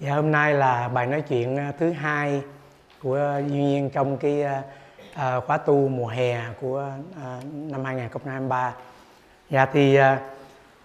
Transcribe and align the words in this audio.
Dạ 0.00 0.14
hôm 0.14 0.32
nay 0.32 0.54
là 0.54 0.88
bài 0.88 1.06
nói 1.06 1.20
chuyện 1.20 1.56
à, 1.56 1.72
thứ 1.78 1.90
hai 1.90 2.42
của 3.02 3.16
à, 3.16 3.38
Duy 3.38 3.62
Nhiên 3.62 3.90
trong 3.90 4.16
cái 4.16 4.44
uh, 4.44 5.44
khóa 5.44 5.56
tu 5.56 5.88
mùa 5.88 6.06
hè 6.06 6.40
của 6.60 6.90
uh, 7.10 7.44
năm 7.54 7.84
2023. 7.84 8.74
Dạ 9.50 9.66
thì 9.66 10.00
uh, 10.00 10.04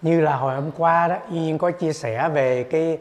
như 0.02 0.22
là 0.22 0.36
hồi 0.36 0.56
hôm 0.56 0.72
qua 0.78 1.08
đó 1.08 1.16
Duy 1.30 1.40
Nhiên 1.40 1.58
có 1.58 1.72
chia 1.72 1.94
sẻ 1.94 2.30
về 2.30 2.64
cái 2.64 2.98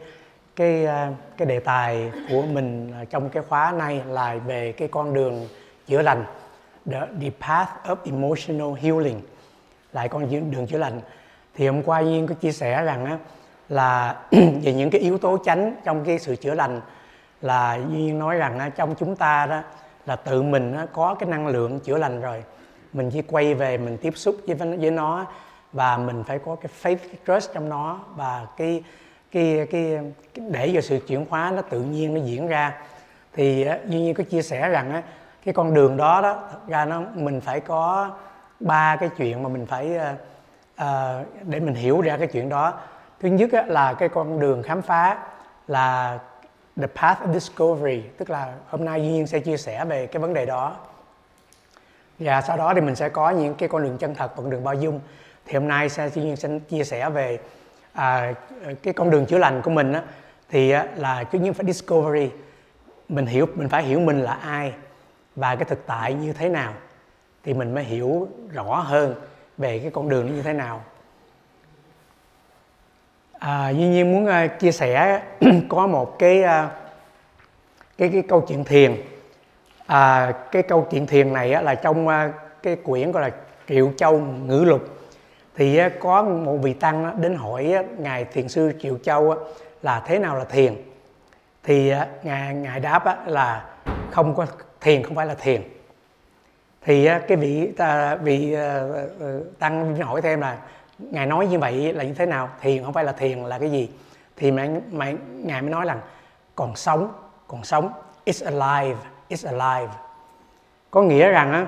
cái 0.55 0.85
uh, 0.85 1.15
cái 1.37 1.45
đề 1.45 1.59
tài 1.59 2.11
của 2.29 2.41
mình 2.41 2.93
trong 3.09 3.29
cái 3.29 3.43
khóa 3.49 3.73
này 3.77 4.01
là 4.07 4.35
về 4.35 4.71
cái 4.71 4.87
con 4.87 5.13
đường 5.13 5.47
chữa 5.87 6.01
lành 6.01 6.25
the, 6.91 6.99
the 7.21 7.29
path 7.47 7.69
of 7.85 7.95
emotional 8.05 8.81
healing 8.81 9.21
lại 9.93 10.09
con 10.09 10.51
đường 10.51 10.67
chữa 10.67 10.77
lành 10.77 11.01
thì 11.55 11.67
hôm 11.67 11.83
qua 11.83 11.99
Duy 11.99 12.09
Nhiên 12.09 12.27
có 12.27 12.35
chia 12.35 12.51
sẻ 12.51 12.83
rằng 12.83 13.05
á 13.05 13.17
là 13.69 14.15
về 14.31 14.73
những 14.73 14.89
cái 14.89 15.01
yếu 15.01 15.17
tố 15.17 15.37
chánh 15.45 15.75
trong 15.83 16.05
cái 16.05 16.19
sự 16.19 16.35
chữa 16.35 16.53
lành 16.53 16.81
là 17.41 17.79
duyên 17.89 18.19
nói 18.19 18.35
rằng 18.35 18.71
trong 18.75 18.95
chúng 18.95 19.15
ta 19.15 19.45
đó 19.45 19.61
là 20.05 20.15
tự 20.15 20.41
mình 20.41 20.75
có 20.93 21.15
cái 21.19 21.29
năng 21.29 21.47
lượng 21.47 21.79
chữa 21.79 21.97
lành 21.97 22.21
rồi. 22.21 22.43
Mình 22.93 23.11
chỉ 23.13 23.21
quay 23.21 23.53
về 23.53 23.77
mình 23.77 23.97
tiếp 23.97 24.13
xúc 24.15 24.35
với 24.47 24.77
với 24.77 24.91
nó 24.91 25.25
và 25.73 25.97
mình 25.97 26.23
phải 26.23 26.39
có 26.39 26.55
cái 26.55 26.71
faith 26.81 27.07
cái 27.07 27.17
trust 27.27 27.53
trong 27.53 27.69
nó 27.69 27.99
và 28.15 28.47
cái 28.57 28.83
cái 29.31 29.67
cái, 29.71 29.99
cái 30.33 30.45
để 30.49 30.71
cho 30.73 30.81
sự 30.81 30.99
chuyển 31.07 31.25
hóa 31.29 31.51
nó 31.55 31.61
tự 31.61 31.81
nhiên 31.81 32.13
nó 32.13 32.21
diễn 32.25 32.47
ra. 32.47 32.73
Thì 33.33 33.67
duy 33.85 33.99
nhiên 33.99 34.13
có 34.13 34.23
chia 34.23 34.41
sẻ 34.41 34.69
rằng 34.69 35.01
cái 35.45 35.53
con 35.53 35.73
đường 35.73 35.97
đó 35.97 36.21
đó 36.21 36.39
thật 36.51 36.67
ra 36.67 36.85
nó 36.85 37.01
mình 37.13 37.41
phải 37.41 37.59
có 37.59 38.11
ba 38.59 38.95
cái 38.95 39.09
chuyện 39.17 39.43
mà 39.43 39.49
mình 39.49 39.65
phải 39.65 39.97
uh, 40.81 41.27
để 41.41 41.59
mình 41.59 41.75
hiểu 41.75 42.01
ra 42.01 42.17
cái 42.17 42.27
chuyện 42.27 42.49
đó 42.49 42.73
thứ 43.23 43.29
nhất 43.29 43.49
là 43.67 43.93
cái 43.93 44.09
con 44.09 44.39
đường 44.39 44.63
khám 44.63 44.81
phá 44.81 45.17
là 45.67 46.19
the 46.75 46.87
path 46.87 47.21
of 47.21 47.33
discovery 47.33 48.01
tức 48.17 48.29
là 48.29 48.53
hôm 48.69 48.85
nay 48.85 49.01
duy 49.01 49.07
nhiên 49.07 49.27
sẽ 49.27 49.39
chia 49.39 49.57
sẻ 49.57 49.85
về 49.85 50.07
cái 50.07 50.21
vấn 50.21 50.33
đề 50.33 50.45
đó. 50.45 50.75
Và 52.19 52.41
sau 52.41 52.57
đó 52.57 52.73
thì 52.73 52.81
mình 52.81 52.95
sẽ 52.95 53.09
có 53.09 53.29
những 53.29 53.55
cái 53.55 53.69
con 53.69 53.83
đường 53.83 53.97
chân 53.97 54.15
thật 54.15 54.31
con 54.35 54.49
đường 54.49 54.63
bao 54.63 54.73
dung. 54.73 54.99
Thì 55.45 55.53
hôm 55.53 55.67
nay 55.67 55.89
sẽ 55.89 56.09
duy 56.09 56.21
nhiên 56.21 56.35
sẽ 56.35 56.49
chia 56.69 56.83
sẻ 56.83 57.09
về 57.09 57.39
à, 57.93 58.33
cái 58.83 58.93
con 58.93 59.09
đường 59.09 59.25
chữa 59.25 59.37
lành 59.37 59.61
của 59.61 59.71
mình 59.71 59.93
á, 59.93 60.03
thì 60.49 60.71
á, 60.71 60.85
là 60.95 61.23
cứ 61.23 61.39
nhất 61.39 61.55
phải 61.55 61.65
discovery. 61.65 62.31
Mình 63.09 63.25
hiểu 63.25 63.45
mình 63.55 63.69
phải 63.69 63.83
hiểu 63.83 63.99
mình 63.99 64.21
là 64.21 64.33
ai 64.33 64.73
và 65.35 65.55
cái 65.55 65.65
thực 65.65 65.87
tại 65.87 66.13
như 66.13 66.33
thế 66.33 66.49
nào. 66.49 66.73
Thì 67.43 67.53
mình 67.53 67.73
mới 67.73 67.83
hiểu 67.83 68.27
rõ 68.51 68.79
hơn 68.79 69.15
về 69.57 69.79
cái 69.79 69.91
con 69.91 70.09
đường 70.09 70.27
nó 70.27 70.33
như 70.33 70.41
thế 70.41 70.53
nào 70.53 70.81
à, 73.43 73.69
duy 73.69 73.87
nhiên 73.87 74.11
muốn 74.11 74.25
uh, 74.25 74.59
chia 74.59 74.71
sẻ 74.71 74.93
à, 74.93 75.21
có 75.69 75.87
một 75.87 76.19
cái 76.19 76.43
uh, 76.43 76.71
cái 77.97 78.09
cái 78.09 78.23
câu 78.27 78.41
chuyện 78.41 78.63
thiền. 78.63 78.95
À, 79.87 80.31
cái 80.51 80.63
câu 80.63 80.87
chuyện 80.91 81.07
thiền 81.07 81.33
này 81.33 81.53
á, 81.53 81.61
là 81.61 81.75
trong 81.75 82.07
uh, 82.07 82.13
cái 82.63 82.75
quyển 82.75 83.11
gọi 83.11 83.23
là 83.23 83.35
triệu 83.67 83.91
châu 83.97 84.19
ngữ 84.19 84.63
lục 84.67 84.81
thì 85.55 85.85
uh, 85.85 85.91
có 85.99 86.23
một 86.23 86.57
vị 86.61 86.73
tăng 86.73 87.07
uh, 87.07 87.19
đến 87.19 87.35
hỏi 87.35 87.73
uh, 87.79 87.99
ngài 87.99 88.25
thiền 88.25 88.47
sư 88.49 88.71
triệu 88.81 88.97
châu 88.97 89.21
uh, 89.21 89.37
là 89.81 90.03
thế 90.05 90.19
nào 90.19 90.37
là 90.37 90.45
thiền? 90.45 90.75
Thì 91.63 91.93
uh, 91.93 92.25
ngài 92.25 92.55
ngài 92.55 92.79
đáp 92.79 93.03
uh, 93.07 93.27
là 93.27 93.65
không 94.11 94.35
có 94.35 94.45
thiền 94.81 95.03
không 95.03 95.15
phải 95.15 95.25
là 95.25 95.35
thiền. 95.35 95.61
Thì 96.81 97.09
uh, 97.09 97.27
cái 97.27 97.37
vị 97.37 97.71
uh, 97.71 98.21
vị 98.21 98.55
uh, 98.55 99.59
tăng 99.59 99.95
hỏi 99.95 100.21
thêm 100.21 100.41
là 100.41 100.57
ngài 100.99 101.25
nói 101.25 101.47
như 101.47 101.59
vậy 101.59 101.93
là 101.93 102.03
như 102.03 102.13
thế 102.13 102.25
nào? 102.25 102.49
Thiền 102.61 102.83
không 102.83 102.93
phải 102.93 103.03
là 103.03 103.11
thiền 103.11 103.39
là 103.39 103.59
cái 103.59 103.71
gì? 103.71 103.89
Thì 104.35 104.51
mà, 104.51 104.67
mà 104.91 105.13
ngài 105.27 105.61
mới 105.61 105.71
nói 105.71 105.85
rằng 105.85 105.99
còn 106.55 106.75
sống 106.75 107.11
còn 107.47 107.63
sống 107.63 107.89
it's 108.25 108.45
alive 108.45 108.99
it's 109.29 109.59
alive. 109.59 109.93
Có 110.91 111.01
nghĩa 111.01 111.29
rằng 111.29 111.51
á 111.51 111.67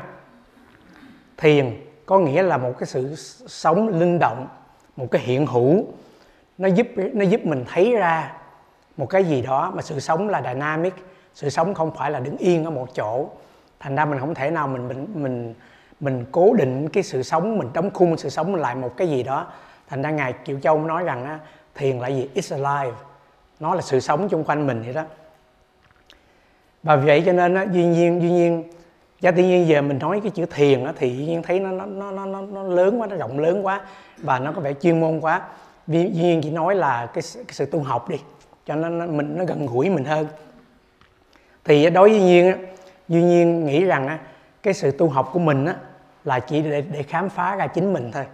thiền 1.38 1.81
có 2.05 2.19
nghĩa 2.19 2.44
là 2.44 2.57
một 2.57 2.73
cái 2.79 2.88
sự 2.88 3.16
sống 3.47 3.88
linh 3.88 4.19
động 4.19 4.47
một 4.95 5.07
cái 5.11 5.22
hiện 5.22 5.45
hữu. 5.45 5.85
Nó 6.57 6.67
giúp 6.67 6.88
nó 6.95 7.25
giúp 7.25 7.45
mình 7.45 7.66
thấy 7.67 7.95
ra 7.95 8.33
một 8.97 9.09
cái 9.09 9.23
gì 9.23 9.41
đó 9.41 9.71
mà 9.75 9.81
sự 9.81 10.00
sống 10.00 10.29
là 10.29 10.41
dynamic 10.41 10.94
sự 11.33 11.50
sống 11.50 11.73
không 11.73 11.91
phải 11.95 12.11
là 12.11 12.19
đứng 12.19 12.38
yên 12.38 12.63
ở 12.63 12.69
một 12.69 12.88
chỗ. 12.95 13.29
Thành 13.79 13.95
ra 13.95 14.05
mình 14.05 14.19
không 14.19 14.35
thể 14.35 14.51
nào 14.51 14.67
mình 14.67 14.88
mình 14.88 15.07
mình 15.13 15.53
mình 16.00 16.25
cố 16.31 16.53
định 16.53 16.89
cái 16.89 17.03
sự 17.03 17.23
sống 17.23 17.57
mình 17.57 17.69
đóng 17.73 17.91
khung 17.94 18.17
sự 18.17 18.29
sống 18.29 18.56
lại 18.56 18.75
một 18.75 18.97
cái 18.97 19.07
gì 19.07 19.23
đó. 19.23 19.47
Thành 19.88 20.01
ra 20.01 20.09
ngài 20.09 20.33
kiều 20.33 20.59
châu 20.59 20.79
nói 20.79 21.03
rằng 21.03 21.25
á, 21.25 21.39
thiền 21.75 22.00
là 22.00 22.07
gì? 22.07 22.29
It's 22.35 22.63
alive. 22.63 22.97
Nó 23.59 23.75
là 23.75 23.81
sự 23.81 24.00
sống 24.00 24.29
chung 24.29 24.44
quanh 24.44 24.67
mình 24.67 24.81
vậy 24.83 24.94
đó. 24.94 25.03
Và 26.83 26.95
vì 26.95 27.07
vậy 27.07 27.23
cho 27.25 27.33
nên 27.33 27.56
á, 27.56 27.66
duy 27.72 27.85
nhiên 27.85 28.22
duy 28.22 28.31
nhiên 28.31 28.63
giá 29.22 29.31
tự 29.31 29.44
nhiên 29.44 29.67
giờ 29.67 29.81
mình 29.81 30.00
nói 30.00 30.19
cái 30.23 30.31
chữ 30.31 30.45
thiền 30.45 30.83
á, 30.83 30.94
thì 30.95 31.17
duy 31.17 31.25
nhiên 31.25 31.44
thấy 31.44 31.59
nó 31.59 31.72
nó 31.72 32.12
nó 32.12 32.25
nó 32.25 32.41
nó 32.41 32.63
lớn 32.63 33.01
quá 33.01 33.07
nó 33.07 33.16
rộng 33.16 33.39
lớn 33.39 33.66
quá 33.66 33.81
và 34.17 34.39
nó 34.39 34.51
có 34.51 34.62
vẻ 34.62 34.73
chuyên 34.73 35.00
môn 35.00 35.19
quá. 35.19 35.41
Duy 35.88 36.09
nhiên 36.09 36.41
chỉ 36.44 36.51
nói 36.51 36.75
là 36.75 37.06
cái, 37.06 37.22
cái 37.33 37.53
sự 37.53 37.66
tu 37.66 37.83
học 37.83 38.09
đi 38.09 38.17
cho 38.66 38.75
nên 38.75 39.17
mình 39.17 39.38
nó 39.38 39.45
gần 39.45 39.66
gũi 39.66 39.89
mình 39.89 40.06
hơn. 40.06 40.27
Thì 41.63 41.89
đối 41.89 42.09
với 42.09 42.19
duy 42.19 42.25
nhiên 42.25 42.56
duy 43.07 43.23
nhiên 43.23 43.66
nghĩ 43.66 43.83
rằng 43.83 44.07
á, 44.07 44.19
cái 44.63 44.73
sự 44.73 44.91
tu 44.91 45.09
học 45.09 45.29
của 45.33 45.39
mình 45.39 45.66
á 45.66 45.75
là 46.25 46.40
chỉ 46.40 46.62
để 46.62 46.81
để 46.81 47.03
khám 47.03 47.30
phá 47.30 47.56
ra 47.56 47.68
chính 47.68 47.94
mình 47.94 48.12
thôi. 48.12 48.25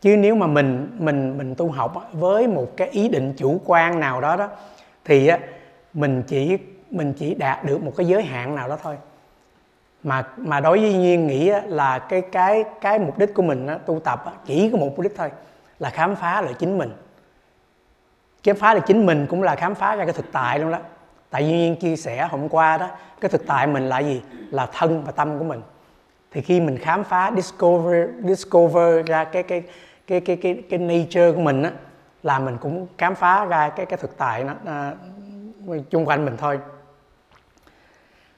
Chứ 0.00 0.16
nếu 0.16 0.34
mà 0.34 0.46
mình 0.46 0.96
mình 0.98 1.38
mình 1.38 1.54
tu 1.54 1.70
học 1.70 2.08
với 2.12 2.46
một 2.46 2.66
cái 2.76 2.88
ý 2.88 3.08
định 3.08 3.34
chủ 3.36 3.60
quan 3.64 4.00
nào 4.00 4.20
đó 4.20 4.36
đó, 4.36 4.48
thì 5.04 5.30
mình 5.94 6.22
chỉ 6.26 6.58
mình 6.90 7.12
chỉ 7.12 7.34
đạt 7.34 7.64
được 7.64 7.82
một 7.82 7.92
cái 7.96 8.06
giới 8.06 8.22
hạn 8.22 8.54
nào 8.54 8.68
đó 8.68 8.78
thôi. 8.82 8.96
Mà 10.02 10.24
mà 10.36 10.60
đối 10.60 10.78
với 10.78 10.94
nhiên 10.94 11.26
nghĩ 11.26 11.52
là 11.66 11.98
cái 11.98 12.20
cái 12.20 12.64
cái 12.80 12.98
mục 12.98 13.18
đích 13.18 13.34
của 13.34 13.42
mình 13.42 13.68
tu 13.86 14.00
tập 14.00 14.24
chỉ 14.46 14.70
có 14.70 14.78
một 14.78 14.86
mục 14.86 15.00
đích 15.00 15.16
thôi, 15.16 15.30
là 15.78 15.90
khám 15.90 16.16
phá 16.16 16.42
lại 16.42 16.54
chính 16.58 16.78
mình. 16.78 16.90
Khám 18.42 18.56
phá 18.56 18.74
lại 18.74 18.82
chính 18.86 19.06
mình 19.06 19.26
cũng 19.26 19.42
là 19.42 19.54
khám 19.54 19.74
phá 19.74 19.96
ra 19.96 20.04
cái 20.04 20.12
thực 20.12 20.32
tại 20.32 20.58
luôn 20.58 20.72
đó. 20.72 20.78
Tại 21.30 21.44
nhiên 21.44 21.76
chia 21.76 21.96
sẻ 21.96 22.28
hôm 22.30 22.48
qua 22.48 22.78
đó, 22.78 22.88
cái 23.20 23.28
thực 23.28 23.46
tại 23.46 23.66
mình 23.66 23.88
là 23.88 23.98
gì? 23.98 24.22
Là 24.50 24.66
thân 24.72 25.04
và 25.04 25.12
tâm 25.12 25.38
của 25.38 25.44
mình 25.44 25.62
thì 26.36 26.42
khi 26.42 26.60
mình 26.60 26.78
khám 26.78 27.04
phá 27.04 27.32
discover 27.36 28.08
discover 28.24 29.06
ra 29.06 29.24
cái 29.24 29.42
cái 29.42 29.62
cái 30.06 30.20
cái 30.20 30.36
cái 30.36 30.62
cái 30.70 30.78
nature 30.78 31.32
của 31.32 31.40
mình 31.40 31.62
á 31.62 31.70
là 32.22 32.38
mình 32.38 32.56
cũng 32.60 32.86
khám 32.98 33.14
phá 33.14 33.44
ra 33.44 33.68
cái 33.68 33.86
cái 33.86 33.98
thực 34.02 34.18
tại 34.18 34.44
nó 34.44 34.52
uh, 35.68 35.90
chung 35.90 36.08
quanh 36.08 36.24
mình 36.24 36.36
thôi. 36.36 36.58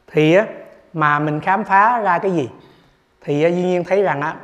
Thì 0.07 0.35
á 0.35 0.47
mà 0.93 1.19
mình 1.19 1.41
khám 1.41 1.65
phá 1.65 2.01
ra 2.01 2.19
cái 2.19 2.31
gì? 2.31 2.51
Thì 3.21 3.43
á, 3.43 3.49
duy 3.49 3.63
nhiên 3.63 3.85
thấy 3.85 4.03
rằng 4.03 4.21
á 4.21 4.35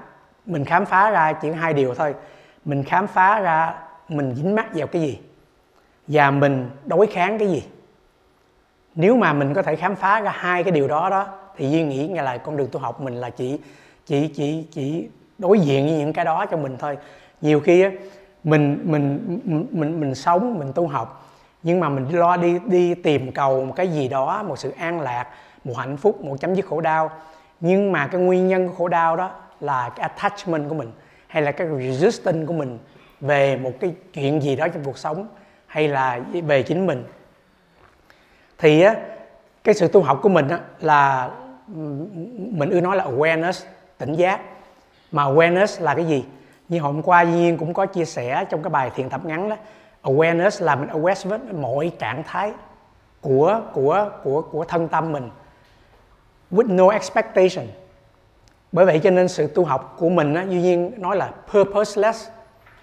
mình 0.47 0.65
khám 0.65 0.86
phá 0.86 1.10
ra 1.10 1.32
chỉ 1.32 1.50
hai 1.50 1.75
điều 1.75 1.94
thôi. 1.94 2.15
Mình 2.65 2.84
khám 2.84 3.06
phá 3.06 3.41
ra 3.41 3.75
mình 4.09 4.34
dính 4.34 4.54
mắc 4.54 4.66
vào 4.75 4.86
cái 4.86 5.03
gì? 5.03 5.21
Và 6.06 6.31
mình 6.31 6.71
đối 6.84 7.06
kháng 7.06 7.38
cái 7.38 7.48
gì? 7.48 7.69
Nếu 8.94 9.16
mà 9.16 9.32
mình 9.32 9.54
có 9.54 9.62
thể 9.62 9.76
khám 9.76 9.97
phá 9.97 10.21
ra 10.21 10.31
hai 10.31 10.65
cái 10.65 10.72
điều 10.72 10.88
đó 10.88 11.10
đó 11.10 11.44
thì 11.56 11.70
duy 11.70 11.82
nghĩ 11.82 12.06
nghe 12.06 12.22
là 12.22 12.38
con 12.38 12.56
đường 12.56 12.69
tu 12.72 12.81
học 12.81 13.00
mình 13.00 13.15
là 13.15 13.31
chỉ 13.31 13.59
chỉ 14.06 14.28
chỉ 14.28 14.66
chỉ 14.72 15.09
đối 15.38 15.59
diện 15.59 15.87
với 15.87 15.98
những 15.98 16.12
cái 16.12 16.25
đó 16.25 16.47
cho 16.47 16.56
mình 16.56 16.76
thôi. 16.78 16.98
Nhiều 17.41 17.60
khi 17.60 17.82
á 17.82 17.91
mình 18.44 18.81
mình 18.84 19.41
mình 19.44 19.66
mình, 19.70 20.00
mình 20.00 20.15
sống 20.15 20.59
mình 20.59 20.72
tu 20.72 20.87
học 20.87 21.31
nhưng 21.62 21.81
mà 21.81 21.88
mình 21.88 22.19
lo 22.19 22.37
đi 22.37 22.59
đi 22.66 22.94
tìm 22.94 23.32
cầu 23.32 23.65
một 23.65 23.72
cái 23.76 23.88
gì 23.88 24.09
đó 24.09 24.42
một 24.42 24.59
sự 24.59 24.70
an 24.70 25.00
lạc 25.00 25.26
một 25.65 25.76
hạnh 25.76 25.97
phúc 25.97 26.25
một 26.25 26.37
chấm 26.41 26.54
dứt 26.54 26.66
khổ 26.66 26.81
đau. 26.81 27.10
Nhưng 27.60 27.92
mà 27.92 28.06
cái 28.06 28.21
nguyên 28.21 28.48
nhân 28.48 28.69
của 28.69 28.75
khổ 28.75 28.88
đau 28.88 29.16
đó 29.16 29.31
là 29.60 29.88
cái 29.97 30.09
attachment 30.09 30.69
của 30.69 30.75
mình 30.75 30.91
hay 31.26 31.42
là 31.42 31.53
cái 31.53 31.66
resistance 31.78 32.47
của 32.47 32.53
mình 32.53 32.78
về 33.21 33.57
một 33.57 33.72
cái 33.80 33.95
chuyện 34.12 34.42
gì 34.42 34.57
đó 34.57 34.68
trong 34.68 34.84
cuộc 34.84 34.98
sống 34.98 35.27
hay 35.66 35.89
là 35.89 36.21
về 36.47 36.62
chính 36.62 36.86
mình. 36.86 37.04
Thì 38.59 38.80
á 38.80 38.95
cái 39.65 39.74
sự 39.74 39.89
tu 39.89 40.03
học 40.03 40.18
của 40.22 40.28
mình 40.28 40.48
á 40.48 40.59
là 40.80 41.30
mình 41.66 42.71
ưa 42.71 42.81
nói 42.81 42.97
là 42.97 43.05
awareness 43.05 43.65
tỉnh 43.99 44.15
giác. 44.15 44.41
Mà 45.13 45.25
awareness 45.25 45.83
là 45.83 45.95
cái 45.95 46.05
gì? 46.05 46.25
Như 46.69 46.81
hôm 46.81 47.03
qua 47.03 47.22
Nhiên 47.22 47.57
cũng 47.57 47.75
có 47.75 47.87
chia 47.87 48.05
sẻ 48.05 48.45
trong 48.51 48.63
cái 48.63 48.71
bài 48.71 48.91
thiền 48.95 49.09
tập 49.09 49.21
ngắn 49.25 49.49
đó 49.49 49.57
awareness 50.03 50.65
là 50.65 50.77
mình 50.77 50.89
aware 50.89 51.28
với 51.28 51.39
mọi 51.39 51.93
trạng 51.99 52.22
thái 52.27 52.53
của 53.21 53.61
của 53.72 54.11
của 54.25 54.43
của 54.43 54.65
thân 54.65 54.89
tâm 54.89 55.13
mình 55.13 55.31
with 56.51 56.75
no 56.75 56.89
expectation. 56.89 57.67
Bởi 58.72 58.87
vậy 58.87 59.01
cho 59.03 59.10
nên 59.10 59.28
sự 59.28 59.47
tu 59.47 59.65
học 59.65 59.97
của 59.99 60.09
mình 60.09 60.34
á, 60.34 60.43
Duy 60.49 60.60
Nhiên 60.60 60.93
nói 60.97 61.17
là 61.17 61.31
purposeless 61.53 62.28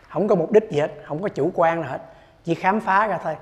không 0.10 0.28
có 0.28 0.36
mục 0.36 0.52
đích 0.52 0.72
gì 0.72 0.80
hết 0.80 0.92
không 1.06 1.22
có 1.22 1.30
chủ 1.30 1.52
quan 1.54 1.82
nào 1.82 1.92
hết 1.92 2.00
chỉ 2.44 2.56
khám 2.56 2.80
phá 2.80 3.08
ra 3.08 3.20
thôi. 3.24 3.36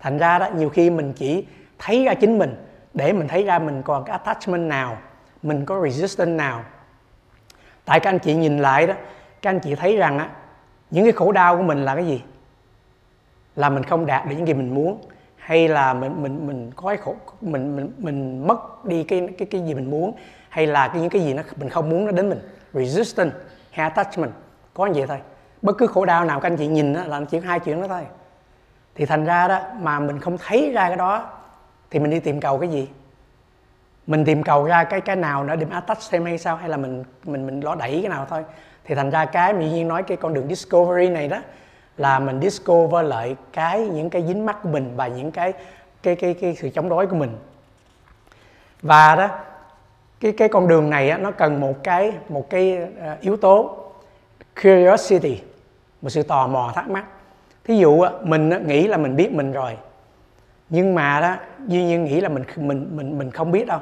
Thành 0.00 0.18
ra 0.18 0.38
đó 0.38 0.48
nhiều 0.56 0.68
khi 0.68 0.90
mình 0.90 1.12
chỉ 1.12 1.46
thấy 1.78 2.04
ra 2.04 2.14
chính 2.14 2.38
mình 2.38 2.56
để 2.94 3.12
mình 3.12 3.28
thấy 3.28 3.44
ra 3.44 3.58
mình 3.58 3.82
còn 3.82 4.04
cái 4.04 4.12
attachment 4.12 4.68
nào 4.68 4.98
mình 5.42 5.64
có 5.64 5.82
resistance 5.84 6.32
nào. 6.32 6.64
Tại 7.84 8.00
các 8.00 8.10
anh 8.10 8.18
chị 8.18 8.34
nhìn 8.34 8.58
lại 8.58 8.86
đó 8.86 8.94
các 9.42 9.50
anh 9.50 9.60
chị 9.60 9.74
thấy 9.74 9.96
rằng 9.96 10.18
á 10.18 10.28
những 10.90 11.04
cái 11.04 11.12
khổ 11.12 11.32
đau 11.32 11.56
của 11.56 11.62
mình 11.62 11.84
là 11.84 11.94
cái 11.94 12.06
gì? 12.06 12.22
Là 13.56 13.70
mình 13.70 13.82
không 13.82 14.06
đạt 14.06 14.26
được 14.26 14.36
những 14.36 14.46
gì 14.46 14.54
mình 14.54 14.74
muốn 14.74 15.00
hay 15.36 15.68
là 15.68 15.94
mình 15.94 16.22
mình 16.22 16.46
mình 16.46 16.70
có 16.76 16.88
cái 16.88 16.96
khổ 16.96 17.16
mình 17.40 17.76
mình 17.76 17.92
mình 17.98 18.46
mất 18.46 18.84
đi 18.84 19.04
cái 19.04 19.28
cái 19.38 19.48
cái 19.50 19.60
gì 19.60 19.74
mình 19.74 19.90
muốn 19.90 20.16
hay 20.48 20.66
là 20.66 20.88
cái 20.88 21.00
những 21.00 21.10
cái 21.10 21.22
gì 21.22 21.34
nó 21.34 21.42
mình 21.56 21.68
không 21.68 21.90
muốn 21.90 22.06
nó 22.06 22.12
đến 22.12 22.28
mình? 22.28 22.40
Resistance 22.72 23.36
hay 23.70 23.84
attachment? 23.84 24.32
Có 24.74 24.86
như 24.86 24.92
vậy 25.00 25.06
thôi. 25.06 25.18
Bất 25.62 25.78
cứ 25.78 25.86
khổ 25.86 26.04
đau 26.04 26.24
nào 26.24 26.40
các 26.40 26.48
anh 26.48 26.56
chị 26.56 26.66
nhìn 26.66 26.92
đó, 26.94 27.00
là 27.06 27.20
chỉ 27.30 27.40
hai 27.40 27.60
chuyện 27.60 27.80
đó 27.80 27.88
thôi. 27.88 28.06
Thì 28.94 29.06
thành 29.06 29.24
ra 29.24 29.48
đó 29.48 29.60
mà 29.80 30.00
mình 30.00 30.20
không 30.20 30.38
thấy 30.38 30.72
ra 30.72 30.88
cái 30.88 30.96
đó 30.96 31.30
thì 31.94 32.00
mình 32.00 32.10
đi 32.10 32.20
tìm 32.20 32.40
cầu 32.40 32.58
cái 32.58 32.68
gì? 32.68 32.88
Mình 34.06 34.24
tìm 34.24 34.42
cầu 34.42 34.64
ra 34.64 34.84
cái 34.84 35.00
cái 35.00 35.16
nào 35.16 35.44
nữa 35.44 35.56
để 35.56 35.66
attach 35.70 35.98
thêm 36.10 36.24
hay 36.24 36.38
sao? 36.38 36.56
Hay 36.56 36.68
là 36.68 36.76
mình 36.76 37.04
mình 37.24 37.46
mình 37.46 37.60
lo 37.60 37.74
đẩy 37.74 37.98
cái 38.02 38.08
nào 38.08 38.26
thôi? 38.30 38.44
Thì 38.84 38.94
thành 38.94 39.10
ra 39.10 39.24
cái 39.24 39.52
mỹ 39.52 39.70
nhiên 39.70 39.88
nói 39.88 40.02
cái 40.02 40.16
con 40.16 40.34
đường 40.34 40.48
discovery 40.48 41.08
này 41.08 41.28
đó 41.28 41.38
là 41.96 42.18
mình 42.18 42.40
discover 42.40 43.06
lại 43.06 43.36
cái 43.52 43.78
những 43.78 44.10
cái 44.10 44.24
dính 44.26 44.46
mắc 44.46 44.58
của 44.62 44.68
mình 44.68 44.92
và 44.96 45.08
những 45.08 45.30
cái 45.30 45.52
cái 46.02 46.16
cái 46.16 46.34
cái 46.34 46.54
sự 46.54 46.68
chống 46.68 46.88
đối 46.88 47.06
của 47.06 47.16
mình. 47.16 47.36
Và 48.82 49.16
đó 49.16 49.28
cái 50.20 50.32
cái 50.32 50.48
con 50.48 50.68
đường 50.68 50.90
này 50.90 51.10
á, 51.10 51.18
nó 51.18 51.30
cần 51.30 51.60
một 51.60 51.82
cái 51.82 52.12
một 52.28 52.50
cái 52.50 52.78
uh, 53.12 53.20
yếu 53.20 53.36
tố 53.36 53.76
curiosity 54.62 55.40
một 56.02 56.10
sự 56.10 56.22
tò 56.22 56.46
mò 56.46 56.72
thắc 56.74 56.90
mắc. 56.90 57.04
Thí 57.64 57.76
dụ 57.76 58.00
á, 58.00 58.10
mình 58.22 58.66
nghĩ 58.66 58.86
là 58.86 58.96
mình 58.96 59.16
biết 59.16 59.32
mình 59.32 59.52
rồi 59.52 59.76
nhưng 60.74 60.94
mà 60.94 61.20
đó 61.20 61.36
duy 61.66 61.84
nhiên 61.84 62.04
nghĩ 62.04 62.20
là 62.20 62.28
mình 62.28 62.44
mình 62.56 62.88
mình 62.96 63.18
mình 63.18 63.30
không 63.30 63.52
biết 63.52 63.66
đâu. 63.66 63.78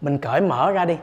Mình 0.00 0.18
cởi 0.18 0.40
mở 0.40 0.72
ra 0.72 0.84
đi. 0.84 0.96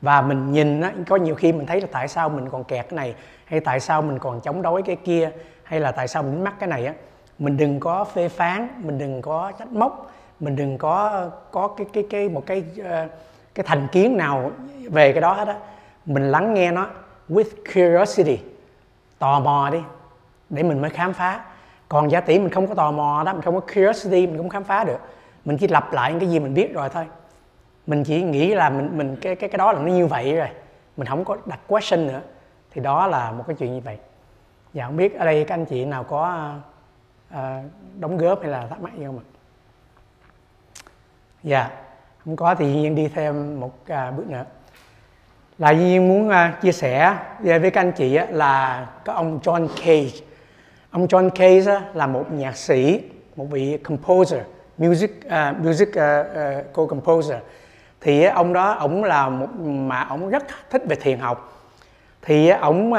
Và 0.00 0.22
mình 0.22 0.52
nhìn 0.52 0.80
á, 0.80 0.92
có 1.08 1.16
nhiều 1.16 1.34
khi 1.34 1.52
mình 1.52 1.66
thấy 1.66 1.80
là 1.80 1.86
tại 1.92 2.08
sao 2.08 2.28
mình 2.28 2.48
còn 2.48 2.64
kẹt 2.64 2.86
cái 2.88 2.96
này 2.96 3.14
hay 3.44 3.60
tại 3.60 3.80
sao 3.80 4.02
mình 4.02 4.18
còn 4.18 4.40
chống 4.40 4.62
đối 4.62 4.82
cái 4.82 4.96
kia 4.96 5.30
hay 5.62 5.80
là 5.80 5.92
tại 5.92 6.08
sao 6.08 6.22
mình 6.22 6.44
mắc 6.44 6.54
cái 6.60 6.68
này 6.68 6.86
á. 6.86 6.94
Mình 7.38 7.56
đừng 7.56 7.80
có 7.80 8.04
phê 8.04 8.28
phán 8.28 8.68
mình 8.82 8.98
đừng 8.98 9.22
có 9.22 9.52
trách 9.58 9.72
móc 9.72 10.12
mình 10.40 10.56
đừng 10.56 10.78
có 10.78 11.28
có 11.50 11.68
cái 11.68 11.86
cái 11.92 12.04
cái 12.10 12.28
một 12.28 12.46
cái 12.46 12.64
ờ, 12.84 13.06
cái 13.54 13.64
thành 13.68 13.88
kiến 13.92 14.16
nào 14.16 14.50
về 14.90 15.12
cái 15.12 15.20
đó 15.20 15.32
hết 15.32 15.48
á. 15.48 15.56
Mình 16.06 16.30
lắng 16.30 16.54
nghe 16.54 16.72
nó 16.72 16.86
with 17.28 17.50
curiosity 17.74 18.38
tò 19.18 19.40
mò 19.40 19.70
đi 19.72 19.80
để 20.50 20.62
mình 20.62 20.80
mới 20.80 20.90
khám 20.90 21.12
phá 21.12 21.40
còn 21.88 22.10
giả 22.10 22.20
tỷ 22.20 22.38
mình 22.38 22.50
không 22.50 22.66
có 22.66 22.74
tò 22.74 22.90
mò 22.90 23.22
đó 23.26 23.32
mình 23.32 23.42
không 23.42 23.54
có 23.54 23.60
curiosity 23.60 24.26
mình 24.26 24.38
cũng 24.38 24.48
khám 24.48 24.64
phá 24.64 24.84
được. 24.84 24.98
Mình 25.44 25.58
chỉ 25.58 25.68
lặp 25.68 25.92
lại 25.92 26.10
những 26.10 26.20
cái 26.20 26.28
gì 26.28 26.38
mình 26.38 26.54
biết 26.54 26.74
rồi 26.74 26.88
thôi. 26.88 27.06
Mình 27.86 28.04
chỉ 28.04 28.22
nghĩ 28.22 28.54
là 28.54 28.70
mình 28.70 28.90
mình 28.98 29.16
cái 29.16 29.36
cái 29.36 29.48
cái 29.48 29.58
đó 29.58 29.72
là 29.72 29.80
nó 29.80 29.86
như 29.86 30.06
vậy 30.06 30.36
rồi. 30.36 30.48
Mình 30.96 31.06
không 31.06 31.24
có 31.24 31.36
đặt 31.46 31.60
question 31.66 32.06
nữa. 32.06 32.20
Thì 32.70 32.80
đó 32.80 33.06
là 33.06 33.32
một 33.32 33.44
cái 33.46 33.56
chuyện 33.56 33.74
như 33.74 33.80
vậy. 33.80 33.98
Dạ 34.72 34.84
không 34.86 34.96
biết 34.96 35.18
ở 35.18 35.24
đây 35.24 35.44
các 35.44 35.54
anh 35.54 35.64
chị 35.64 35.84
nào 35.84 36.04
có 36.04 36.52
uh, 37.34 37.38
đóng 38.00 38.18
góp 38.18 38.40
hay 38.40 38.50
là 38.50 38.66
thắc 38.66 38.80
mắc 38.80 38.94
gì 38.98 39.04
không 39.04 39.18
ạ? 39.18 39.26
Dạ 41.42 41.70
không 42.24 42.36
có 42.36 42.54
thì 42.54 42.74
nhiên 42.74 42.94
đi 42.94 43.08
thêm 43.08 43.60
một 43.60 43.72
uh, 43.80 44.16
bước 44.16 44.26
nữa. 44.26 44.44
Là 45.58 45.72
nhiên 45.72 46.08
muốn 46.08 46.28
uh, 46.28 46.62
chia 46.62 46.72
sẻ 46.72 47.16
với 47.40 47.70
các 47.70 47.80
anh 47.80 47.92
chị 47.92 48.18
uh, 48.22 48.30
là 48.30 48.86
có 49.04 49.12
ông 49.12 49.40
John 49.42 49.68
Cage 49.76 50.25
ông 50.96 51.06
John 51.06 51.30
Cage 51.30 51.80
là 51.94 52.06
một 52.06 52.24
nhạc 52.32 52.56
sĩ 52.56 53.00
một 53.36 53.44
vị 53.50 53.76
composer 53.76 54.40
music 54.78 55.10
uh, 55.26 55.64
music 55.64 55.88
uh, 55.88 55.94
uh, 55.94 56.72
co-composer. 56.72 57.36
Thì 58.00 58.26
uh, 58.26 58.34
ông 58.34 58.52
đó 58.52 58.70
ông 58.72 59.04
là 59.04 59.28
một 59.28 59.46
mà 59.60 60.04
ông 60.04 60.30
rất 60.30 60.44
thích 60.70 60.82
về 60.88 60.96
thiền 60.96 61.18
học. 61.18 61.62
Thì 62.22 62.52
uh, 62.52 62.60
ông 62.60 62.92
uh, 62.92 62.98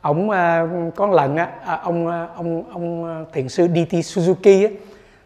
ông 0.00 0.30
uh, 0.30 0.94
có 0.94 1.06
lần 1.06 1.36
á 1.36 1.48
uh, 1.62 1.82
ông 1.82 2.06
uh, 2.06 2.36
ông 2.36 2.64
ông 2.72 3.26
thiền 3.32 3.48
sư 3.48 3.68
DT 3.68 3.92
Suzuki 3.92 4.68
á 4.68 4.74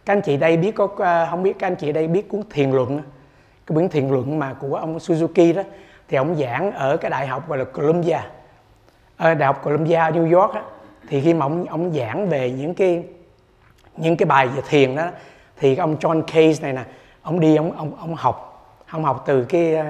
các 0.05 0.13
anh 0.13 0.21
chị 0.21 0.37
đây 0.37 0.57
biết 0.57 0.75
có 0.75 0.85
uh, 0.85 1.31
không 1.31 1.43
biết 1.43 1.59
các 1.59 1.67
anh 1.67 1.77
chị 1.77 1.93
đây 1.93 2.09
biết 2.09 2.29
cuốn 2.29 2.43
thiền 2.51 2.71
luận 2.71 3.03
cái 3.67 3.75
quyển 3.75 3.89
thiền 3.89 4.09
luận 4.09 4.39
mà 4.39 4.55
của 4.55 4.77
ông 4.77 4.99
Suzuki 4.99 5.55
đó. 5.55 5.63
Thì 6.09 6.17
ông 6.17 6.37
giảng 6.37 6.73
ở 6.73 6.97
cái 6.97 7.11
đại 7.11 7.27
học 7.27 7.49
gọi 7.49 7.59
là 7.59 7.65
Columbia 7.65 8.21
ở 9.17 9.35
đại 9.35 9.47
học 9.47 9.61
Columbia 9.65 9.99
New 9.99 10.41
York 10.41 10.55
á, 10.55 10.63
thì 11.09 11.21
khi 11.21 11.35
mà 11.35 11.47
ông 11.47 11.65
ông 11.65 11.93
giảng 11.93 12.29
về 12.29 12.51
những 12.51 12.75
cái 12.75 13.03
những 13.97 14.17
cái 14.17 14.27
bài 14.27 14.49
về 14.49 14.63
thiền 14.69 14.97
đó 14.97 15.11
thì 15.57 15.77
ông 15.77 15.97
John 15.97 16.23
Case 16.23 16.63
này 16.63 16.73
nè 16.73 16.85
ông 17.23 17.41
đi 17.41 17.57
ông 17.57 17.77
ông 17.77 17.97
ông 18.01 18.15
học 18.15 18.49
ông 18.93 19.05
học 19.05 19.23
từ 19.27 19.45
cái 19.45 19.75
ờ, 19.75 19.85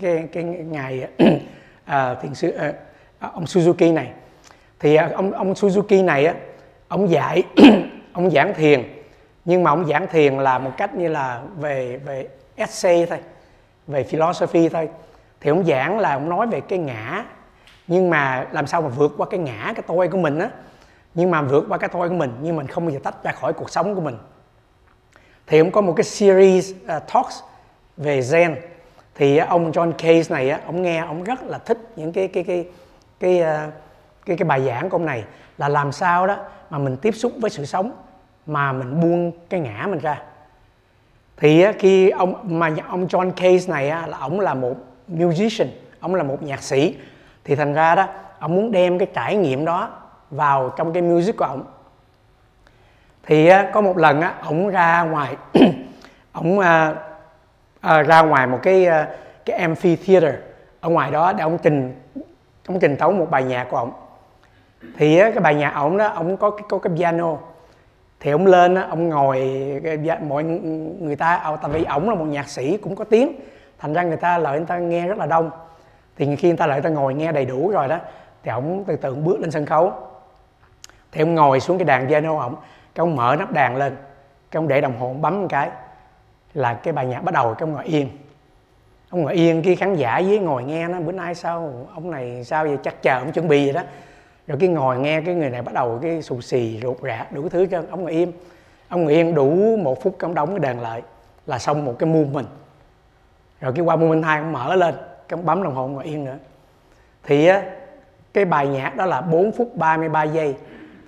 cái 0.00 0.28
cái 0.32 0.44
ngày 0.44 1.08
uh, 1.22 2.18
thiền 2.22 2.34
sư 2.34 2.48
uh, 2.68 2.74
ông 3.32 3.44
Suzuki 3.44 3.94
này. 3.94 4.10
Thì 4.80 4.96
uh, 4.96 5.12
ông 5.12 5.32
ông 5.32 5.52
Suzuki 5.52 6.04
này 6.04 6.26
á 6.26 6.34
ông 6.88 7.10
dạy 7.10 7.42
ông 8.12 8.30
giảng 8.30 8.54
thiền. 8.54 8.82
Nhưng 9.44 9.62
mà 9.62 9.70
ông 9.70 9.86
giảng 9.86 10.06
thiền 10.06 10.34
là 10.34 10.58
một 10.58 10.70
cách 10.76 10.94
như 10.94 11.08
là 11.08 11.42
về 11.56 11.96
về 11.96 12.28
essay 12.56 13.06
thôi 13.06 13.18
về 13.86 14.04
philosophy 14.04 14.68
thôi. 14.68 14.88
Thì 15.40 15.50
ông 15.50 15.64
giảng 15.64 15.98
là 15.98 16.12
ông 16.12 16.28
nói 16.28 16.46
về 16.46 16.60
cái 16.60 16.78
ngã 16.78 17.24
nhưng 17.88 18.10
mà 18.10 18.46
làm 18.52 18.66
sao 18.66 18.82
mà 18.82 18.88
vượt 18.88 19.14
qua 19.16 19.26
cái 19.30 19.40
ngã 19.40 19.72
cái 19.74 19.84
tôi 19.86 20.08
của 20.08 20.18
mình 20.18 20.38
á? 20.38 20.50
Nhưng 21.14 21.30
mà 21.30 21.42
vượt 21.42 21.64
qua 21.68 21.78
cái 21.78 21.88
tôi 21.92 22.08
của 22.08 22.14
mình 22.14 22.32
nhưng 22.42 22.56
mình 22.56 22.66
không 22.66 22.84
bao 22.86 22.90
giờ 22.90 22.98
tách 23.02 23.24
ra 23.24 23.32
khỏi 23.32 23.52
cuộc 23.52 23.70
sống 23.70 23.94
của 23.94 24.00
mình. 24.00 24.16
Thì 25.46 25.58
ông 25.58 25.70
có 25.70 25.80
một 25.80 25.92
cái 25.96 26.04
series 26.04 26.70
uh, 26.70 27.02
talks 27.12 27.40
về 27.96 28.20
Zen. 28.20 28.54
Thì 29.14 29.40
uh, 29.42 29.48
ông 29.48 29.72
John 29.72 29.92
Case 29.92 30.34
này 30.34 30.50
á 30.50 30.60
ông 30.66 30.82
nghe 30.82 30.98
ông 30.98 31.24
rất 31.24 31.42
là 31.42 31.58
thích 31.58 31.78
những 31.96 32.12
cái 32.12 32.28
cái 32.28 32.44
cái 32.44 32.68
cái 33.20 33.40
uh, 33.40 33.72
cái 34.26 34.36
cái 34.36 34.48
bài 34.48 34.66
giảng 34.66 34.90
của 34.90 34.96
ông 34.96 35.06
này. 35.06 35.24
Là 35.58 35.68
làm 35.68 35.92
sao 35.92 36.26
đó 36.26 36.36
mà 36.70 36.78
mình 36.78 36.96
tiếp 36.96 37.12
xúc 37.12 37.32
với 37.40 37.50
sự 37.50 37.64
sống 37.64 37.92
mà 38.46 38.72
mình 38.72 39.00
buông 39.00 39.32
cái 39.48 39.60
ngã 39.60 39.86
mình 39.90 39.98
ra. 39.98 40.22
Thì 41.36 41.64
khi 41.78 42.10
ông 42.10 42.58
mà 42.58 42.70
ông 42.88 43.06
John 43.06 43.30
Case 43.30 43.72
này 43.72 43.86
là 43.86 44.18
ông 44.18 44.40
là 44.40 44.54
một 44.54 44.74
musician 45.08 45.68
ông 46.00 46.14
là 46.14 46.22
một 46.22 46.42
nhạc 46.42 46.62
sĩ 46.62 46.96
thì 47.46 47.54
thành 47.54 47.74
ra 47.74 47.94
đó 47.94 48.08
ông 48.38 48.54
muốn 48.54 48.72
đem 48.72 48.98
cái 48.98 49.08
trải 49.14 49.36
nghiệm 49.36 49.64
đó 49.64 49.90
vào 50.30 50.72
trong 50.76 50.92
cái 50.92 51.02
music 51.02 51.36
của 51.36 51.44
ông. 51.44 51.64
Thì 53.22 53.48
ờ, 53.48 53.64
có 53.72 53.80
một 53.80 53.98
lần 53.98 54.20
á 54.20 54.34
ông 54.42 54.68
ra 54.68 55.02
ngoài 55.02 55.36
ông 56.32 56.58
à, 56.58 56.94
à, 57.80 58.02
ra 58.02 58.22
ngoài 58.22 58.46
một 58.46 58.58
cái 58.62 58.88
cái 59.44 59.58
amphitheater 59.58 60.34
ở 60.80 60.88
ngoài 60.88 61.10
đó 61.10 61.32
để 61.32 61.42
ông 61.42 61.58
trình 61.62 61.94
ông 62.66 62.80
trình 62.80 62.96
tấu 62.96 63.12
một 63.12 63.30
bài 63.30 63.44
nhạc 63.44 63.66
của 63.70 63.76
ông. 63.76 63.92
Thì 64.96 65.18
cái 65.18 65.40
bài 65.40 65.54
nhạc 65.54 65.70
ông 65.70 65.96
đó 65.96 66.06
ông 66.06 66.36
có 66.36 66.50
cái 66.50 66.64
có 66.68 66.78
cái 66.78 66.92
piano. 66.96 67.36
Thì 68.20 68.30
ông 68.30 68.46
lên 68.46 68.74
á 68.74 68.86
ông 68.90 69.08
ngồi 69.08 69.40
mọi 70.28 70.44
người 71.00 71.16
ta 71.16 71.36
à, 71.36 71.56
tại 71.56 71.70
vì 71.70 71.84
ổng 71.84 72.08
là 72.08 72.14
một 72.14 72.24
nhạc 72.24 72.48
sĩ 72.48 72.76
cũng 72.76 72.96
có 72.96 73.04
tiếng. 73.04 73.40
Thành 73.78 73.92
ra 73.92 74.02
người 74.02 74.16
ta 74.16 74.38
lợi 74.38 74.58
người 74.58 74.66
ta 74.66 74.78
nghe 74.78 75.06
rất 75.06 75.18
là 75.18 75.26
đông 75.26 75.50
thì 76.16 76.36
khi 76.36 76.48
người 76.48 76.56
ta 76.56 76.66
lại 76.66 76.80
người 76.80 76.90
ta 76.90 76.94
ngồi 76.94 77.14
nghe 77.14 77.32
đầy 77.32 77.44
đủ 77.44 77.70
rồi 77.70 77.88
đó, 77.88 77.98
thì 78.42 78.50
ổng 78.50 78.84
từ 78.86 78.96
từ 78.96 79.14
bước 79.14 79.40
lên 79.40 79.50
sân 79.50 79.66
khấu. 79.66 79.92
Thì 81.12 81.22
ông 81.22 81.34
ngồi 81.34 81.60
xuống 81.60 81.78
cái 81.78 81.84
đàn 81.84 82.08
piano 82.08 82.40
ổng, 82.40 82.54
cái 82.94 83.02
ông 83.02 83.16
mở 83.16 83.36
nắp 83.38 83.52
đàn 83.52 83.76
lên, 83.76 83.96
cái 84.50 84.58
ông 84.58 84.68
để 84.68 84.80
đồng 84.80 84.98
hồ 84.98 85.14
bấm 85.20 85.42
một 85.42 85.48
cái 85.50 85.70
là 86.54 86.74
cái 86.74 86.92
bài 86.92 87.06
nhạc 87.06 87.20
bắt 87.24 87.34
đầu, 87.34 87.54
cái 87.54 87.60
ông 87.60 87.72
ngồi 87.72 87.84
yên. 87.84 88.08
Ông 89.10 89.22
ngồi 89.22 89.32
yên 89.32 89.62
cái 89.62 89.76
khán 89.76 89.94
giả 89.94 90.18
dưới 90.18 90.38
ngồi 90.38 90.64
nghe 90.64 90.88
nó, 90.88 91.00
bữa 91.00 91.12
nay 91.12 91.34
sao, 91.34 91.86
ông 91.94 92.10
này 92.10 92.44
sao 92.44 92.64
vậy? 92.64 92.78
Chắc 92.82 93.02
chờ 93.02 93.18
ông 93.18 93.32
chuẩn 93.32 93.48
bị 93.48 93.64
vậy 93.64 93.72
đó. 93.72 93.82
Rồi 94.46 94.58
cái 94.60 94.68
ngồi 94.68 94.98
nghe 94.98 95.20
cái 95.20 95.34
người 95.34 95.50
này 95.50 95.62
bắt 95.62 95.74
đầu 95.74 95.98
cái 96.02 96.22
xù 96.22 96.40
xì 96.40 96.80
ruột 96.82 96.96
rạ 97.02 97.26
đủ 97.30 97.48
thứ 97.48 97.66
cho 97.70 97.82
ông 97.90 98.02
ngồi 98.02 98.12
im. 98.12 98.32
Ông 98.88 99.04
ngồi 99.04 99.12
yên 99.12 99.34
đủ 99.34 99.76
một 99.82 100.02
phút 100.02 100.16
ông 100.20 100.34
đóng 100.34 100.48
cái 100.48 100.58
đàn 100.58 100.80
lại 100.80 101.02
là 101.46 101.58
xong 101.58 101.84
một 101.84 101.94
cái 101.98 102.10
mình 102.10 102.46
rồi 103.60 103.72
cái 103.76 103.84
qua 103.84 103.96
moment 103.96 104.24
hai 104.24 104.38
ông 104.38 104.52
mở 104.52 104.74
lên 104.74 104.94
cái 105.28 105.40
bấm 105.42 105.62
đồng 105.62 105.74
hồ 105.74 105.88
ngồi 105.88 106.04
yên 106.04 106.24
nữa. 106.24 106.36
Thì 107.24 107.46
á 107.46 107.62
cái 108.34 108.44
bài 108.44 108.68
nhạc 108.68 108.96
đó 108.96 109.06
là 109.06 109.20
4 109.20 109.52
phút 109.52 109.76
33 109.76 110.22
giây. 110.22 110.54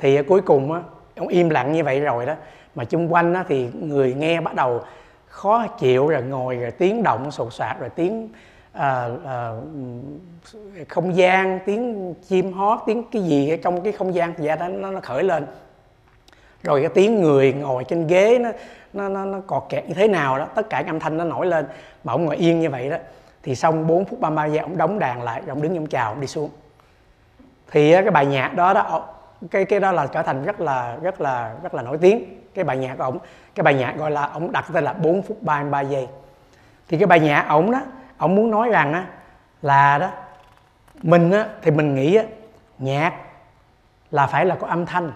Thì 0.00 0.22
cuối 0.22 0.40
cùng 0.40 0.72
á 0.72 0.80
ông 1.16 1.28
im 1.28 1.48
lặng 1.48 1.72
như 1.72 1.84
vậy 1.84 2.00
rồi 2.00 2.26
đó. 2.26 2.34
Mà 2.74 2.84
chung 2.84 3.12
quanh 3.12 3.34
á 3.34 3.44
thì 3.48 3.68
người 3.80 4.14
nghe 4.14 4.40
bắt 4.40 4.54
đầu 4.54 4.80
khó 5.26 5.66
chịu 5.66 6.08
rồi 6.08 6.22
ngồi 6.22 6.56
rồi 6.56 6.70
tiếng 6.70 7.02
động 7.02 7.30
sột 7.30 7.52
soạt 7.52 7.80
rồi 7.80 7.88
tiếng 7.88 8.28
à, 8.72 9.08
à, 9.24 9.52
không 10.88 11.16
gian 11.16 11.58
tiếng 11.66 12.14
chim 12.28 12.52
hót 12.52 12.78
tiếng 12.86 13.04
cái 13.12 13.22
gì 13.22 13.50
ở 13.50 13.56
trong 13.62 13.80
cái 13.80 13.92
không 13.92 14.14
gian 14.14 14.32
dạ 14.38 14.56
đó 14.56 14.68
nó, 14.68 14.90
nó 14.90 15.00
khởi 15.00 15.22
lên. 15.22 15.46
Rồi 16.62 16.80
cái 16.80 16.90
tiếng 16.94 17.20
người 17.20 17.52
ngồi 17.52 17.84
trên 17.84 18.06
ghế 18.06 18.38
nó 18.38 18.50
nó 18.92 19.08
nó, 19.08 19.24
nó 19.24 19.40
cọt 19.46 19.62
kẹt 19.68 19.88
như 19.88 19.94
thế 19.94 20.08
nào 20.08 20.38
đó 20.38 20.48
tất 20.54 20.70
cả 20.70 20.82
âm 20.86 21.00
thanh 21.00 21.16
nó 21.16 21.24
nổi 21.24 21.46
lên. 21.46 21.66
Mà 22.04 22.12
ông 22.12 22.24
ngồi 22.24 22.36
yên 22.36 22.60
như 22.60 22.70
vậy 22.70 22.90
đó 22.90 22.96
thì 23.42 23.54
xong 23.54 23.86
4 23.86 24.04
phút 24.04 24.20
33 24.20 24.46
giây, 24.46 24.58
ông 24.58 24.76
đóng 24.76 24.98
đàn 24.98 25.22
lại 25.22 25.42
ông 25.48 25.62
đứng 25.62 25.76
ông 25.76 25.86
chào, 25.86 26.10
ông 26.10 26.20
đi 26.20 26.26
xuống. 26.26 26.50
Thì 27.70 27.92
cái 27.92 28.10
bài 28.10 28.26
nhạc 28.26 28.54
đó 28.54 28.74
đó 28.74 29.08
cái 29.50 29.64
cái 29.64 29.80
đó 29.80 29.92
là 29.92 30.06
trở 30.06 30.22
thành 30.22 30.44
rất 30.44 30.60
là 30.60 30.96
rất 31.02 31.20
là 31.20 31.54
rất 31.62 31.74
là 31.74 31.82
nổi 31.82 31.98
tiếng. 32.00 32.40
Cái 32.54 32.64
bài 32.64 32.76
nhạc 32.76 32.94
của 32.98 33.04
ông, 33.04 33.18
cái 33.54 33.64
bài 33.64 33.74
nhạc 33.74 33.96
gọi 33.96 34.10
là 34.10 34.26
ông 34.26 34.52
đặt 34.52 34.64
tên 34.72 34.84
là 34.84 34.92
4 34.92 35.22
phút 35.22 35.42
33 35.42 35.80
giây. 35.80 36.08
Thì 36.88 36.98
cái 36.98 37.06
bài 37.06 37.20
nhạc 37.20 37.44
ông 37.48 37.70
đó, 37.70 37.80
ông 38.18 38.34
muốn 38.34 38.50
nói 38.50 38.68
rằng 38.68 38.92
á, 38.92 39.06
là 39.62 39.98
đó, 39.98 40.10
mình 41.02 41.30
á, 41.30 41.46
thì 41.62 41.70
mình 41.70 41.94
nghĩ 41.94 42.14
á, 42.14 42.24
nhạc 42.78 43.12
là 44.10 44.26
phải 44.26 44.46
là 44.46 44.54
có 44.54 44.66
âm 44.66 44.86
thanh, 44.86 45.12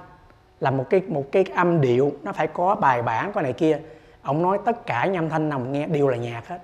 là 0.61 0.71
một 0.71 0.85
cái 0.91 1.00
một 1.09 1.25
cái 1.33 1.45
âm 1.55 1.81
điệu, 1.81 2.12
nó 2.23 2.33
phải 2.33 2.47
có 2.47 2.75
bài 2.75 3.02
bản, 3.02 3.33
có 3.33 3.41
này 3.41 3.52
kia. 3.52 3.79
Ông 4.23 4.43
nói 4.43 4.59
tất 4.64 4.87
cả 4.87 5.07
những 5.07 5.17
âm 5.17 5.29
thanh 5.29 5.49
nào 5.49 5.59
mình 5.59 5.73
nghe 5.73 5.87
đều 5.87 6.09
là 6.09 6.17
nhạc 6.17 6.49
hết 6.49 6.59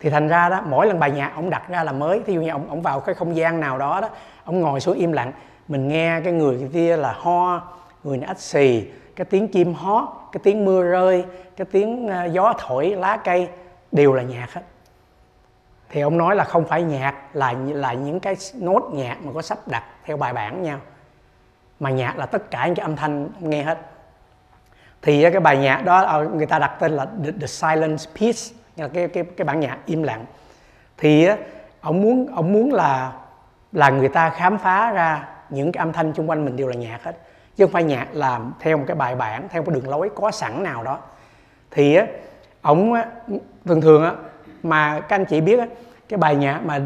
thì 0.00 0.10
thành 0.10 0.28
ra 0.28 0.48
đó 0.48 0.62
mỗi 0.66 0.86
lần 0.86 0.98
bài 0.98 1.10
nhạc 1.10 1.32
ông 1.34 1.50
đặt 1.50 1.68
ra 1.68 1.84
là 1.84 1.92
mới. 1.92 2.20
Thí 2.26 2.34
dụ 2.34 2.40
như 2.40 2.50
ông 2.50 2.68
ông 2.68 2.82
vào 2.82 3.00
cái 3.00 3.14
không 3.14 3.36
gian 3.36 3.60
nào 3.60 3.78
đó 3.78 4.00
đó 4.00 4.08
ông 4.44 4.60
ngồi 4.60 4.80
xuống 4.80 4.98
im 4.98 5.12
lặng 5.12 5.32
mình 5.68 5.88
nghe 5.88 6.20
cái 6.24 6.32
người 6.32 6.70
kia 6.72 6.96
là 6.96 7.12
ho 7.12 7.62
người 8.04 8.18
này 8.18 8.26
ách 8.28 8.40
xì 8.40 8.88
cái 9.16 9.24
tiếng 9.24 9.48
chim 9.48 9.74
hót 9.74 10.04
cái 10.32 10.40
tiếng 10.44 10.64
mưa 10.64 10.82
rơi 10.82 11.24
cái 11.56 11.66
tiếng 11.72 12.08
ờ, 12.08 12.24
gió 12.24 12.54
thổi 12.58 12.90
lá 12.90 13.16
cây 13.16 13.48
đều 13.92 14.12
là 14.12 14.22
nhạc 14.22 14.52
hết. 14.52 14.62
Thì 15.88 16.00
ông 16.00 16.18
nói 16.18 16.36
là 16.36 16.44
không 16.44 16.64
phải 16.64 16.82
nhạc 16.82 17.14
là 17.32 17.54
là 17.68 17.92
những 17.92 18.20
cái 18.20 18.36
nốt 18.54 18.90
nhạc 18.92 19.16
mà 19.22 19.32
có 19.34 19.42
sắp 19.42 19.58
đặt 19.66 19.84
theo 20.04 20.16
bài 20.16 20.32
bản 20.32 20.62
nhau 20.62 20.78
mà 21.80 21.90
nhạc 21.90 22.18
là 22.18 22.26
tất 22.26 22.50
cả 22.50 22.66
những 22.66 22.74
cái 22.74 22.82
âm 22.82 22.96
thanh 22.96 23.28
nghe 23.40 23.62
hết. 23.62 23.78
Thì 25.02 25.30
cái 25.30 25.40
bài 25.40 25.56
nhạc 25.56 25.84
đó 25.84 26.00
ờ, 26.00 26.28
người 26.28 26.46
ta 26.46 26.58
đặt 26.58 26.76
tên 26.80 26.92
là 26.92 27.06
The, 27.24 27.30
the 27.40 27.46
Silence 27.46 28.10
Piece 28.20 28.56
cái 28.76 29.08
cái 29.08 29.24
cái 29.36 29.44
bản 29.44 29.60
nhạc 29.60 29.78
im 29.86 30.02
lặng. 30.02 30.24
Thì 30.98 31.28
ông 31.80 32.02
muốn 32.02 32.26
ông 32.34 32.52
muốn 32.52 32.72
là 32.72 33.12
là 33.72 33.90
người 33.90 34.08
ta 34.08 34.30
khám 34.30 34.58
phá 34.58 34.92
ra 34.92 35.28
những 35.50 35.72
cái 35.72 35.78
âm 35.78 35.92
thanh 35.92 36.14
xung 36.14 36.30
quanh 36.30 36.44
mình 36.44 36.56
đều 36.56 36.68
là 36.68 36.74
nhạc 36.74 37.04
hết. 37.04 37.16
Chứ 37.56 37.64
không 37.64 37.72
phải 37.72 37.82
nhạc 37.82 38.06
làm 38.12 38.52
theo 38.60 38.78
một 38.78 38.84
cái 38.86 38.96
bài 38.96 39.14
bản 39.14 39.48
theo 39.50 39.62
một 39.62 39.72
đường 39.74 39.88
lối 39.88 40.10
có 40.14 40.30
sẵn 40.30 40.62
nào 40.62 40.84
đó. 40.84 40.98
Thì 41.70 41.98
ông 42.62 42.94
thường 43.64 43.80
thường 43.80 44.04
á 44.04 44.12
mà 44.62 45.00
các 45.00 45.16
anh 45.16 45.24
chị 45.24 45.40
biết 45.40 45.58
cái 46.08 46.18
bài 46.18 46.36
nhạc 46.36 46.60
mà 46.64 46.80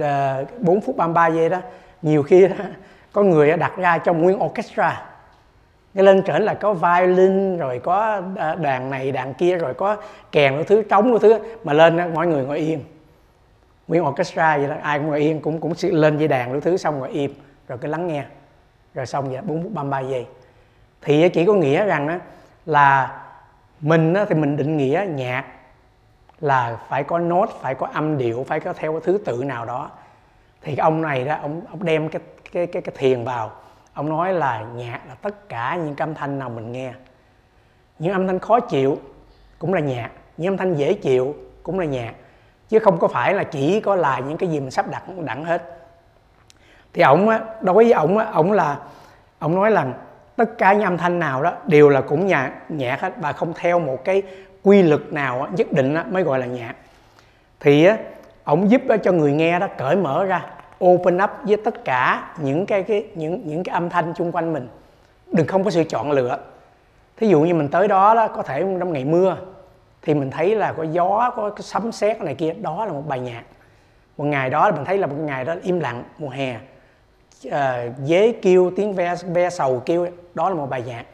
4 0.59 0.81
phút 0.81 0.97
33 0.97 1.27
giây 1.27 1.49
đó 1.49 1.59
nhiều 2.03 2.23
khi 2.23 2.49
đó, 2.49 2.55
có 3.13 3.23
người 3.23 3.57
đặt 3.57 3.73
ra 3.77 3.99
trong 3.99 4.23
nguyên 4.23 4.43
orchestra 4.43 5.10
cái 5.95 6.05
lên 6.05 6.23
trển 6.23 6.43
là 6.43 6.55
có 6.55 6.75
violin 6.75 7.57
rồi 7.57 7.79
có 7.79 8.23
à, 8.37 8.55
đàn 8.55 8.91
này 8.91 9.13
đàn 9.13 9.35
kia 9.35 9.57
rồi 9.57 9.75
có 9.75 9.97
kèn 10.33 10.55
cái 10.55 10.65
thứ 10.65 10.83
trống 10.83 11.11
cái 11.11 11.19
thứ 11.21 11.39
mà 11.65 11.73
lên 11.73 11.97
đó, 11.97 12.05
mọi 12.15 12.27
người 12.27 12.45
ngồi 12.45 12.59
yên 12.59 12.85
nguyên 13.89 14.07
orchestra 14.07 14.59
vậy 14.59 14.69
đó 14.69 14.75
ai 14.83 14.99
cũng 14.99 15.09
ngồi 15.09 15.21
yên 15.21 15.41
cũng 15.41 15.61
cũng 15.61 15.73
lên 15.83 16.19
dây 16.19 16.29
đàn 16.29 16.53
cái 16.53 16.61
thứ 16.61 16.77
xong 16.77 16.99
ngồi 16.99 17.11
im 17.11 17.35
rồi 17.69 17.79
cứ 17.79 17.89
lắng 17.89 18.07
nghe. 18.07 18.25
Rồi 18.95 19.07
xong 19.07 19.31
vậy 19.31 19.41
bốn 19.43 19.63
phút 19.63 19.73
33 19.73 20.01
giây. 20.01 20.27
Thì 21.03 21.29
chỉ 21.29 21.45
có 21.45 21.55
nghĩa 21.55 21.85
rằng 21.85 22.09
đó 22.09 22.15
là 22.67 23.21
mình 23.81 24.15
thì 24.29 24.35
mình 24.35 24.57
định 24.57 24.77
nghĩa 24.77 25.07
nhạc 25.09 25.45
là 26.41 26.79
phải 26.89 27.05
có 27.05 27.19
nốt 27.19 27.51
phải 27.61 27.75
có 27.75 27.89
âm 27.93 28.19
điệu 28.19 28.45
phải 28.49 28.61
có 28.61 28.73
theo 28.73 28.93
cái 28.93 29.01
thứ 29.05 29.19
tự 29.25 29.45
nào 29.45 29.65
đó. 29.65 29.91
Thì 30.63 30.77
cái 30.77 30.85
ông 30.85 31.03
này 31.03 31.25
đó 31.25 31.37
ông 31.43 31.61
ông 31.71 31.85
đem 31.85 32.09
cái 32.09 32.23
cái 32.53 32.67
cái 32.67 32.83
cái 32.83 32.95
thiền 32.99 33.25
vào 33.25 33.53
ông 34.01 34.09
nói 34.09 34.33
là 34.33 34.65
nhạc 34.75 35.01
là 35.09 35.15
tất 35.15 35.49
cả 35.49 35.79
những 35.85 35.97
âm 35.97 36.15
thanh 36.15 36.39
nào 36.39 36.51
mình 36.51 36.73
nghe. 36.73 36.93
Những 37.99 38.13
âm 38.13 38.27
thanh 38.27 38.39
khó 38.39 38.61
chịu 38.61 38.99
cũng 39.59 39.75
là 39.75 39.81
nhạc, 39.81 40.11
những 40.37 40.53
âm 40.53 40.57
thanh 40.57 40.75
dễ 40.75 40.95
chịu 40.95 41.35
cũng 41.63 41.79
là 41.79 41.85
nhạc, 41.85 42.15
chứ 42.69 42.79
không 42.79 42.99
có 42.99 43.09
phải 43.09 43.35
là 43.35 43.45
chỉ 43.45 43.81
có 43.81 43.95
là 43.95 44.19
những 44.19 44.37
cái 44.37 44.49
gì 44.49 44.61
mình 44.61 44.71
sắp 44.71 44.91
đặt 44.91 45.03
đẳng 45.25 45.45
hết. 45.45 45.63
Thì 46.93 47.03
ông 47.03 47.29
á, 47.29 47.41
đối 47.61 47.75
với 47.75 47.93
ông 47.93 48.19
á 48.19 48.27
ông 48.33 48.53
là 48.53 48.79
ông 49.39 49.55
nói 49.55 49.71
là 49.71 49.87
tất 50.37 50.59
cả 50.59 50.73
những 50.73 50.85
âm 50.85 50.99
thanh 50.99 51.19
nào 51.19 51.43
đó 51.43 51.53
đều 51.67 51.89
là 51.89 52.01
cũng 52.01 52.27
nhạc 52.27 52.53
nhạc 52.69 53.01
hết 53.01 53.13
và 53.21 53.33
không 53.33 53.53
theo 53.57 53.79
một 53.81 54.05
cái 54.05 54.23
quy 54.63 54.83
luật 54.83 55.13
nào 55.13 55.49
nhất 55.57 55.73
định 55.73 55.97
mới 56.11 56.23
gọi 56.23 56.39
là 56.39 56.47
nhạc. 56.47 56.75
Thì 57.61 57.85
á 57.85 57.97
ông 58.45 58.71
giúp 58.71 58.83
cho 59.03 59.13
người 59.13 59.33
nghe 59.33 59.59
đó 59.59 59.69
cởi 59.79 59.97
mở 59.97 60.25
ra 60.25 60.47
open 60.85 61.17
up 61.17 61.31
với 61.43 61.57
tất 61.57 61.85
cả 61.85 62.33
những 62.39 62.67
cái, 62.67 62.83
cái 62.83 63.07
những 63.15 63.43
những 63.45 63.65
cái 63.65 63.75
âm 63.75 63.91
thanh 63.91 64.15
xung 64.15 64.33
quanh 64.33 64.53
mình. 64.53 64.69
Đừng 65.33 65.47
không 65.47 65.65
có 65.65 65.71
sự 65.71 65.85
chọn 65.85 66.11
lựa. 66.11 66.39
Thí 67.17 67.29
dụ 67.29 67.41
như 67.41 67.55
mình 67.55 67.69
tới 67.69 67.89
đó 67.89 68.15
đó 68.15 68.29
có 68.29 68.43
thể 68.43 68.61
trong 68.61 68.93
ngày 68.93 69.05
mưa 69.05 69.37
thì 70.03 70.15
mình 70.15 70.31
thấy 70.31 70.55
là 70.55 70.73
có 70.73 70.83
gió 70.83 71.33
có 71.37 71.51
cái 71.51 71.63
sấm 71.63 71.93
sét 71.93 72.21
này 72.21 72.35
kia 72.35 72.55
đó 72.61 72.85
là 72.85 72.93
một 72.93 73.09
bài 73.09 73.21
nhạc. 73.21 73.43
Một 74.19 74.25
ngày 74.25 74.51
đó 74.51 74.71
mình 74.71 74.85
thấy 74.85 74.99
là 74.99 75.07
một 75.07 75.17
ngày 75.19 75.45
đó 75.45 75.55
im 75.63 75.81
lặng 75.81 76.03
mùa 76.19 76.29
hè. 76.29 76.57
Uh, 77.47 77.53
dế 78.07 78.33
kêu 78.43 78.73
tiếng 78.77 78.93
ve 78.93 79.15
ve 79.27 79.51
sầu 79.51 79.83
kêu 79.87 80.07
đó 80.35 80.49
là 80.49 80.55
một 80.55 80.71
bài 80.71 80.83
nhạc. 80.87 81.05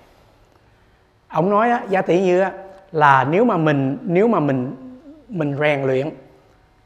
Ông 1.28 1.50
nói 1.50 1.70
á, 1.70 1.82
giá 1.88 2.02
tỷ 2.02 2.20
như 2.20 2.40
á, 2.40 2.52
là 2.92 3.24
nếu 3.24 3.44
mà 3.44 3.56
mình 3.56 3.98
nếu 4.02 4.28
mà 4.28 4.40
mình 4.40 4.76
mình 5.28 5.56
rèn 5.60 5.82
luyện 5.82 6.10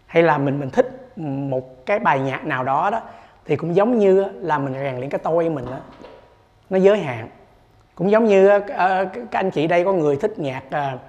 hay 0.07 0.23
là 0.23 0.39
mình 0.39 0.61
mình 0.61 0.71
thích 0.71 1.00
một 1.51 1.87
cái 1.87 1.99
bài 1.99 2.21
nhạc 2.21 2.45
nào 2.45 2.65
đó 2.65 2.91
đó 2.91 3.01
thì 3.45 3.57
cũng 3.57 3.77
giống 3.77 3.99
như 3.99 4.25
là 4.41 4.59
mình 4.59 4.75
rèn 4.75 4.97
luyện 4.97 5.11
cái 5.11 5.21
tôi 5.23 5.49
mình 5.49 5.65
đó 5.65 5.79
nó 6.71 6.79
giới 6.79 6.99
hạn. 6.99 7.29
Cũng 7.95 8.11
giống 8.11 8.25
như 8.25 8.57
uh, 8.57 8.63
các 8.67 8.77
ờ, 8.77 9.07
anh 9.33 9.51
chị 9.51 9.67
đây 9.67 9.85
có 9.85 9.93
người 9.93 10.17
thích 10.17 10.39
nhạc 10.39 10.63
uh, 10.67 11.01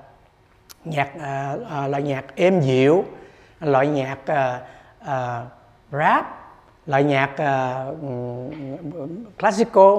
nhạc 0.86 1.10
uh, 1.16 1.62
uh, 1.62 1.90
loại 1.90 2.04
nhạc 2.04 2.36
êm 2.36 2.60
dịu 2.60 3.06
loại 3.60 3.88
nhạc 3.88 4.18
uh, 4.32 4.62
uh, 5.02 5.48
rap 5.92 6.26
loại 6.86 7.04
nhạc 7.04 7.30
uh, 7.34 7.98
classical 9.40 9.94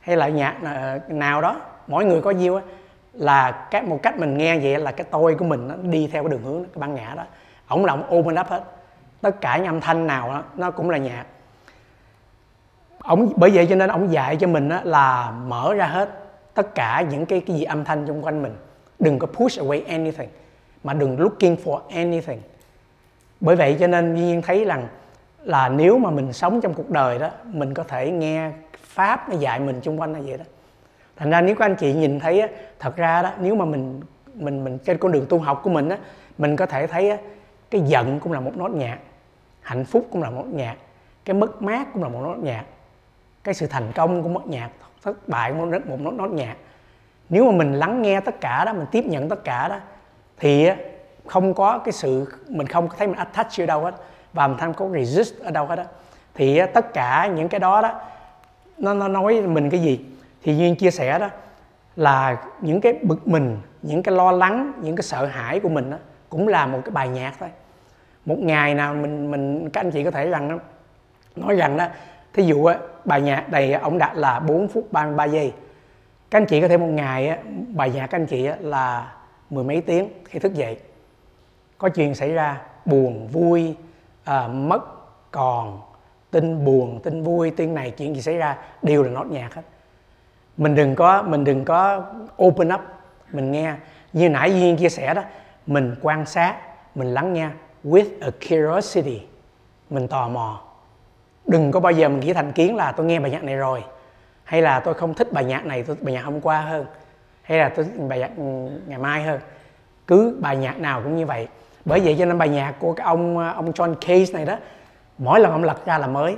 hay 0.00 0.16
loại 0.16 0.32
nhạc 0.32 0.54
uh, 0.62 1.10
nào 1.10 1.40
đó. 1.40 1.60
Mỗi 1.86 2.04
người 2.04 2.20
có 2.22 2.30
nhiêu 2.30 2.60
là 3.12 3.66
cái 3.70 3.82
một 3.82 3.98
cách 4.02 4.18
mình 4.18 4.38
nghe 4.38 4.58
vậy 4.58 4.78
là 4.78 4.92
cái 4.92 5.06
tôi 5.10 5.34
của 5.34 5.44
mình 5.44 5.68
nó 5.68 5.74
đi 5.82 6.08
theo 6.12 6.22
cái 6.22 6.30
đường 6.30 6.42
hướng 6.42 6.64
cái 6.64 6.80
băng 6.80 6.94
ngã 6.94 7.14
đó. 7.16 7.24
Ổng 7.68 7.84
là 7.84 7.92
ổng 7.92 8.18
open 8.18 8.40
up 8.40 8.46
hết 8.46 8.62
tất 9.20 9.40
cả 9.40 9.56
những 9.56 9.66
âm 9.66 9.80
thanh 9.80 10.06
nào 10.06 10.28
đó, 10.28 10.44
nó 10.56 10.70
cũng 10.70 10.90
là 10.90 10.98
nhạc. 10.98 11.24
Ổng 12.98 13.32
bởi 13.36 13.50
vậy 13.50 13.66
cho 13.70 13.76
nên 13.76 13.90
ổng 13.90 14.12
dạy 14.12 14.36
cho 14.36 14.46
mình 14.46 14.68
đó 14.68 14.80
là 14.84 15.30
mở 15.30 15.74
ra 15.74 15.86
hết 15.86 16.10
tất 16.54 16.74
cả 16.74 17.04
những 17.10 17.26
cái 17.26 17.40
cái 17.40 17.56
gì 17.56 17.64
âm 17.64 17.84
thanh 17.84 18.06
xung 18.06 18.24
quanh 18.24 18.42
mình. 18.42 18.54
Đừng 18.98 19.18
có 19.18 19.26
push 19.26 19.60
away 19.60 19.82
anything 19.88 20.28
mà 20.84 20.94
đừng 20.94 21.20
looking 21.20 21.54
for 21.64 21.80
anything. 21.90 22.40
Bởi 23.40 23.56
vậy 23.56 23.76
cho 23.80 23.86
nên 23.86 24.14
nhiên 24.14 24.42
thấy 24.42 24.64
rằng 24.64 24.88
là 25.42 25.68
nếu 25.68 25.98
mà 25.98 26.10
mình 26.10 26.32
sống 26.32 26.60
trong 26.60 26.74
cuộc 26.74 26.90
đời 26.90 27.18
đó 27.18 27.30
mình 27.44 27.74
có 27.74 27.84
thể 27.84 28.10
nghe 28.10 28.50
pháp 28.76 29.28
nó 29.28 29.36
dạy 29.36 29.60
mình 29.60 29.80
xung 29.82 30.00
quanh 30.00 30.12
là 30.12 30.20
vậy 30.26 30.38
đó. 30.38 30.44
Thành 31.16 31.30
ra 31.30 31.40
nếu 31.40 31.54
các 31.54 31.64
anh 31.64 31.74
chị 31.74 31.92
nhìn 31.92 32.20
thấy 32.20 32.40
á, 32.40 32.48
thật 32.78 32.96
ra 32.96 33.22
đó 33.22 33.30
nếu 33.40 33.54
mà 33.54 33.64
mình 33.64 34.00
mình 34.34 34.64
mình 34.64 34.78
trên 34.78 34.98
con 34.98 35.12
đường 35.12 35.26
tu 35.28 35.38
học 35.38 35.60
của 35.64 35.70
mình 35.70 35.88
á 35.88 35.98
mình 36.38 36.56
có 36.56 36.66
thể 36.66 36.86
thấy 36.86 37.10
á, 37.10 37.16
cái 37.70 37.80
giận 37.80 38.20
cũng 38.20 38.32
là 38.32 38.40
một 38.40 38.56
nốt 38.56 38.70
nhạc 38.70 38.98
hạnh 39.68 39.84
phúc 39.84 40.06
cũng 40.12 40.22
là 40.22 40.30
một 40.30 40.36
nốt 40.36 40.56
nhạc 40.56 40.76
cái 41.24 41.34
mất 41.34 41.62
mát 41.62 41.88
cũng 41.92 42.02
là 42.02 42.08
một 42.08 42.20
nốt 42.22 42.36
nhạc 42.42 42.64
cái 43.44 43.54
sự 43.54 43.66
thành 43.66 43.92
công 43.94 44.22
cũng 44.22 44.34
một 44.34 44.46
nhạc 44.46 44.70
thất 45.02 45.28
bại 45.28 45.50
cũng 45.50 45.70
một 45.86 46.00
nốt 46.00 46.10
nốt 46.10 46.30
nhạc 46.30 46.56
nếu 47.28 47.44
mà 47.44 47.50
mình 47.50 47.72
lắng 47.72 48.02
nghe 48.02 48.20
tất 48.20 48.40
cả 48.40 48.64
đó 48.64 48.72
mình 48.72 48.86
tiếp 48.92 49.04
nhận 49.06 49.28
tất 49.28 49.44
cả 49.44 49.68
đó 49.68 49.80
thì 50.36 50.68
không 51.26 51.54
có 51.54 51.78
cái 51.78 51.92
sự 51.92 52.32
mình 52.48 52.66
không 52.66 52.88
thấy 52.98 53.06
mình 53.06 53.16
attach 53.16 53.60
ở 53.60 53.66
đâu 53.66 53.80
hết 53.80 53.94
và 54.32 54.48
mình 54.48 54.58
không 54.58 54.74
có 54.74 54.88
resist 54.88 55.34
ở 55.40 55.50
đâu 55.50 55.66
hết 55.66 55.76
đó 55.76 55.84
thì 56.34 56.60
tất 56.74 56.94
cả 56.94 57.26
những 57.26 57.48
cái 57.48 57.60
đó 57.60 57.80
đó 57.80 58.00
nó, 58.78 58.94
nó 58.94 59.08
nói 59.08 59.40
mình 59.40 59.70
cái 59.70 59.80
gì? 59.80 60.04
Thì 60.42 60.56
duyên 60.56 60.76
chia 60.76 60.90
sẻ 60.90 61.18
đó 61.18 61.28
là 61.96 62.36
những 62.60 62.80
cái 62.80 62.92
bực 63.02 63.28
mình 63.28 63.58
những 63.82 64.02
cái 64.02 64.14
lo 64.14 64.32
lắng 64.32 64.72
những 64.82 64.96
cái 64.96 65.02
sợ 65.02 65.26
hãi 65.26 65.60
của 65.60 65.68
mình 65.68 65.90
đó, 65.90 65.96
cũng 66.28 66.48
là 66.48 66.66
một 66.66 66.80
cái 66.84 66.90
bài 66.90 67.08
nhạc 67.08 67.32
thôi 67.38 67.48
một 68.28 68.38
ngày 68.38 68.74
nào 68.74 68.94
mình 68.94 69.30
mình 69.30 69.70
các 69.70 69.80
anh 69.80 69.90
chị 69.90 70.04
có 70.04 70.10
thể 70.10 70.30
rằng 70.30 70.58
nói 71.36 71.54
rằng 71.54 71.76
đó 71.76 71.86
thí 72.32 72.42
dụ 72.42 72.64
á, 72.64 72.78
bài 73.04 73.20
nhạc 73.20 73.50
này 73.50 73.72
ông 73.72 73.98
đặt 73.98 74.16
là 74.16 74.40
4 74.40 74.68
phút 74.68 74.92
33 74.92 75.24
giây. 75.24 75.52
Các 76.30 76.38
anh 76.38 76.46
chị 76.46 76.60
có 76.60 76.68
thể 76.68 76.76
một 76.76 76.86
ngày 76.86 77.28
á, 77.28 77.38
bài 77.74 77.90
nhạc 77.90 78.06
các 78.06 78.18
anh 78.18 78.26
chị 78.26 78.44
á, 78.44 78.56
là 78.60 79.12
mười 79.50 79.64
mấy 79.64 79.80
tiếng 79.80 80.08
khi 80.24 80.38
thức 80.38 80.54
dậy. 80.54 80.78
Có 81.78 81.88
chuyện 81.88 82.14
xảy 82.14 82.32
ra 82.32 82.60
buồn 82.84 83.28
vui 83.32 83.76
à, 84.24 84.48
mất 84.48 84.80
còn 85.30 85.80
tin 86.30 86.64
buồn 86.64 87.00
tin 87.02 87.22
vui 87.22 87.50
tin 87.50 87.74
này 87.74 87.90
chuyện 87.90 88.14
gì 88.14 88.22
xảy 88.22 88.36
ra 88.36 88.56
đều 88.82 89.02
là 89.02 89.10
nốt 89.10 89.26
nhạc 89.30 89.54
hết. 89.54 89.62
Mình 90.56 90.74
đừng 90.74 90.94
có 90.94 91.22
mình 91.22 91.44
đừng 91.44 91.64
có 91.64 92.04
open 92.42 92.68
up 92.74 92.80
mình 93.32 93.52
nghe. 93.52 93.74
Như 94.12 94.28
nãy 94.28 94.60
duyên 94.60 94.76
chia 94.76 94.88
sẻ 94.88 95.14
đó 95.14 95.22
mình 95.66 95.94
quan 96.02 96.26
sát 96.26 96.56
mình 96.94 97.14
lắng 97.14 97.32
nghe 97.32 97.48
with 97.88 98.06
a 98.20 98.30
curiosity. 98.48 99.20
Mình 99.90 100.08
tò 100.08 100.28
mò. 100.28 100.60
Đừng 101.46 101.72
có 101.72 101.80
bao 101.80 101.92
giờ 101.92 102.08
mình 102.08 102.20
nghĩ 102.20 102.32
thành 102.32 102.52
kiến 102.52 102.76
là 102.76 102.92
tôi 102.92 103.06
nghe 103.06 103.20
bài 103.20 103.30
nhạc 103.30 103.44
này 103.44 103.56
rồi, 103.56 103.84
hay 104.44 104.62
là 104.62 104.80
tôi 104.80 104.94
không 104.94 105.14
thích 105.14 105.32
bài 105.32 105.44
nhạc 105.44 105.66
này, 105.66 105.82
tôi 105.82 105.96
thích 105.96 106.04
bài 106.04 106.14
nhạc 106.14 106.24
hôm 106.24 106.40
qua 106.40 106.60
hơn, 106.60 106.86
hay 107.42 107.58
là 107.58 107.68
tôi 107.68 107.84
thích 107.84 108.08
bài 108.08 108.18
nhạc 108.18 108.30
ừ, 108.36 108.42
ngày 108.86 108.98
mai 108.98 109.22
hơn. 109.22 109.40
Cứ 110.06 110.36
bài 110.40 110.56
nhạc 110.56 110.80
nào 110.80 111.00
cũng 111.04 111.16
như 111.16 111.26
vậy. 111.26 111.48
Bởi 111.84 112.00
vậy 112.00 112.16
cho 112.18 112.24
nên 112.24 112.38
bài 112.38 112.48
nhạc 112.48 112.74
của 112.78 112.92
cái 112.92 113.04
ông 113.04 113.38
ông 113.38 113.72
John 113.72 113.94
Case 113.94 114.32
này 114.32 114.44
đó, 114.44 114.56
mỗi 115.18 115.40
lần 115.40 115.52
ông 115.52 115.64
lật 115.64 115.86
ra 115.86 115.98
là 115.98 116.06
mới. 116.06 116.36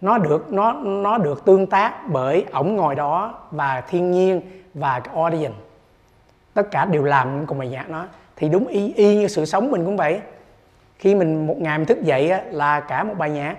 Nó 0.00 0.18
được, 0.18 0.52
nó 0.52 0.72
nó 0.72 1.18
được 1.18 1.44
tương 1.44 1.66
tác 1.66 2.08
bởi 2.08 2.44
ổng 2.52 2.76
ngồi 2.76 2.94
đó 2.94 3.34
và 3.50 3.80
thiên 3.80 4.10
nhiên 4.10 4.40
và 4.74 5.00
cái 5.00 5.14
audience. 5.14 5.56
Tất 6.54 6.70
cả 6.70 6.84
đều 6.84 7.04
làm 7.04 7.46
cùng 7.46 7.58
bài 7.58 7.68
nhạc 7.68 7.90
nó. 7.90 8.04
Thì 8.36 8.48
đúng 8.48 8.66
y 8.66 8.92
y 8.92 9.16
như 9.16 9.28
sự 9.28 9.44
sống 9.44 9.70
mình 9.70 9.84
cũng 9.84 9.96
vậy 9.96 10.20
khi 10.98 11.14
mình 11.14 11.46
một 11.46 11.56
ngày 11.58 11.78
mình 11.78 11.86
thức 11.86 12.02
dậy 12.02 12.30
á, 12.30 12.42
là 12.50 12.80
cả 12.80 13.04
một 13.04 13.14
bài 13.18 13.30
nhạc. 13.30 13.56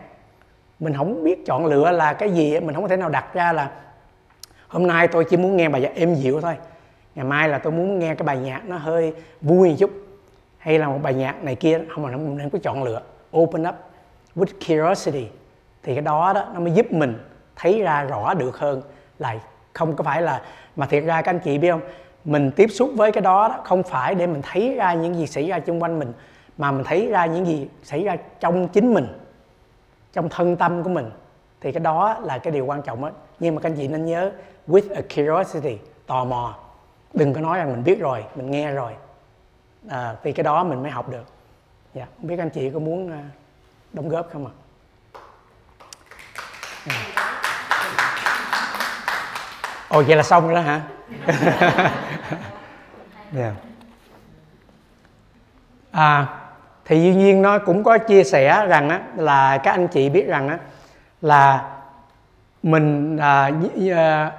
Mình 0.79 0.93
không 0.97 1.23
biết 1.23 1.45
chọn 1.45 1.65
lựa 1.65 1.91
là 1.91 2.13
cái 2.13 2.29
gì 2.29 2.59
mình 2.59 2.73
không 2.73 2.83
có 2.83 2.89
thể 2.89 2.97
nào 2.97 3.09
đặt 3.09 3.33
ra 3.33 3.53
là 3.53 3.71
hôm 4.67 4.87
nay 4.87 5.07
tôi 5.07 5.25
chỉ 5.29 5.37
muốn 5.37 5.57
nghe 5.57 5.69
bài 5.69 5.81
nhạc 5.81 5.95
êm 5.95 6.15
dịu 6.15 6.41
thôi. 6.41 6.55
Ngày 7.15 7.25
mai 7.25 7.49
là 7.49 7.57
tôi 7.57 7.73
muốn 7.73 7.99
nghe 7.99 8.15
cái 8.15 8.25
bài 8.25 8.37
nhạc 8.37 8.61
nó 8.65 8.77
hơi 8.77 9.13
vui 9.41 9.69
một 9.69 9.75
chút. 9.79 9.91
Hay 10.57 10.79
là 10.79 10.87
một 10.87 10.99
bài 11.03 11.13
nhạc 11.13 11.43
này 11.43 11.55
kia 11.55 11.79
không 11.89 12.03
mà 12.03 12.09
mình 12.09 12.37
nên 12.37 12.49
có 12.49 12.59
chọn 12.63 12.83
lựa. 12.83 13.01
Open 13.37 13.67
up 13.67 13.75
with 14.35 14.53
curiosity. 14.67 15.27
Thì 15.83 15.95
cái 15.95 16.01
đó 16.01 16.33
đó 16.33 16.45
nó 16.53 16.59
mới 16.59 16.71
giúp 16.71 16.91
mình 16.91 17.19
thấy 17.55 17.81
ra 17.81 18.03
rõ 18.03 18.33
được 18.33 18.57
hơn 18.57 18.81
là 19.19 19.35
không 19.73 19.95
có 19.95 20.03
phải 20.03 20.21
là 20.21 20.41
mà 20.75 20.85
thiệt 20.85 21.03
ra 21.03 21.21
các 21.21 21.31
anh 21.31 21.39
chị 21.39 21.57
biết 21.57 21.71
không? 21.71 21.81
Mình 22.23 22.51
tiếp 22.51 22.67
xúc 22.67 22.89
với 22.95 23.11
cái 23.11 23.21
đó, 23.21 23.47
đó 23.47 23.61
không 23.63 23.83
phải 23.83 24.15
để 24.15 24.27
mình 24.27 24.41
thấy 24.51 24.75
ra 24.75 24.93
những 24.93 25.15
gì 25.15 25.27
xảy 25.27 25.47
ra 25.47 25.59
xung 25.67 25.83
quanh 25.83 25.99
mình 25.99 26.13
mà 26.57 26.71
mình 26.71 26.83
thấy 26.83 27.07
ra 27.07 27.25
những 27.25 27.45
gì 27.45 27.67
xảy 27.83 28.03
ra 28.03 28.17
trong 28.39 28.67
chính 28.67 28.93
mình 28.93 29.07
trong 30.13 30.29
thân 30.29 30.55
tâm 30.55 30.83
của 30.83 30.89
mình 30.89 31.11
thì 31.61 31.71
cái 31.71 31.79
đó 31.79 32.19
là 32.23 32.37
cái 32.37 32.53
điều 32.53 32.65
quan 32.65 32.81
trọng 32.81 33.01
đó. 33.01 33.11
nhưng 33.39 33.55
mà 33.55 33.61
các 33.61 33.69
anh 33.69 33.75
chị 33.77 33.87
nên 33.87 34.05
nhớ 34.05 34.31
with 34.67 34.95
a 34.95 35.01
curiosity 35.01 35.77
tò 36.07 36.25
mò 36.25 36.55
đừng 37.13 37.33
có 37.33 37.41
nói 37.41 37.57
rằng 37.57 37.71
mình 37.71 37.83
biết 37.83 37.99
rồi 37.99 38.23
mình 38.35 38.51
nghe 38.51 38.71
rồi 38.71 38.93
à, 39.89 40.15
vì 40.23 40.31
cái 40.31 40.43
đó 40.43 40.63
mình 40.63 40.81
mới 40.81 40.91
học 40.91 41.09
được 41.09 41.25
dạ 41.93 42.05
không 42.17 42.27
biết 42.27 42.39
anh 42.39 42.49
chị 42.49 42.69
có 42.69 42.79
muốn 42.79 43.11
à, 43.11 43.23
đóng 43.93 44.09
góp 44.09 44.29
không 44.31 44.45
ạ 44.45 44.53
à? 46.85 47.17
ồ 49.89 50.03
vậy 50.07 50.15
là 50.15 50.23
xong 50.23 50.45
rồi 50.47 50.55
đó 50.55 50.61
hả 50.61 50.81
yeah. 51.27 51.91
Dạ. 53.31 53.53
à 55.91 56.46
thì 56.87 57.03
duy 57.03 57.15
nhiên 57.15 57.41
nó 57.41 57.59
cũng 57.59 57.83
có 57.83 57.97
chia 57.97 58.23
sẻ 58.23 58.65
rằng 58.67 58.89
á, 58.89 59.01
là 59.15 59.57
các 59.57 59.71
anh 59.71 59.87
chị 59.87 60.09
biết 60.09 60.27
rằng 60.27 60.47
á, 60.47 60.57
là 61.21 61.69
mình 62.63 63.17
à, 63.17 63.51
à 63.91 64.31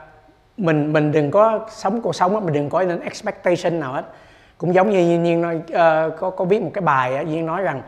mình 0.57 0.93
mình 0.93 1.13
đừng 1.13 1.31
có 1.31 1.67
sống 1.71 2.01
cuộc 2.01 2.15
sống 2.15 2.35
á, 2.35 2.41
mình 2.41 2.55
đừng 2.55 2.71
có 2.71 2.81
những 2.81 3.01
expectation 3.01 3.81
nào 3.81 3.93
hết. 3.93 4.05
Cũng 4.59 4.75
giống 4.75 4.91
như 4.91 4.99
duy 4.99 5.19
nhiên 5.19 5.43
nói 5.43 5.57
uh, 5.57 6.19
có 6.19 6.31
có 6.31 6.45
viết 6.45 6.63
một 6.63 6.71
cái 6.75 6.83
bài 6.83 7.17
á, 7.17 7.23
nhiên 7.23 7.47
nói 7.47 7.63
rằng 7.63 7.83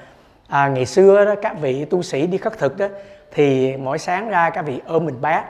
à, 0.48 0.68
ngày 0.68 0.86
xưa 0.86 1.24
đó 1.24 1.34
các 1.42 1.60
vị 1.60 1.84
tu 1.84 2.02
sĩ 2.02 2.26
đi 2.26 2.38
khất 2.38 2.58
thực 2.58 2.78
đó 2.78 2.86
thì 3.32 3.76
mỗi 3.76 3.98
sáng 3.98 4.28
ra 4.28 4.50
các 4.50 4.62
vị 4.62 4.80
ôm 4.86 5.04
mình 5.04 5.20
bát 5.20 5.44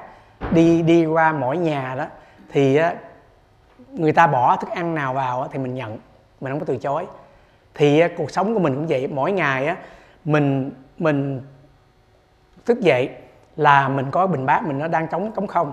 đi 0.50 0.82
đi 0.82 1.06
qua 1.06 1.32
mỗi 1.32 1.56
nhà 1.56 1.94
đó 1.98 2.04
thì 2.52 2.76
á, 2.76 2.94
người 3.92 4.12
ta 4.12 4.26
bỏ 4.26 4.56
thức 4.56 4.70
ăn 4.70 4.94
nào 4.94 5.14
vào 5.14 5.42
á, 5.42 5.48
thì 5.52 5.58
mình 5.58 5.74
nhận 5.74 5.98
mình 6.40 6.52
không 6.52 6.60
có 6.60 6.66
từ 6.66 6.76
chối 6.76 7.06
thì 7.74 8.02
cuộc 8.16 8.30
sống 8.30 8.54
của 8.54 8.60
mình 8.60 8.74
cũng 8.74 8.86
vậy. 8.86 9.06
Mỗi 9.06 9.32
ngày, 9.32 9.66
á, 9.66 9.76
mình 10.24 10.70
mình 10.98 11.42
thức 12.66 12.80
dậy 12.80 13.10
là 13.56 13.88
mình 13.88 14.06
có 14.10 14.26
bình 14.26 14.46
bát, 14.46 14.64
mình 14.66 14.78
nó 14.78 14.88
đang 14.88 15.08
trống 15.08 15.32
trống 15.36 15.46
không. 15.46 15.72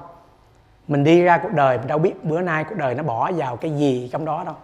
Mình 0.88 1.04
đi 1.04 1.22
ra 1.22 1.38
cuộc 1.38 1.54
đời, 1.54 1.78
mình 1.78 1.88
đâu 1.88 2.00
biết 2.00 2.24
bữa 2.24 2.42
nay 2.42 2.64
cuộc 2.64 2.76
đời 2.78 2.96
nó 2.96 3.04
bỏ 3.04 3.32
vào 3.32 3.56
cái 3.56 3.72
gì 3.72 4.10
trong 4.12 4.26
đó 4.26 4.44
đâu. 4.46 4.56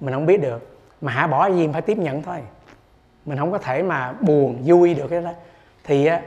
Mình 0.00 0.14
không 0.14 0.26
biết 0.26 0.42
được. 0.42 0.78
Mà 1.00 1.12
hả, 1.12 1.26
bỏ 1.26 1.46
gì 1.50 1.68
phải 1.72 1.82
tiếp 1.82 1.98
nhận 1.98 2.22
thôi. 2.22 2.36
Mình 3.24 3.38
không 3.38 3.52
có 3.52 3.58
thể 3.58 3.82
mà 3.82 4.12
buồn, 4.20 4.62
vui 4.64 4.94
được 4.94 5.08
cái 5.08 5.22
đó. 5.22 5.30
Thì, 5.84 6.06
á, 6.06 6.20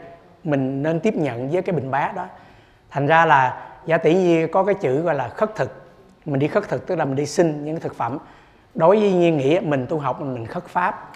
mình 0.43 0.83
nên 0.83 0.99
tiếp 0.99 1.13
nhận 1.13 1.49
với 1.49 1.61
cái 1.61 1.75
bình 1.75 1.91
bát 1.91 2.15
đó. 2.15 2.25
Thành 2.89 3.07
ra 3.07 3.25
là 3.25 3.67
giả 3.85 3.97
tỷ 3.97 4.13
như 4.13 4.47
có 4.47 4.63
cái 4.63 4.75
chữ 4.75 5.01
gọi 5.01 5.15
là 5.15 5.29
khất 5.29 5.55
thực. 5.55 5.85
Mình 6.25 6.39
đi 6.39 6.47
khất 6.47 6.63
thực 6.69 6.87
tức 6.87 6.95
là 6.95 7.05
mình 7.05 7.15
đi 7.15 7.25
xin 7.25 7.65
những 7.65 7.75
cái 7.75 7.81
thực 7.81 7.95
phẩm 7.95 8.17
đối 8.75 8.99
với 8.99 9.11
nhiên 9.11 9.37
nghĩa 9.37 9.59
mình 9.63 9.85
tu 9.89 9.99
học 9.99 10.21
mình, 10.21 10.45
khất 10.45 10.67
pháp. 10.67 11.11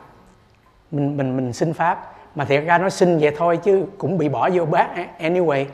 Mình 0.91 1.17
mình 1.17 1.37
mình 1.37 1.53
xin 1.53 1.73
pháp. 1.73 2.11
Mà 2.35 2.45
thiệt 2.45 2.63
ra 2.65 2.77
nó 2.77 2.89
xin 2.89 3.17
vậy 3.17 3.31
thôi 3.37 3.59
chứ 3.63 3.85
cũng 3.97 4.17
bị 4.17 4.29
bỏ 4.29 4.49
vô 4.53 4.65
bát 4.65 4.89
anyway. 5.19 5.65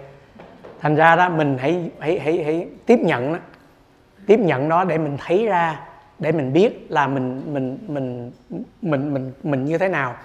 Thành 0.81 0.95
ra 0.95 1.15
đó 1.15 1.29
mình 1.29 1.57
hãy 1.57 1.89
hãy 1.99 2.19
hãy 2.19 2.43
hãy 2.43 2.67
tiếp 2.85 2.99
nhận 2.99 3.33
đó 3.33 3.39
tiếp 4.27 4.39
nhận 4.39 4.69
đó 4.69 4.83
để 4.83 4.97
mình 4.97 5.17
thấy 5.25 5.45
ra 5.45 5.79
để 6.19 6.31
mình 6.31 6.53
biết 6.53 6.85
là 6.89 7.07
mình 7.07 7.41
mình 7.53 7.77
mình 7.87 8.31
mình 8.81 9.13
mình 9.13 9.33
mình 9.43 9.65
như 9.65 9.77
thế 9.77 9.87
nào. 9.87 10.15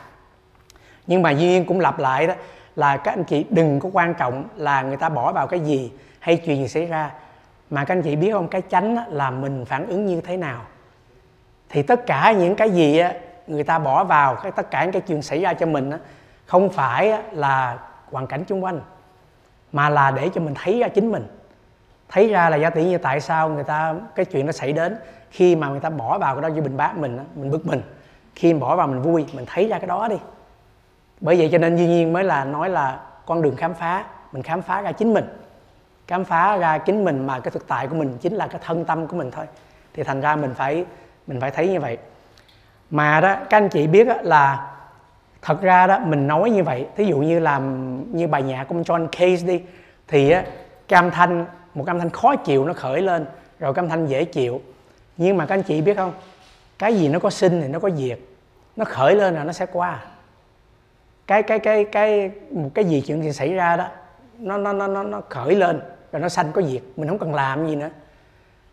Nhưng 1.07 1.23
mà 1.23 1.31
duyên 1.31 1.65
cũng 1.65 1.81
lặp 1.81 1.99
lại 1.99 2.27
đó 2.27 2.35
là 2.77 2.97
các 2.97 3.13
anh 3.13 3.25
chị 3.25 3.47
đừng 3.51 3.81
có 3.81 3.91
quan 3.93 4.15
trọng 4.15 4.45
là 4.57 4.83
người 4.83 4.97
ta 4.97 5.09
bỏ 5.09 5.33
vào 5.33 5.47
cái 5.47 5.61
gì 5.61 5.93
hay 6.19 6.37
chuyện 6.37 6.57
gì 6.57 6.69
xảy 6.69 6.87
ra. 6.87 7.11
Mà 7.71 7.85
các 7.85 7.95
anh 7.95 8.03
chị 8.03 8.17
biết 8.17 8.33
không 8.33 8.49
cái 8.49 8.63
chánh 8.71 8.97
là 9.09 9.31
mình 9.31 9.65
phản 9.65 9.87
ứng 9.87 10.07
như 10.07 10.21
thế 10.21 10.37
nào 10.37 10.63
thì 11.69 11.83
tất 11.83 12.07
cả 12.07 12.33
những 12.33 12.55
cái 12.55 12.71
gì 12.71 13.03
người 13.47 13.65
ta 13.65 13.79
bỏ 13.79 14.05
vào, 14.05 14.35
cái 14.35 14.53
tất 14.53 14.71
cả 14.71 14.83
những 14.85 14.93
cái 14.93 15.03
chuyện 15.07 15.23
xảy 15.23 15.41
ra 15.41 15.55
cho 15.55 15.67
mình 15.67 15.91
không 16.47 16.71
phải 16.71 17.23
là 17.33 17.79
hoàn 18.13 18.27
cảnh 18.27 18.45
xung 18.49 18.65
quanh, 18.65 18.81
mà 19.73 19.89
là 19.89 20.11
để 20.11 20.31
cho 20.35 20.41
mình 20.41 20.55
thấy 20.55 20.79
ra 20.79 20.89
chính 20.89 21.13
mình. 21.13 21.27
Thấy 22.09 22.29
ra 22.29 22.51
là 22.51 22.57
giá 22.57 22.71
tỷ 22.71 22.85
như 22.85 22.99
tại 22.99 23.21
sao 23.21 23.49
người 23.49 23.65
ta, 23.65 23.95
cái 24.15 24.25
chuyện 24.25 24.47
nó 24.47 24.53
xảy 24.53 24.73
đến, 24.73 24.97
khi 25.31 25.57
mà 25.57 25.69
người 25.69 25.81
ta 25.81 25.91
bỏ 25.91 26.19
vào 26.19 26.35
cái 26.35 26.43
đó 26.43 26.49
như 26.49 26.63
bình 26.63 26.77
bát 26.77 26.97
mình 26.97 27.19
mình 27.35 27.51
bực 27.51 27.67
mình. 27.67 27.83
Khi 28.35 28.53
mình 28.53 28.61
bỏ 28.61 28.77
vào 28.77 28.87
mình 28.87 29.03
vui, 29.03 29.27
mình 29.33 29.45
thấy 29.49 29.69
ra 29.69 29.79
cái 29.79 29.87
đó 29.87 30.09
đi. 30.09 30.17
Bởi 31.21 31.37
vậy 31.37 31.49
cho 31.53 31.59
nên 31.59 31.77
duy 31.77 31.87
nhiên 31.87 32.13
mới 32.13 32.25
là 32.25 32.45
nói 32.45 32.69
là 32.69 33.01
con 33.27 33.43
đường 33.43 33.57
khám 33.57 33.75
phá, 33.75 34.05
mình 34.33 34.43
khám 34.43 34.63
phá 34.63 34.83
ra 34.83 34.93
chính 34.93 35.15
mình. 35.15 35.25
Khám 36.07 36.25
phá 36.25 36.57
ra 36.57 36.79
chính 36.79 37.05
mình 37.05 37.27
mà 37.27 37.41
cái 37.41 37.51
thực 37.51 37.69
tại 37.69 37.87
của 37.87 37.95
mình 37.95 38.19
chính 38.21 38.35
là 38.35 38.47
cái 38.47 38.61
thân 38.65 38.85
tâm 38.85 39.07
của 39.07 39.17
mình 39.17 39.31
thôi. 39.31 39.47
Thì 39.95 40.03
thành 40.03 40.21
ra 40.21 40.37
mình 40.37 40.55
phải 40.55 40.85
mình 41.27 41.41
phải 41.41 41.51
thấy 41.51 41.69
như 41.69 41.81
vậy. 41.81 41.99
Mà 42.91 43.21
đó 43.21 43.37
các 43.51 43.57
anh 43.57 43.69
chị 43.69 43.87
biết 43.87 44.07
là 44.23 44.73
thật 45.43 45.63
ra 45.63 45.87
đó 45.87 45.99
mình 45.99 46.27
nói 46.27 46.51
như 46.51 46.65
vậy 46.65 46.87
thí 46.97 47.05
dụ 47.05 47.19
như 47.19 47.39
làm 47.39 48.17
như 48.17 48.29
bài 48.29 48.43
nhạc 48.43 48.65
của 48.65 48.75
John 48.75 49.07
Case 49.07 49.47
đi 49.47 49.63
thì 50.09 50.31
á, 50.31 50.45
cái 50.89 50.99
âm 50.99 51.11
thanh 51.11 51.47
một 51.75 51.87
âm 51.87 51.99
thanh 51.99 52.11
khó 52.11 52.37
chịu 52.37 52.65
nó 52.65 52.73
khởi 52.73 53.03
lên 53.03 53.27
rồi 53.59 53.75
cái 53.75 53.83
âm 53.83 53.89
thanh 53.89 54.07
dễ 54.07 54.25
chịu. 54.25 54.61
Nhưng 55.17 55.37
mà 55.37 55.47
các 55.47 55.55
anh 55.55 55.63
chị 55.63 55.81
biết 55.81 55.97
không? 55.97 56.13
Cái 56.79 56.97
gì 56.97 57.09
nó 57.09 57.19
có 57.19 57.31
sinh 57.31 57.61
thì 57.63 57.69
nó 57.69 57.79
có 57.79 57.91
diệt. 57.91 58.19
Nó 58.77 58.85
khởi 58.85 59.15
lên 59.15 59.35
là 59.35 59.45
nó 59.45 59.53
sẽ 59.53 59.67
qua. 59.67 60.05
Cái 61.27 61.43
cái 61.43 61.59
cái 61.59 61.85
cái 61.85 62.31
một 62.51 62.71
cái 62.75 62.85
gì 62.85 63.01
chuyện 63.07 63.23
gì 63.23 63.33
xảy 63.33 63.55
ra 63.55 63.77
đó 63.77 63.89
nó 64.39 64.57
nó 64.57 64.73
nó 64.73 64.87
nó 64.87 65.03
nó 65.03 65.21
khởi 65.29 65.55
lên 65.55 65.81
rồi 66.13 66.23
nó 66.23 66.29
sanh 66.29 66.53
có 66.53 66.63
diệt. 66.63 66.83
Mình 66.97 67.09
không 67.09 67.19
cần 67.19 67.35
làm 67.35 67.67
gì 67.67 67.77
nữa. 67.77 67.91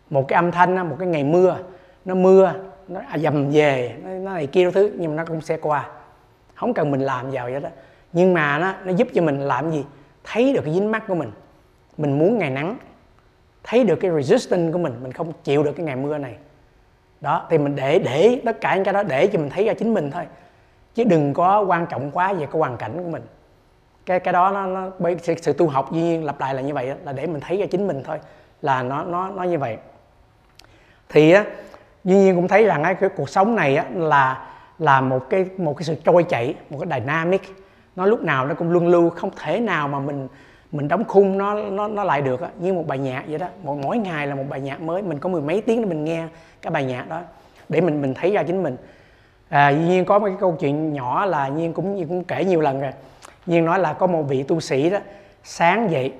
Một 0.09 0.25
cái 0.27 0.35
âm 0.35 0.51
thanh 0.51 0.89
một 0.89 0.95
cái 0.99 1.07
ngày 1.07 1.23
mưa 1.23 1.57
nó 2.05 2.15
mưa 2.15 2.53
nó 2.87 2.99
à, 3.09 3.17
dầm 3.17 3.51
về 3.51 3.95
nó, 4.03 4.09
nó 4.09 4.33
này 4.33 4.47
kia 4.47 4.71
thứ 4.71 4.91
nhưng 4.97 5.15
mà 5.15 5.23
nó 5.23 5.25
cũng 5.25 5.41
sẽ 5.41 5.57
qua. 5.57 5.89
Không 6.55 6.73
cần 6.73 6.91
mình 6.91 7.01
làm 7.01 7.31
vào 7.31 7.49
vậy 7.51 7.61
đó. 7.61 7.69
Nhưng 8.13 8.33
mà 8.33 8.59
nó 8.59 8.73
nó 8.85 8.91
giúp 8.91 9.07
cho 9.13 9.21
mình 9.21 9.39
làm 9.39 9.71
gì? 9.71 9.85
Thấy 10.23 10.53
được 10.53 10.61
cái 10.65 10.73
dính 10.73 10.91
mắt 10.91 11.03
của 11.07 11.15
mình. 11.15 11.31
Mình 11.97 12.19
muốn 12.19 12.37
ngày 12.37 12.49
nắng. 12.49 12.77
Thấy 13.63 13.83
được 13.83 13.95
cái 13.95 14.11
resistance 14.11 14.71
của 14.71 14.79
mình. 14.79 14.93
Mình 15.03 15.11
không 15.11 15.33
chịu 15.43 15.63
được 15.63 15.71
cái 15.71 15.85
ngày 15.85 15.95
mưa 15.95 16.17
này. 16.17 16.35
Đó 17.21 17.47
thì 17.49 17.57
mình 17.57 17.75
để 17.75 17.99
để 17.99 18.41
tất 18.45 18.61
cả 18.61 18.75
những 18.75 18.83
cái 18.83 18.93
đó 18.93 19.03
để 19.03 19.27
cho 19.27 19.39
mình 19.39 19.49
thấy 19.49 19.65
ra 19.65 19.73
chính 19.73 19.93
mình 19.93 20.11
thôi. 20.11 20.23
Chứ 20.95 21.03
đừng 21.03 21.33
có 21.33 21.61
quan 21.61 21.85
trọng 21.85 22.11
quá 22.11 22.33
về 22.33 22.45
cái 22.45 22.59
hoàn 22.59 22.77
cảnh 22.77 23.03
của 23.03 23.09
mình. 23.09 23.23
Cái 24.05 24.19
cái 24.19 24.33
đó 24.33 24.51
nó, 24.51 24.65
nó 24.65 24.89
bởi 24.99 25.17
sự, 25.21 25.33
sự 25.41 25.53
tu 25.53 25.67
học 25.67 25.91
duy 25.91 26.01
nhiên 26.01 26.25
lặp 26.25 26.39
lại 26.39 26.53
là 26.53 26.61
như 26.61 26.73
vậy 26.73 26.93
là 27.05 27.13
để 27.13 27.27
mình 27.27 27.41
thấy 27.41 27.57
ra 27.57 27.65
chính 27.71 27.87
mình 27.87 28.03
thôi. 28.03 28.19
Là 28.61 28.83
nó 28.83 29.03
nó 29.03 29.29
nó 29.29 29.43
như 29.43 29.59
vậy. 29.59 29.77
Thì 31.09 31.31
á 31.31 31.45
dĩ 32.03 32.15
nhiên 32.15 32.35
cũng 32.35 32.47
thấy 32.47 32.65
rằng 32.65 32.83
cái 32.83 33.09
cuộc 33.15 33.29
sống 33.29 33.55
này 33.55 33.77
á, 33.77 33.85
là 33.93 34.47
là 34.79 35.01
một 35.01 35.29
cái 35.29 35.45
một 35.57 35.77
cái 35.77 35.83
sự 35.83 35.95
trôi 36.05 36.23
chảy 36.23 36.55
một 36.69 36.77
cái 36.81 36.99
dynamic. 36.99 37.41
Nó 37.95 38.05
lúc 38.05 38.23
nào 38.23 38.45
nó 38.45 38.53
cũng 38.55 38.71
luân 38.71 38.87
lưu 38.87 39.09
không 39.09 39.31
thể 39.43 39.59
nào 39.59 39.87
mà 39.87 39.99
mình 39.99 40.27
mình 40.71 40.87
đóng 40.87 41.03
khung 41.07 41.37
nó 41.37 41.53
nó 41.53 41.87
nó 41.87 42.03
lại 42.03 42.21
được 42.21 42.41
á. 42.41 42.49
Như 42.59 42.73
một 42.73 42.87
bài 42.87 42.97
nhạc 42.97 43.23
vậy 43.27 43.39
đó. 43.39 43.47
Mỗi, 43.63 43.77
mỗi 43.83 43.97
ngày 43.97 44.27
là 44.27 44.35
một 44.35 44.43
bài 44.49 44.61
nhạc 44.61 44.81
mới. 44.81 45.01
Mình 45.01 45.19
có 45.19 45.29
mười 45.29 45.41
mấy 45.41 45.61
tiếng 45.61 45.81
để 45.81 45.87
mình 45.87 46.03
nghe 46.03 46.27
cái 46.61 46.71
bài 46.71 46.85
nhạc 46.85 47.09
đó 47.09 47.21
để 47.69 47.81
mình 47.81 48.01
mình 48.01 48.13
thấy 48.13 48.31
ra 48.31 48.43
chính 48.43 48.63
mình. 48.63 48.77
À, 49.49 49.69
dĩ 49.69 49.79
nhiên 49.79 50.05
có 50.05 50.19
một 50.19 50.25
cái 50.25 50.35
câu 50.39 50.57
chuyện 50.59 50.93
nhỏ 50.93 51.25
là 51.25 51.47
nhiên 51.47 51.73
cũng 51.73 52.07
cũng 52.07 52.23
kể 52.23 52.45
nhiều 52.45 52.61
lần 52.61 52.81
rồi. 52.81 52.91
Nhiên 53.45 53.65
nói 53.65 53.79
là 53.79 53.93
có 53.93 54.07
một 54.07 54.21
vị 54.21 54.43
tu 54.43 54.59
sĩ 54.59 54.89
đó 54.89 54.97
sáng 55.43 55.91
dậy 55.91 56.13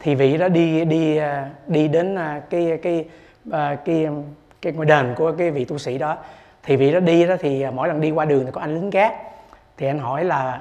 thì 0.00 0.14
vị 0.14 0.38
đó 0.38 0.48
đi 0.48 0.84
đi 0.84 1.16
à, 1.16 1.50
đi 1.66 1.88
đến 1.88 2.14
à, 2.14 2.42
cái 2.50 2.78
cái 2.82 3.04
à, 3.52 3.76
cái 3.84 4.06
cái, 4.06 4.06
cái 4.62 4.72
ngôi 4.72 4.86
đền 4.86 5.14
của 5.16 5.32
cái 5.32 5.50
vị 5.50 5.64
tu 5.64 5.78
sĩ 5.78 5.98
đó. 5.98 6.16
Thì 6.62 6.76
vị 6.76 6.92
đó 6.92 7.00
đi 7.00 7.26
đó 7.26 7.34
thì 7.40 7.62
à, 7.62 7.70
mỗi 7.70 7.88
lần 7.88 8.00
đi 8.00 8.10
qua 8.10 8.24
đường 8.24 8.46
thì 8.46 8.52
có 8.52 8.60
anh 8.60 8.74
lính 8.74 8.90
gác. 8.90 9.14
Thì 9.76 9.86
anh 9.86 9.98
hỏi 9.98 10.24
là, 10.24 10.60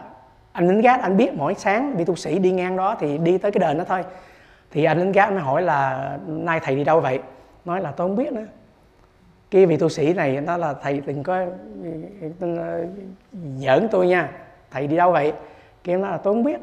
anh 0.52 0.68
lính 0.68 0.82
gác, 0.82 1.02
anh 1.02 1.18
biết 1.18 1.34
mỗi 1.34 1.56
sáng 1.56 1.96
vị 1.98 2.06
tu 2.06 2.16
sĩ 2.16 2.40
đi 2.40 2.52
ngang 2.52 2.78
đó 2.78 2.96
thì 3.00 3.18
đi 3.18 3.38
tới 3.38 3.52
cái 3.52 3.60
đền 3.60 3.78
đó 3.78 3.84
thôi. 3.88 4.04
Thì 4.72 4.84
anh 4.84 5.00
lính 5.00 5.12
gác 5.12 5.32
mới 5.32 5.40
hỏi 5.40 5.62
là, 5.62 6.10
nay 6.28 6.60
thầy 6.64 6.76
đi 6.76 6.84
đâu 6.84 7.00
vậy? 7.00 7.20
Nói 7.66 7.82
là, 7.82 7.92
tôi 7.92 8.08
không 8.08 8.16
biết 8.16 8.34
nữa. 8.34 8.46
Cái 9.52 9.66
vị 9.66 9.78
tu 9.78 9.90
sĩ 9.90 10.14
này 10.14 10.42
nó 10.42 10.58
là, 10.58 10.74
thầy 10.82 11.02
đừng 11.06 11.24
có 11.24 11.46
ờ, 12.42 12.86
giỡn 13.58 13.88
tôi 13.92 14.08
nha. 14.08 14.30
Thầy 14.72 14.88
đi 14.88 14.98
đâu 14.98 15.12
vậy? 15.12 15.34
Kia 15.84 15.98
nó 15.98 16.10
là, 16.10 16.18
tôi 16.18 16.34
không 16.34 16.44
biết. 16.44 16.60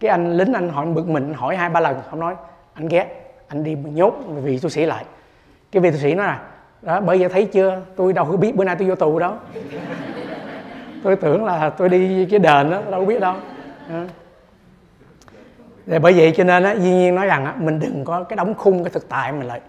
Cái 0.00 0.10
anh 0.10 0.36
lính 0.36 0.52
anh 0.52 0.68
hỏi, 0.68 0.86
bực 0.86 1.08
mình, 1.08 1.34
hỏi 1.34 1.56
hai 1.56 1.70
ba 1.70 1.80
lần, 1.80 1.96
không 2.10 2.20
nói. 2.20 2.34
Anh 2.74 2.88
ghét, 2.88 3.34
anh 3.48 3.64
đi 3.64 3.76
nhốt 3.84 4.14
vị 4.42 4.58
tu 4.58 4.68
sĩ 4.68 4.84
lại. 4.84 5.04
Cái 5.72 5.80
vị 5.80 5.90
tu 5.90 5.96
sĩ 5.96 6.14
nói 6.14 6.26
là 6.26 6.42
đó 6.84 7.00
bởi 7.00 7.18
vậy 7.18 7.28
thấy 7.28 7.44
chưa? 7.44 7.80
Tôi 7.96 8.12
đâu 8.12 8.24
có 8.24 8.36
biết 8.36 8.56
bữa 8.56 8.64
nay 8.64 8.76
tôi 8.78 8.88
vô 8.88 8.94
tù 8.94 9.18
đâu. 9.18 9.32
Tôi 11.02 11.16
tưởng 11.16 11.44
là 11.44 11.70
tôi 11.70 11.88
đi 11.88 12.26
cái 12.30 12.38
đền 12.38 12.70
đó 12.70 12.82
đâu 12.90 13.00
có 13.00 13.06
biết 13.06 13.20
đâu. 13.20 13.34
Để 15.86 15.98
bởi 15.98 16.12
vậy 16.12 16.32
cho 16.36 16.44
nên 16.44 16.62
á 16.62 16.74
duy 16.74 16.90
nhiên 16.90 17.14
nói 17.14 17.26
rằng 17.26 17.44
á 17.44 17.54
mình 17.58 17.80
đừng 17.80 18.04
có 18.04 18.22
cái 18.22 18.36
đóng 18.36 18.54
khung 18.54 18.84
cái 18.84 18.90
thực 18.90 19.08
tại 19.08 19.32
mình 19.32 19.48
lại. 19.48 19.60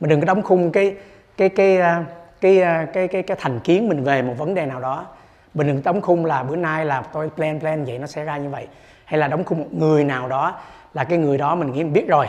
Mình 0.00 0.10
đừng 0.10 0.20
có 0.20 0.26
đóng 0.26 0.42
khung 0.42 0.72
cái 0.72 0.96
cái 1.36 1.48
cái 1.48 1.80
à, 1.80 2.04
cái 2.40 2.56
cái 2.60 2.86
cái 2.92 3.08
cái, 3.08 3.22
cái 3.22 3.36
thành 3.40 3.60
kiến 3.60 3.88
mình 3.88 4.04
về 4.04 4.22
một 4.22 4.34
vấn 4.38 4.54
đề 4.54 4.66
nào 4.66 4.80
đó. 4.80 5.06
Mình 5.54 5.66
đừng 5.66 5.82
đóng 5.84 6.00
khung 6.00 6.24
là 6.24 6.42
bữa 6.42 6.56
nay 6.56 6.84
là 6.84 7.02
tôi 7.12 7.30
plan 7.36 7.60
plan 7.60 7.84
vậy 7.84 7.98
nó 7.98 8.06
sẽ 8.06 8.24
ra 8.24 8.36
như 8.36 8.48
vậy. 8.48 8.66
Hay 9.04 9.20
là 9.20 9.28
đóng 9.28 9.44
khung 9.44 9.58
một 9.58 9.68
người 9.72 10.04
nào 10.04 10.28
đó 10.28 10.60
là 10.94 11.04
cái 11.04 11.18
người 11.18 11.38
đó 11.38 11.54
mình 11.54 11.72
nghĩ 11.72 11.84
mình 11.84 11.92
biết 11.92 12.08
rồi. 12.08 12.26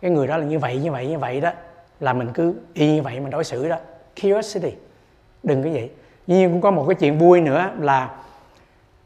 Cái 0.00 0.10
người 0.10 0.26
đó 0.26 0.36
là 0.36 0.44
như 0.44 0.58
vậy 0.58 0.76
như 0.76 0.92
vậy 0.92 1.06
như 1.06 1.18
vậy 1.18 1.40
đó 1.40 1.50
là 2.00 2.12
mình 2.12 2.32
cứ 2.34 2.54
y 2.74 2.92
như 2.92 3.02
vậy 3.02 3.20
mình 3.20 3.30
đối 3.30 3.44
xử 3.44 3.68
đó. 3.68 3.76
Curiosity. 4.22 4.72
Đừng 5.42 5.62
cái 5.62 5.72
vậy. 5.72 5.90
Nhưng 6.26 6.52
cũng 6.52 6.60
có 6.60 6.70
một 6.70 6.84
cái 6.88 6.94
chuyện 6.94 7.18
vui 7.18 7.40
nữa 7.40 7.70
là 7.78 8.10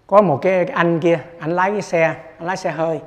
có 0.06 0.22
một 0.22 0.38
cái 0.42 0.64
anh 0.64 1.00
kia, 1.00 1.18
anh 1.38 1.50
lái 1.50 1.70
cái 1.70 1.82
xe, 1.82 2.14
anh 2.38 2.46
lái 2.46 2.56
xe 2.56 2.70
hơi, 2.70 3.00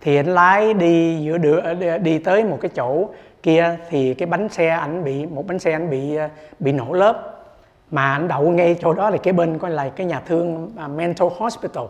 thì 0.00 0.16
anh 0.16 0.34
lái 0.34 0.74
đi 0.74 1.20
giữa 1.24 1.38
đường 1.38 1.64
ờ, 1.64 1.98
đi 1.98 2.18
tới 2.18 2.44
một 2.44 2.58
cái 2.60 2.70
chỗ 2.74 3.08
kia 3.42 3.76
thì 3.88 4.14
cái 4.14 4.26
bánh 4.26 4.48
xe 4.48 4.68
anh 4.68 5.04
bị, 5.04 5.26
một 5.26 5.46
bánh 5.46 5.58
xe 5.58 5.72
anh 5.72 5.90
bị 5.90 6.16
ờ, 6.16 6.28
bị 6.58 6.72
nổ 6.72 6.92
lớp. 6.92 7.44
Mà 7.90 8.12
anh 8.12 8.28
đậu 8.28 8.50
ngay 8.50 8.76
chỗ 8.80 8.92
đó 8.92 9.10
là 9.10 9.16
cái 9.16 9.32
bên 9.32 9.58
coi 9.58 9.70
là 9.70 9.88
cái 9.88 10.06
nhà 10.06 10.22
thương 10.26 10.72
à, 10.76 10.88
mental 10.88 11.28
hospital. 11.36 11.84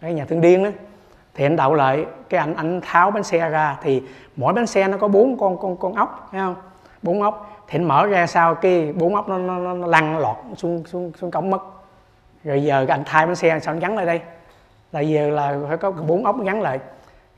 Cái 0.00 0.14
nhà 0.14 0.24
thương 0.24 0.40
điên 0.40 0.64
đó 0.64 0.70
thì 1.34 1.46
anh 1.46 1.56
đậu 1.56 1.74
lại 1.74 2.06
cái 2.28 2.40
anh 2.40 2.54
anh 2.54 2.80
tháo 2.80 3.10
bánh 3.10 3.22
xe 3.22 3.48
ra 3.48 3.76
thì 3.82 4.02
mỗi 4.36 4.52
bánh 4.52 4.66
xe 4.66 4.88
nó 4.88 4.98
có 4.98 5.08
bốn 5.08 5.38
con 5.38 5.58
con 5.58 5.76
con 5.76 5.94
ốc 5.94 6.28
thấy 6.32 6.40
không? 6.40 6.54
Bốn 7.02 7.22
ốc. 7.22 7.64
Thì 7.68 7.78
anh 7.78 7.88
mở 7.88 8.06
ra 8.06 8.26
sau 8.26 8.54
cái 8.54 8.92
bốn 8.92 9.14
ốc 9.14 9.28
nó 9.28 9.38
nó, 9.38 9.58
nó, 9.58 9.74
nó 9.74 9.86
lăn 9.86 10.18
lọt 10.18 10.36
xuống 10.56 10.84
xuống 10.86 11.12
xuống 11.20 11.30
cổng 11.30 11.50
mất. 11.50 11.62
Rồi 12.44 12.62
giờ 12.62 12.86
anh 12.88 13.02
thay 13.06 13.26
bánh 13.26 13.34
xe 13.34 13.60
sao 13.60 13.74
anh 13.74 13.80
gắn 13.80 13.96
lại 13.96 14.06
đây? 14.06 14.20
Là 14.92 15.00
giờ 15.00 15.30
là 15.30 15.58
phải 15.68 15.76
có 15.76 15.90
bốn 15.90 16.24
ốc 16.24 16.36
gắn 16.44 16.60
lại. 16.60 16.78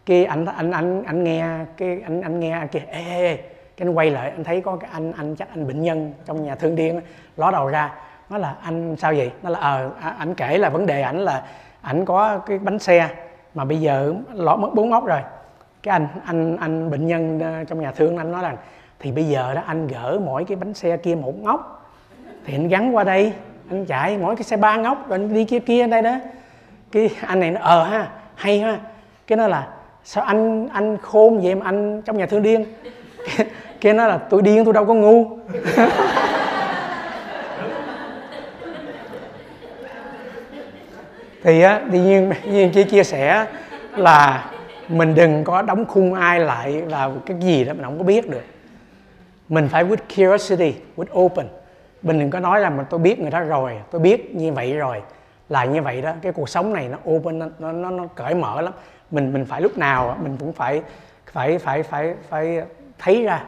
Kia 0.06 0.24
anh 0.24 0.46
anh 0.46 0.70
anh 0.70 1.02
anh 1.04 1.24
nghe 1.24 1.48
cái 1.76 2.00
anh 2.04 2.22
anh 2.22 2.40
nghe 2.40 2.66
kia 2.72 2.82
ê, 2.88 3.04
ê, 3.04 3.26
ê. 3.26 3.36
Cái 3.76 3.88
anh 3.88 3.94
quay 3.94 4.10
lại 4.10 4.30
anh 4.30 4.44
thấy 4.44 4.60
có 4.60 4.76
cái 4.76 4.90
anh 4.92 5.12
anh 5.12 5.36
chắc 5.36 5.48
anh 5.50 5.66
bệnh 5.66 5.82
nhân 5.82 6.12
trong 6.24 6.44
nhà 6.44 6.54
thương 6.54 6.76
điên 6.76 7.00
ló 7.36 7.50
đầu 7.50 7.68
ra. 7.68 7.94
Nó 8.30 8.38
là 8.38 8.54
anh 8.62 8.96
sao 8.96 9.14
vậy? 9.16 9.30
Nó 9.42 9.50
là 9.50 9.58
ờ 9.58 9.90
à, 10.00 10.14
anh 10.18 10.34
kể 10.34 10.58
là 10.58 10.68
vấn 10.68 10.86
đề 10.86 11.02
ảnh 11.02 11.18
là 11.18 11.42
ảnh 11.80 12.04
có 12.04 12.38
cái 12.38 12.58
bánh 12.58 12.78
xe 12.78 13.08
mà 13.54 13.64
bây 13.64 13.80
giờ 13.80 14.14
lọt 14.34 14.58
mất 14.58 14.74
bốn 14.74 14.92
ốc 14.92 15.06
rồi. 15.06 15.20
Cái 15.82 15.92
anh 15.92 16.08
anh 16.24 16.56
anh 16.56 16.90
bệnh 16.90 17.06
nhân 17.06 17.40
ờ, 17.40 17.64
trong 17.64 17.80
nhà 17.80 17.92
thương 17.92 18.16
anh 18.16 18.32
nói 18.32 18.42
rằng, 18.42 18.56
thì 18.98 19.12
bây 19.12 19.24
giờ 19.24 19.54
đó 19.54 19.62
anh 19.66 19.86
gỡ 19.86 20.20
mỗi 20.24 20.44
cái 20.44 20.56
bánh 20.56 20.74
xe 20.74 20.96
kia 20.96 21.14
một 21.14 21.34
ngóc, 21.42 21.90
thì 22.44 22.54
anh 22.54 22.68
gắn 22.68 22.96
qua 22.96 23.04
đây, 23.04 23.32
anh 23.70 23.86
chạy 23.86 24.18
mỗi 24.18 24.36
cái 24.36 24.42
xe 24.42 24.56
ba 24.56 24.76
ngóc, 24.76 25.08
rồi 25.08 25.18
anh 25.18 25.34
đi 25.34 25.44
kia 25.44 25.58
kia, 25.58 25.86
đây 25.86 26.02
đó. 26.02 26.16
Cái 26.92 27.10
anh 27.26 27.40
này 27.40 27.50
nó 27.50 27.60
ờ 27.60 27.84
ha, 27.84 28.08
hay 28.34 28.60
ha. 28.60 28.78
Cái 29.26 29.36
nó 29.36 29.48
là, 29.48 29.68
sao 30.04 30.24
anh 30.24 30.68
anh 30.68 30.96
khôn 31.02 31.40
vậy 31.42 31.54
mà 31.54 31.66
anh 31.66 32.02
trong 32.02 32.18
nhà 32.18 32.26
thương 32.26 32.42
điên? 32.42 32.64
Kia 33.80 33.92
nó 33.92 34.06
là, 34.06 34.18
tôi 34.18 34.42
điên, 34.42 34.64
tôi 34.64 34.74
đâu 34.74 34.84
có 34.84 34.94
ngu. 34.94 35.38
thì 41.44 41.62
á 41.62 41.80
tự 41.92 41.98
nhiên 41.98 42.32
nhiên 42.44 42.72
chia 42.72 42.84
chia 42.84 43.04
sẻ 43.04 43.46
là 43.96 44.50
mình 44.88 45.14
đừng 45.14 45.44
có 45.44 45.62
đóng 45.62 45.84
khung 45.84 46.14
ai 46.14 46.40
lại 46.40 46.82
vào 46.82 47.12
cái 47.26 47.36
gì 47.40 47.64
đó 47.64 47.72
mình 47.72 47.84
không 47.84 47.98
có 47.98 48.04
biết 48.04 48.30
được. 48.30 48.44
Mình 49.48 49.68
phải 49.68 49.84
with 49.84 49.96
curiosity 50.08 50.74
with 50.96 51.20
open. 51.20 51.46
Mình 52.02 52.18
đừng 52.18 52.30
có 52.30 52.40
nói 52.40 52.60
là 52.60 52.70
mình 52.70 52.86
tôi 52.90 53.00
biết 53.00 53.20
người 53.20 53.30
đó 53.30 53.40
rồi 53.40 53.72
tôi 53.90 54.00
biết 54.00 54.34
như 54.34 54.52
vậy 54.52 54.76
rồi. 54.76 55.02
Là 55.48 55.64
như 55.64 55.82
vậy 55.82 56.02
đó 56.02 56.12
cái 56.22 56.32
cuộc 56.32 56.48
sống 56.48 56.72
này 56.72 56.88
nó 56.88 56.98
open 57.10 57.38
nó 57.38 57.72
nó, 57.72 57.90
nó 57.90 58.06
cởi 58.14 58.34
mở 58.34 58.60
lắm. 58.60 58.72
Mình 59.10 59.32
mình 59.32 59.44
phải 59.44 59.60
lúc 59.60 59.78
nào 59.78 60.16
mình 60.22 60.36
cũng 60.40 60.52
phải 60.52 60.82
phải 61.32 61.58
phải 61.58 61.82
phải 61.82 62.14
phải 62.28 62.62
thấy 62.98 63.24
ra. 63.24 63.44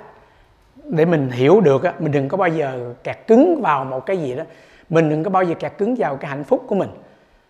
Để 0.84 1.04
mình 1.04 1.30
hiểu 1.30 1.60
được 1.60 1.84
á 1.84 1.92
mình 1.98 2.12
đừng 2.12 2.28
có 2.28 2.36
bao 2.36 2.48
giờ 2.48 2.94
kẹt 3.04 3.16
cứng 3.26 3.62
vào 3.62 3.84
một 3.84 4.06
cái 4.06 4.16
gì 4.16 4.34
đó. 4.34 4.44
Mình 4.88 5.10
đừng 5.10 5.24
có 5.24 5.30
bao 5.30 5.42
giờ 5.42 5.54
kẹt 5.54 5.72
cứng 5.78 5.94
vào 5.94 6.16
cái 6.16 6.30
hạnh 6.30 6.44
phúc 6.44 6.64
của 6.66 6.74
mình 6.74 6.88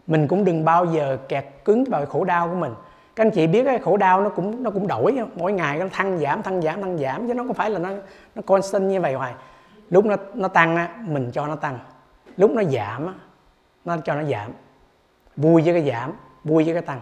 mình 0.07 0.29
cũng 0.29 0.45
đừng 0.45 0.64
bao 0.64 0.85
giờ 0.85 1.19
kẹt 1.29 1.45
cứng 1.64 1.85
vào 1.85 2.07
khổ 2.07 2.25
đau 2.25 2.49
của 2.49 2.55
mình. 2.55 2.75
Các 3.16 3.25
anh 3.27 3.31
chị 3.31 3.47
biết 3.47 3.64
cái 3.64 3.79
khổ 3.79 3.97
đau 3.97 4.21
nó 4.21 4.29
cũng 4.29 4.62
nó 4.62 4.71
cũng 4.71 4.87
đổi 4.87 5.19
mỗi 5.35 5.53
ngày 5.53 5.79
nó 5.79 5.87
thăng 5.92 6.19
giảm 6.19 6.42
thăng 6.42 6.62
giảm 6.62 6.83
thăng 6.83 6.99
giảm 6.99 7.29
chứ 7.29 7.35
nó 7.35 7.45
không 7.45 7.55
phải 7.55 7.71
là 7.71 7.79
nó 7.79 7.90
nó 8.35 8.42
constant 8.47 8.85
như 8.85 9.01
vậy 9.01 9.14
hoài. 9.14 9.35
Lúc 9.90 10.05
nó 10.05 10.16
nó 10.35 10.49
tăng 10.49 10.77
á 10.77 10.88
mình 11.07 11.31
cho 11.33 11.47
nó 11.47 11.57
tăng. 11.57 11.79
Lúc 12.37 12.51
nó 12.51 12.62
giảm 12.64 13.07
á 13.07 13.12
nó 13.85 13.97
cho 14.05 14.14
nó 14.14 14.23
giảm. 14.25 14.51
Vui 15.37 15.62
với 15.62 15.75
cái 15.75 15.90
giảm 15.90 16.12
vui 16.45 16.64
với 16.64 16.75
cái 16.75 16.83
tăng. 16.83 17.01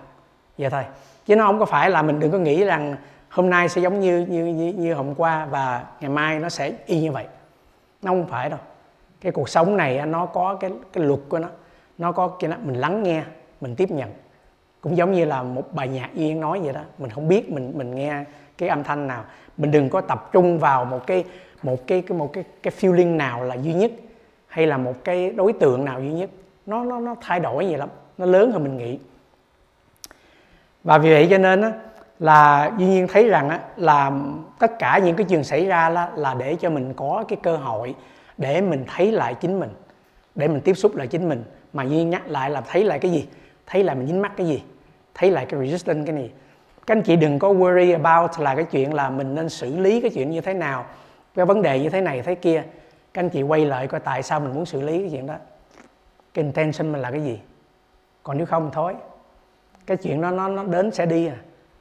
Vậy 0.58 0.70
thôi. 0.70 0.84
Chứ 1.26 1.36
nó 1.36 1.46
không 1.46 1.58
có 1.58 1.64
phải 1.64 1.90
là 1.90 2.02
mình 2.02 2.20
đừng 2.20 2.32
có 2.32 2.38
nghĩ 2.38 2.64
rằng 2.64 2.96
hôm 3.28 3.50
nay 3.50 3.68
sẽ 3.68 3.80
giống 3.80 4.00
như 4.00 4.26
như 4.28 4.44
như, 4.46 4.72
như 4.72 4.94
hôm 4.94 5.14
qua 5.14 5.46
và 5.46 5.84
ngày 6.00 6.10
mai 6.10 6.38
nó 6.38 6.48
sẽ 6.48 6.72
y 6.86 7.00
như 7.00 7.12
vậy. 7.12 7.26
Nó 8.02 8.10
không 8.10 8.26
phải 8.26 8.50
đâu. 8.50 8.58
Cái 9.20 9.32
cuộc 9.32 9.48
sống 9.48 9.76
này 9.76 10.06
nó 10.06 10.26
có 10.26 10.56
cái 10.60 10.70
cái 10.92 11.04
luật 11.04 11.20
của 11.28 11.38
nó 11.38 11.48
nó 11.98 12.12
có 12.12 12.28
cái 12.28 12.50
đó 12.50 12.56
mình 12.64 12.76
lắng 12.76 13.02
nghe 13.02 13.22
mình 13.60 13.76
tiếp 13.76 13.90
nhận. 13.90 14.10
Cũng 14.80 14.96
giống 14.96 15.12
như 15.12 15.24
là 15.24 15.42
một 15.42 15.74
bài 15.74 15.88
nhạc 15.88 16.10
yên 16.14 16.40
nói 16.40 16.60
vậy 16.60 16.72
đó 16.72 16.80
mình 16.98 17.10
không 17.10 17.28
biết 17.28 17.52
mình 17.52 17.72
mình 17.76 17.94
nghe 17.94 18.24
cái 18.58 18.68
âm 18.68 18.84
thanh 18.84 19.06
nào. 19.06 19.24
Mình 19.56 19.70
đừng 19.70 19.90
có 19.90 20.00
tập 20.00 20.32
trung 20.32 20.58
vào 20.58 20.84
một 20.84 21.06
cái 21.06 21.24
một 21.62 21.86
cái 21.86 22.02
cái 22.02 22.18
một 22.18 22.32
cái 22.32 22.44
cái 22.62 22.72
feeling 22.80 23.16
nào 23.16 23.44
là 23.44 23.54
duy 23.54 23.74
nhất 23.74 23.92
hay 24.46 24.66
là 24.66 24.76
một 24.76 24.94
cái 25.04 25.30
đối 25.30 25.52
tượng 25.52 25.84
nào 25.84 26.00
duy 26.00 26.12
nhất. 26.12 26.30
Nó 26.66 26.84
nó 26.84 27.00
nó 27.00 27.14
thay 27.20 27.40
đổi 27.40 27.66
vậy 27.66 27.76
lắm 27.76 27.88
nó 28.18 28.26
lớn 28.26 28.52
hơn 28.52 28.62
mình 28.62 28.76
nghĩ. 28.76 28.98
Và 30.84 30.98
vì 30.98 31.10
vậy 31.10 31.26
cho 31.30 31.38
nên 31.38 31.62
á, 31.62 31.72
là 32.18 32.70
duy 32.78 32.86
nhiên 32.86 33.08
thấy 33.08 33.28
rằng 33.28 33.48
á, 33.48 33.60
là 33.76 34.12
tất 34.58 34.78
cả 34.78 34.98
những 34.98 35.16
cái 35.16 35.26
chuyện 35.28 35.44
xảy 35.44 35.66
ra 35.66 35.88
là, 35.88 36.10
là 36.16 36.34
để 36.34 36.56
cho 36.60 36.70
mình 36.70 36.94
có 36.94 37.24
cái 37.28 37.38
cơ 37.42 37.56
hội 37.56 37.94
để 38.38 38.60
mình 38.60 38.84
thấy 38.96 39.12
lại 39.12 39.34
chính 39.34 39.60
mình 39.60 39.70
để 40.34 40.48
mình 40.48 40.60
tiếp 40.60 40.74
xúc 40.74 40.96
lại 40.96 41.06
chính 41.06 41.28
mình 41.28 41.44
mà 41.74 41.82
duy 41.82 42.04
nhắc 42.04 42.22
lại 42.26 42.50
là 42.50 42.60
thấy 42.60 42.84
lại 42.84 42.98
cái 42.98 43.10
gì? 43.10 43.28
Thấy 43.66 43.84
lại 43.84 43.96
mình 43.96 44.06
dính 44.06 44.22
mắc 44.22 44.32
cái 44.36 44.46
gì? 44.46 44.62
Thấy 45.14 45.30
lại 45.30 45.46
cái 45.46 45.60
resistance 45.60 46.12
cái 46.12 46.22
gì 46.22 46.30
các 46.86 46.96
anh 46.96 47.02
chị 47.02 47.16
đừng 47.16 47.38
có 47.38 47.48
worry 47.48 47.92
about 47.92 48.30
là 48.38 48.54
cái 48.54 48.64
chuyện 48.64 48.94
là 48.94 49.10
mình 49.10 49.34
nên 49.34 49.48
xử 49.48 49.76
lý 49.76 50.00
cái 50.00 50.10
chuyện 50.14 50.30
như 50.30 50.40
thế 50.40 50.54
nào 50.54 50.86
cái 51.34 51.46
vấn 51.46 51.62
đề 51.62 51.80
như 51.80 51.90
thế 51.90 52.00
này 52.00 52.22
thế 52.22 52.34
kia. 52.34 52.62
Các 53.14 53.22
anh 53.22 53.28
chị 53.28 53.42
quay 53.42 53.64
lại 53.64 53.86
coi 53.86 54.00
tại 54.00 54.22
sao 54.22 54.40
mình 54.40 54.54
muốn 54.54 54.66
xử 54.66 54.80
lý 54.80 54.98
cái 54.98 55.08
chuyện 55.10 55.26
đó. 55.26 55.34
Cái 56.34 56.44
intention 56.44 56.92
mình 56.92 57.00
là 57.00 57.10
cái 57.10 57.20
gì? 57.20 57.40
Còn 58.22 58.38
nếu 58.38 58.46
không 58.46 58.70
thôi. 58.72 58.94
Cái 59.86 59.96
chuyện 59.96 60.20
đó 60.20 60.30
nó 60.30 60.48
nó 60.48 60.64
đến 60.64 60.90
sẽ 60.90 61.06
đi 61.06 61.26
à. 61.26 61.36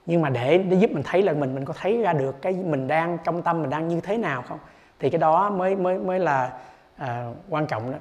Nhưng 0.06 0.22
mà 0.22 0.30
để 0.30 0.58
để 0.58 0.78
giúp 0.78 0.92
mình 0.92 1.04
thấy 1.04 1.22
là 1.22 1.34
mình 1.34 1.56
mình 1.56 1.66
có 1.66 1.74
thấy 1.82 2.02
ra 2.02 2.14
được 2.14 2.42
cái 2.42 2.54
mình 2.54 2.88
đang 2.88 3.18
trong 3.24 3.42
tâm 3.42 3.62
mình 3.62 3.70
đang 3.70 3.88
như 3.88 4.02
thế 4.02 4.18
nào 4.18 4.42
không? 4.42 4.60
Thì 5.00 5.10
cái 5.10 5.20
đó 5.20 5.50
mới 5.50 5.76
mới 5.76 5.98
mới 6.00 6.20
là 6.20 6.60
à, 6.98 7.32
quan 7.50 7.68
trọng 7.68 7.92
đó 7.92 7.98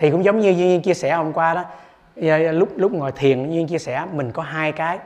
thì 0.00 0.10
cũng 0.10 0.24
giống 0.24 0.40
như 0.40 0.50
duyên 0.50 0.82
chia 0.82 0.94
sẻ 0.94 1.14
hôm 1.14 1.32
qua 1.32 1.54
đó 1.54 1.64
à, 2.22 2.52
lúc 2.52 2.68
lúc 2.76 2.92
ngồi 2.92 3.12
thiền 3.12 3.50
duyên 3.50 3.66
chia 3.66 3.78
sẻ 3.78 4.06
mình 4.12 4.32
có 4.32 4.42
hai 4.42 4.72
cái. 4.72 4.98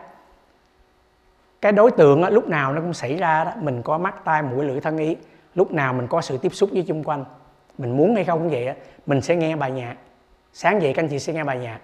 Cái 1.60 1.72
đối 1.72 1.90
tượng 1.90 2.22
đó, 2.22 2.28
lúc 2.30 2.48
nào 2.48 2.72
nó 2.72 2.80
cũng 2.80 2.94
xảy 2.94 3.16
ra 3.16 3.44
đó 3.44 3.52
mình 3.60 3.82
có 3.82 3.98
mắt 3.98 4.24
tai 4.24 4.42
mũi 4.42 4.64
lưỡi 4.64 4.80
thân 4.80 4.98
ý. 4.98 5.16
Lúc 5.54 5.72
nào 5.72 5.92
mình 5.92 6.06
có 6.06 6.20
sự 6.20 6.38
tiếp 6.38 6.54
xúc 6.54 6.70
với 6.72 6.84
chung 6.88 7.04
quanh 7.04 7.24
mình 7.78 7.96
muốn 7.96 8.14
hay 8.14 8.24
không 8.24 8.38
cũng 8.38 8.50
vậy 8.50 8.66
đó. 8.66 8.72
mình 9.06 9.20
sẽ 9.20 9.36
nghe 9.36 9.56
bài 9.56 9.70
nhạc. 9.70 9.96
Sáng 10.52 10.82
dậy 10.82 10.92
các 10.92 11.02
anh 11.02 11.08
chị 11.08 11.18
sẽ 11.18 11.32
nghe 11.32 11.44
bài 11.44 11.58
nhạc. 11.58 11.78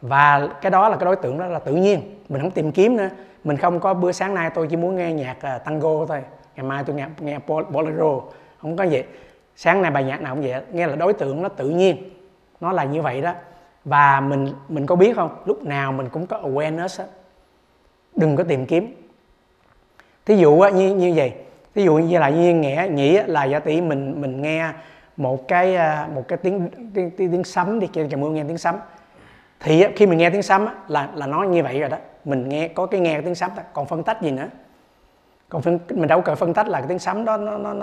Và 0.00 0.48
cái 0.60 0.70
đó 0.70 0.88
là 0.88 0.96
cái 0.96 1.04
đối 1.04 1.16
tượng 1.16 1.38
đó 1.38 1.46
là 1.46 1.58
tự 1.58 1.74
nhiên 1.74 2.20
mình 2.28 2.42
không 2.42 2.50
tìm 2.50 2.72
kiếm 2.72 2.96
nữa. 2.96 3.08
Mình 3.44 3.56
không 3.56 3.80
có 3.80 3.94
bữa 3.94 4.12
sáng 4.12 4.34
nay 4.34 4.50
tôi 4.54 4.66
chỉ 4.70 4.76
muốn 4.76 4.96
nghe 4.96 5.12
nhạc 5.12 5.36
uh, 5.36 5.64
tango 5.64 6.06
thôi 6.06 6.22
ngày 6.56 6.66
mai 6.66 6.84
tôi 6.86 6.96
nghe 6.96 7.06
nghe 7.20 7.38
bolero 7.70 8.20
không 8.58 8.76
có 8.76 8.86
vậy. 8.90 9.04
Sáng 9.56 9.82
nay 9.82 9.90
bài 9.90 10.04
nhạc 10.04 10.20
nào 10.20 10.34
cũng 10.34 10.44
vậy 10.44 10.62
nghe 10.72 10.86
là 10.86 10.96
đối 10.96 11.12
tượng 11.12 11.42
nó 11.42 11.48
tự 11.48 11.68
nhiên 11.68 11.96
nó 12.62 12.72
là 12.72 12.84
như 12.84 13.02
vậy 13.02 13.20
đó. 13.20 13.32
Và 13.84 14.20
mình 14.20 14.52
mình 14.68 14.86
có 14.86 14.96
biết 14.96 15.16
không? 15.16 15.36
Lúc 15.44 15.64
nào 15.64 15.92
mình 15.92 16.08
cũng 16.08 16.26
có 16.26 16.40
awareness 16.40 16.98
đó. 16.98 17.04
đừng 18.16 18.36
có 18.36 18.44
tìm 18.44 18.66
kiếm. 18.66 18.94
Thí 20.26 20.36
dụ 20.36 20.64
như 20.74 20.94
như 20.94 21.12
vậy. 21.16 21.32
Thí 21.74 21.84
dụ 21.84 21.94
như 21.94 22.18
là 22.18 22.28
như 22.28 22.54
nghĩa 22.54 22.88
nghĩ 22.90 23.18
là 23.26 23.44
giả 23.44 23.58
tỷ 23.58 23.80
mình 23.80 24.20
mình 24.20 24.42
nghe 24.42 24.70
một 25.16 25.48
cái 25.48 25.76
à, 25.76 26.08
một 26.14 26.28
cái 26.28 26.38
tiếng 26.38 26.68
tiếng, 26.94 27.10
tiếng, 27.10 27.32
tiếng 27.32 27.44
sấm 27.44 27.80
đi 27.80 27.88
cho 28.10 28.16
mưa 28.18 28.30
nghe 28.30 28.44
tiếng 28.48 28.58
sấm. 28.58 28.76
Thì 29.60 29.84
khi 29.96 30.06
mình 30.06 30.18
nghe 30.18 30.30
tiếng 30.30 30.42
sấm 30.42 30.66
là 30.88 31.08
là 31.14 31.26
nó 31.26 31.42
như 31.42 31.62
vậy 31.62 31.80
rồi 31.80 31.88
đó. 31.90 31.96
Mình 32.24 32.48
nghe 32.48 32.68
có 32.68 32.86
cái 32.86 33.00
nghe 33.00 33.20
tiếng 33.20 33.34
sấm 33.34 33.50
đó. 33.56 33.62
còn 33.72 33.86
phân 33.86 34.02
tách 34.02 34.22
gì 34.22 34.30
nữa? 34.30 34.48
Còn 35.48 35.62
phân, 35.62 35.78
mình 35.88 36.08
đâu 36.08 36.20
cần 36.20 36.36
phân 36.36 36.54
tách 36.54 36.68
là 36.68 36.78
cái 36.78 36.88
tiếng 36.88 36.98
sấm 36.98 37.24
đó 37.24 37.36
nó 37.36 37.58
nó 37.58 37.74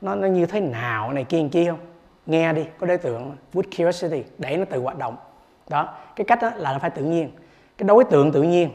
nó 0.00 0.14
nó 0.14 0.26
như 0.26 0.46
thế 0.46 0.60
nào 0.60 1.12
này 1.12 1.24
kia 1.24 1.48
kia 1.52 1.70
không? 1.70 1.78
Nghe 2.28 2.52
đi, 2.52 2.64
có 2.78 2.86
đối 2.86 2.98
tượng 2.98 3.36
with 3.52 3.62
curiosity, 3.62 4.24
để 4.38 4.56
nó 4.56 4.64
tự 4.64 4.80
hoạt 4.80 4.98
động. 4.98 5.16
Đó, 5.68 5.94
cái 6.16 6.24
cách 6.24 6.38
đó 6.42 6.50
là 6.56 6.72
nó 6.72 6.78
phải 6.78 6.90
tự 6.90 7.04
nhiên. 7.04 7.30
Cái 7.78 7.86
đối 7.86 8.04
tượng 8.04 8.32
tự 8.32 8.42
nhiên, 8.42 8.70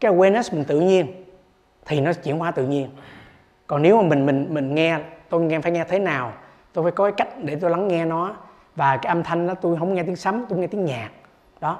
cái 0.00 0.12
awareness 0.12 0.56
mình 0.56 0.64
tự 0.64 0.80
nhiên, 0.80 1.24
thì 1.86 2.00
nó 2.00 2.12
chuyển 2.12 2.38
hóa 2.38 2.50
tự 2.50 2.66
nhiên. 2.66 2.88
Còn 3.66 3.82
nếu 3.82 4.02
mà 4.02 4.08
mình 4.08 4.26
mình 4.26 4.46
mình 4.50 4.74
nghe, 4.74 4.98
tôi 5.28 5.40
nghe, 5.40 5.60
phải 5.60 5.72
nghe 5.72 5.84
thế 5.84 5.98
nào, 5.98 6.32
tôi 6.72 6.84
phải 6.84 6.92
có 6.92 7.04
cái 7.04 7.12
cách 7.16 7.28
để 7.42 7.56
tôi 7.60 7.70
lắng 7.70 7.88
nghe 7.88 8.04
nó, 8.04 8.36
và 8.76 8.96
cái 8.96 9.08
âm 9.08 9.22
thanh 9.22 9.46
đó, 9.46 9.54
tôi 9.54 9.76
không 9.78 9.94
nghe 9.94 10.02
tiếng 10.02 10.16
sấm, 10.16 10.44
tôi 10.48 10.58
nghe 10.58 10.66
tiếng 10.66 10.84
nhạc. 10.84 11.10
Đó. 11.60 11.78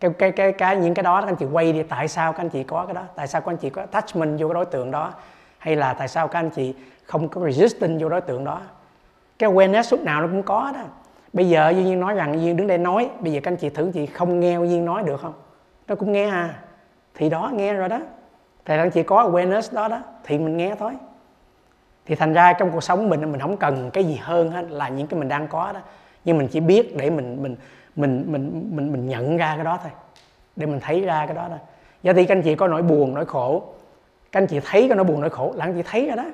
Cái 0.00 0.10
cái 0.18 0.32
cái 0.32 0.52
cái, 0.52 0.76
những 0.76 0.94
cái 0.94 1.02
đó, 1.02 1.20
các 1.20 1.26
anh 1.28 1.36
chị 1.36 1.46
quay 1.52 1.72
đi, 1.72 1.82
tại 1.82 2.08
sao 2.08 2.32
các 2.32 2.42
anh 2.42 2.48
chị 2.48 2.62
có 2.62 2.84
cái 2.86 2.94
đó? 2.94 3.02
Tại 3.14 3.26
sao 3.26 3.40
các 3.40 3.52
anh 3.52 3.56
chị 3.56 3.70
có 3.70 3.82
attachment 3.82 4.40
vô 4.40 4.48
cái 4.48 4.54
đối 4.54 4.64
tượng 4.64 4.90
đó? 4.90 5.12
Hay 5.58 5.76
là 5.76 5.94
tại 5.94 6.08
sao 6.08 6.28
các 6.28 6.38
anh 6.38 6.50
chị 6.50 6.74
không 7.04 7.28
có 7.28 7.40
resistance 7.40 8.02
vô 8.02 8.08
đối 8.08 8.20
tượng 8.20 8.44
đó? 8.44 8.60
Cái 9.38 9.50
awareness 9.50 9.84
lúc 9.90 10.04
nào 10.04 10.20
nó 10.20 10.26
cũng 10.26 10.42
có 10.42 10.72
đó. 10.74 10.80
Bây 11.32 11.48
giờ 11.48 11.70
duy 11.70 11.84
nhiên 11.84 12.00
nói 12.00 12.14
rằng 12.14 12.42
duyên 12.42 12.56
đứng 12.56 12.66
đây 12.66 12.78
nói, 12.78 13.10
bây 13.20 13.32
giờ 13.32 13.40
các 13.42 13.50
anh 13.50 13.56
chị 13.56 13.68
thử 13.68 13.90
chị 13.94 14.06
không 14.06 14.40
nghe 14.40 14.54
duyên 14.54 14.84
nói 14.84 15.02
được 15.02 15.20
không? 15.20 15.32
Nó 15.88 15.94
cũng 15.94 16.12
nghe 16.12 16.28
à. 16.28 16.54
Thì 17.14 17.28
đó, 17.28 17.50
nghe 17.54 17.72
rồi 17.72 17.88
đó. 17.88 18.00
Thì 18.64 18.76
anh 18.76 18.90
chị 18.90 19.02
có 19.02 19.22
awareness 19.22 19.74
đó 19.74 19.88
đó, 19.88 20.00
thì 20.24 20.38
mình 20.38 20.56
nghe 20.56 20.74
thôi. 20.78 20.92
Thì 22.06 22.14
thành 22.14 22.32
ra 22.32 22.52
trong 22.52 22.70
cuộc 22.70 22.80
sống 22.80 23.08
mình 23.08 23.32
mình 23.32 23.40
không 23.40 23.56
cần 23.56 23.90
cái 23.90 24.04
gì 24.04 24.18
hơn 24.22 24.50
hết 24.50 24.64
là 24.70 24.88
những 24.88 25.06
cái 25.06 25.20
mình 25.20 25.28
đang 25.28 25.48
có 25.48 25.72
đó. 25.72 25.80
Nhưng 26.24 26.38
mình 26.38 26.48
chỉ 26.48 26.60
biết 26.60 26.96
để 26.96 27.10
mình 27.10 27.42
mình 27.42 27.56
mình 27.96 28.24
mình 28.26 28.70
mình 28.72 28.92
mình 28.92 29.08
nhận 29.08 29.36
ra 29.36 29.52
cái 29.56 29.64
đó 29.64 29.78
thôi. 29.82 29.92
Để 30.56 30.66
mình 30.66 30.80
thấy 30.80 31.00
ra 31.00 31.26
cái 31.26 31.34
đó 31.34 31.46
thôi 31.48 31.58
do 32.02 32.12
thì 32.12 32.24
các 32.24 32.36
anh 32.36 32.42
chị 32.42 32.54
có 32.54 32.68
nỗi 32.68 32.82
buồn, 32.82 33.14
nỗi 33.14 33.24
khổ. 33.26 33.62
Các 34.32 34.40
anh 34.40 34.46
chị 34.46 34.60
thấy 34.64 34.88
cái 34.88 34.96
nỗi 34.96 35.04
buồn, 35.04 35.20
nỗi 35.20 35.30
khổ 35.30 35.52
là 35.56 35.64
anh 35.64 35.74
chị 35.74 35.82
thấy 35.90 36.06
rồi 36.06 36.16
đó 36.16 36.24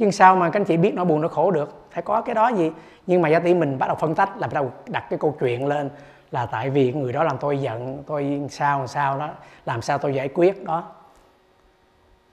nhưng 0.00 0.12
sao 0.12 0.36
mà 0.36 0.50
các 0.50 0.60
anh 0.60 0.64
chị 0.64 0.76
biết 0.76 0.94
nỗi 0.94 1.04
buồn 1.04 1.20
nỗi 1.20 1.30
khổ 1.30 1.50
được? 1.50 1.86
Phải 1.90 2.02
có 2.02 2.20
cái 2.20 2.34
đó 2.34 2.48
gì? 2.48 2.72
Nhưng 3.06 3.22
mà 3.22 3.28
giá 3.28 3.38
tỷ 3.38 3.54
mình 3.54 3.78
bắt 3.78 3.86
đầu 3.86 3.96
phân 3.96 4.14
tách, 4.14 4.38
là 4.38 4.46
bắt 4.46 4.52
đầu 4.54 4.72
đặt 4.86 5.04
cái 5.10 5.18
câu 5.18 5.36
chuyện 5.40 5.66
lên 5.66 5.90
là 6.30 6.46
tại 6.46 6.70
vì 6.70 6.92
người 6.92 7.12
đó 7.12 7.24
làm 7.24 7.38
tôi 7.38 7.58
giận, 7.58 8.02
tôi 8.06 8.40
sao 8.50 8.86
sao 8.86 9.18
đó, 9.18 9.30
làm 9.66 9.82
sao 9.82 9.98
tôi 9.98 10.14
giải 10.14 10.28
quyết 10.28 10.64
đó. 10.64 10.84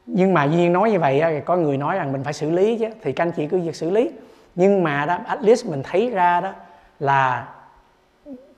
Nhưng 0.05 0.33
mà 0.33 0.43
duyên 0.43 0.73
nói 0.73 0.91
như 0.91 0.99
vậy 0.99 1.41
có 1.45 1.55
người 1.55 1.77
nói 1.77 1.95
rằng 1.95 2.11
mình 2.11 2.23
phải 2.23 2.33
xử 2.33 2.51
lý 2.51 2.77
chứ, 2.77 2.89
thì 3.01 3.11
các 3.11 3.23
anh 3.23 3.31
chị 3.31 3.47
cứ 3.47 3.59
việc 3.59 3.75
xử 3.75 3.89
lý. 3.89 4.09
Nhưng 4.55 4.83
mà 4.83 5.05
đó, 5.05 5.17
at 5.25 5.43
least 5.43 5.65
mình 5.65 5.83
thấy 5.83 6.09
ra 6.09 6.41
đó 6.41 6.53
là 6.99 7.47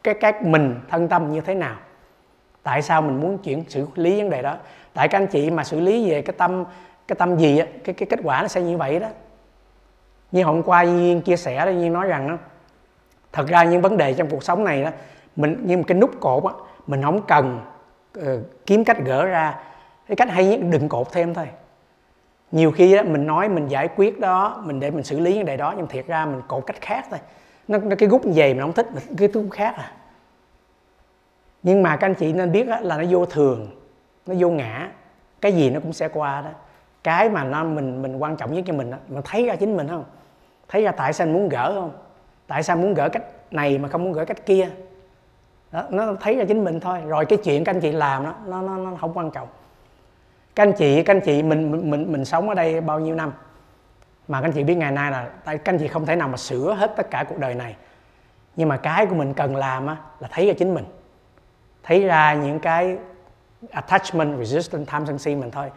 cái 0.04 0.14
cách 0.14 0.44
mình 0.44 0.76
thân 0.90 1.08
tâm 1.08 1.32
như 1.32 1.42
thế 1.42 1.56
nào? 1.56 1.76
Tại 2.64 2.82
sao 2.82 3.02
mình 3.02 3.20
muốn 3.20 3.38
chuyển 3.38 3.64
xử 3.70 3.88
lý 3.96 4.22
vấn 4.22 4.30
đề 4.30 4.42
đó? 4.42 4.56
Tại 4.94 5.08
các 5.08 5.20
anh 5.20 5.28
chị 5.28 5.52
mà 5.52 5.64
xử 5.64 5.80
lý 5.80 6.12
về 6.12 6.22
cái 6.22 6.34
tâm 6.38 6.64
cái 7.10 7.16
tâm 7.16 7.38
gì 7.38 7.58
á 7.58 7.66
cái 7.84 7.94
cái 7.94 8.08
kết 8.10 8.20
quả 8.24 8.42
nó 8.42 8.48
sẽ 8.48 8.62
như 8.62 8.78
vậy 8.78 9.00
đó. 9.00 9.08
Như 10.32 10.44
hôm 10.44 10.64
qua 10.64 10.84
nhiên 10.84 11.22
chia 11.22 11.38
sẻ 11.38 11.66
đó 11.66 11.72
nhiên 11.72 11.94
nói 11.94 12.08
rằng 12.08 12.28
đó, 12.28 12.38
thật 13.32 13.48
ra 13.48 13.64
những 13.64 13.82
vấn 13.82 13.98
đề 13.98 14.14
trong 14.14 14.30
cuộc 14.30 14.44
sống 14.44 14.64
này 14.64 14.84
đó 14.84 14.90
mình 15.36 15.64
như 15.66 15.78
một 15.78 15.84
cái 15.88 15.98
nút 15.98 16.12
cột 16.20 16.44
á 16.44 16.52
mình 16.88 17.02
không 17.02 17.22
cần 17.28 17.62
uh, 18.20 18.24
kiếm 18.66 18.84
cách 18.84 18.98
gỡ 19.06 19.26
ra 19.26 19.60
cái 20.08 20.16
cách 20.16 20.30
hay 20.30 20.46
nhất 20.46 20.60
đừng 20.72 20.90
cột 20.90 21.12
thêm 21.12 21.34
thôi. 21.34 21.48
Nhiều 22.52 22.72
khi 22.72 22.96
đó 22.96 23.04
mình 23.04 23.28
nói 23.28 23.50
mình 23.50 23.68
giải 23.68 23.90
quyết 23.96 24.20
đó 24.20 24.62
mình 24.66 24.80
để 24.80 24.92
mình 24.92 25.04
xử 25.04 25.20
lý 25.20 25.36
vấn 25.36 25.46
đề 25.46 25.58
đó 25.58 25.74
nhưng 25.78 25.88
thiệt 25.88 26.08
ra 26.08 26.26
mình 26.26 26.42
cột 26.48 26.66
cách 26.66 26.82
khác 26.82 27.06
thôi. 27.10 27.20
Nó, 27.68 27.78
nó 27.78 27.96
cái 27.96 28.10
gút 28.10 28.22
về 28.24 28.54
mình 28.54 28.62
không 28.62 28.74
thích 28.74 28.88
mình 28.94 29.04
cái 29.18 29.28
thứ 29.28 29.48
khác 29.52 29.76
à. 29.78 29.92
Nhưng 31.64 31.84
mà 31.84 31.96
các 31.96 32.08
anh 32.08 32.16
chị 32.16 32.34
nên 32.34 32.52
biết 32.52 32.68
là 32.68 32.98
nó 32.98 33.04
vô 33.10 33.26
thường 33.26 33.68
nó 34.26 34.36
vô 34.40 34.50
ngã 34.50 34.92
cái 35.42 35.52
gì 35.52 35.70
nó 35.70 35.80
cũng 35.80 35.94
sẽ 35.94 36.08
qua 36.08 36.42
đó 36.42 36.50
cái 37.04 37.30
mà 37.30 37.44
nó 37.44 37.64
mình 37.64 38.02
mình 38.02 38.18
quan 38.18 38.38
trọng 38.38 38.54
nhất 38.54 38.64
cho 38.68 38.74
mình 38.74 38.92
đó, 38.92 38.98
mình 39.08 39.22
thấy 39.26 39.46
ra 39.46 39.56
chính 39.56 39.78
mình 39.78 39.88
không? 39.88 40.04
Thấy 40.68 40.84
ra 40.84 40.92
tại 40.92 41.14
sao 41.14 41.28
anh 41.28 41.34
muốn 41.34 41.50
gỡ 41.50 41.74
không? 41.74 41.92
Tại 42.48 42.64
sao 42.64 42.78
muốn 42.78 42.94
gỡ 42.94 43.10
cách 43.10 43.24
này 43.52 43.78
mà 43.78 43.90
không 43.90 44.04
muốn 44.04 44.14
gỡ 44.14 44.26
cách 44.26 44.46
kia? 44.46 44.70
Đó, 45.72 45.84
nó 45.90 46.14
thấy 46.20 46.36
ra 46.36 46.46
chính 46.48 46.64
mình 46.64 46.80
thôi. 46.80 47.00
Rồi 47.08 47.26
cái 47.26 47.40
chuyện 47.44 47.64
các 47.64 47.76
anh 47.76 47.82
chị 47.82 47.92
làm 47.92 48.24
đó, 48.24 48.34
nó 48.46 48.62
nó 48.62 48.78
nó 48.78 48.98
không 49.02 49.14
quan 49.14 49.32
trọng. 49.32 49.48
Các 50.56 50.64
anh 50.64 50.74
chị 50.74 51.04
các 51.04 51.16
anh 51.16 51.22
chị 51.22 51.44
mình 51.44 51.72
mình 51.72 51.92
mình, 51.92 52.12
mình 52.12 52.26
sống 52.26 52.50
ở 52.50 52.56
đây 52.56 52.82
bao 52.82 53.00
nhiêu 53.00 53.16
năm? 53.16 53.34
Mà 54.28 54.42
các 54.42 54.48
anh 54.48 54.52
chị 54.52 54.64
biết 54.64 54.76
ngày 54.76 54.92
nay 54.92 55.12
là 55.12 55.30
tại 55.46 55.58
các 55.58 55.74
anh 55.74 55.80
chị 55.80 55.88
không 55.88 56.06
thể 56.06 56.16
nào 56.16 56.28
mà 56.28 56.38
sửa 56.38 56.74
hết 56.74 56.94
tất 56.96 57.12
cả 57.12 57.26
cuộc 57.30 57.38
đời 57.38 57.56
này. 57.56 57.76
Nhưng 58.56 58.70
mà 58.70 58.78
cái 58.78 59.06
của 59.06 59.16
mình 59.16 59.34
cần 59.34 59.56
làm 59.56 59.88
á, 59.88 59.98
là 60.20 60.28
thấy 60.32 60.48
ra 60.48 60.54
chính 60.58 60.74
mình. 60.74 60.86
Thấy 61.84 62.04
ra 62.04 62.34
những 62.34 62.60
cái 62.60 62.98
attachment 63.72 64.38
resistance 64.38 64.86
tham 64.92 65.06
sân 65.06 65.20
si 65.20 65.36
mình 65.36 65.52
thôi 65.52 65.70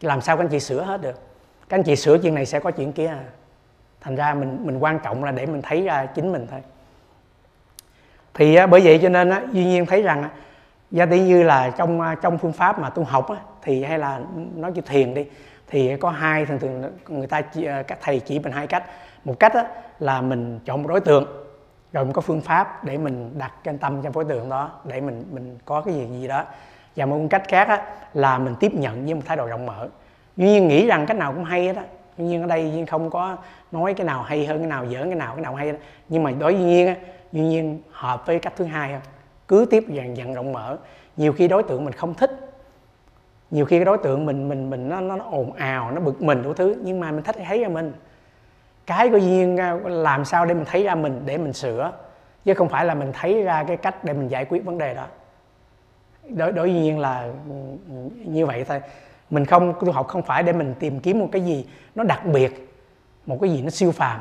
làm 0.00 0.20
sao 0.20 0.36
các 0.36 0.44
anh 0.44 0.48
chị 0.48 0.60
sửa 0.60 0.82
hết 0.82 1.00
được? 1.00 1.20
Các 1.68 1.76
anh 1.76 1.82
chị 1.82 1.96
sửa 1.96 2.18
chuyện 2.18 2.34
này 2.34 2.46
sẽ 2.46 2.60
có 2.60 2.70
chuyện 2.70 2.92
kia 2.92 3.06
à. 3.06 3.24
thành 4.00 4.16
ra 4.16 4.34
mình 4.34 4.58
mình 4.62 4.78
quan 4.78 4.98
trọng 5.04 5.24
là 5.24 5.32
để 5.32 5.46
mình 5.46 5.62
thấy 5.62 5.82
ra 5.82 6.06
chính 6.06 6.32
mình 6.32 6.46
thôi. 6.50 6.60
Thì 8.34 8.56
bởi 8.70 8.80
vậy 8.80 8.98
cho 9.02 9.08
nên 9.08 9.30
á, 9.30 9.42
duy 9.52 9.64
nhiên 9.64 9.86
thấy 9.86 10.02
rằng 10.02 10.28
gia 10.90 11.06
tỷ 11.06 11.20
như 11.20 11.42
là 11.42 11.70
trong 11.70 12.00
à, 12.00 12.14
trong 12.22 12.38
phương 12.38 12.52
pháp 12.52 12.78
mà 12.78 12.90
tu 12.90 13.04
học 13.04 13.30
á, 13.30 13.36
thì 13.62 13.84
hay 13.84 13.98
là 13.98 14.20
nói 14.54 14.72
chuyện 14.74 14.84
thiền 14.84 15.14
đi 15.14 15.26
thì 15.68 15.96
có 15.96 16.10
hai 16.10 16.46
thường 16.46 16.58
thường 16.58 16.82
người 17.08 17.26
ta 17.26 17.42
à, 17.66 17.82
các 17.82 17.98
thầy 18.00 18.20
chỉ 18.20 18.38
mình 18.38 18.52
hai 18.52 18.66
cách. 18.66 18.84
Một 19.24 19.38
cách 19.40 19.54
á, 19.54 19.64
là 19.98 20.20
mình 20.20 20.60
chọn 20.64 20.82
một 20.82 20.88
đối 20.88 21.00
tượng 21.00 21.46
rồi 21.92 22.04
mình 22.04 22.12
có 22.12 22.20
phương 22.20 22.40
pháp 22.40 22.84
để 22.84 22.98
mình 22.98 23.38
đặt 23.38 23.52
cái 23.64 23.74
tâm 23.80 24.02
trong 24.02 24.12
đối 24.12 24.24
tượng 24.24 24.48
đó 24.48 24.70
để 24.84 25.00
mình 25.00 25.24
mình 25.30 25.58
có 25.64 25.80
cái 25.80 25.94
gì 25.94 26.06
gì 26.20 26.28
đó 26.28 26.44
và 26.96 27.06
một 27.06 27.18
cách 27.30 27.42
khác 27.48 27.68
á, 27.68 27.82
là 28.14 28.38
mình 28.38 28.54
tiếp 28.60 28.74
nhận 28.74 29.04
với 29.04 29.14
một 29.14 29.22
thái 29.24 29.36
độ 29.36 29.46
rộng 29.46 29.66
mở. 29.66 29.88
Duy 30.36 30.46
nhiên 30.46 30.68
nghĩ 30.68 30.86
rằng 30.86 31.06
cách 31.06 31.16
nào 31.16 31.32
cũng 31.32 31.44
hay 31.44 31.72
đó 31.72 31.80
á. 31.80 31.86
Tuy 32.16 32.24
nhiên 32.24 32.42
ở 32.42 32.46
đây 32.46 32.72
duy 32.72 32.84
không 32.84 33.10
có 33.10 33.36
nói 33.72 33.94
cái 33.94 34.06
nào 34.06 34.22
hay 34.22 34.46
hơn 34.46 34.58
cái 34.58 34.66
nào 34.66 34.84
dở 34.84 35.04
cái 35.04 35.14
nào 35.14 35.34
cái 35.34 35.42
nào 35.42 35.54
hay 35.54 35.72
đó. 35.72 35.78
nhưng 36.08 36.22
mà 36.22 36.30
đối 36.30 36.52
với 36.52 36.62
nhiên 36.62 36.86
á 36.86 36.94
duy 37.32 37.42
nhiên 37.42 37.80
hợp 37.90 38.26
với 38.26 38.38
cách 38.38 38.52
thứ 38.56 38.64
hai 38.64 38.92
không 38.92 39.00
cứ 39.48 39.66
tiếp 39.70 39.84
dần 39.88 40.16
dần 40.16 40.34
rộng 40.34 40.52
mở. 40.52 40.76
Nhiều 41.16 41.32
khi 41.32 41.48
đối 41.48 41.62
tượng 41.62 41.84
mình 41.84 41.94
không 41.94 42.14
thích. 42.14 42.30
Nhiều 43.50 43.64
khi 43.64 43.78
cái 43.78 43.84
đối 43.84 43.98
tượng 43.98 44.26
mình 44.26 44.48
mình 44.48 44.70
mình 44.70 44.88
nó 44.88 45.00
nó, 45.00 45.18
ồn 45.30 45.52
ào 45.52 45.90
nó 45.90 46.00
bực 46.00 46.22
mình 46.22 46.42
đủ 46.42 46.54
thứ. 46.54 46.76
Nhưng 46.82 47.00
mà 47.00 47.12
mình 47.12 47.22
thích 47.22 47.36
thấy 47.46 47.60
ra 47.60 47.68
mình. 47.68 47.92
Cái 48.86 49.08
của 49.10 49.16
duyên 49.16 49.56
à, 49.56 49.76
làm 49.84 50.24
sao 50.24 50.46
để 50.46 50.54
mình 50.54 50.64
thấy 50.64 50.84
ra 50.84 50.94
mình 50.94 51.22
để 51.26 51.38
mình 51.38 51.52
sửa? 51.52 51.92
Chứ 52.44 52.54
không 52.54 52.68
phải 52.68 52.84
là 52.84 52.94
mình 52.94 53.12
thấy 53.12 53.42
ra 53.42 53.64
cái 53.64 53.76
cách 53.76 54.04
để 54.04 54.12
mình 54.12 54.28
giải 54.28 54.44
quyết 54.44 54.64
vấn 54.64 54.78
đề 54.78 54.94
đó 54.94 55.06
đối 56.28 56.52
đối 56.52 56.70
nhiên 56.70 56.98
là 56.98 57.32
ừ, 57.48 57.54
như 58.24 58.46
vậy 58.46 58.64
thôi 58.64 58.80
mình 59.30 59.44
không 59.44 59.74
tu 59.80 59.92
học 59.92 60.08
không 60.08 60.22
phải 60.22 60.42
để 60.42 60.52
mình 60.52 60.74
tìm 60.78 61.00
kiếm 61.00 61.18
một 61.18 61.28
cái 61.32 61.42
gì 61.42 61.66
nó 61.94 62.04
đặc 62.04 62.26
biệt 62.26 62.72
một 63.26 63.38
cái 63.40 63.50
gì 63.50 63.62
nó 63.62 63.70
siêu 63.70 63.92
phàm 63.92 64.20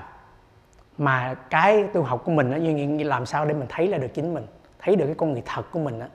mà 0.98 1.36
cái 1.50 1.84
tu 1.94 2.04
học 2.04 2.22
của 2.26 2.32
mình 2.32 2.52
nó 2.52 2.58
như 2.58 3.04
làm 3.04 3.26
sao 3.26 3.46
để 3.46 3.54
mình 3.54 3.68
thấy 3.70 3.88
là 3.88 3.98
được 3.98 4.14
chính 4.14 4.34
mình 4.34 4.46
thấy 4.80 4.96
được 4.96 5.06
cái 5.06 5.16
con 5.16 5.32
người 5.32 5.44
thật 5.46 5.64
của 5.72 5.80
mình 5.80 6.00
đó 6.00 6.06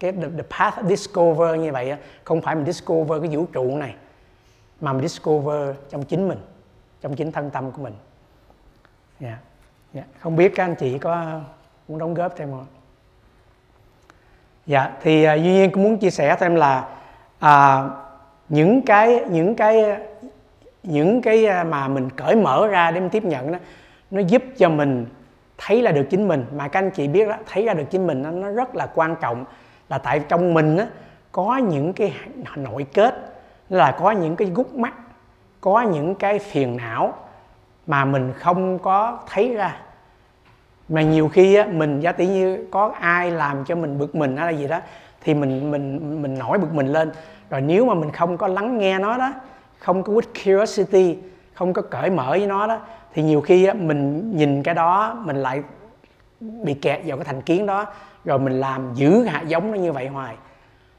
cái 0.00 0.12
the, 0.12 0.28
the 0.36 0.42
path 0.58 0.86
discover 0.88 1.60
như 1.60 1.72
vậy 1.72 1.96
không 2.24 2.42
phải 2.42 2.54
mình 2.54 2.66
discover 2.66 3.22
cái 3.22 3.36
vũ 3.36 3.46
trụ 3.52 3.76
này 3.76 3.94
mà 4.80 4.92
mình 4.92 5.02
discover 5.02 5.76
trong 5.90 6.02
chính 6.02 6.28
mình 6.28 6.38
trong 7.00 7.16
chính 7.16 7.32
thân 7.32 7.50
tâm 7.50 7.70
của 7.70 7.82
mình 7.82 7.94
yeah. 9.20 9.38
Yeah. 9.94 10.06
Không 10.20 10.36
biết 10.36 10.52
các 10.54 10.64
anh 10.64 10.74
chị 10.74 10.98
có 10.98 11.40
muốn 11.88 11.98
đóng 11.98 12.14
góp 12.14 12.36
thêm 12.36 12.50
không 12.50 12.66
dạ 14.66 14.90
thì 15.02 15.28
uh, 15.28 15.42
duy 15.42 15.52
nhiên 15.52 15.70
cũng 15.70 15.82
muốn 15.82 15.98
chia 15.98 16.10
sẻ 16.10 16.36
thêm 16.40 16.54
là 16.54 16.84
uh, 17.44 17.90
những 18.48 18.82
cái 18.82 19.24
những 19.30 19.54
cái 19.54 19.96
những 20.82 21.22
cái 21.22 21.46
à, 21.46 21.64
mà 21.64 21.88
mình 21.88 22.10
cởi 22.10 22.36
mở 22.36 22.66
ra 22.66 22.90
để 22.90 23.00
mình 23.00 23.10
tiếp 23.10 23.24
nhận 23.24 23.52
đó 23.52 23.58
nó 24.10 24.20
giúp 24.20 24.42
cho 24.58 24.68
mình 24.68 25.06
thấy 25.58 25.82
là 25.82 25.92
được 25.92 26.06
chính 26.10 26.28
mình. 26.28 26.44
Mà 26.56 26.68
các 26.68 26.78
anh 26.78 26.90
chị 26.90 27.08
biết 27.08 27.28
đó 27.28 27.36
thấy 27.46 27.64
ra 27.64 27.74
được 27.74 27.84
chính 27.90 28.06
mình 28.06 28.22
đó, 28.22 28.30
nó 28.30 28.50
rất 28.50 28.76
là 28.76 28.86
quan 28.94 29.16
trọng. 29.20 29.44
Là 29.88 29.98
tại 29.98 30.20
trong 30.28 30.54
mình 30.54 30.76
đó, 30.76 30.84
có 31.32 31.56
những 31.56 31.92
cái 31.92 32.12
nội 32.56 32.86
kết 32.94 33.14
là 33.68 33.90
có 33.98 34.10
những 34.10 34.36
cái 34.36 34.48
gút 34.54 34.74
mắt 34.74 34.94
có 35.60 35.82
những 35.82 36.14
cái 36.14 36.38
phiền 36.38 36.76
não 36.76 37.14
mà 37.86 38.04
mình 38.04 38.32
không 38.32 38.78
có 38.78 39.18
thấy 39.30 39.54
ra 39.54 39.76
mà 40.88 41.02
nhiều 41.02 41.28
khi 41.28 41.54
á, 41.54 41.66
mình 41.72 42.00
giả 42.00 42.12
tỷ 42.12 42.26
như 42.26 42.66
có 42.70 42.92
ai 43.00 43.30
làm 43.30 43.64
cho 43.64 43.76
mình 43.76 43.98
bực 43.98 44.14
mình 44.14 44.36
hay 44.36 44.52
là 44.52 44.58
gì 44.58 44.68
đó 44.68 44.80
thì 45.20 45.34
mình 45.34 45.70
mình 45.70 46.22
mình 46.22 46.38
nổi 46.38 46.58
bực 46.58 46.74
mình 46.74 46.86
lên. 46.86 47.10
Rồi 47.50 47.60
nếu 47.60 47.84
mà 47.86 47.94
mình 47.94 48.10
không 48.10 48.36
có 48.36 48.46
lắng 48.46 48.78
nghe 48.78 48.98
nó 48.98 49.18
đó 49.18 49.32
không 49.78 50.02
có 50.02 50.12
with 50.12 50.32
curiosity 50.44 51.16
không 51.54 51.72
có 51.72 51.82
cởi 51.82 52.10
mở 52.10 52.30
với 52.30 52.46
nó 52.46 52.66
đó 52.66 52.80
thì 53.14 53.22
nhiều 53.22 53.40
khi 53.40 53.64
á, 53.64 53.74
mình 53.74 54.30
nhìn 54.36 54.62
cái 54.62 54.74
đó 54.74 55.22
mình 55.24 55.36
lại 55.36 55.62
bị 56.40 56.74
kẹt 56.74 57.00
vào 57.04 57.16
cái 57.16 57.24
thành 57.24 57.42
kiến 57.42 57.66
đó 57.66 57.86
rồi 58.24 58.38
mình 58.38 58.60
làm 58.60 58.94
giữ 58.94 59.24
hạt 59.24 59.42
giống 59.46 59.70
nó 59.72 59.78
như 59.78 59.92
vậy 59.92 60.06
hoài. 60.06 60.34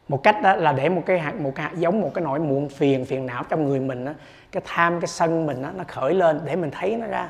Một 0.07 0.23
cách 0.23 0.41
đó 0.43 0.55
là 0.55 0.73
để 0.73 0.89
một 0.89 1.01
cái 1.05 1.19
hạt 1.19 1.35
một 1.35 1.51
cái 1.55 1.65
hạt 1.65 1.77
giống 1.77 2.01
một 2.01 2.11
cái 2.13 2.23
nỗi 2.23 2.39
muộn 2.39 2.69
phiền 2.69 3.05
phiền 3.05 3.25
não 3.25 3.43
trong 3.49 3.65
người 3.65 3.79
mình 3.79 4.05
đó, 4.05 4.11
cái 4.51 4.63
tham 4.65 4.99
cái 4.99 5.07
sân 5.07 5.45
mình 5.45 5.61
đó, 5.61 5.69
nó 5.77 5.83
khởi 5.87 6.13
lên 6.13 6.41
để 6.45 6.55
mình 6.55 6.71
thấy 6.71 6.95
nó 6.95 7.07
ra 7.07 7.29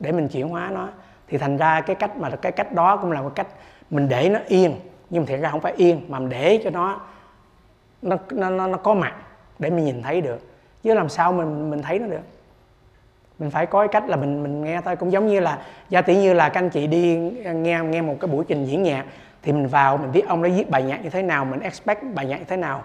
để 0.00 0.12
mình 0.12 0.28
chuyển 0.28 0.48
hóa 0.48 0.70
nó 0.74 0.88
thì 1.28 1.38
thành 1.38 1.56
ra 1.56 1.80
cái 1.80 1.96
cách 1.96 2.16
mà 2.16 2.30
cái 2.30 2.52
cách 2.52 2.72
đó 2.72 2.96
cũng 2.96 3.12
là 3.12 3.22
một 3.22 3.32
cách 3.34 3.46
mình 3.90 4.08
để 4.08 4.28
nó 4.28 4.40
yên. 4.48 4.74
Nhưng 5.10 5.22
mà 5.22 5.26
thiệt 5.26 5.40
ra 5.40 5.50
không 5.50 5.60
phải 5.60 5.72
yên 5.76 6.00
mà 6.08 6.18
mình 6.18 6.28
để 6.28 6.60
cho 6.64 6.70
nó 6.70 7.00
nó 8.02 8.16
nó 8.30 8.50
nó, 8.50 8.66
nó 8.66 8.78
có 8.78 8.94
mặt 8.94 9.14
để 9.58 9.70
mình 9.70 9.84
nhìn 9.84 10.02
thấy 10.02 10.20
được. 10.20 10.38
Chứ 10.82 10.94
làm 10.94 11.08
sao 11.08 11.32
mình 11.32 11.70
mình 11.70 11.82
thấy 11.82 11.98
nó 11.98 12.06
được? 12.06 12.20
Mình 13.38 13.50
phải 13.50 13.66
có 13.66 13.80
cái 13.80 13.88
cách 13.88 14.08
là 14.08 14.16
mình 14.16 14.42
mình 14.42 14.64
nghe 14.64 14.80
thôi. 14.84 14.96
Cũng 14.96 15.12
giống 15.12 15.26
như 15.26 15.40
là 15.40 15.58
giả 15.88 16.02
tỷ 16.02 16.16
như 16.16 16.34
là 16.34 16.48
các 16.48 16.60
anh 16.60 16.70
chị 16.70 16.86
đi 16.86 17.16
nghe 17.54 17.80
nghe 17.80 18.02
một 18.02 18.16
cái 18.20 18.28
buổi 18.28 18.44
trình 18.48 18.64
diễn 18.64 18.82
nhạc 18.82 19.04
thì 19.42 19.52
mình 19.52 19.66
vào 19.66 19.96
mình 19.96 20.12
biết 20.12 20.28
ông 20.28 20.42
đó 20.42 20.48
viết 20.56 20.70
bài 20.70 20.82
nhạc 20.82 21.04
như 21.04 21.10
thế 21.10 21.22
nào 21.22 21.44
mình 21.44 21.60
expect 21.60 22.02
bài 22.14 22.26
nhạc 22.26 22.38
như 22.38 22.44
thế 22.44 22.56
nào 22.56 22.82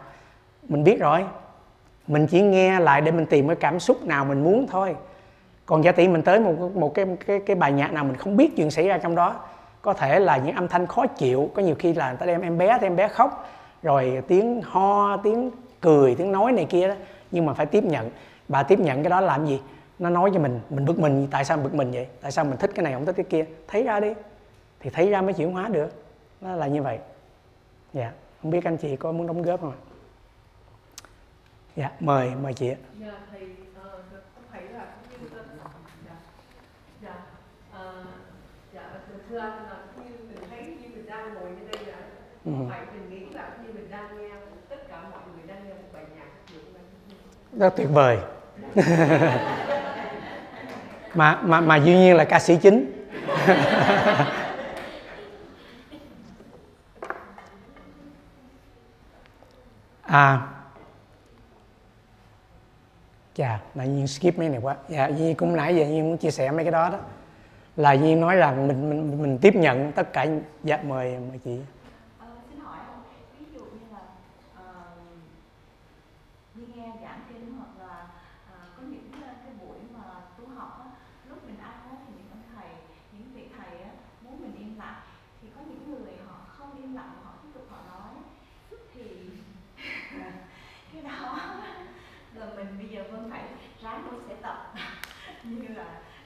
mình 0.69 0.83
biết 0.83 0.99
rồi. 0.99 1.25
Mình 2.07 2.27
chỉ 2.27 2.41
nghe 2.41 2.79
lại 2.79 3.01
để 3.01 3.11
mình 3.11 3.25
tìm 3.25 3.47
cái 3.47 3.55
cảm 3.55 3.79
xúc 3.79 4.05
nào 4.05 4.25
mình 4.25 4.43
muốn 4.43 4.67
thôi 4.71 4.95
còn 5.65 5.83
giả 5.83 5.91
tỷ 5.91 6.07
mình 6.07 6.21
tới 6.21 6.39
một 6.39 6.75
một 6.75 6.93
cái 6.93 7.05
cái 7.25 7.39
cái 7.45 7.55
bài 7.55 7.71
nhạc 7.71 7.93
nào 7.93 8.03
mình 8.03 8.17
không 8.17 8.37
biết 8.37 8.55
chuyện 8.55 8.71
xảy 8.71 8.87
ra 8.87 8.97
trong 8.97 9.15
đó, 9.15 9.35
có 9.81 9.93
thể 9.93 10.19
là 10.19 10.37
những 10.37 10.55
âm 10.55 10.67
thanh 10.67 10.87
khó 10.87 11.07
chịu, 11.07 11.49
có 11.53 11.61
nhiều 11.61 11.75
khi 11.79 11.93
là 11.93 12.07
người 12.07 12.17
ta 12.17 12.25
đem 12.25 12.41
em 12.41 12.57
bé 12.57 12.77
thì 12.81 12.87
em 12.87 12.95
bé 12.95 13.07
khóc, 13.07 13.49
rồi 13.83 14.23
tiếng 14.27 14.61
ho, 14.61 15.17
tiếng 15.17 15.51
cười, 15.81 16.15
tiếng 16.15 16.31
nói 16.31 16.51
này 16.51 16.65
kia 16.65 16.87
đó, 16.87 16.95
nhưng 17.31 17.45
mà 17.45 17.53
phải 17.53 17.65
tiếp 17.65 17.83
nhận. 17.83 18.09
Bà 18.47 18.63
tiếp 18.63 18.79
nhận 18.79 19.03
cái 19.03 19.09
đó 19.09 19.21
làm 19.21 19.45
gì? 19.45 19.61
Nó 19.99 20.09
nói 20.09 20.31
cho 20.33 20.39
mình 20.39 20.59
mình 20.69 20.85
bực 20.85 20.99
mình, 20.99 21.27
tại 21.31 21.45
sao 21.45 21.57
bực 21.57 21.73
mình 21.73 21.91
vậy? 21.91 22.07
Tại 22.21 22.31
sao 22.31 22.45
mình 22.45 22.57
thích 22.57 22.71
cái 22.75 22.83
này, 22.83 22.93
không 22.93 23.05
thích 23.05 23.15
cái 23.15 23.25
kia? 23.29 23.45
Thấy 23.67 23.83
ra 23.83 23.99
đi. 23.99 24.13
Thì 24.79 24.89
thấy 24.89 25.09
ra 25.09 25.21
mới 25.21 25.33
chuyển 25.33 25.51
hóa 25.51 25.67
được. 25.67 26.03
Nó 26.41 26.55
là 26.55 26.67
như 26.67 26.81
vậy. 26.81 26.99
Dạ 27.93 28.11
không 28.41 28.51
biết 28.51 28.63
anh 28.63 28.77
chị 28.77 28.95
có 28.95 29.11
muốn 29.11 29.27
đóng 29.27 29.41
góp 29.41 29.61
không 29.61 29.71
ạ? 29.71 29.79
Dạ 31.75 31.91
mời 31.99 32.31
mời 32.43 32.53
chị 32.53 32.69
ạ. 32.69 32.75
Dạ 32.99 33.11
thầy 33.31 33.41
là 34.61 34.85
như 35.21 35.27
dạ 36.05 36.15
dạ 37.01 37.15
uh, 37.71 38.05
dạ 38.73 38.81
thưa 39.07 39.13
anh 39.13 39.22
là 39.33 39.57
như 39.97 40.03
mình 40.27 40.37
thấy 40.49 40.59
như 40.65 40.89
mình 40.95 41.05
đang 41.05 41.33
ngồi 41.33 41.49
như 41.49 41.67
đây 41.71 41.85
là 41.85 41.97
ừ. 42.45 42.51
phải 42.69 42.81
mình 42.93 43.09
nghĩ 43.09 43.25
là 43.33 43.49
như 43.63 43.69
mình 43.73 43.89
đang 43.89 44.17
nghe 44.17 44.29
tất 44.69 44.87
cả 44.89 45.01
mọi 45.11 45.21
người 45.35 45.47
đang 45.47 45.67
nghe 45.67 45.73
một 45.73 45.89
bài 45.93 46.03
nhạc 46.15 46.27
rất 47.59 47.73
tuyệt 47.77 47.89
vời. 47.91 48.17
Mà 51.15 51.39
mà 51.43 51.61
mà 51.61 51.75
duy 51.75 51.97
nhiên 51.97 52.15
là 52.15 52.23
ca 52.23 52.39
sĩ 52.39 52.57
chính. 52.61 53.07
À. 60.01 60.47
Chà 63.35 63.59
là 63.75 63.85
nhiên 63.85 64.07
skip 64.07 64.37
mấy 64.37 64.49
này 64.49 64.59
quá. 64.61 64.75
Dạ 64.89 65.07
nhiên 65.07 65.35
cũng 65.35 65.55
nãy 65.55 65.75
giờ 65.75 65.85
nhiên 65.85 66.03
muốn 66.03 66.17
chia 66.17 66.31
sẻ 66.31 66.51
mấy 66.51 66.65
cái 66.65 66.71
đó 66.71 66.89
đó 66.89 66.97
là 67.75 67.91
Duyên 67.93 68.21
nói 68.21 68.35
rằng 68.35 68.67
mình 68.67 68.89
mình 68.89 69.21
mình 69.21 69.37
tiếp 69.41 69.55
nhận 69.55 69.91
tất 69.91 70.13
cả 70.13 70.27
dạ 70.63 70.79
mời 70.83 71.17
mời 71.29 71.39
chị 71.43 71.59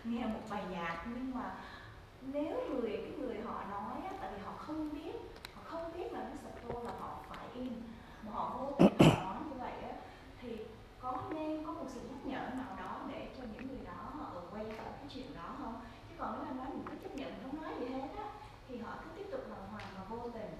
nghe 0.09 0.25
một 0.25 0.39
bài 0.49 0.63
nhạc 0.71 1.05
nhưng 1.05 1.31
mà 1.35 1.55
nếu 2.21 2.55
người 2.69 2.91
cái 2.91 3.13
người 3.19 3.41
họ 3.45 3.63
nói 3.69 4.01
á, 4.09 4.13
tại 4.21 4.29
vì 4.33 4.41
họ 4.45 4.51
không 4.57 4.93
biết 4.93 5.11
họ 5.55 5.61
không 5.65 5.91
biết 5.97 6.13
là 6.13 6.19
nó 6.19 6.35
sập 6.43 6.67
tô 6.67 6.83
là 6.83 6.91
họ 6.99 7.19
phải 7.29 7.47
im 7.53 7.81
mà 8.25 8.31
họ 8.31 8.57
vô 8.59 8.71
tình 8.79 9.09
họ 9.11 9.23
nói 9.23 9.43
như 9.49 9.55
vậy 9.59 9.71
á, 9.71 9.95
thì 10.41 10.57
có 10.99 11.23
nên 11.29 11.65
có 11.65 11.71
một 11.71 11.85
sự 11.87 12.01
nhắc 12.09 12.25
nhở 12.25 12.55
nào 12.57 12.75
đó 12.77 12.99
để 13.11 13.27
cho 13.37 13.43
những 13.53 13.67
người 13.67 13.85
đó 13.85 14.11
họ 14.17 14.25
ở 14.33 14.41
quay 14.51 14.63
lại 14.65 14.75
cái 14.77 15.09
chuyện 15.09 15.35
đó 15.35 15.55
không 15.57 15.81
chứ 16.09 16.15
còn 16.17 16.33
nếu 16.33 16.45
anh 16.47 16.57
nói 16.57 16.67
mình 16.69 16.85
cứ 16.89 16.95
chấp 17.03 17.15
nhận 17.15 17.33
không 17.41 17.61
nói 17.61 17.71
gì 17.79 17.85
hết 17.85 18.09
á 18.17 18.25
thì 18.67 18.77
họ 18.77 18.93
cứ 19.03 19.09
tiếp 19.17 19.27
tục 19.31 19.41
lòng 19.49 19.67
hoàng 19.71 19.87
và 19.97 20.03
vô 20.09 20.29
tình 20.33 20.53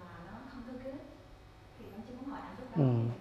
và 0.00 0.10
nó 0.26 0.32
không 0.52 0.62
có 0.66 0.72
kết 0.84 0.98
thì 1.78 1.84
anh 1.92 2.00
chỉ 2.06 2.12
muốn 2.14 2.30
hỏi 2.30 2.40
anh 2.42 2.56
lúc 2.58 2.76
đó 2.76 2.84
ừ 2.84 3.20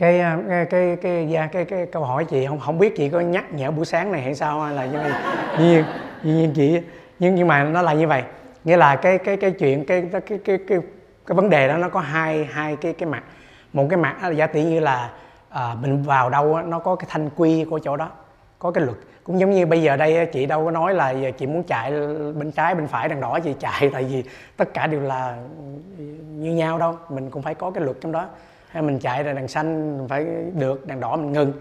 Ờ, 0.00 0.06
cái 0.06 0.18
cái 0.48 0.66
cái 0.70 0.96
cái, 1.02 1.26
cái, 1.32 1.48
cái, 1.52 1.64
cái 1.64 1.86
câu 1.86 2.04
hỏi 2.04 2.24
chị 2.24 2.46
không 2.46 2.60
không 2.60 2.78
biết 2.78 2.96
chị 2.96 3.08
có 3.08 3.20
nhắc 3.20 3.52
nhở 3.52 3.70
buổi 3.70 3.84
sáng 3.84 4.12
này 4.12 4.22
hay 4.22 4.34
sao 4.34 4.60
hay 4.60 4.74
là 4.74 4.86
như 4.86 4.98
nhiên 5.58 5.84
nhiên 6.22 6.52
chị 6.54 6.80
nhưng 7.18 7.34
nhưng 7.34 7.48
mà 7.48 7.64
nó 7.64 7.82
là 7.82 7.92
như 7.92 8.08
vậy. 8.08 8.22
Nghĩa 8.64 8.76
là 8.76 8.96
cái 8.96 9.18
cái 9.18 9.36
cái 9.36 9.50
chuyện 9.50 9.84
cái 9.86 10.08
cái 10.12 10.20
cái 10.20 10.38
cái 10.44 10.58
cái, 10.68 10.78
cái 11.26 11.34
vấn 11.34 11.50
đề 11.50 11.68
đó 11.68 11.76
nó 11.76 11.88
có 11.88 12.00
hai 12.00 12.44
hai 12.44 12.76
cái 12.76 12.92
cái 12.92 13.08
mặt. 13.08 13.22
Một 13.72 13.86
cái 13.90 13.96
mặt 13.96 14.16
là 14.22 14.30
giả 14.30 14.46
tỷ 14.46 14.64
như 14.64 14.80
là 14.80 15.10
à, 15.48 15.74
mình 15.80 16.02
vào 16.02 16.30
đâu 16.30 16.62
nó 16.62 16.78
có 16.78 16.96
cái 16.96 17.06
thanh 17.10 17.30
quy 17.36 17.64
của 17.64 17.78
chỗ 17.78 17.96
đó 17.96 18.10
có 18.58 18.70
cái 18.70 18.84
luật. 18.84 18.98
Cũng 19.24 19.40
giống 19.40 19.50
như 19.50 19.66
bây 19.66 19.82
giờ 19.82 19.96
đây 19.96 20.26
chị 20.26 20.46
đâu 20.46 20.64
có 20.64 20.70
nói 20.70 20.94
là 20.94 21.10
giờ 21.10 21.30
chị 21.38 21.46
muốn 21.46 21.62
chạy 21.62 21.90
bên 22.34 22.52
trái 22.52 22.74
bên 22.74 22.86
phải 22.86 23.08
đằng 23.08 23.20
đỏ 23.20 23.38
chị 23.44 23.54
chạy 23.58 23.90
tại 23.92 24.04
vì 24.04 24.24
tất 24.56 24.74
cả 24.74 24.86
đều 24.86 25.00
là 25.00 25.36
ừ, 25.98 26.04
như 26.28 26.52
nhau 26.52 26.78
đâu. 26.78 26.98
Mình 27.08 27.30
cũng 27.30 27.42
phải 27.42 27.54
có 27.54 27.70
cái 27.70 27.84
luật 27.84 27.96
trong 28.00 28.12
đó 28.12 28.28
hay 28.70 28.82
mình 28.82 28.98
chạy 28.98 29.22
rồi 29.22 29.34
đèn 29.34 29.48
xanh, 29.48 29.98
mình 29.98 30.08
phải 30.08 30.26
được 30.54 30.86
đèn 30.86 31.00
đỏ, 31.00 31.16
mình 31.16 31.32
ngừng. 31.32 31.52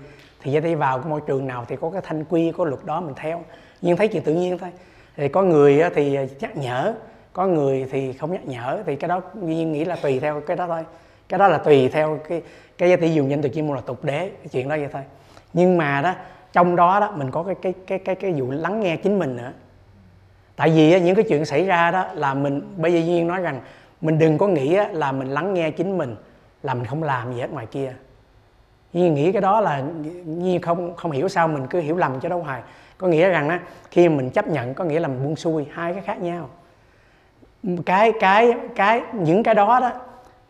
Thì 0.41 0.52
vậy 0.52 0.62
đi 0.62 0.76
vào 0.76 1.00
cái 1.00 1.10
môi 1.10 1.22
trường 1.28 1.48
nào 1.48 1.65
thì 1.67 1.76
có 1.82 1.89
cái 1.89 2.02
thanh 2.06 2.26
quy, 2.26 2.52
có 2.58 2.65
luật 2.65 2.86
đó 2.86 3.02
mình 3.02 3.13
theo. 3.15 3.43
Nhưng 3.82 3.98
thấy 3.98 4.08
chuyện 4.08 4.24
tự 4.24 4.34
nhiên 4.34 4.58
thôi. 4.58 4.69
Thì 5.17 5.28
có 5.28 5.41
người 5.41 5.84
thì 5.95 6.17
nhắc 6.39 6.58
nhở, 6.58 6.93
có 7.34 7.48
người 7.48 7.88
thì 7.91 8.13
không 8.13 8.32
nhắc 8.32 8.45
nhở. 8.45 8.84
Thì 8.86 8.95
cái 8.95 9.08
đó 9.08 9.22
nhiên 9.41 9.72
nghĩ 9.72 9.86
là 9.86 9.95
tùy 9.95 10.19
theo 10.19 10.41
cái 10.41 10.58
đó 10.58 10.67
thôi. 10.67 10.86
Cái 11.30 11.38
đó 11.38 11.48
là 11.48 11.58
tùy 11.58 11.89
theo 11.89 12.19
cái 12.30 12.41
cái 12.78 12.89
giá 12.89 12.95
trị 12.95 13.13
dùng 13.13 13.30
danh 13.30 13.41
từ 13.41 13.50
chuyên 13.50 13.67
môn 13.67 13.76
là 13.76 13.82
tục 13.82 14.04
đế, 14.04 14.19
cái 14.19 14.48
chuyện 14.52 14.69
đó 14.69 14.78
vậy 14.78 14.88
thôi. 14.91 15.02
Nhưng 15.54 15.78
mà 15.78 16.02
đó, 16.02 16.15
trong 16.54 16.76
đó 16.76 17.00
đó 17.00 17.13
mình 17.15 17.32
có 17.32 17.43
cái 17.43 17.56
cái 17.62 17.74
cái 17.88 18.00
cái 18.00 18.15
cái 18.15 18.32
vụ 18.32 18.52
lắng 18.52 18.80
nghe 18.80 18.95
chính 18.95 19.19
mình 19.19 19.36
nữa. 19.36 19.52
Tại 20.56 20.69
vì 20.69 21.00
những 21.00 21.15
cái 21.15 21.26
chuyện 21.30 21.45
xảy 21.45 21.65
ra 21.65 21.91
đó 21.91 22.08
là 22.13 22.34
mình, 22.34 22.62
bây 22.78 22.93
giờ 22.93 23.00
nhiên 23.00 23.28
nói 23.28 23.41
rằng 23.41 23.62
mình 24.02 24.19
đừng 24.19 24.38
có 24.38 24.48
nghĩ 24.48 24.78
là 24.91 25.12
mình 25.12 25.28
lắng 25.28 25.54
nghe 25.54 25.72
chính 25.72 25.98
mình 25.98 26.15
là 26.63 26.74
mình 26.74 26.86
không 26.86 27.04
làm 27.04 27.34
gì 27.34 27.41
hết 27.41 27.52
ngoài 27.52 27.65
kia. 27.65 27.93
Nhi 28.93 29.10
nghĩ 29.10 29.32
cái 29.32 29.41
đó 29.41 29.62
là 29.62 29.84
Nhi 30.26 30.60
không 30.60 30.95
không 30.95 31.12
hiểu 31.12 31.28
sao 31.28 31.48
mình 31.48 31.67
cứ 31.67 31.80
hiểu 31.80 31.98
lầm 31.98 32.19
cho 32.19 32.30
đâu 32.30 32.43
hoài. 32.43 32.62
Có 32.98 33.08
nghĩa 33.08 33.30
rằng 33.30 33.50
á 33.50 33.60
khi 33.91 34.10
mình 34.10 34.30
chấp 34.30 34.48
nhận 34.48 34.74
có 34.74 34.84
nghĩa 34.84 35.00
là 35.00 35.08
mình 35.08 35.24
buông 35.24 35.36
xuôi 35.36 35.67
hai 35.72 35.93
cái 35.93 36.02
khác 36.02 36.22
nhau. 36.22 36.50
Cái 37.86 38.13
cái 38.19 38.54
cái 38.76 39.02
những 39.13 39.43
cái 39.43 39.56
đó 39.56 39.80
đó 39.80 39.91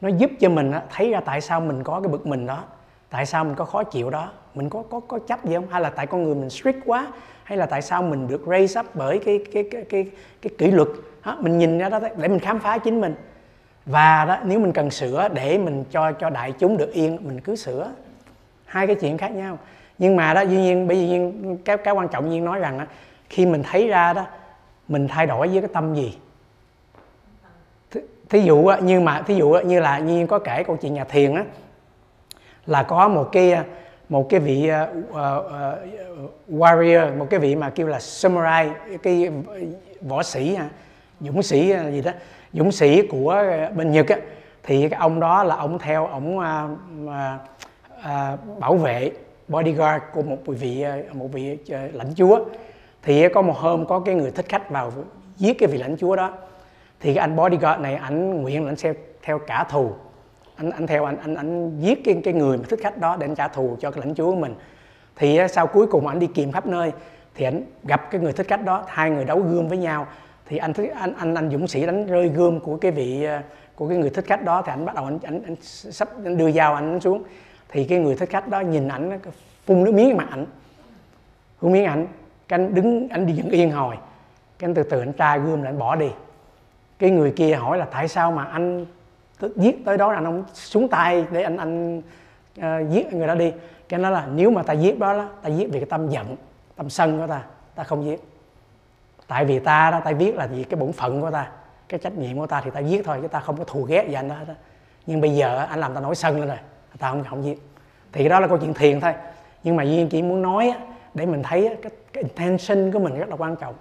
nó 0.02 0.10
giúp 0.10 0.32
cho 0.39 0.50
mình 0.50 0.72
thấy 0.91 1.12
ra 1.12 1.19
tại 1.26 1.41
sao 1.41 1.62
mình 1.62 1.84
có 1.84 2.02
cái 2.02 2.08
bực 2.12 2.28
mình 2.28 2.45
đó 2.45 2.63
tại 3.10 3.26
sao 3.26 3.43
mình 3.43 3.56
có 3.56 3.65
khó 3.65 3.84
chịu 3.84 4.10
đó. 4.10 4.32
Mình 4.56 4.69
có 4.69 4.84
có 4.89 5.00
có 5.00 5.19
chấp 5.19 5.45
gì 5.45 5.56
không? 5.56 5.67
Hay 5.69 5.82
là 5.82 5.89
tại 5.89 6.08
con 6.08 6.24
người 6.24 6.36
mình 6.36 6.50
strict 6.50 6.80
quá 6.86 7.08
hay 7.43 7.58
là 7.58 7.65
tại 7.65 7.82
sao 7.82 8.04
mình 8.04 8.28
được 8.28 8.41
raise 8.48 8.80
up 8.80 8.86
bởi 8.93 9.19
cái 9.19 9.45
cái 9.54 9.63
cái 9.72 9.84
cái 9.89 10.12
cái 10.41 10.52
kỷ 10.58 10.72
luật? 10.72 10.88
Đó, 11.26 11.38
mình 11.39 11.58
nhìn 11.58 11.78
ra 11.78 11.89
đó 11.89 12.00
để 12.00 12.28
mình 12.28 12.39
khám 12.39 12.60
phá 12.60 12.78
chính 12.78 13.02
mình 13.02 13.15
và 13.86 14.26
đó 14.26 14.38
nếu 14.44 14.60
mình 14.60 14.74
cần 14.74 14.92
sửa 14.92 15.28
để 15.34 15.58
mình 15.58 15.84
cho 15.92 16.12
cho 16.12 16.30
đại 16.30 16.52
chúng 16.60 16.78
được 16.78 16.94
yên 16.94 17.18
mình 17.22 17.39
cứ 17.39 17.56
sửa. 17.56 17.92
Hai 18.65 18.88
cái 18.88 18.96
chuyện 18.96 19.18
khác 19.18 19.32
nhau. 19.32 19.58
Nhưng 19.98 20.15
mà 20.15 20.34
đó 20.34 20.42
duy 20.42 20.58
nhiên 20.58 20.88
bởi 20.88 20.98
vì 20.98 21.20
cái 21.65 21.78
cái 21.78 21.94
quan 21.94 22.08
trọng 22.08 22.30
nhiên 22.30 22.46
nói 22.46 22.60
rằng 22.60 22.78
đó, 22.78 22.86
khi 23.30 23.46
mình 23.46 23.63
thấy 23.63 23.88
ra 23.88 24.13
đó 24.13 24.26
mình 24.88 25.08
thay 25.08 25.26
đổi 25.26 25.48
với 25.48 25.62
cái 25.62 25.70
tâm 25.74 25.96
gì? 25.96 26.18
Thí 28.30 28.42
dụ 28.42 28.72
như 28.82 29.00
mà 29.00 29.22
thí 29.22 29.36
dụ 29.36 29.50
như 29.50 29.80
là 29.80 30.00
nhiên 30.00 30.28
có 30.28 30.39
kể 30.39 30.63
câu 30.63 30.78
chuyện 30.78 30.94
nhà 30.94 31.04
thiền 31.04 31.36
á 31.36 31.44
là 32.65 32.84
có 32.84 33.08
một 33.08 33.30
cái 33.32 33.58
một 34.10 34.30
cái 34.30 34.39
vị 34.39 34.72
uh, 34.72 34.98
uh, 35.10 35.20
warrior 36.50 37.18
một 37.18 37.28
cái 37.30 37.39
vị 37.39 37.56
mà 37.56 37.70
kêu 37.70 37.88
là 37.88 38.00
samurai 38.00 38.70
cái 39.04 39.30
võ 40.02 40.24
sĩ 40.24 40.58
dũng 41.20 41.44
sĩ 41.44 41.74
gì 41.92 42.02
đó 42.02 42.12
dũng 42.54 42.72
sĩ 42.72 43.08
của 43.08 43.30
ờ, 43.30 43.72
bên 43.76 43.92
nhật 43.92 44.08
á, 44.08 44.18
thì 44.64 44.90
cái 44.90 45.00
ông 45.00 45.20
đó 45.20 45.44
là 45.44 45.56
ông 45.56 45.80
theo 45.80 46.08
ông 46.08 46.40
à, 46.40 46.68
à, 47.10 47.38
à, 48.04 48.38
bảo 48.60 48.76
vệ 48.76 49.12
bodyguard 49.48 50.04
của 50.14 50.22
một 50.22 50.38
vị 50.46 50.82
ờ, 50.82 50.98
một 51.14 51.28
vị 51.32 51.58
ờ, 51.70 51.88
lãnh 51.94 52.14
chúa. 52.16 52.40
Thì 53.04 53.30
có 53.30 53.42
một 53.42 53.58
hôm 53.58 53.86
có 53.86 54.00
cái 54.00 54.16
người 54.16 54.32
thích 54.32 54.46
khách 54.50 54.70
vào 54.70 54.92
giết 55.38 55.60
cái 55.60 55.70
vị 55.70 55.78
lãnh 55.78 55.98
chúa 55.98 56.16
đó. 56.16 56.32
Thì 57.00 57.14
cái 57.14 57.22
anh 57.22 57.36
bodyguard 57.36 57.82
này 57.82 57.96
ảnh 57.96 58.42
nguyện 58.42 58.64
là 58.64 58.72
anh 58.72 58.76
sẽ 58.76 58.94
theo 59.22 59.40
cả 59.40 59.66
thù. 59.70 59.92
Anh 60.56 60.70
anh 60.70 60.88
theo 60.88 61.06
anh 61.06 61.18
anh 61.22 61.36
anh 61.36 61.80
giết 61.80 62.02
cái 62.06 62.22
cái 62.24 62.34
người 62.34 62.58
mà 62.58 62.64
thích 62.70 62.80
khách 62.84 62.98
đó 62.98 63.18
để 63.20 63.28
anh 63.28 63.36
trả 63.36 63.48
thù 63.48 63.78
cho 63.80 63.92
cái 63.92 64.06
lãnh 64.06 64.16
chúa 64.16 64.32
của 64.32 64.40
mình. 64.40 64.56
Thì 65.16 65.40
sau 65.50 65.68
cuối 65.68 65.88
cùng 65.88 66.08
anh 66.08 66.20
đi 66.20 66.28
kiếm 66.28 66.52
khắp 66.52 66.68
nơi 66.68 66.92
thì 67.36 67.46
anh 67.46 67.64
gặp 67.84 68.12
cái 68.12 68.22
người 68.22 68.34
thích 68.34 68.48
khách 68.48 68.66
đó 68.66 68.84
hai 68.88 69.10
người 69.10 69.26
đấu 69.26 69.40
gươm 69.40 69.68
với 69.68 69.78
nhau 69.78 70.08
thì 70.50 70.58
anh 70.58 70.74
anh 70.96 71.14
anh 71.18 71.36
anh 71.36 71.50
dũng 71.52 71.68
sĩ 71.68 71.86
đánh 71.86 72.08
rơi 72.08 72.30
gươm 72.30 72.60
của 72.60 72.78
cái 72.78 72.91
vị 72.91 73.24
ờ, 73.24 73.41
của 73.76 73.89
cái 73.89 73.97
người 73.97 74.10
thích 74.10 74.26
khách 74.28 74.43
đó 74.43 74.62
thì 74.66 74.72
anh 74.72 74.86
bắt 74.86 74.95
đầu 74.95 75.06
anh 75.06 75.20
anh, 75.24 75.41
anh 75.43 75.56
sắp 75.62 76.10
anh 76.26 76.38
đưa 76.38 76.52
dao 76.52 76.76
anh 76.76 77.00
xuống. 77.00 77.24
Thì 77.70 77.84
cái 77.84 78.00
người 78.00 78.16
thích 78.16 78.30
khách 78.30 78.47
đó 78.47 78.60
nhìn 78.60 78.88
ảnh 78.88 79.20
phun 79.66 79.84
nước 79.84 79.93
miếng 79.93 80.18
mặt 80.18 80.28
ảnh. 80.30 80.45
Phun 81.60 81.72
miếng 81.72 81.86
ảnh 81.86 82.08
cái 82.47 82.60
anh 82.60 82.76
đứng 82.76 83.08
anh 83.10 83.26
đi 83.28 83.34
dựng 83.34 83.50
yên 83.50 83.72
hồi. 83.72 83.95
Cái 84.60 84.68
anh 84.68 84.74
từ 84.74 84.84
từ 84.84 85.00
anh 85.00 85.14
tra 85.14 85.38
gươm 85.38 85.62
lại 85.62 85.72
anh 85.72 85.80
bỏ 85.80 85.95
đi. 85.95 86.10
Cái 87.00 87.10
người 87.10 87.32
kia 87.32 87.56
hỏi 87.56 87.78
là 87.78 87.86
tại 87.86 88.08
sao 88.08 88.32
mà 88.32 88.43
anh 88.43 88.86
giết 89.56 89.86
tới 89.86 89.97
đó 89.97 90.12
là 90.12 90.18
anh 90.18 90.26
không 90.26 90.43
xuống 90.54 90.88
tay 90.88 91.26
để 91.32 91.43
anh 91.43 91.58
anh 91.58 92.02
uh, 92.60 92.91
giết 92.91 93.14
người 93.14 93.28
đó 93.28 93.36
đi? 93.36 93.54
Cái 93.89 94.00
nó 94.00 94.10
là 94.10 94.28
nếu 94.36 94.52
mà 94.52 94.64
ta 94.64 94.74
giết 94.74 95.00
đó, 95.00 95.14
là 95.14 95.28
ta 95.41 95.50
giết 95.50 95.70
vì 95.72 95.80
cái 95.80 95.89
tâm 95.89 96.10
giận 96.10 96.36
tâm 96.76 96.89
sân 96.89 97.20
của 97.20 97.28
ta 97.28 97.43
ta 97.76 97.84
không 97.84 98.06
giết 98.06 98.22
tại 99.30 99.45
vì 99.45 99.59
ta 99.59 99.91
đó 99.91 100.01
ta 100.05 100.11
viết 100.11 100.36
là 100.36 100.47
gì 100.47 100.63
cái 100.63 100.80
bổn 100.80 100.91
phận 100.91 101.21
của 101.21 101.32
ta 101.32 101.47
cái 101.89 101.99
trách 101.99 102.13
nhiệm 102.13 102.38
của 102.38 102.47
ta 102.47 102.61
thì 102.65 102.71
ta 102.71 102.82
viết 102.82 103.01
thôi 103.05 103.17
chứ 103.21 103.27
ta 103.27 103.39
không 103.39 103.57
có 103.57 103.63
thù 103.63 103.84
ghét 103.84 104.05
gì 104.07 104.13
anh 104.13 104.30
đó 104.30 104.36
nhưng 105.05 105.21
bây 105.21 105.36
giờ 105.36 105.65
anh 105.69 105.80
làm 105.80 105.93
ta 105.93 106.01
nổi 106.01 106.15
sân 106.15 106.39
lên 106.39 106.47
rồi 106.47 106.57
ta 106.99 107.09
không 107.09 107.23
không 107.23 107.41
viết. 107.41 107.55
Thì 108.11 108.30
đó 108.30 108.39
là 108.39 108.47
câu 108.47 108.57
chuyện 108.57 108.73
thiền 108.73 108.99
thôi. 108.99 109.13
Nhưng 109.63 109.75
mà 109.75 109.84
duyên 109.84 110.09
chỉ 110.09 110.21
muốn 110.21 110.41
nói 110.41 110.73
để 111.13 111.25
mình 111.25 111.43
thấy 111.43 111.77
cái, 111.82 111.91
cái 112.13 112.23
intention 112.23 112.91
của 112.91 112.99
mình 112.99 113.19
rất 113.19 113.30
là 113.30 113.36
quan 113.36 113.55
trọng. 113.55 113.75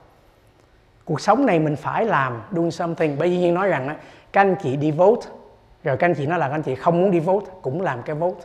Cuộc 1.04 1.20
sống 1.20 1.46
này 1.46 1.58
mình 1.58 1.76
phải 1.76 2.04
làm 2.04 2.42
doing 2.52 2.70
something. 2.70 3.16
Bởi 3.18 3.28
vì 3.28 3.50
nói 3.50 3.68
rằng 3.68 3.88
á 3.88 3.96
các 4.32 4.40
anh 4.40 4.56
chị 4.62 4.76
đi 4.76 4.90
vote 4.90 5.26
rồi 5.84 5.96
các 5.96 6.06
anh 6.06 6.14
chị 6.14 6.26
nói 6.26 6.38
là 6.38 6.48
các 6.48 6.54
anh 6.54 6.62
chị 6.62 6.74
không 6.74 7.00
muốn 7.00 7.10
đi 7.10 7.20
vote 7.20 7.46
cũng 7.62 7.80
làm 7.80 8.02
cái 8.02 8.16
vote. 8.16 8.40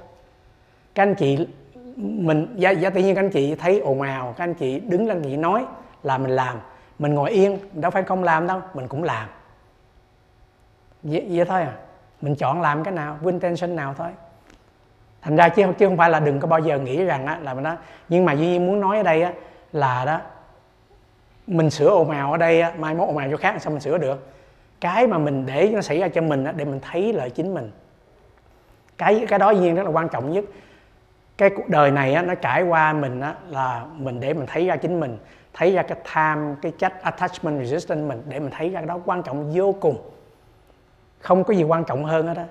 Các 0.96 1.04
anh 1.04 1.16
chị 1.16 1.48
mình 1.96 2.56
giá, 2.56 2.70
giá 2.70 2.90
tự 2.90 3.02
nhiên 3.02 3.16
các 3.16 3.22
anh 3.22 3.30
chị 3.30 3.56
thấy 3.56 3.80
ồn 3.80 4.02
ào 4.02 4.34
các 4.38 4.44
anh 4.44 4.54
chị 4.54 4.80
đứng 4.80 5.08
lên 5.08 5.22
chị 5.24 5.38
nói 5.38 5.66
là 6.04 6.18
mình 6.18 6.32
làm 6.32 6.58
mình 7.00 7.14
ngồi 7.14 7.32
yên 7.32 7.60
đâu 7.74 7.92
phải 7.92 8.04
không 8.04 8.24
làm 8.24 8.48
đâu 8.48 8.62
mình 8.74 8.88
cũng 8.88 9.04
làm. 9.04 9.30
Vậy, 11.04 11.28
vậy 11.30 11.46
thôi 11.46 11.62
à. 11.62 11.74
Mình 12.22 12.36
chọn 12.36 12.62
làm 12.62 12.84
cái 12.84 12.94
nào 12.94 13.18
win 13.24 13.40
tension 13.40 13.76
nào 13.76 13.96
thôi. 13.98 14.10
Thành 15.22 15.36
ra 15.36 15.50
chứ 15.50 15.64
chứ 15.78 15.88
không 15.88 15.98
phải 15.98 16.10
là 16.10 16.20
đừng 16.20 16.40
có 16.40 16.48
bao 16.48 16.60
giờ 16.60 16.80
nghĩ 16.80 17.04
rằng 17.04 17.26
á, 17.26 17.40
là 17.42 17.54
mình 17.54 17.64
đó 17.64 17.76
nhưng 18.10 18.26
mà 18.26 18.34
duy 18.34 18.48
nhiên 18.48 18.68
muốn 18.68 18.82
nói 18.82 18.98
ở 18.98 19.04
đây 19.04 19.24
á, 19.24 19.34
là 19.72 20.06
đó 20.06 20.22
mình 21.48 21.70
sửa 21.70 21.90
ồn 21.90 22.10
ào 22.10 22.32
ở 22.32 22.38
đây 22.38 22.62
á, 22.62 22.74
mai 22.78 22.96
mốt 22.96 23.08
ồn 23.08 23.18
ào 23.18 23.28
chỗ 23.32 23.38
khác 23.38 23.56
sao 23.60 23.72
mình 23.72 23.80
sửa 23.80 23.98
được? 23.98 24.32
Cái 24.82 25.08
mà 25.08 25.18
mình 25.18 25.46
để 25.46 25.70
nó 25.74 25.82
xảy 25.82 26.00
ra 26.00 26.08
cho 26.08 26.22
mình 26.22 26.44
á, 26.44 26.52
để 26.52 26.66
mình 26.66 26.80
thấy 26.92 27.14
lợi 27.14 27.30
chính 27.30 27.54
mình. 27.54 27.72
Cái 28.98 29.26
cái 29.30 29.40
đó 29.40 29.52
duy 29.52 29.60
nhiên 29.60 29.76
rất 29.76 29.84
là 29.84 29.90
quan 29.90 30.10
trọng 30.10 30.32
nhất. 30.32 30.46
Cái 31.38 31.50
cuộc 31.50 31.70
đời 31.70 31.92
này 31.92 32.14
á, 32.14 32.22
nó 32.22 32.36
trải 32.36 32.64
qua 32.64 32.94
mình 32.94 33.22
á, 33.22 33.36
là 33.50 33.86
mình 33.98 34.20
để 34.20 34.34
mình 34.34 34.46
thấy 34.48 34.66
ra 34.66 34.76
chính 34.76 35.00
mình 35.00 35.18
thấy 35.54 35.72
ra 35.72 35.84
cái 35.84 35.98
tham 36.04 36.56
cái 36.62 36.72
trách 36.78 37.02
attachment 37.02 37.60
resistance 37.60 38.08
mình 38.08 38.22
để 38.28 38.40
mình 38.40 38.52
thấy 38.52 38.70
ra 38.70 38.80
cái 38.80 38.88
đó 38.88 39.00
quan 39.06 39.24
trọng 39.24 39.52
vô 39.54 39.76
cùng. 39.82 40.10
Không 41.20 41.44
có 41.44 41.54
gì 41.54 41.64
quan 41.64 41.84
trọng 41.84 42.06
hơn 42.06 42.28
hết 42.28 42.34
đó 42.34 42.44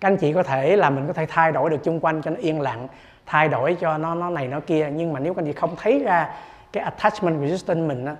các 0.00 0.08
anh 0.08 0.16
chị 0.16 0.32
có 0.32 0.42
thể 0.42 0.76
là 0.76 0.90
mình 0.90 1.06
có 1.06 1.12
thể 1.12 1.26
thay 1.28 1.52
đổi 1.52 1.70
được 1.70 1.84
chung 1.84 2.00
quanh 2.00 2.22
cho 2.22 2.30
nó 2.30 2.36
yên 2.36 2.60
lặng 2.60 2.88
thay 3.26 3.48
đổi 3.48 3.76
cho 3.80 3.98
nó 3.98 4.14
nó 4.14 4.30
này 4.30 4.48
nó 4.48 4.60
kia. 4.60 4.90
Nhưng 4.94 5.12
mà 5.12 5.20
nếu 5.20 5.34
các 5.34 5.42
anh 5.42 5.46
chị 5.46 5.52
không 5.52 5.76
thấy 5.76 5.98
ra 5.98 6.34
cái 6.72 6.84
attachment 6.84 7.40
resistance 7.40 7.80
mình 7.80 8.04
á, 8.04 8.16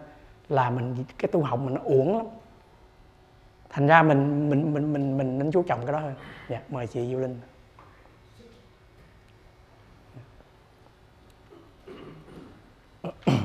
là 0.48 0.70
mình 0.70 1.04
cái 1.18 1.28
tu 1.32 1.42
học 1.42 1.60
mình 1.60 1.74
nó 1.74 1.80
uổng 1.84 2.16
lắm. 2.16 2.26
Thành 3.70 3.86
ra 3.86 4.02
mình 4.02 4.50
mình 4.50 4.74
mình 4.74 4.92
mình 4.92 5.18
mình 5.18 5.38
nên 5.38 5.52
chú 5.52 5.62
trọng 5.62 5.86
cái 5.86 5.92
đó 5.92 5.98
hơn. 5.98 6.14
Dạ 6.48 6.60
mời 6.68 6.86
chị 6.86 7.12
Du 7.12 7.18
Linh 7.18 7.40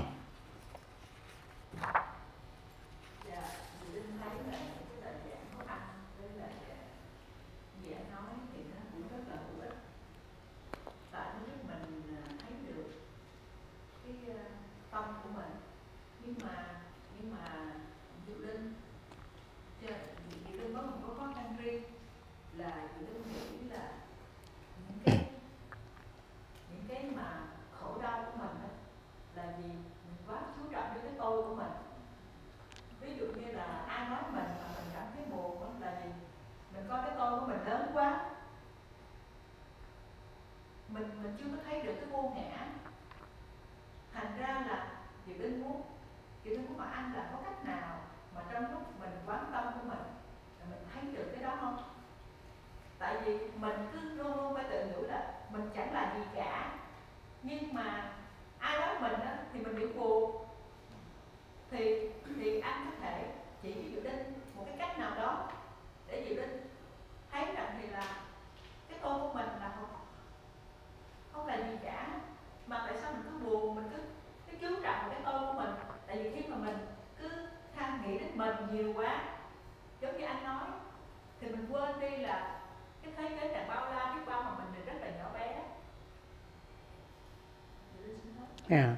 yeah. 88.70 88.90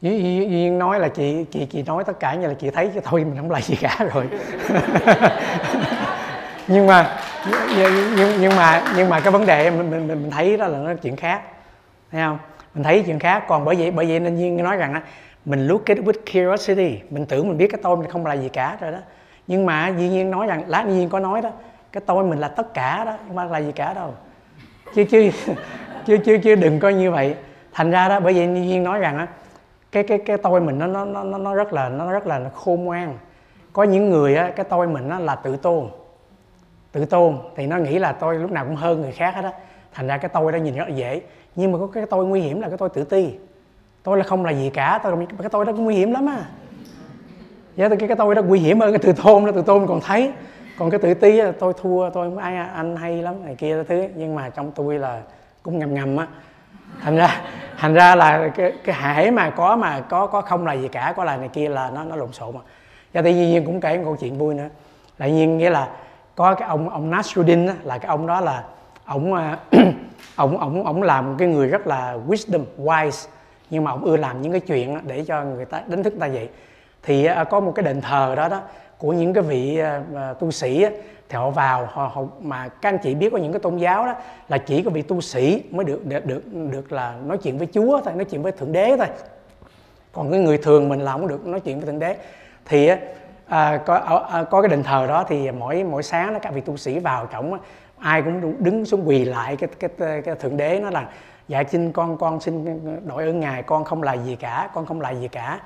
Duyên 0.00 0.78
nói 0.78 1.00
là 1.00 1.08
chị 1.08 1.44
chị 1.50 1.66
chị 1.66 1.82
nói 1.82 2.04
tất 2.04 2.20
cả 2.20 2.34
như 2.34 2.46
là 2.46 2.54
chị 2.54 2.70
thấy 2.70 2.90
cho 2.94 3.00
thôi 3.04 3.24
mình 3.24 3.36
không 3.36 3.50
là 3.50 3.60
gì 3.60 3.76
cả 3.80 3.96
rồi. 4.14 4.28
Nhưng 6.68 6.86
mà 6.86 7.16
nhưng, 8.16 8.40
nhưng 8.40 8.56
mà 8.56 8.82
nhưng 8.96 9.08
mà 9.08 9.20
cái 9.20 9.32
vấn 9.32 9.46
đề 9.46 9.70
mình 9.70 9.90
mình 9.90 10.08
mình 10.08 10.30
thấy 10.30 10.56
đó 10.56 10.66
là 10.66 10.78
nó 10.78 10.94
chuyện 10.94 11.16
khác. 11.16 11.42
Thấy 12.12 12.20
không? 12.20 12.38
Mình 12.74 12.84
thấy 12.84 13.02
chuyện 13.06 13.18
khác. 13.18 13.44
Còn 13.48 13.64
bởi 13.64 13.76
vậy 13.76 13.90
bởi 13.90 14.06
vậy 14.06 14.20
nên 14.20 14.36
duyên 14.36 14.56
nói 14.56 14.76
rằng 14.76 14.94
đó 14.94 15.00
mình 15.44 15.66
look 15.66 15.86
at 15.86 15.98
with 15.98 16.12
curiosity. 16.32 16.98
Mình 17.10 17.26
tưởng 17.26 17.48
mình 17.48 17.58
biết 17.58 17.68
cái 17.72 17.80
tôi 17.82 17.96
mình 17.96 18.10
không 18.10 18.26
là 18.26 18.34
gì 18.34 18.48
cả 18.48 18.76
rồi 18.80 18.92
đó. 18.92 18.98
Nhưng 19.46 19.66
mà 19.66 19.88
duy 19.88 20.08
nhiên 20.08 20.30
nói 20.30 20.46
rằng 20.46 20.64
lát 20.66 20.86
nhiên 20.86 21.08
có 21.08 21.20
nói 21.20 21.42
đó 21.42 21.50
cái 21.92 22.02
tôi 22.06 22.24
mình 22.24 22.38
là 22.38 22.48
tất 22.48 22.74
cả 22.74 23.04
đó 23.04 23.16
không 23.26 23.36
phải 23.36 23.48
là 23.48 23.58
gì 23.58 23.72
cả 23.72 23.94
đâu. 23.94 24.14
Chứ 24.94 25.04
chứ 25.04 25.30
chứ 26.06 26.16
chứ 26.24 26.38
chứ 26.42 26.54
đừng 26.54 26.80
coi 26.80 26.94
như 26.94 27.10
vậy 27.10 27.34
thành 27.72 27.90
ra 27.90 28.08
đó 28.08 28.20
bởi 28.20 28.32
vì 28.32 28.46
như 28.46 28.62
nhiên 28.62 28.84
nói 28.84 28.98
rằng 28.98 29.18
á 29.18 29.26
cái 29.92 30.02
cái 30.02 30.18
cái 30.18 30.38
tôi 30.38 30.60
mình 30.60 30.78
nó 30.78 30.86
nó 30.86 31.04
nó 31.04 31.38
nó 31.38 31.54
rất 31.54 31.72
là 31.72 31.88
nó 31.88 32.12
rất 32.12 32.26
là 32.26 32.50
khôn 32.54 32.84
ngoan. 32.84 33.18
Có 33.72 33.82
những 33.82 34.10
người 34.10 34.36
á 34.36 34.52
cái 34.56 34.64
tôi 34.68 34.86
mình 34.86 35.08
nó 35.08 35.18
là 35.18 35.34
tự 35.34 35.56
tôn. 35.56 35.88
Tự 36.92 37.04
tôn 37.04 37.38
thì 37.56 37.66
nó 37.66 37.76
nghĩ 37.76 37.98
là 37.98 38.12
tôi 38.12 38.34
lúc 38.34 38.50
nào 38.50 38.64
cũng 38.64 38.76
hơn 38.76 39.00
người 39.00 39.12
khác 39.12 39.34
hết 39.34 39.44
á. 39.44 39.52
Thành 39.92 40.06
ra 40.06 40.18
cái 40.18 40.28
tôi 40.28 40.52
đó 40.52 40.56
nhìn 40.56 40.74
rất 40.74 40.88
là 40.88 40.94
dễ. 40.94 41.20
Nhưng 41.56 41.72
mà 41.72 41.78
có 41.78 41.86
cái 41.86 42.06
tôi 42.10 42.26
nguy 42.26 42.40
hiểm 42.40 42.60
là 42.60 42.68
cái 42.68 42.78
tôi 42.78 42.88
tự 42.88 43.04
ti. 43.04 43.30
Tôi 44.02 44.18
là 44.18 44.24
không 44.24 44.44
là 44.44 44.50
gì 44.50 44.70
cả 44.70 45.00
tôi 45.02 45.26
cái 45.38 45.48
tôi 45.48 45.64
đó 45.64 45.72
cũng 45.72 45.84
nguy 45.84 45.94
hiểm 45.94 46.12
lắm 46.12 46.26
á. 46.26 46.44
Dạ, 47.76 47.88
cái 47.88 48.08
cái 48.08 48.16
tôi 48.16 48.34
đó 48.34 48.42
nguy 48.42 48.58
hiểm 48.58 48.80
hơn 48.80 48.92
cái 48.92 48.98
tự 48.98 49.22
tôn 49.22 49.44
đó 49.44 49.52
tự 49.54 49.62
tôn 49.62 49.86
còn 49.86 50.00
thấy. 50.00 50.32
Còn 50.78 50.90
cái 50.90 51.00
tự 51.00 51.14
ti 51.14 51.32
là 51.32 51.52
tôi 51.58 51.72
thua 51.80 52.10
tôi 52.10 52.30
ai 52.38 52.56
anh 52.56 52.96
hay 52.96 53.22
lắm 53.22 53.34
này 53.44 53.54
kia 53.54 53.82
thứ. 53.88 54.04
Nhưng 54.14 54.34
mà 54.34 54.48
trong 54.48 54.72
tôi 54.72 54.98
là 54.98 55.22
cũng 55.62 55.78
ngầm 55.78 55.94
ngầm 55.94 56.16
á 56.16 56.26
thành 57.02 57.16
ra 57.16 57.40
thành 57.78 57.94
ra 57.94 58.14
là 58.14 58.48
cái 58.48 58.72
cái 58.84 59.14
hễ 59.14 59.30
mà 59.30 59.50
có 59.50 59.76
mà 59.76 60.00
có 60.00 60.26
có 60.26 60.40
không 60.40 60.66
là 60.66 60.72
gì 60.72 60.88
cả 60.88 61.14
có 61.16 61.24
là 61.24 61.36
này 61.36 61.48
kia 61.48 61.68
là 61.68 61.90
nó 61.90 62.04
nó 62.04 62.16
lộn 62.16 62.32
xộn 62.32 62.54
mà. 62.54 62.60
Và 63.12 63.22
tự 63.22 63.30
nhiên 63.30 63.64
cũng 63.66 63.80
kể 63.80 63.96
một 63.96 64.02
câu 64.04 64.16
chuyện 64.16 64.38
vui 64.38 64.54
nữa. 64.54 64.68
Tự 65.18 65.26
nhiên 65.26 65.58
nghĩa 65.58 65.70
là 65.70 65.88
có 66.34 66.54
cái 66.54 66.68
ông 66.68 66.88
ông 66.88 67.10
Nasruddin 67.10 67.66
á, 67.66 67.74
là 67.82 67.98
cái 67.98 68.08
ông 68.08 68.26
đó 68.26 68.40
là 68.40 68.64
ông 69.04 69.34
ông 70.36 70.58
ông 70.58 70.84
ông 70.84 71.02
làm 71.02 71.30
một 71.30 71.34
cái 71.38 71.48
người 71.48 71.68
rất 71.68 71.86
là 71.86 72.16
wisdom 72.28 72.64
wise. 72.78 73.28
Nhưng 73.70 73.84
mà 73.84 73.90
ông 73.90 74.04
ưa 74.04 74.16
làm 74.16 74.42
những 74.42 74.52
cái 74.52 74.60
chuyện 74.60 74.98
để 75.06 75.24
cho 75.24 75.44
người 75.44 75.64
ta 75.64 75.82
đánh 75.86 76.02
thức 76.02 76.12
người 76.12 76.28
ta 76.28 76.34
vậy 76.34 76.48
thì 77.02 77.24
ờ, 77.24 77.44
có 77.44 77.60
một 77.60 77.72
cái 77.74 77.82
đền 77.82 78.00
thờ 78.00 78.34
đó 78.36 78.48
đó 78.48 78.60
của 78.98 79.12
những 79.12 79.32
cái 79.32 79.42
vị 79.42 79.78
ờ, 79.78 80.02
ờ, 80.14 80.34
tu 80.40 80.50
sĩ 80.50 80.86
thì 81.30 81.36
họ 81.36 81.50
vào 81.50 81.88
họ, 81.90 82.10
họ 82.14 82.22
mà 82.40 82.68
các 82.68 82.88
anh 82.88 82.98
chị 83.02 83.14
biết 83.14 83.32
có 83.32 83.38
những 83.38 83.52
cái 83.52 83.60
tôn 83.60 83.76
giáo 83.76 84.06
đó 84.06 84.14
là 84.48 84.58
chỉ 84.58 84.82
có 84.82 84.90
vị 84.90 85.02
tu 85.02 85.20
sĩ 85.20 85.62
mới 85.70 85.84
được 85.84 86.06
được 86.06 86.26
được, 86.26 86.42
được 86.70 86.92
là 86.92 87.14
nói 87.24 87.38
chuyện 87.38 87.58
với 87.58 87.68
Chúa 87.74 88.00
thôi 88.04 88.14
nói 88.14 88.24
chuyện 88.24 88.42
với 88.42 88.52
thượng 88.52 88.72
đế 88.72 88.96
thôi. 88.96 89.06
Còn 90.12 90.30
cái 90.30 90.40
người 90.40 90.58
thường 90.58 90.88
mình 90.88 91.00
là 91.00 91.12
không 91.12 91.28
được 91.28 91.46
nói 91.46 91.60
chuyện 91.60 91.78
với 91.78 91.86
thượng 91.86 91.98
đế. 91.98 92.16
Thì 92.64 92.90
à, 93.46 93.80
có 93.86 93.94
à, 93.94 94.16
à, 94.30 94.44
có 94.44 94.62
cái 94.62 94.68
đền 94.68 94.82
thờ 94.82 95.06
đó 95.06 95.24
thì 95.28 95.50
mỗi 95.50 95.84
mỗi 95.84 96.02
sáng 96.02 96.32
đó 96.32 96.38
các 96.42 96.54
vị 96.54 96.60
tu 96.60 96.76
sĩ 96.76 96.98
vào 96.98 97.26
trọng 97.26 97.58
ai 97.98 98.22
cũng 98.22 98.54
đứng 98.58 98.84
xuống 98.84 99.08
quỳ 99.08 99.24
lại 99.24 99.56
cái 99.56 99.68
cái, 99.78 99.90
cái, 99.98 100.22
cái 100.22 100.34
thượng 100.34 100.56
đế 100.56 100.80
nó 100.82 100.90
là 100.90 101.08
dạ 101.48 101.64
xin 101.70 101.92
con 101.92 102.18
con 102.18 102.40
xin 102.40 102.80
đội 103.06 103.24
ơn 103.24 103.40
ngài 103.40 103.62
con 103.62 103.84
không 103.84 104.02
là 104.02 104.12
gì 104.12 104.36
cả 104.36 104.70
con 104.74 104.86
không 104.86 105.00
là 105.00 105.10
gì 105.10 105.28
cả. 105.28 105.60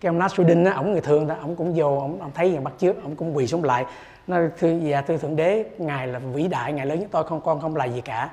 Cái 0.00 0.08
ông 0.08 0.18
Nasruddin 0.18 0.64
á 0.64 0.72
ổng 0.72 0.92
người 0.92 1.00
thường 1.00 1.26
đó 1.26 1.34
ổng 1.42 1.56
cũng 1.56 1.72
vô 1.76 1.98
ổng, 1.98 2.20
ổng 2.20 2.30
thấy 2.34 2.58
bắt 2.62 2.72
trước 2.78 3.02
ổng 3.02 3.16
cũng 3.16 3.36
quỳ 3.36 3.46
xuống 3.46 3.64
lại 3.64 3.84
nó 4.26 4.36
thưa 4.58 4.72
dạ 4.82 4.98
à, 4.98 5.02
thưa 5.02 5.16
thượng 5.16 5.36
đế 5.36 5.64
ngài 5.78 6.06
là 6.06 6.18
vĩ 6.18 6.48
đại 6.48 6.72
ngài 6.72 6.86
lớn 6.86 7.00
nhất 7.00 7.08
tôi 7.10 7.24
không 7.24 7.40
con 7.40 7.60
không 7.60 7.76
là 7.76 7.84
gì 7.84 8.00
cả. 8.00 8.30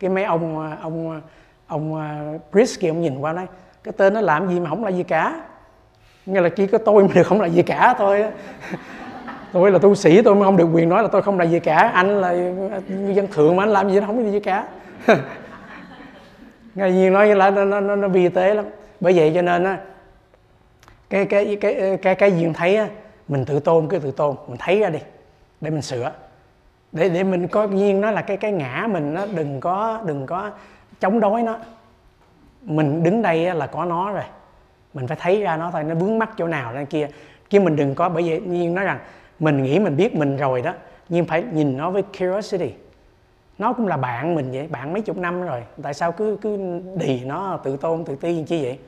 Cái 0.00 0.10
mấy 0.10 0.24
ông 0.24 0.58
ờ, 0.58 0.76
ông 0.82 1.10
ờ, 1.10 1.20
ông 1.66 1.94
ờ, 1.94 2.38
Chris 2.52 2.78
kia 2.80 2.88
ông 2.88 3.00
nhìn 3.00 3.18
qua 3.18 3.32
nói 3.32 3.46
cái 3.84 3.92
tên 3.96 4.14
nó 4.14 4.20
làm 4.20 4.48
gì 4.48 4.60
mà 4.60 4.70
không 4.70 4.84
là 4.84 4.90
gì 4.90 5.02
cả. 5.02 5.40
Nghĩa 6.26 6.40
là 6.40 6.48
chỉ 6.48 6.66
có 6.66 6.78
tôi 6.78 7.02
mà 7.04 7.08
được 7.14 7.22
không 7.22 7.40
là 7.40 7.46
gì 7.46 7.62
cả 7.62 7.94
thôi 7.98 8.24
tôi 9.52 9.70
là 9.70 9.78
tu 9.78 9.94
sĩ 9.94 10.22
tôi 10.22 10.34
mới 10.34 10.44
không 10.44 10.56
được 10.56 10.68
quyền 10.72 10.88
nói 10.88 11.02
là 11.02 11.08
tôi 11.12 11.22
không 11.22 11.38
là 11.38 11.44
gì 11.44 11.60
cả. 11.60 11.76
Anh 11.94 12.20
là 12.20 12.32
dân 13.14 13.26
thượng 13.32 13.56
mà 13.56 13.62
anh 13.62 13.70
làm 13.70 13.90
gì 13.90 14.00
nó 14.00 14.06
không 14.06 14.24
là 14.24 14.30
gì 14.30 14.40
cả. 14.40 14.68
Ngài 16.74 16.92
nhiên 16.92 17.12
nói 17.12 17.34
là 17.34 17.50
nó 17.50 17.64
nó, 17.64 17.80
nó, 17.80 17.96
nó 17.96 18.08
vi 18.08 18.28
tế 18.28 18.54
lắm. 18.54 18.64
Bởi 19.00 19.12
vậy 19.12 19.32
cho 19.34 19.42
nên 19.42 19.64
á 19.64 19.78
cái 21.10 21.26
cái 21.26 21.56
cái 21.60 21.98
cái 22.02 22.14
cái 22.14 22.32
duyên 22.32 22.52
thấy 22.52 22.76
á 22.76 22.88
mình 23.28 23.44
tự 23.44 23.60
tôn 23.60 23.88
cứ 23.88 23.98
tự 23.98 24.10
tôn 24.10 24.36
mình 24.48 24.56
thấy 24.58 24.80
ra 24.80 24.90
đi 24.90 24.98
để 25.60 25.70
mình 25.70 25.82
sửa. 25.82 26.12
Để 26.92 27.08
để 27.08 27.24
mình 27.24 27.48
có 27.48 27.66
nhiên 27.66 28.00
nó 28.00 28.10
là 28.10 28.22
cái 28.22 28.36
cái 28.36 28.52
ngã 28.52 28.86
mình, 28.90 29.14
nó 29.14 29.26
đừng 29.26 29.60
có 29.60 30.00
đừng 30.06 30.26
có 30.26 30.50
chống 31.00 31.20
đối 31.20 31.42
nó. 31.42 31.58
Mình 32.62 33.02
đứng 33.02 33.22
đây 33.22 33.54
là 33.54 33.66
có 33.66 33.84
nó 33.84 34.12
rồi. 34.12 34.24
Mình 34.94 35.06
phải 35.06 35.16
thấy 35.20 35.40
ra 35.40 35.56
nó 35.56 35.70
thôi, 35.70 35.84
nó 35.84 35.94
vướng 35.94 36.18
mắc 36.18 36.30
chỗ 36.36 36.46
nào 36.46 36.72
ra 36.72 36.84
kia. 36.84 37.08
Chứ 37.50 37.60
mình 37.60 37.76
đừng 37.76 37.94
có, 37.94 38.08
bởi 38.08 38.22
vì 38.22 38.40
nhiên 38.40 38.74
nói 38.74 38.84
rằng 38.84 38.98
mình 39.38 39.62
nghĩ 39.62 39.78
mình 39.78 39.96
biết 39.96 40.16
mình 40.16 40.36
rồi 40.36 40.62
đó 40.62 40.74
nhưng 41.08 41.24
phải 41.24 41.44
nhìn 41.52 41.76
nó 41.76 41.90
với 41.90 42.02
curiosity. 42.02 42.72
Nó 43.58 43.72
cũng 43.72 43.86
là 43.86 43.96
bạn 43.96 44.34
mình 44.34 44.50
vậy, 44.52 44.66
bạn 44.66 44.92
mấy 44.92 45.02
chục 45.02 45.16
năm 45.16 45.42
rồi. 45.42 45.62
Tại 45.82 45.94
sao 45.94 46.12
cứ 46.12 46.38
cứ 46.40 46.80
đì 46.96 47.24
nó, 47.24 47.60
tự 47.64 47.76
tôn, 47.76 48.04
tự 48.04 48.16
ti 48.16 48.44
chi 48.46 48.62
vậy? 48.62 48.78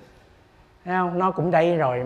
Thấy 0.85 0.95
không? 0.95 1.19
Nó 1.19 1.31
cũng 1.31 1.51
đây 1.51 1.77
rồi, 1.77 2.05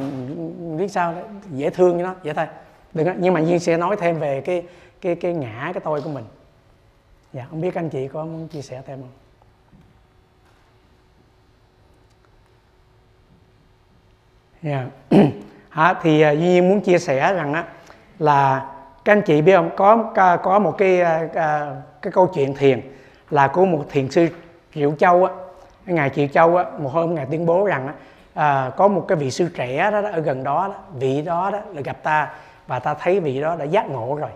biết 0.79 0.89
sao? 0.89 1.15
Dễ 1.51 1.71
thương 1.71 1.99
cho 1.99 2.05
nó, 2.05 2.15
vậy 2.25 2.35
thôi 2.35 2.47
đừng 2.95 3.09
nhưng 3.18 3.34
mà 3.34 3.40
duyên 3.40 3.61
sẽ 3.61 3.76
nói 3.76 3.97
thêm 3.97 4.18
về 4.18 4.40
cái 4.40 4.62
cái 5.01 5.14
cái 5.14 5.34
ngã 5.34 5.70
cái 5.74 5.80
tôi 5.84 6.01
của 6.03 6.11
mình. 6.11 6.24
Dạ 7.32 7.47
không 7.51 7.61
biết 7.61 7.74
anh 7.74 7.88
chị 7.88 8.09
có 8.09 8.24
muốn 8.24 8.49
chia 8.49 8.62
sẻ 8.62 8.82
thêm 8.86 9.01
không? 9.01 9.11
Yeah. 14.62 14.86
Dạ. 15.11 15.18
Hả, 15.68 15.95
thì 16.03 16.20
à, 16.20 16.30
Duy 16.30 16.40
Nhiên 16.40 16.68
muốn 16.68 16.80
chia 16.80 16.99
sẻ 16.99 17.34
rằng 17.34 17.53
á 17.53 17.64
là 18.18 18.70
các 19.05 19.12
anh 19.12 19.22
chị 19.22 19.42
biết 19.42 19.57
không? 19.57 19.70
Có 19.76 20.12
có 20.42 20.59
một 20.59 20.74
cái 20.78 21.01
à, 21.01 21.28
à, 21.34 21.76
cái 22.03 22.12
câu 22.12 22.26
chuyện 22.26 22.55
thiền 22.55 22.80
là 23.30 23.49
của 23.49 23.64
một 23.64 23.84
thiền 23.90 24.11
sư 24.11 24.28
Triệu 24.74 24.95
Châu 24.99 25.24
á. 25.24 25.32
Ngài 25.86 26.11
Triệu 26.11 26.26
Châu 26.26 26.57
á 26.57 26.64
một 26.78 26.88
hôm 26.92 27.14
ngài 27.14 27.26
tuyên 27.26 27.47
bố 27.47 27.66
rằng 27.66 27.86
á 27.86 27.95
à, 28.34 28.70
có 28.76 28.88
một 28.88 29.05
cái 29.09 29.16
vị 29.16 29.30
sư 29.30 29.49
trẻ 29.55 29.90
đó, 29.90 30.01
đó 30.01 30.09
ở 30.12 30.20
gần 30.20 30.45
đó, 30.45 30.68
đó 30.68 30.74
vị 30.99 31.22
đó 31.22 31.51
đó 31.51 31.59
là 31.72 31.80
gặp 31.80 32.03
ta 32.03 32.34
và 32.67 32.79
ta 32.79 32.95
thấy 32.95 33.21
vị 33.21 33.41
đó 33.41 33.57
đã 33.57 33.65
giác 33.65 33.91
ngộ 33.91 34.15
rồi 34.21 34.31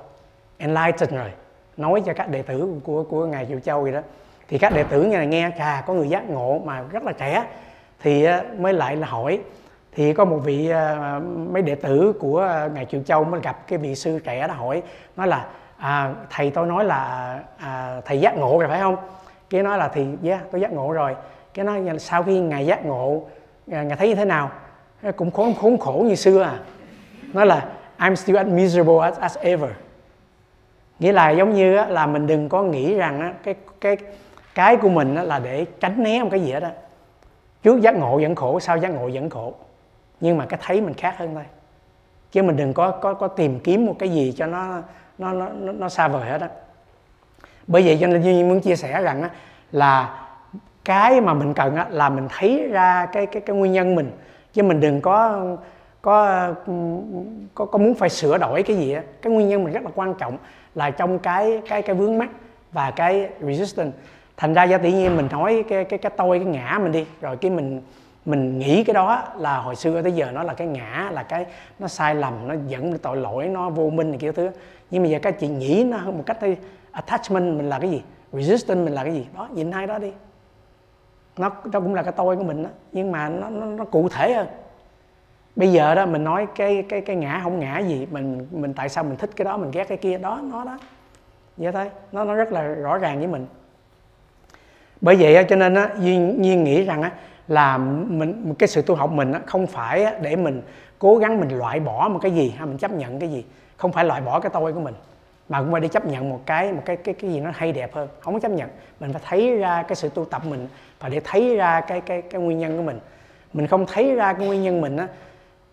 enlightened 0.59 1.15
rồi 1.15 1.31
nói 1.77 2.03
cho 2.07 2.13
các 2.13 2.29
đệ 2.29 2.43
tử 2.43 2.81
của 2.85 3.03
của 3.03 3.27
ngài 3.27 3.47
Triệu 3.47 3.61
Châu 3.61 3.83
vậy 3.83 3.93
đó. 3.93 4.01
Thì 4.49 4.59
các 4.59 4.75
đệ 4.75 4.85
tử 4.85 5.03
nghe 5.03 5.27
nghe 5.27 5.51
chà 5.59 5.83
có 5.87 5.95
người 5.95 6.09
giác 6.09 6.31
ngộ 6.31 6.63
mà 6.65 6.83
rất 6.93 7.03
là 7.03 7.13
trẻ 7.13 7.45
thì 8.01 8.25
ờ, 8.25 8.43
mới 8.59 8.73
lại 8.73 8.97
là 8.97 9.07
hỏi. 9.07 9.41
Thì 9.93 10.13
có 10.13 10.25
một 10.25 10.39
vị 10.45 10.69
ờ, 10.69 11.21
mấy 11.53 11.63
đệ 11.63 11.75
tử 11.75 12.13
của 12.21 12.69
ngài 12.75 12.85
Triệu 12.85 13.03
Châu 13.03 13.25
mới 13.25 13.41
gặp 13.41 13.67
cái 13.69 13.79
vị 13.79 13.95
sư 13.95 14.19
trẻ 14.25 14.49
đó 14.49 14.55
hỏi 14.55 14.83
nói 15.17 15.27
là 15.27 15.47
à, 15.77 16.15
thầy 16.31 16.51
tôi 16.51 16.67
nói 16.67 16.85
là 16.85 17.35
à, 17.59 18.01
thầy 18.05 18.21
giác 18.21 18.37
ngộ 18.37 18.59
rồi 18.59 18.69
phải 18.69 18.81
không? 18.81 18.97
Cái 19.51 19.63
nói 19.63 19.79
là 19.79 19.89
thì 19.89 20.07
yeah, 20.25 20.41
tôi 20.53 20.61
giác 20.61 20.73
ngộ 20.73 20.93
rồi. 20.93 21.17
Cái 21.55 21.65
nói 21.65 21.83
dạ, 21.87 21.99
sau 21.99 22.23
khi 22.23 22.41
ngài 22.41 22.67
giác 22.67 22.85
ngộ 22.85 23.23
ờ, 23.73 23.83
ngài 23.83 23.97
thấy 23.97 24.09
như 24.09 24.15
thế 24.15 24.25
nào? 24.25 24.51
Cũng 25.17 25.31
khốn 25.31 25.55
khốn 25.55 25.79
khổ 25.79 26.05
như 26.09 26.15
xưa 26.15 26.43
à. 26.43 26.59
Nói 27.33 27.47
là 27.47 27.67
I'm 27.99 28.15
still 28.15 28.37
as 28.37 28.47
miserable 28.47 29.01
as, 29.03 29.19
as 29.19 29.39
ever. 29.39 29.71
Nghĩa 30.99 31.13
là 31.13 31.31
giống 31.31 31.55
như 31.55 31.75
là 31.75 32.07
mình 32.07 32.27
đừng 32.27 32.49
có 32.49 32.63
nghĩ 32.63 32.95
rằng 32.95 33.35
cái 33.43 33.55
cái 33.81 33.97
cái 34.55 34.77
của 34.77 34.89
mình 34.89 35.15
là 35.15 35.39
để 35.39 35.67
tránh 35.81 36.03
né 36.03 36.23
một 36.23 36.29
cái 36.31 36.41
gì 36.41 36.53
hết 36.53 36.61
đó 36.61 36.69
trước 37.63 37.81
giác 37.81 37.95
ngộ 37.95 38.21
vẫn 38.21 38.35
khổ 38.35 38.61
sau 38.61 38.79
giác 38.79 38.89
ngộ 38.89 39.11
vẫn 39.15 39.31
khổ. 39.31 39.55
Nhưng 40.21 40.39
mà 40.39 40.47
cái 40.47 40.61
thấy 40.63 40.81
mình 40.81 40.95
khác 40.95 41.15
hơn 41.19 41.35
thôi. 41.35 41.45
Chứ 42.33 42.43
mình 42.43 42.57
đừng 42.57 42.75
có 42.75 42.91
có 42.91 43.15
có 43.15 43.29
tìm 43.29 43.61
kiếm 43.61 43.87
một 43.87 43.95
cái 43.99 44.09
gì 44.09 44.35
cho 44.37 44.47
nó 44.47 44.83
nó 45.19 45.33
nó 45.33 45.73
nó 45.73 45.89
xa 45.89 46.09
vời 46.09 46.29
hết 46.31 46.41
á. 46.41 46.49
Bởi 47.67 47.83
vậy 47.83 47.99
cho 48.01 48.07
nên 48.07 48.23
duy 48.23 48.45
muốn 48.45 48.61
chia 48.61 48.77
sẻ 48.77 49.03
rằng 49.03 49.29
là 49.73 50.25
cái 50.85 51.21
mà 51.21 51.35
mình 51.35 51.55
cần 51.55 51.77
là 51.91 52.09
mình 52.09 52.29
thấy 52.39 52.69
ra 52.71 53.07
cái 53.07 53.27
cái 53.27 53.43
cái 53.47 53.57
nguyên 53.57 53.73
nhân 53.73 53.95
mình. 53.95 54.11
Chứ 54.53 54.63
mình 54.63 54.81
đừng 54.81 55.01
có 55.01 55.47
có 56.09 56.49
ừ, 56.67 56.73
có, 57.55 57.65
có 57.65 57.79
muốn 57.79 57.95
phải 57.95 58.09
sửa 58.09 58.39
đổi 58.39 58.63
cái 58.63 58.77
gì 58.77 58.93
á 58.93 59.03
cái 59.23 59.33
nguyên 59.33 59.49
nhân 59.49 59.65
mình 59.65 59.73
rất 59.73 59.83
là 59.83 59.91
quan 59.95 60.15
trọng 60.15 60.37
là 60.75 60.91
trong 60.91 61.19
cái 61.19 61.63
cái 61.69 61.83
cái 61.83 61.97
vướng 61.97 62.19
mắc 62.19 62.31
và 62.73 62.91
cái 62.91 63.31
resistance. 63.41 63.97
Thành 64.37 64.55
ra 64.55 64.65
do 64.65 64.79
tự 64.79 64.89
nhiên 64.89 65.17
mình 65.17 65.29
nói 65.31 65.65
cái 65.69 65.85
cái 65.85 65.99
cái 65.99 66.13
tôi 66.17 66.39
cái 66.39 66.47
ngã 66.47 66.79
mình 66.83 66.93
đi 66.93 67.07
rồi 67.21 67.37
cái 67.37 67.51
mình 67.51 67.83
mình 68.25 68.59
nghĩ 68.59 68.85
cái 68.85 68.95
đó 68.95 69.23
là 69.37 69.59
hồi 69.59 69.77
xưa 69.77 70.03
tới 70.03 70.13
giờ 70.13 70.31
nó 70.33 70.43
là 70.43 70.55
cái 70.55 70.67
ngã 70.67 71.11
là 71.13 71.23
cái 71.23 71.47
nó 71.79 71.89
sai 71.89 72.15
lầm 72.15 72.49
nó 72.49 72.55
dẫn 72.67 72.99
tội 72.99 73.17
lỗi 73.17 73.47
nó 73.47 73.71
vô 73.71 73.91
minh 73.91 74.11
này 74.11 74.19
kia 74.19 74.33
thứ. 74.33 74.51
Nhưng 74.91 75.03
mà 75.03 75.09
giờ 75.09 75.19
các 75.23 75.39
chị 75.39 75.49
nghĩ 75.49 75.85
nó 75.85 75.99
một 75.99 76.23
cách 76.27 76.43
đi 76.43 76.57
attachment 76.91 77.57
mình 77.57 77.69
là 77.69 77.79
cái 77.79 77.91
gì? 77.91 78.03
Resistance 78.33 78.85
mình 78.85 78.95
là 78.95 79.05
cái 79.05 79.15
gì? 79.15 79.27
Đó 79.35 79.49
nhìn 79.55 79.73
hai 79.73 79.87
đó 79.87 79.99
đi. 79.99 80.13
Nó 81.37 81.51
nó 81.73 81.81
cũng 81.81 81.95
là 81.95 82.03
cái 82.03 82.13
tôi 82.13 82.37
của 82.37 82.45
mình 82.45 82.63
đó 82.63 82.71
nhưng 82.93 83.13
mà 83.13 83.29
nó 83.29 83.51
nó, 83.51 83.67
nó 83.67 83.85
cụ 83.85 84.09
thể 84.09 84.35
hơn 84.35 84.47
bây 85.59 85.73
giờ 85.73 85.95
đó 85.95 86.07
mình 86.07 86.25
nói 86.25 86.47
cái 86.55 86.85
cái 86.89 87.01
cái 87.01 87.17
ngã 87.17 87.41
không 87.43 87.61
ngã 87.61 87.79
gì 87.79 88.07
mình 88.11 88.47
mình 88.51 88.75
tại 88.75 88.89
sao 88.89 89.05
mình 89.05 89.17
thích 89.17 89.31
cái 89.37 89.45
đó 89.45 89.57
mình 89.57 89.71
ghét 89.71 89.89
cái 89.89 89.99
kia 89.99 90.19
đó 90.19 90.41
nó 90.43 90.65
đó. 90.65 90.79
Vậy 91.57 91.73
thôi 91.73 91.91
nó 92.13 92.25
nó 92.25 92.35
rất 92.35 92.53
là 92.53 92.63
rõ 92.63 92.99
ràng 92.99 93.19
với 93.19 93.27
mình. 93.27 93.47
Bởi 95.01 95.17
vậy 95.17 95.45
cho 95.49 95.57
nên 95.57 95.75
á 95.75 95.89
duyên 95.99 96.45
duyên 96.45 96.65
nghĩ 96.65 96.83
rằng 96.83 97.03
á 97.03 97.13
là 97.49 97.79
mình 97.79 98.55
cái 98.59 98.69
sự 98.69 98.83
tu 98.83 98.95
học 98.95 99.11
mình 99.13 99.33
á, 99.33 99.41
không 99.47 99.67
phải 99.67 100.07
để 100.23 100.37
mình 100.37 100.63
cố 100.99 101.17
gắng 101.17 101.41
mình 101.41 101.59
loại 101.59 101.81
bỏ 101.81 102.09
một 102.09 102.19
cái 102.23 102.31
gì 102.31 102.55
hay 102.57 102.67
mình 102.67 102.79
chấp 102.79 102.91
nhận 102.91 103.19
cái 103.19 103.29
gì. 103.29 103.45
Không 103.77 103.93
phải 103.93 104.05
loại 104.05 104.21
bỏ 104.21 104.41
cái 104.41 104.51
tôi 104.55 104.73
của 104.73 104.81
mình 104.81 104.95
mà 105.49 105.61
cũng 105.61 105.73
phải 105.73 105.81
đi 105.81 105.89
chấp 105.89 106.07
nhận 106.07 106.31
một 106.31 106.41
cái 106.47 106.73
một 106.73 106.83
cái 106.85 106.97
cái 106.97 107.15
cái 107.15 107.31
gì 107.31 107.41
nó 107.41 107.51
hay 107.55 107.73
đẹp 107.73 107.95
hơn. 107.95 108.09
Không 108.21 108.35
có 108.35 108.41
chấp 108.41 108.51
nhận. 108.51 108.69
Mình 109.01 109.13
phải 109.13 109.23
thấy 109.25 109.57
ra 109.57 109.83
cái 109.83 109.97
sự 109.97 110.09
tu 110.09 110.25
tập 110.25 110.43
mình 110.47 110.69
và 111.01 111.09
để 111.09 111.21
thấy 111.25 111.57
ra 111.57 111.81
cái 111.81 112.01
cái 112.01 112.23
cái 112.23 112.41
nguyên 112.41 112.59
nhân 112.59 112.77
của 112.77 112.83
mình. 112.83 112.99
Mình 113.53 113.67
không 113.67 113.87
thấy 113.87 114.15
ra 114.15 114.33
cái 114.33 114.47
nguyên 114.47 114.63
nhân 114.63 114.81
mình 114.81 114.97
á 114.97 115.09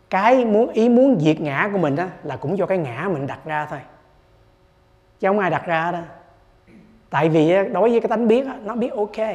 cái 0.10 0.46
muốn 0.46 0.70
ý 0.70 0.90
muốn 0.90 1.20
diệt 1.20 1.42
ngã 1.42 1.70
của 1.74 1.78
mình 1.78 1.96
á 1.96 2.10
là 2.24 2.36
cũng 2.36 2.58
do 2.58 2.66
cái 2.66 2.78
ngã 2.78 3.10
mình 3.12 3.28
đặt 3.28 3.40
ra 3.46 3.66
thôi. 3.66 3.80
Chứ 5.20 5.28
không 5.28 5.40
ai 5.40 5.50
đặt 5.50 5.66
ra 5.66 5.92
đó. 5.92 6.00
Tại 7.10 7.30
vì 7.30 7.54
đối 7.74 7.90
với 7.90 8.02
cái 8.02 8.10
tánh 8.10 8.28
biết 8.28 8.48
nó 8.64 8.76
biết 8.76 8.92
ok. 8.94 9.28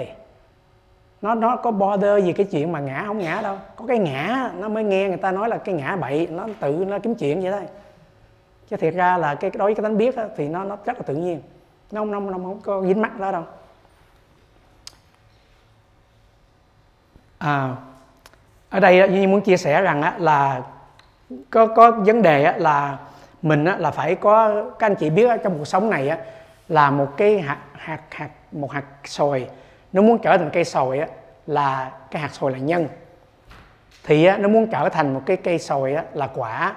Nó 1.23 1.35
nó 1.35 1.57
có 1.57 1.71
border 1.71 2.25
gì 2.25 2.33
cái 2.33 2.47
chuyện 2.51 2.73
mà 2.73 2.81
ngã 2.81 3.05
không 3.07 3.19
ngã 3.19 3.41
đâu. 3.43 3.59
Có 3.77 3.85
cái 3.87 3.99
ngã 3.99 4.51
nó 4.59 4.69
mới 4.69 4.85
nghe 4.85 5.09
người 5.09 5.17
ta 5.17 5.33
nói 5.33 5.49
là 5.49 5.59
cái 5.59 5.75
ngã 5.75 5.97
bậy 5.97 6.29
nó 6.31 6.49
tự 6.61 6.85
nó 6.89 6.99
kiếm 6.99 7.15
chuyện 7.15 7.41
vậy 7.41 7.53
thôi. 7.53 7.67
Chứ 8.69 8.77
thiệt 8.77 8.95
ra 8.95 9.17
là 9.17 9.35
cái 9.35 9.51
đối 9.51 9.67
với 9.67 9.75
cái 9.75 9.83
tánh 9.83 9.99
biết 9.99 10.17
đó, 10.17 10.25
thì 10.37 10.49
nó 10.49 10.65
nó 10.65 10.77
rất 10.85 10.97
là 10.97 11.03
tự 11.03 11.15
nhiên. 11.15 11.41
Nó 11.91 12.01
không, 12.01 12.11
nó, 12.11 12.21
nó 12.21 12.33
không 12.33 12.61
có 12.61 12.83
dính 12.83 13.01
mắt 13.01 13.21
đó 13.21 13.33
đâu. 13.33 13.45
À, 17.39 17.77
ở 18.71 18.81
đây 18.81 19.09
như 19.09 19.29
muốn 19.29 19.41
chia 19.41 19.57
sẻ 19.57 19.83
rằng 19.83 20.23
là 20.23 20.63
có 21.51 21.67
có 21.67 21.91
vấn 21.91 22.23
đề 22.23 22.59
là 22.59 22.99
mình 23.43 23.65
là 23.65 23.91
phải 23.91 24.15
có 24.15 24.65
các 24.79 24.87
anh 24.87 24.95
chị 24.95 25.11
biết 25.11 25.41
trong 25.45 25.59
cuộc 25.59 25.65
sống 25.65 25.91
này 25.91 26.11
là 26.69 26.91
một 26.91 27.17
cái 27.17 27.39
hạt 27.39 27.59
hạt 27.73 28.01
hạt 28.11 28.29
một 28.53 28.73
hạt 28.73 28.85
sồi. 29.05 29.47
Nó 29.93 30.03
muốn 30.03 30.19
trở 30.19 30.37
thành 30.37 30.51
cây 30.53 30.65
sồi 30.65 31.01
là 31.47 31.91
cái 32.11 32.23
hạt 32.23 32.35
sồi 32.35 32.53
là 32.53 32.59
nhân. 32.59 32.89
Thì 34.05 34.31
nó 34.31 34.49
muốn 34.49 34.67
trở 34.67 34.89
thành 34.89 35.15
một 35.15 35.23
cái 35.27 35.37
cây 35.37 35.59
sồi 35.59 35.97
là 36.13 36.27
quả 36.27 36.75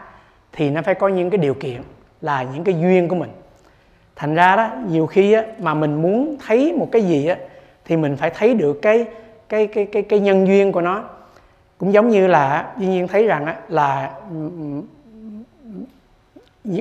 thì 0.52 0.70
nó 0.70 0.82
phải 0.82 0.96
có 0.96 1.08
những 1.08 1.30
cái 1.30 1.38
điều 1.38 1.54
kiện 1.54 1.82
là 2.22 2.44
những 2.44 2.64
cái 2.64 2.80
duyên 2.80 3.08
của 3.08 3.16
mình. 3.16 3.32
Thành 4.16 4.36
ra 4.36 4.56
đó 4.56 4.70
nhiều 4.88 5.08
khi 5.08 5.34
á, 5.34 5.44
mà 5.60 5.74
mình 5.74 6.02
muốn 6.02 6.38
thấy 6.48 6.74
một 6.74 6.88
cái 6.92 7.02
gì 7.02 7.28
á, 7.28 7.36
thì 7.86 7.98
mình 7.98 8.18
phải 8.18 8.30
thấy 8.30 8.54
được 8.54 8.82
cái 8.82 9.06
cái 9.50 9.68
cái 9.68 9.86
cái 9.86 10.04
cái 10.04 10.20
nhân 10.20 10.48
duyên 10.48 10.72
của 10.72 10.82
nó 10.82 11.04
cũng 11.84 11.94
giống 11.94 12.10
như 12.10 12.28
là 12.28 12.74
duy 12.78 12.88
nhiên 12.88 13.08
thấy 13.08 13.28
rằng 13.28 13.46
á, 13.46 13.56
là 13.68 14.12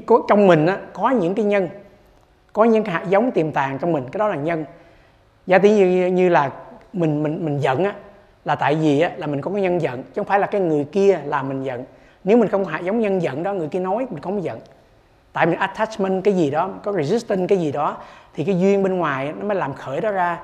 có 0.06 0.22
trong 0.28 0.46
mình 0.46 0.66
á, 0.66 0.78
có 0.92 1.10
những 1.10 1.34
cái 1.34 1.44
nhân 1.44 1.68
có 2.52 2.64
những 2.64 2.84
cái 2.84 2.94
hạt 2.94 3.04
giống 3.08 3.30
tiềm 3.30 3.52
tàng 3.52 3.78
trong 3.78 3.92
mình 3.92 4.04
cái 4.12 4.18
đó 4.18 4.28
là 4.28 4.36
nhân. 4.36 4.64
Giả 5.46 5.58
tỷ 5.58 5.70
như 5.70 6.06
như 6.06 6.28
là 6.28 6.50
mình 6.92 7.22
mình 7.22 7.44
mình 7.44 7.58
giận 7.62 7.84
á 7.84 7.94
là 8.44 8.54
tại 8.54 8.74
vì 8.74 9.00
á, 9.00 9.10
là 9.16 9.26
mình 9.26 9.40
có 9.40 9.50
cái 9.50 9.62
nhân 9.62 9.80
giận 9.80 10.02
chứ 10.02 10.12
không 10.16 10.26
phải 10.26 10.38
là 10.38 10.46
cái 10.46 10.60
người 10.60 10.84
kia 10.84 11.20
làm 11.24 11.48
mình 11.48 11.64
giận. 11.64 11.84
Nếu 12.24 12.36
mình 12.36 12.48
không 12.48 12.64
hạt 12.64 12.80
giống 12.80 13.00
nhân 13.00 13.22
giận 13.22 13.42
đó 13.42 13.52
người 13.52 13.68
kia 13.68 13.80
nói 13.80 14.06
mình 14.10 14.22
không 14.22 14.44
giận. 14.44 14.60
Tại 15.32 15.46
mình 15.46 15.58
attachment 15.58 16.24
cái 16.24 16.34
gì 16.34 16.50
đó 16.50 16.70
có 16.82 16.92
resistance 16.92 17.46
cái 17.48 17.58
gì 17.58 17.72
đó 17.72 17.96
thì 18.34 18.44
cái 18.44 18.60
duyên 18.60 18.82
bên 18.82 18.98
ngoài 18.98 19.32
nó 19.38 19.46
mới 19.46 19.56
làm 19.56 19.74
khởi 19.74 20.00
đó 20.00 20.10
ra. 20.10 20.38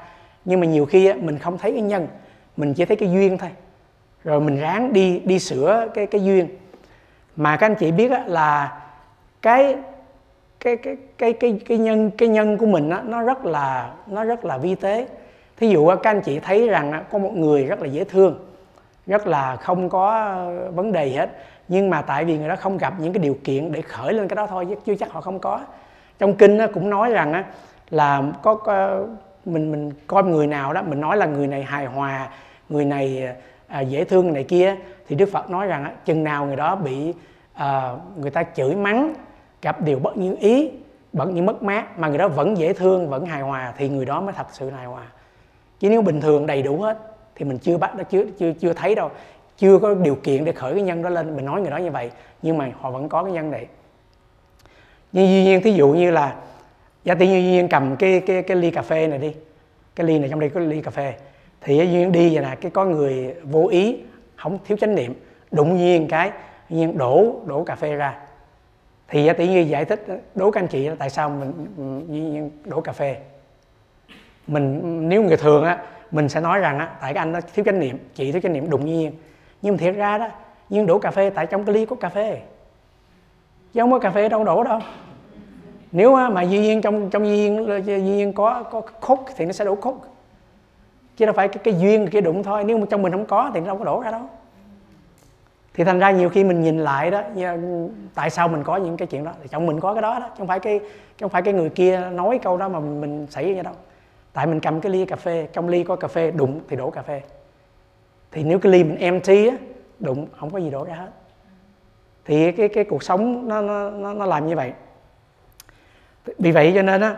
Nhưng 0.44 0.60
mà 0.60 0.66
nhiều 0.66 0.86
khi 0.86 1.06
á, 1.06 1.14
mình 1.20 1.38
không 1.38 1.58
thấy 1.58 1.72
cái 1.72 1.80
nhân 1.80 2.08
mình 2.56 2.74
chỉ 2.74 2.84
thấy 2.84 2.96
cái 2.96 3.10
duyên 3.10 3.38
thôi 3.38 3.50
rồi 4.24 4.40
mình 4.40 4.60
ráng 4.60 4.92
đi 4.92 5.18
đi 5.24 5.38
sửa 5.38 5.88
cái 5.94 6.06
cái 6.06 6.24
duyên. 6.24 6.48
Mà 7.36 7.56
các 7.56 7.66
anh 7.66 7.74
chị 7.74 7.92
biết 7.92 8.10
á, 8.10 8.24
là 8.26 8.82
cái 9.42 9.76
cái 10.60 10.76
cái 10.76 10.96
cái 11.18 11.32
cái 11.32 11.60
cái 11.66 11.78
nhân 11.78 12.10
cái 12.10 12.28
nhân 12.28 12.58
của 12.58 12.66
mình 12.66 12.90
á, 12.90 13.02
nó 13.04 13.22
rất 13.22 13.44
là 13.44 13.92
nó 14.06 14.24
rất 14.24 14.44
là 14.44 14.58
vi 14.58 14.74
tế. 14.74 15.06
Thí 15.56 15.68
dụ 15.68 15.86
các 15.88 16.10
anh 16.10 16.20
chị 16.20 16.38
thấy 16.40 16.68
rằng 16.68 17.04
có 17.10 17.18
một 17.18 17.32
người 17.34 17.64
rất 17.64 17.80
là 17.80 17.86
dễ 17.86 18.04
thương 18.04 18.38
rất 19.06 19.26
là 19.26 19.56
không 19.56 19.88
có 19.88 20.34
vấn 20.74 20.92
đề 20.92 21.06
gì 21.06 21.14
hết. 21.14 21.30
Nhưng 21.68 21.90
mà 21.90 22.02
tại 22.02 22.24
vì 22.24 22.38
người 22.38 22.48
đó 22.48 22.56
không 22.56 22.78
gặp 22.78 22.94
những 22.98 23.12
cái 23.12 23.22
điều 23.22 23.36
kiện 23.44 23.72
để 23.72 23.82
khởi 23.82 24.12
lên 24.12 24.28
cái 24.28 24.36
đó 24.36 24.46
thôi 24.46 24.66
chứ 24.68 24.74
chưa 24.86 24.94
chắc 24.94 25.10
họ 25.10 25.20
không 25.20 25.38
có. 25.38 25.60
Trong 26.18 26.34
kinh 26.34 26.58
cũng 26.74 26.90
nói 26.90 27.10
rằng 27.10 27.44
là 27.90 28.22
có, 28.42 28.54
có 28.54 29.04
mình 29.44 29.72
mình 29.72 29.92
coi 30.06 30.24
người 30.24 30.46
nào 30.46 30.72
đó 30.72 30.82
mình 30.82 31.00
nói 31.00 31.16
là 31.16 31.26
người 31.26 31.46
này 31.46 31.62
hài 31.62 31.86
hòa 31.86 32.28
người 32.68 32.84
này 32.84 33.28
à, 33.68 33.80
dễ 33.80 34.04
thương 34.04 34.32
này 34.32 34.44
kia 34.44 34.76
thì 35.08 35.16
đức 35.16 35.28
phật 35.32 35.50
nói 35.50 35.66
rằng 35.66 35.96
chừng 36.04 36.24
nào 36.24 36.46
người 36.46 36.56
đó 36.56 36.76
bị 36.76 37.14
à, 37.52 37.92
người 38.16 38.30
ta 38.30 38.42
chửi 38.42 38.74
mắng 38.74 39.14
gặp 39.62 39.80
điều 39.80 39.98
bất 39.98 40.16
như 40.16 40.36
ý 40.40 40.70
bất 41.12 41.30
như 41.30 41.42
mất 41.42 41.62
mát 41.62 41.98
mà 41.98 42.08
người 42.08 42.18
đó 42.18 42.28
vẫn 42.28 42.56
dễ 42.56 42.72
thương 42.72 43.08
vẫn 43.08 43.26
hài 43.26 43.42
hòa 43.42 43.72
thì 43.76 43.88
người 43.88 44.04
đó 44.04 44.20
mới 44.20 44.32
thật 44.32 44.46
sự 44.52 44.70
hài 44.70 44.86
hòa. 44.86 45.06
Chứ 45.80 45.90
nếu 45.90 46.02
bình 46.02 46.20
thường 46.20 46.46
đầy 46.46 46.62
đủ 46.62 46.80
hết 46.80 46.98
thì 47.34 47.44
mình 47.44 47.58
chưa 47.58 47.76
bắt 47.76 47.96
đó 47.96 48.04
chưa 48.10 48.24
chưa 48.38 48.52
chưa 48.52 48.72
thấy 48.72 48.94
đâu. 48.94 49.10
Chưa 49.56 49.78
có 49.78 49.94
điều 49.94 50.14
kiện 50.14 50.44
để 50.44 50.52
khởi 50.52 50.74
cái 50.74 50.82
nhân 50.82 51.02
đó 51.02 51.08
lên. 51.08 51.36
Mình 51.36 51.44
nói 51.44 51.60
người 51.60 51.70
đó 51.70 51.76
như 51.76 51.90
vậy 51.90 52.10
nhưng 52.42 52.58
mà 52.58 52.70
họ 52.80 52.90
vẫn 52.90 53.08
có 53.08 53.22
cái 53.24 53.32
nhân 53.32 53.50
này. 53.50 53.66
Như 55.12 55.22
duy 55.22 55.44
nhiên 55.44 55.62
thí 55.62 55.72
dụ 55.72 55.88
như 55.88 56.10
là 56.10 56.34
giả 57.04 57.14
tỷ 57.14 57.26
như 57.26 57.34
duy 57.34 57.42
nhiên 57.42 57.68
cầm 57.68 57.96
cái 57.96 58.20
cái 58.26 58.42
cái 58.42 58.56
ly 58.56 58.70
cà 58.70 58.82
phê 58.82 59.06
này 59.06 59.18
đi. 59.18 59.34
Cái 59.96 60.06
ly 60.06 60.18
này 60.18 60.28
trong 60.28 60.40
đây 60.40 60.50
có 60.50 60.60
ly 60.60 60.82
cà 60.82 60.90
phê 60.90 61.14
thì 61.60 61.76
duyên 61.76 62.12
đi 62.12 62.34
vậy 62.34 62.44
nè, 62.44 62.56
cái 62.60 62.70
có 62.70 62.84
người 62.84 63.34
vô 63.42 63.68
ý, 63.68 63.96
không 64.36 64.58
thiếu 64.64 64.78
chánh 64.80 64.94
niệm, 64.94 65.14
đụng 65.50 65.76
nhiên 65.76 66.08
cái, 66.08 66.30
nhiên 66.68 66.98
đổ 66.98 67.40
đổ 67.46 67.64
cà 67.64 67.74
phê 67.74 67.94
ra. 67.94 68.18
Thì 69.08 69.28
tự 69.38 69.44
nhiên 69.44 69.68
giải 69.68 69.84
thích, 69.84 70.04
đố 70.34 70.50
các 70.50 70.60
anh 70.60 70.68
chị 70.68 70.88
là 70.88 70.94
tại 70.98 71.10
sao 71.10 71.30
mình, 71.30 71.52
nhiên 72.08 72.50
đổ 72.64 72.80
cà 72.80 72.92
phê? 72.92 73.16
Mình, 74.46 75.08
nếu 75.08 75.22
người 75.22 75.36
thường 75.36 75.64
á, 75.64 75.78
mình 76.10 76.28
sẽ 76.28 76.40
nói 76.40 76.58
rằng 76.58 76.78
á, 76.78 76.90
tại 77.00 77.14
cái 77.14 77.20
anh 77.20 77.32
nó 77.32 77.40
thiếu 77.54 77.64
chánh 77.64 77.80
niệm, 77.80 77.98
chị 78.14 78.32
thiếu 78.32 78.40
chánh 78.40 78.52
niệm, 78.52 78.70
đụng 78.70 78.86
nhiên. 78.86 79.12
Nhưng 79.62 79.78
thiệt 79.78 79.94
ra 79.94 80.18
đó 80.18 80.28
nhưng 80.68 80.86
đổ 80.86 80.98
cà 80.98 81.10
phê 81.10 81.30
tại 81.30 81.46
trong 81.46 81.64
cái 81.64 81.74
ly 81.74 81.86
có 81.86 81.96
cà 81.96 82.08
phê. 82.08 82.40
Chứ 83.72 83.80
không 83.80 83.90
có 83.90 83.98
cà 83.98 84.10
phê 84.10 84.28
đâu, 84.28 84.44
đổ 84.44 84.64
đâu. 84.64 84.80
Nếu 85.92 86.16
mà 86.16 86.42
duy 86.42 86.58
nhiên 86.58 86.80
trong 86.80 87.10
trong 87.10 87.26
duy 87.26 87.36
nhiên 87.36 87.82
duy 87.84 88.02
nhiên 88.02 88.32
có 88.32 88.62
có 88.62 88.80
khúc 89.00 89.24
thì 89.36 89.44
nó 89.44 89.52
sẽ 89.52 89.64
đổ 89.64 89.74
khúc 89.74 90.02
chứ 91.18 91.26
đâu 91.26 91.32
phải 91.32 91.48
cái, 91.48 91.60
cái 91.64 91.74
duyên 91.78 92.08
cái 92.12 92.22
đụng 92.22 92.42
thôi. 92.42 92.64
Nếu 92.64 92.78
mà 92.78 92.86
trong 92.90 93.02
mình 93.02 93.12
không 93.12 93.26
có 93.26 93.50
thì 93.54 93.60
nó 93.60 93.66
đâu 93.66 93.76
có 93.76 93.84
đổ 93.84 94.00
ra 94.00 94.10
đâu. 94.10 94.22
Thì 95.74 95.84
thành 95.84 95.98
ra 95.98 96.10
nhiều 96.10 96.28
khi 96.28 96.44
mình 96.44 96.62
nhìn 96.62 96.78
lại 96.78 97.10
đó 97.10 97.22
ừ, 97.36 97.88
tại 98.14 98.30
sao 98.30 98.48
mình 98.48 98.64
có 98.64 98.76
những 98.76 98.96
cái 98.96 99.08
chuyện 99.08 99.24
đó? 99.24 99.32
Thì 99.42 99.48
trong 99.48 99.66
mình 99.66 99.80
có 99.80 99.94
cái 99.94 100.02
đó 100.02 100.18
đó 100.20 100.30
không 100.38 100.46
phải 100.46 100.60
cái 100.60 100.80
không 101.20 101.30
phải 101.30 101.42
cái 101.42 101.54
người 101.54 101.68
kia 101.68 102.10
nói 102.12 102.38
câu 102.42 102.56
đó 102.56 102.68
mà 102.68 102.80
mình 102.80 103.26
xảy 103.30 103.54
ra 103.54 103.62
đâu. 103.62 103.74
Tại 104.32 104.46
mình 104.46 104.60
cầm 104.60 104.80
cái 104.80 104.92
ly 104.92 105.04
cà 105.04 105.16
phê 105.16 105.48
trong 105.52 105.68
ly 105.68 105.84
có 105.84 105.96
cà 105.96 106.08
phê 106.08 106.30
đụng 106.30 106.60
thì 106.68 106.76
đổ 106.76 106.90
cà 106.90 107.02
phê. 107.02 107.22
Thì 108.30 108.44
nếu 108.44 108.58
cái 108.58 108.72
ly 108.72 108.84
mình 108.84 108.98
empty 108.98 109.48
á 109.48 109.56
đụng 109.98 110.26
không 110.40 110.50
có 110.50 110.58
gì 110.58 110.70
đổ 110.70 110.84
ra 110.84 110.94
hết. 110.94 111.10
Thì 112.24 112.52
cái 112.52 112.68
cái 112.68 112.84
cuộc 112.84 113.02
sống 113.02 113.48
nó 113.48 113.60
nó 113.60 113.90
nó 114.12 114.26
làm 114.26 114.46
như 114.46 114.56
vậy. 114.56 114.72
Vì 116.38 116.52
vậy 116.52 116.72
cho 116.74 116.82
nên 116.82 117.00
á 117.00 117.16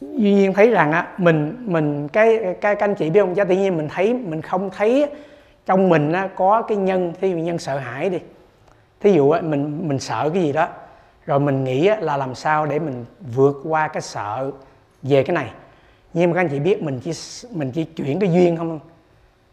duy 0.00 0.34
nhiên 0.34 0.54
thấy 0.54 0.70
rằng 0.70 0.92
á 0.92 1.08
mình 1.18 1.56
mình 1.60 2.08
cái 2.08 2.38
cái 2.60 2.74
các 2.76 2.80
anh 2.80 2.94
chị 2.94 3.10
biết 3.10 3.20
không? 3.20 3.34
Cha 3.34 3.44
tự 3.44 3.54
nhiên 3.56 3.76
mình 3.76 3.88
thấy 3.88 4.14
mình 4.14 4.42
không 4.42 4.70
thấy 4.70 5.06
trong 5.66 5.88
mình 5.88 6.12
á, 6.12 6.28
có 6.34 6.62
cái 6.62 6.76
nhân 6.76 7.12
thí 7.20 7.30
dụ 7.30 7.36
nhân 7.36 7.58
sợ 7.58 7.78
hãi 7.78 8.10
đi. 8.10 8.18
Thí 9.00 9.12
dụ 9.12 9.30
á, 9.30 9.40
mình 9.40 9.88
mình 9.88 9.98
sợ 9.98 10.30
cái 10.34 10.42
gì 10.42 10.52
đó 10.52 10.68
rồi 11.26 11.40
mình 11.40 11.64
nghĩ 11.64 11.86
á, 11.86 11.96
là 12.00 12.16
làm 12.16 12.34
sao 12.34 12.66
để 12.66 12.78
mình 12.78 13.04
vượt 13.34 13.60
qua 13.64 13.88
cái 13.88 14.02
sợ 14.02 14.50
về 15.02 15.22
cái 15.22 15.34
này. 15.34 15.50
Nhưng 16.12 16.30
mà 16.30 16.34
các 16.34 16.40
anh 16.40 16.48
chị 16.48 16.60
biết 16.60 16.82
mình 16.82 17.00
chỉ 17.00 17.12
mình 17.50 17.70
chỉ 17.70 17.84
chuyển 17.84 18.18
cái 18.18 18.32
duyên 18.32 18.56
không? 18.56 18.80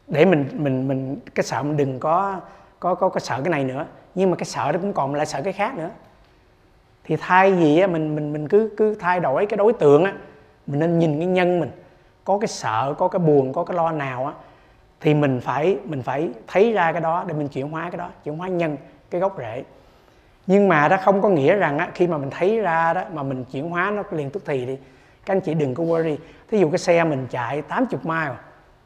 Để 0.08 0.26
mình 0.26 0.46
mình 0.54 0.88
mình 0.88 1.18
cái 1.36 1.44
sợ 1.44 1.64
mình 1.64 1.78
đừng 1.78 2.00
có 2.00 2.40
có 2.80 2.96
có 2.96 3.10
có 3.10 3.20
sợ 3.20 3.42
cái 3.44 3.52
này 3.52 3.64
nữa. 3.64 3.86
Nhưng 4.16 4.30
mà 4.32 4.36
cái 4.36 4.46
sợ 4.46 4.72
đó 4.72 4.80
cũng 4.82 4.94
còn 4.94 5.16
lại 5.16 5.26
sợ 5.26 5.42
cái 5.42 5.54
khác 5.54 5.78
nữa. 5.78 5.90
Thì 7.04 7.16
thay 7.20 7.52
vì 7.52 7.80
á, 7.80 7.88
mình 7.88 8.16
mình 8.16 8.34
mình 8.34 8.48
cứ 8.48 8.70
cứ 8.78 8.96
thay 8.96 9.20
đổi 9.20 9.46
cái 9.46 9.58
đối 9.58 9.74
tượng 9.74 10.04
á 10.04 10.14
mình 10.68 10.80
nên 10.80 11.00
nhìn 11.00 11.18
cái 11.18 11.28
nhân 11.28 11.60
mình. 11.60 11.72
Có 12.24 12.38
cái 12.38 12.48
sợ 12.48 12.96
có 12.98 13.08
cái 13.08 13.20
buồn 13.20 13.54
có 13.54 13.64
cái 13.64 13.78
lo 13.78 13.92
nào 13.92 14.26
á 14.26 14.34
thì 15.02 15.14
mình 15.14 15.40
phải 15.42 15.78
mình 15.86 16.02
phải 16.02 16.30
thấy 16.48 16.74
ra 16.74 16.92
cái 16.92 17.02
đó 17.02 17.24
để 17.28 17.34
mình 17.34 17.48
chuyển 17.48 17.70
hóa 17.70 17.90
cái 17.92 17.98
đó 17.98 18.10
chuyển 18.24 18.38
hóa 18.38 18.48
nhân 18.48 18.78
cái 19.10 19.22
gốc 19.22 19.36
rễ. 19.38 19.64
Nhưng 20.48 20.68
mà 20.68 20.88
đó 20.88 20.98
không 21.04 21.22
có 21.22 21.30
nghĩa 21.30 21.56
rằng 21.56 21.78
á, 21.78 21.90
khi 21.94 22.08
mà 22.08 22.18
mình 22.18 22.30
thấy 22.30 22.60
ra 22.60 22.94
đó 22.94 23.04
mà 23.14 23.24
mình 23.24 23.46
chuyển 23.52 23.70
hóa 23.70 23.92
nó 23.92 24.04
liền 24.12 24.30
tức 24.30 24.44
thì 24.46 24.66
đi. 24.66 24.78
Các 25.26 25.34
anh 25.34 25.42
chị 25.42 25.54
đừng 25.54 25.74
có 25.74 25.84
worry. 25.84 26.18
Thí 26.52 26.60
dụ 26.60 26.70
cái 26.70 26.78
xe 26.78 27.04
mình 27.04 27.28
chạy 27.30 27.62
80 27.62 28.00
mile 28.04 28.36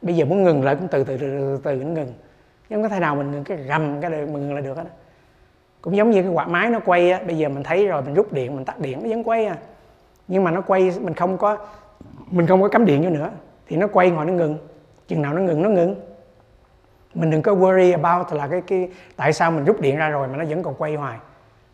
bây 0.02 0.16
giờ 0.16 0.24
muốn 0.24 0.42
ngừng 0.42 0.64
lại 0.64 0.76
cũng 0.76 0.88
từ 0.88 1.04
từ 1.04 1.16
từ 1.16 1.28
từ, 1.28 1.60
từ 1.64 1.74
nó 1.84 1.90
ngừng. 1.90 2.12
Chứ 2.68 2.76
không 2.76 2.82
có 2.82 2.88
thể 2.88 3.00
nào 3.00 3.16
mình 3.16 3.44
cái 3.44 3.58
rầm 3.68 4.00
cái 4.00 4.10
mình 4.10 4.32
ngừng 4.32 4.54
lại 4.54 4.62
được 4.62 4.76
hết 4.76 4.84
cũng 5.82 5.96
giống 5.96 6.10
như 6.10 6.22
cái 6.22 6.30
quạt 6.30 6.48
máy 6.48 6.70
nó 6.70 6.80
quay 6.84 7.10
á 7.10 7.20
bây 7.26 7.38
giờ 7.38 7.48
mình 7.48 7.62
thấy 7.62 7.86
rồi 7.86 8.02
mình 8.02 8.14
rút 8.14 8.32
điện 8.32 8.56
mình 8.56 8.64
tắt 8.64 8.78
điện 8.78 8.98
nó 9.02 9.08
vẫn 9.08 9.24
quay 9.24 9.46
à 9.46 9.56
nhưng 10.32 10.44
mà 10.44 10.50
nó 10.50 10.60
quay 10.60 10.92
mình 11.00 11.14
không 11.14 11.38
có 11.38 11.56
mình 12.30 12.46
không 12.46 12.62
có 12.62 12.68
cắm 12.68 12.84
điện 12.84 13.02
vô 13.04 13.10
nữa. 13.10 13.30
Thì 13.66 13.76
nó 13.76 13.86
quay 13.86 14.10
ngồi 14.10 14.24
nó 14.24 14.32
ngừng. 14.32 14.58
Chừng 15.08 15.22
nào 15.22 15.34
nó 15.34 15.40
ngừng 15.40 15.62
nó 15.62 15.68
ngừng. 15.68 15.94
Mình 17.14 17.30
đừng 17.30 17.42
có 17.42 17.52
worry 17.52 17.92
about 17.92 18.32
là 18.32 18.46
cái 18.48 18.60
cái 18.66 18.88
tại 19.16 19.32
sao 19.32 19.50
mình 19.50 19.64
rút 19.64 19.80
điện 19.80 19.96
ra 19.96 20.08
rồi 20.08 20.28
mà 20.28 20.36
nó 20.36 20.44
vẫn 20.44 20.62
còn 20.62 20.74
quay 20.74 20.94
hoài. 20.94 21.18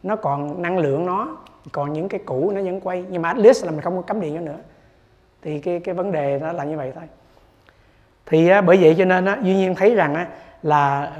Nó 0.03 0.17
còn 0.17 0.63
năng 0.63 0.79
lượng 0.79 1.07
nó 1.07 1.37
còn 1.73 1.93
những 1.93 2.09
cái 2.09 2.21
cũ 2.27 2.51
nó 2.55 2.63
vẫn 2.63 2.81
quay. 2.81 3.05
Nhưng 3.11 3.23
mà 3.23 3.29
at 3.29 3.39
least 3.39 3.65
là 3.65 3.71
mình 3.71 3.81
không 3.81 3.97
có 3.97 4.03
cắm 4.03 4.21
điện 4.21 4.35
vô 4.35 4.41
nữa. 4.41 4.59
Thì 5.43 5.59
cái 5.59 5.81
cái 5.81 5.95
vấn 5.95 6.13
đề 6.13 6.39
nó 6.43 6.53
là 6.53 6.65
như 6.65 6.77
vậy 6.77 6.93
thôi. 6.95 7.05
Thì 8.27 8.49
á, 8.49 8.61
bởi 8.61 8.79
vậy 8.81 8.95
cho 8.99 9.05
nên 9.05 9.25
á, 9.25 9.39
duy 9.43 9.55
nhiên 9.55 9.75
thấy 9.75 9.95
rằng 9.95 10.15
á, 10.15 10.29
là 10.63 11.13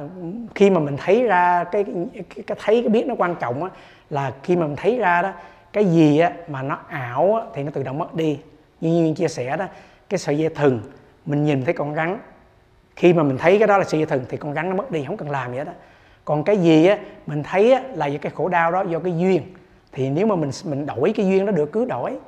khi 0.55 0.71
mà 0.71 0.81
mình 0.81 0.97
thấy 0.97 1.23
ra 1.23 1.65
cái 1.65 1.85
cái, 1.85 2.45
cái 2.47 2.57
thấy 2.65 2.83
cái 2.83 2.89
biết 2.89 3.07
nó 3.07 3.15
quan 3.19 3.35
trọng 3.35 3.65
á, 3.65 3.71
là 4.11 4.33
khi 4.43 4.57
mà 4.57 4.67
mình 4.67 4.77
thấy 4.77 4.99
ra 4.99 5.23
đó 5.23 5.33
cái 5.73 5.85
gì 5.85 6.19
á, 6.19 6.33
mà 6.49 6.63
nó 6.63 6.79
ảo 6.89 7.35
á, 7.35 7.43
thì 7.55 7.63
nó 7.63 7.71
tự 7.71 7.83
động 7.83 7.99
mất 7.99 8.15
đi. 8.15 8.41
Như 8.81 8.91
nhiên 8.91 9.15
chia 9.15 9.29
sẻ 9.29 9.57
đó 9.57 9.67
cái 10.09 10.19
sợi 10.19 10.39
dây 10.39 10.49
thừng 10.49 10.81
mình 11.27 11.45
nhìn 11.45 11.65
thấy 11.65 11.75
con 11.75 11.95
rắn. 11.95 12.19
Khi 12.97 13.13
mà 13.13 13.23
mình 13.23 13.39
thấy 13.39 13.59
cái 13.59 13.69
đó 13.69 13.79
là 13.79 13.85
sợi 13.85 14.01
dây 14.01 14.07
thừng 14.07 14.25
thì 14.29 14.37
con 14.37 14.55
rắn 14.55 14.71
nó 14.71 14.77
mất 14.77 14.91
đi 14.91 15.05
không 15.05 15.17
cần 15.17 15.31
làm 15.31 15.53
gì 15.53 15.59
hết 15.59 15.65
đó 15.65 15.73
còn 16.29 16.45
cái 16.45 16.57
gì 16.57 16.87
á 16.87 16.99
mình 17.27 17.43
thấy 17.43 17.73
á, 17.73 17.83
là 17.95 18.11
cái 18.23 18.33
khổ 18.35 18.49
đau 18.49 18.73
đó 18.73 18.85
do 18.89 18.99
cái 18.99 19.19
duyên. 19.19 19.43
Thì 19.93 20.11
nếu 20.11 20.27
mà 20.27 20.37
mình 20.37 20.51
mình 20.65 20.87
đổi 20.87 21.13
cái 21.17 21.27
duyên 21.27 21.47
đó 21.47 21.53
được 21.53 21.73
cứ 21.73 21.85
đổi. 21.85 22.19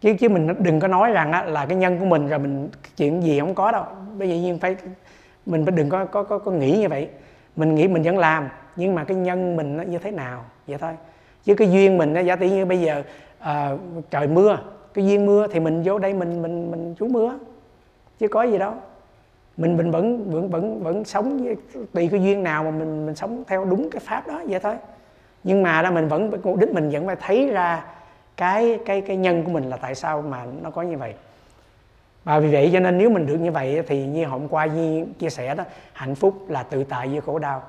Chứ 0.00 0.14
chứ 0.20 0.28
mình 0.28 0.54
đừng 0.58 0.80
có 0.80 0.88
nói 0.88 1.12
rằng 1.12 1.32
á, 1.32 1.44
là 1.44 1.66
cái 1.66 1.76
nhân 1.76 1.98
của 1.98 2.04
mình 2.04 2.28
rồi 2.28 2.38
mình 2.38 2.68
chuyện 2.96 3.22
gì 3.22 3.40
không 3.40 3.54
có 3.54 3.72
đâu. 3.72 3.84
Bây 4.18 4.28
giờ 4.28 4.34
nhiên 4.34 4.58
phải 4.58 4.76
mình 5.46 5.64
phải 5.64 5.72
đừng 5.72 5.88
có 5.88 6.04
có 6.04 6.22
có, 6.22 6.38
có 6.38 6.50
nghĩ 6.50 6.78
như 6.78 6.88
vậy. 6.88 7.08
Mình 7.56 7.74
nghĩ 7.74 7.88
mình 7.88 8.02
vẫn 8.02 8.18
làm 8.18 8.48
nhưng 8.76 8.94
mà 8.94 9.04
cái 9.04 9.16
nhân 9.16 9.56
mình 9.56 9.76
nó 9.76 9.82
như 9.82 9.98
thế 9.98 10.10
nào? 10.10 10.44
Vậy 10.66 10.78
thôi 10.78 10.92
chứ 11.44 11.54
cái 11.54 11.70
duyên 11.70 11.98
mình 11.98 12.12
nó 12.12 12.20
giả 12.20 12.36
tỷ 12.36 12.50
như 12.50 12.64
bây 12.64 12.80
giờ 12.80 13.02
à, 13.38 13.70
trời 14.10 14.26
mưa 14.26 14.58
cái 14.94 15.06
duyên 15.06 15.26
mưa 15.26 15.46
thì 15.52 15.60
mình 15.60 15.82
vô 15.84 15.98
đây 15.98 16.14
mình 16.14 16.42
mình 16.42 16.70
mình 16.70 16.94
trú 16.98 17.08
mưa. 17.08 17.38
Chứ 18.18 18.28
có 18.28 18.42
gì 18.42 18.58
đâu. 18.58 18.72
Mình 19.56 19.76
mình 19.76 19.90
vẫn 19.90 20.30
vẫn 20.30 20.48
vẫn 20.50 20.82
vẫn 20.82 21.04
sống 21.04 21.44
với, 21.44 21.56
tùy 21.92 22.08
cái 22.08 22.22
duyên 22.22 22.42
nào 22.42 22.64
mà 22.64 22.70
mình 22.70 23.06
mình 23.06 23.14
sống 23.14 23.44
theo 23.46 23.64
đúng 23.64 23.90
cái 23.90 24.00
pháp 24.00 24.26
đó 24.26 24.42
vậy 24.46 24.60
thôi. 24.60 24.74
Nhưng 25.44 25.62
mà 25.62 25.82
đó 25.82 25.90
mình 25.90 26.08
vẫn 26.08 26.30
mục 26.42 26.58
đích 26.58 26.72
mình 26.72 26.90
vẫn 26.90 27.06
phải 27.06 27.16
thấy 27.20 27.48
ra 27.48 27.84
cái 28.36 28.78
cái 28.86 29.00
cái 29.00 29.16
nhân 29.16 29.44
của 29.44 29.50
mình 29.50 29.64
là 29.64 29.76
tại 29.76 29.94
sao 29.94 30.22
mà 30.22 30.44
nó 30.62 30.70
có 30.70 30.82
như 30.82 30.96
vậy. 30.96 31.14
Và 32.24 32.40
vì 32.40 32.52
vậy 32.52 32.70
cho 32.72 32.80
nên 32.80 32.98
nếu 32.98 33.10
mình 33.10 33.26
được 33.26 33.36
như 33.36 33.52
vậy 33.52 33.82
thì 33.86 34.06
như 34.06 34.24
hôm 34.24 34.48
qua 34.48 34.66
như 34.66 35.06
chia 35.18 35.30
sẻ 35.30 35.54
đó 35.54 35.64
hạnh 35.92 36.14
phúc 36.14 36.34
là 36.48 36.62
tự 36.62 36.84
tại 36.84 37.08
với 37.08 37.20
khổ 37.20 37.38
đau. 37.38 37.62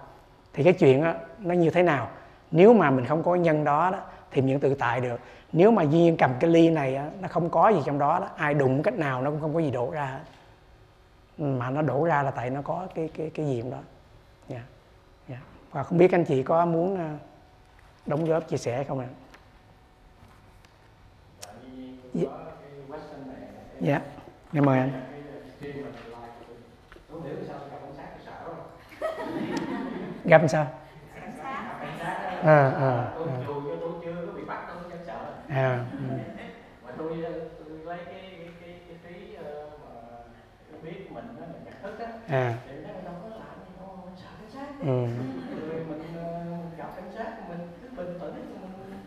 Thì 0.53 0.63
cái 0.63 0.73
chuyện 0.73 1.03
đó, 1.03 1.13
nó 1.39 1.53
như 1.53 1.69
thế 1.69 1.84
nào? 1.84 2.07
Nếu 2.55 2.73
mà 2.73 2.91
mình 2.91 3.05
không 3.05 3.23
có 3.23 3.35
nhân 3.35 3.63
đó, 3.63 3.89
đó 3.91 3.99
thì 4.31 4.41
mình 4.41 4.59
tự 4.59 4.75
tại 4.75 5.01
được 5.01 5.19
nếu 5.51 5.71
mà 5.71 5.83
duy 5.83 5.99
nhiên 5.99 6.17
cầm 6.17 6.31
cái 6.39 6.49
ly 6.49 6.69
này 6.69 6.99
nó 7.21 7.27
không 7.27 7.49
có 7.49 7.69
gì 7.69 7.79
trong 7.85 7.99
đó, 7.99 8.19
đó 8.19 8.29
ai 8.37 8.53
đụng 8.53 8.83
cách 8.83 8.93
nào 8.93 9.21
nó 9.21 9.29
cũng 9.31 9.41
không 9.41 9.53
có 9.53 9.59
gì 9.59 9.71
đổ 9.71 9.91
ra 9.91 10.19
mà 11.37 11.69
nó 11.69 11.81
đổ 11.81 12.05
ra 12.05 12.23
là 12.23 12.31
tại 12.31 12.49
nó 12.49 12.61
có 12.61 12.87
cái 12.95 13.09
cái 13.17 13.31
cái 13.33 13.45
gì 13.45 13.61
đó 13.61 13.67
yeah. 13.69 13.81
Yeah. 14.49 14.63
Dạ. 15.27 15.37
và 15.71 15.83
không 15.83 15.97
biết 15.97 16.11
anh 16.11 16.25
chị 16.25 16.43
có 16.43 16.65
muốn 16.65 16.97
ờ, 16.97 17.09
đóng 18.05 18.25
góp 18.25 18.47
chia 18.47 18.57
sẻ 18.57 18.83
không 18.83 18.99
ạ 18.99 19.07
dạ 22.13 22.29
dạ 23.79 24.01
em 24.53 24.65
mời 24.65 24.79
anh 24.79 25.01
gặp 30.25 30.41
sao 30.47 30.84
à 32.45 32.51
à, 32.51 32.89
à 32.89 33.25
à 35.49 35.85
ừ. 35.91 36.15
mà 36.85 36.91
tôi 36.97 37.25
tôi 37.59 37.77
lấy 37.85 37.97
cái 38.05 38.21
cái 38.39 38.49
cái 38.61 38.79
cái 38.87 38.97
phí 39.03 39.35
uh, 39.35 39.79
mà 39.81 39.91
cái 40.71 40.79
biết 40.81 41.11
mình 41.11 41.25
nó 41.39 41.45
là 41.45 41.59
nhận 41.65 41.73
thức 41.83 41.99
á 41.99 42.11
à. 42.27 42.57
thì 42.67 42.75
nó 42.75 42.89
đâu 43.05 43.13
có 43.23 43.29
làm 43.29 43.55
gì 43.65 43.73
đâu 43.79 43.99
mình 44.05 44.15
sợ 44.17 44.29
cảnh 44.39 44.49
sát 44.53 44.79
ừ. 44.79 45.05
rồi 45.69 45.85
mình 45.89 46.03
uh, 46.19 46.77
gặp 46.77 46.95
cảnh 46.95 47.11
sát 47.17 47.49
mình 47.49 47.67
cứ 47.81 47.87
bình 47.97 48.19
tĩnh 48.19 48.59
mình 48.61 48.99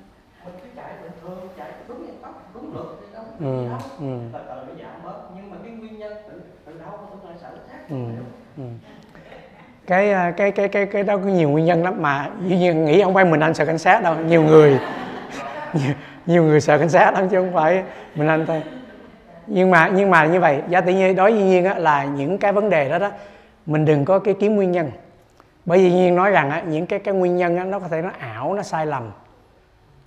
mình 0.44 0.54
cứ 0.62 0.68
chạy 0.76 0.94
bình 1.02 1.12
thường 1.22 1.48
chạy 1.56 1.72
đúng 1.88 1.98
nguyên 1.98 2.22
tắc 2.22 2.54
đúng 2.54 2.74
luật 2.74 2.86
thì 3.00 3.06
đâu 3.12 3.24
ừ. 3.38 3.62
gì 3.62 3.68
đâu 3.68 3.80
ừ. 3.98 4.18
từ 4.32 4.38
từ 4.48 4.64
nó 4.68 4.82
giảm 4.82 5.02
bớt 5.04 5.28
nhưng 5.36 5.50
mà 5.50 5.56
cái 5.62 5.72
nguyên 5.72 5.98
nhân 5.98 6.12
từ 6.30 6.40
từ 6.64 6.78
đâu 6.78 6.98
tôi 7.10 7.30
lại 7.30 7.38
sợ 7.40 7.50
cảnh 7.50 7.68
sát 7.68 7.88
ừ. 7.88 8.04
Ừ 8.56 8.64
cái 9.88 10.10
ờ, 10.10 10.30
cái 10.36 10.52
cái 10.52 10.68
cái 10.68 10.86
cái 10.86 11.02
đó 11.02 11.16
có 11.16 11.22
nhiều 11.22 11.50
nguyên 11.50 11.64
nhân 11.64 11.82
lắm 11.82 12.02
mà. 12.02 12.28
Dĩ 12.46 12.56
nhiên 12.56 12.84
nghĩ 12.84 13.02
không 13.02 13.14
phải 13.14 13.24
mình 13.24 13.40
anh 13.40 13.54
sợ 13.54 13.64
cảnh 13.64 13.78
sát 13.78 14.02
đâu. 14.02 14.14
Nhiều 14.26 14.42
người 14.42 14.78
nhiều, 15.72 15.92
nhiều 16.26 16.42
người 16.42 16.60
sợ 16.60 16.78
cảnh 16.78 16.88
sát 16.88 17.10
lắm 17.14 17.28
chứ 17.28 17.36
không 17.36 17.52
phải 17.52 17.82
mình 18.14 18.28
anh 18.28 18.46
thôi. 18.46 18.62
Nhưng 19.46 19.70
mà 19.70 19.90
nhưng 19.94 20.10
mà 20.10 20.26
như 20.26 20.40
vậy 20.40 20.62
giá 20.68 20.80
tự 20.80 20.92
nhiên 20.92 21.16
đối 21.16 21.32
với 21.32 21.42
nhiên 21.42 21.64
á, 21.64 21.74
là 21.74 22.04
những 22.04 22.38
cái 22.38 22.52
vấn 22.52 22.70
đề 22.70 22.88
đó 22.88 22.98
đó 22.98 23.10
mình 23.66 23.84
đừng 23.84 24.04
có 24.04 24.18
cái 24.18 24.34
kiếm 24.40 24.56
nguyên 24.56 24.72
nhân. 24.72 24.90
Bởi 25.64 25.78
vì 25.78 25.92
nhiên 25.92 26.16
nói 26.16 26.30
rằng 26.30 26.50
á, 26.50 26.62
những 26.66 26.86
cái 26.86 26.98
cái 26.98 27.14
nguyên 27.14 27.36
nhân 27.36 27.56
á, 27.56 27.64
nó 27.64 27.78
có 27.78 27.88
thể 27.88 28.02
nó 28.02 28.10
ảo 28.18 28.54
nó 28.54 28.62
sai 28.62 28.86
lầm. 28.86 29.10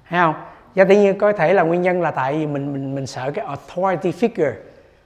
Hay 0.04 0.22
không? 0.22 0.34
Và 0.76 0.84
tự 0.84 0.96
nhiên 0.96 1.18
có 1.18 1.32
thể 1.32 1.54
là 1.54 1.64
nguyên 1.64 1.82
nhân 1.82 2.02
là 2.02 2.12
tại 2.12 2.34
vì 2.34 2.48
mình 2.48 2.74
mình 2.74 2.96
mình 2.96 3.08
sợ 3.08 3.32
cái 3.32 3.46
authority 3.46 4.12
figure 4.12 4.54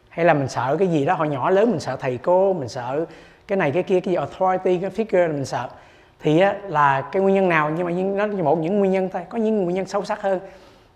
hay 0.09 0.25
là 0.25 0.33
mình 0.33 0.47
sợ 0.47 0.75
cái 0.79 0.87
gì 0.87 1.05
đó 1.05 1.13
hồi 1.13 1.29
nhỏ 1.29 1.49
lớn 1.49 1.71
mình 1.71 1.79
sợ 1.79 1.95
thầy 1.95 2.17
cô 2.17 2.53
mình 2.53 2.69
sợ 2.69 3.05
cái 3.47 3.57
này 3.57 3.71
cái 3.71 3.83
kia 3.83 3.99
cái 3.99 4.11
gì 4.11 4.15
authority 4.15 4.77
cái 4.77 4.89
figure 4.89 5.33
mình 5.33 5.45
sợ. 5.45 5.69
Thì 6.19 6.39
á, 6.39 6.55
là 6.63 7.01
cái 7.01 7.21
nguyên 7.21 7.35
nhân 7.35 7.49
nào? 7.49 7.69
Nhưng 7.69 7.85
mà 7.85 7.91
nó 7.91 8.25
là 8.25 8.43
một 8.43 8.59
những 8.59 8.79
nguyên 8.79 8.91
nhân 8.91 9.09
thôi. 9.13 9.21
Có 9.29 9.37
những 9.37 9.63
nguyên 9.63 9.75
nhân 9.75 9.85
sâu 9.85 10.05
sắc 10.05 10.21
hơn. 10.21 10.39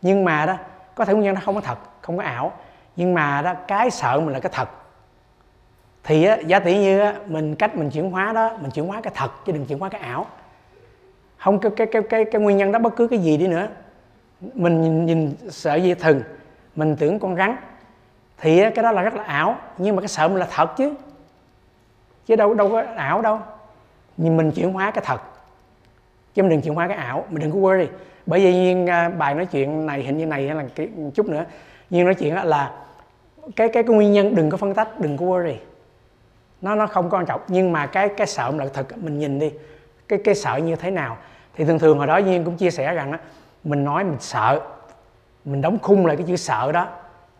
Nhưng 0.02 0.26
mà 0.26 0.46
đó 0.46 0.58
có 0.96 1.06
thể 1.06 1.14
nguyên 1.14 1.26
nhân 1.26 1.36
nó 1.36 1.42
không 1.46 1.56
có 1.56 1.62
thật 1.62 1.78
không 2.02 2.18
có 2.18 2.24
ảo. 2.24 2.52
Nhưng 2.96 3.14
mà 3.14 3.42
đó 3.42 3.54
cái 3.68 3.92
sợ 3.92 4.20
mình 4.20 4.34
là 4.34 4.40
cái 4.40 4.52
thật. 4.56 4.70
Thì 6.04 6.24
á, 6.24 6.38
giả 6.46 6.60
tỷ 6.60 6.78
như 6.78 7.00
á, 7.00 7.16
mình 7.28 7.56
cách 7.56 7.76
mình 7.76 7.90
chuyển 7.90 8.12
hóa 8.12 8.34
đó 8.34 8.58
mình 8.62 8.72
chuyển 8.72 8.88
hóa 8.88 9.02
cái 9.02 9.14
thật 9.16 9.32
chứ 9.46 9.52
đừng 9.52 9.66
chuyển 9.66 9.80
hóa 9.80 9.90
cái 9.90 10.02
ảo. 10.02 10.26
Không 11.38 11.60
cái 11.60 11.72
cái 11.76 11.88
cái 11.92 12.02
cái, 12.10 12.26
cái 12.26 12.42
nguyên 12.42 12.58
nhân 12.58 12.72
đó 12.72 12.80
bất 12.80 12.96
cứ 12.96 13.08
cái 13.08 13.20
gì 13.20 13.38
đi 13.38 13.48
nữa. 13.48 13.68
Mình 14.54 14.82
nhìn, 14.82 15.06
nhìn 15.06 15.36
sợ 15.50 15.76
dây 15.76 15.96
thừng. 15.96 16.22
Mình 16.76 16.96
tưởng 16.96 17.20
con 17.20 17.36
rắn. 17.36 17.56
Thì 18.38 18.60
á, 18.60 18.70
cái 18.76 18.84
đó 18.84 18.92
là 18.92 19.02
rất 19.02 19.16
là 19.16 19.24
ảo. 19.24 19.56
Nhưng 19.78 19.96
mà 19.96 20.02
cái 20.02 20.08
sợ 20.08 20.28
mình 20.28 20.38
là 20.38 20.48
thật 20.52 20.78
chứ 20.78 20.94
chứ 22.30 22.36
đâu 22.36 22.54
đâu 22.54 22.70
có 22.70 22.84
ảo 22.96 23.22
đâu. 23.22 23.40
Nhưng 24.18 24.38
mình 24.38 24.52
chuyển 24.52 24.74
hóa 24.74 24.92
cái 24.92 25.04
thật. 25.08 25.22
Chứ 26.34 26.44
mình 26.44 26.50
đừng 26.50 26.62
chuyển 26.62 26.76
hóa 26.76 26.88
cái 26.88 26.98
ảo, 26.98 27.26
mình 27.30 27.42
đừng 27.42 27.52
có 27.52 27.58
worry. 27.58 27.88
Bởi 28.26 28.40
vì 28.40 28.54
nhiên 28.54 28.90
à, 28.90 29.10
bài 29.10 29.36
nói 29.36 29.46
chuyện 29.46 29.86
này 29.86 30.04
hình 30.04 30.18
như 30.18 30.26
này 30.26 30.48
hay 30.48 30.56
là 30.56 30.66
cái 30.76 30.90
chút 31.14 31.26
nữa. 31.26 31.46
Nhưng 31.90 32.06
nói 32.06 32.16
chuyện 32.16 32.36
là 32.36 32.72
cái 33.56 33.70
cái 33.70 33.84
cái 33.84 33.96
nguyên 33.96 34.12
nhân 34.12 34.36
đừng 34.36 34.50
có 34.50 34.58
phân 34.58 34.74
tách, 34.74 35.00
đừng 35.00 35.18
có 35.18 35.26
worry. 35.26 35.56
Nó 36.62 36.76
nó 36.76 36.88
không 36.88 37.10
quan 37.10 37.26
trọng. 37.26 37.42
Nhưng 37.48 37.72
mà 37.72 37.86
cái 37.86 38.10
cái 38.18 38.28
sợ 38.28 38.52
là 38.58 38.66
thật, 38.74 38.98
mình 38.98 39.20
nhìn 39.20 39.40
đi. 39.40 39.52
Cái 40.08 40.20
cái 40.24 40.36
sợ 40.36 40.56
như 40.56 40.76
thế 40.76 40.92
nào? 40.92 41.18
Thì 41.56 41.66
thường 41.66 41.80
thường 41.80 41.98
hồi 41.98 42.08
đó 42.08 42.18
nhiên 42.18 42.44
cũng 42.44 42.58
chia 42.58 42.72
sẻ 42.72 42.94
rằng 42.94 43.12
á, 43.12 43.20
mình 43.64 43.84
nói 43.84 44.04
mình 44.04 44.18
sợ. 44.20 44.62
Mình 45.46 45.62
đóng 45.62 45.78
khung 45.82 46.06
lại 46.06 46.16
cái 46.16 46.26
chữ 46.28 46.36
sợ 46.36 46.72
đó. 46.72 46.88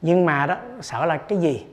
Nhưng 0.02 0.26
mà 0.26 0.46
đó, 0.46 0.58
sợ 0.82 1.06
là 1.06 1.18
cái 1.18 1.38
gì? 1.38 1.66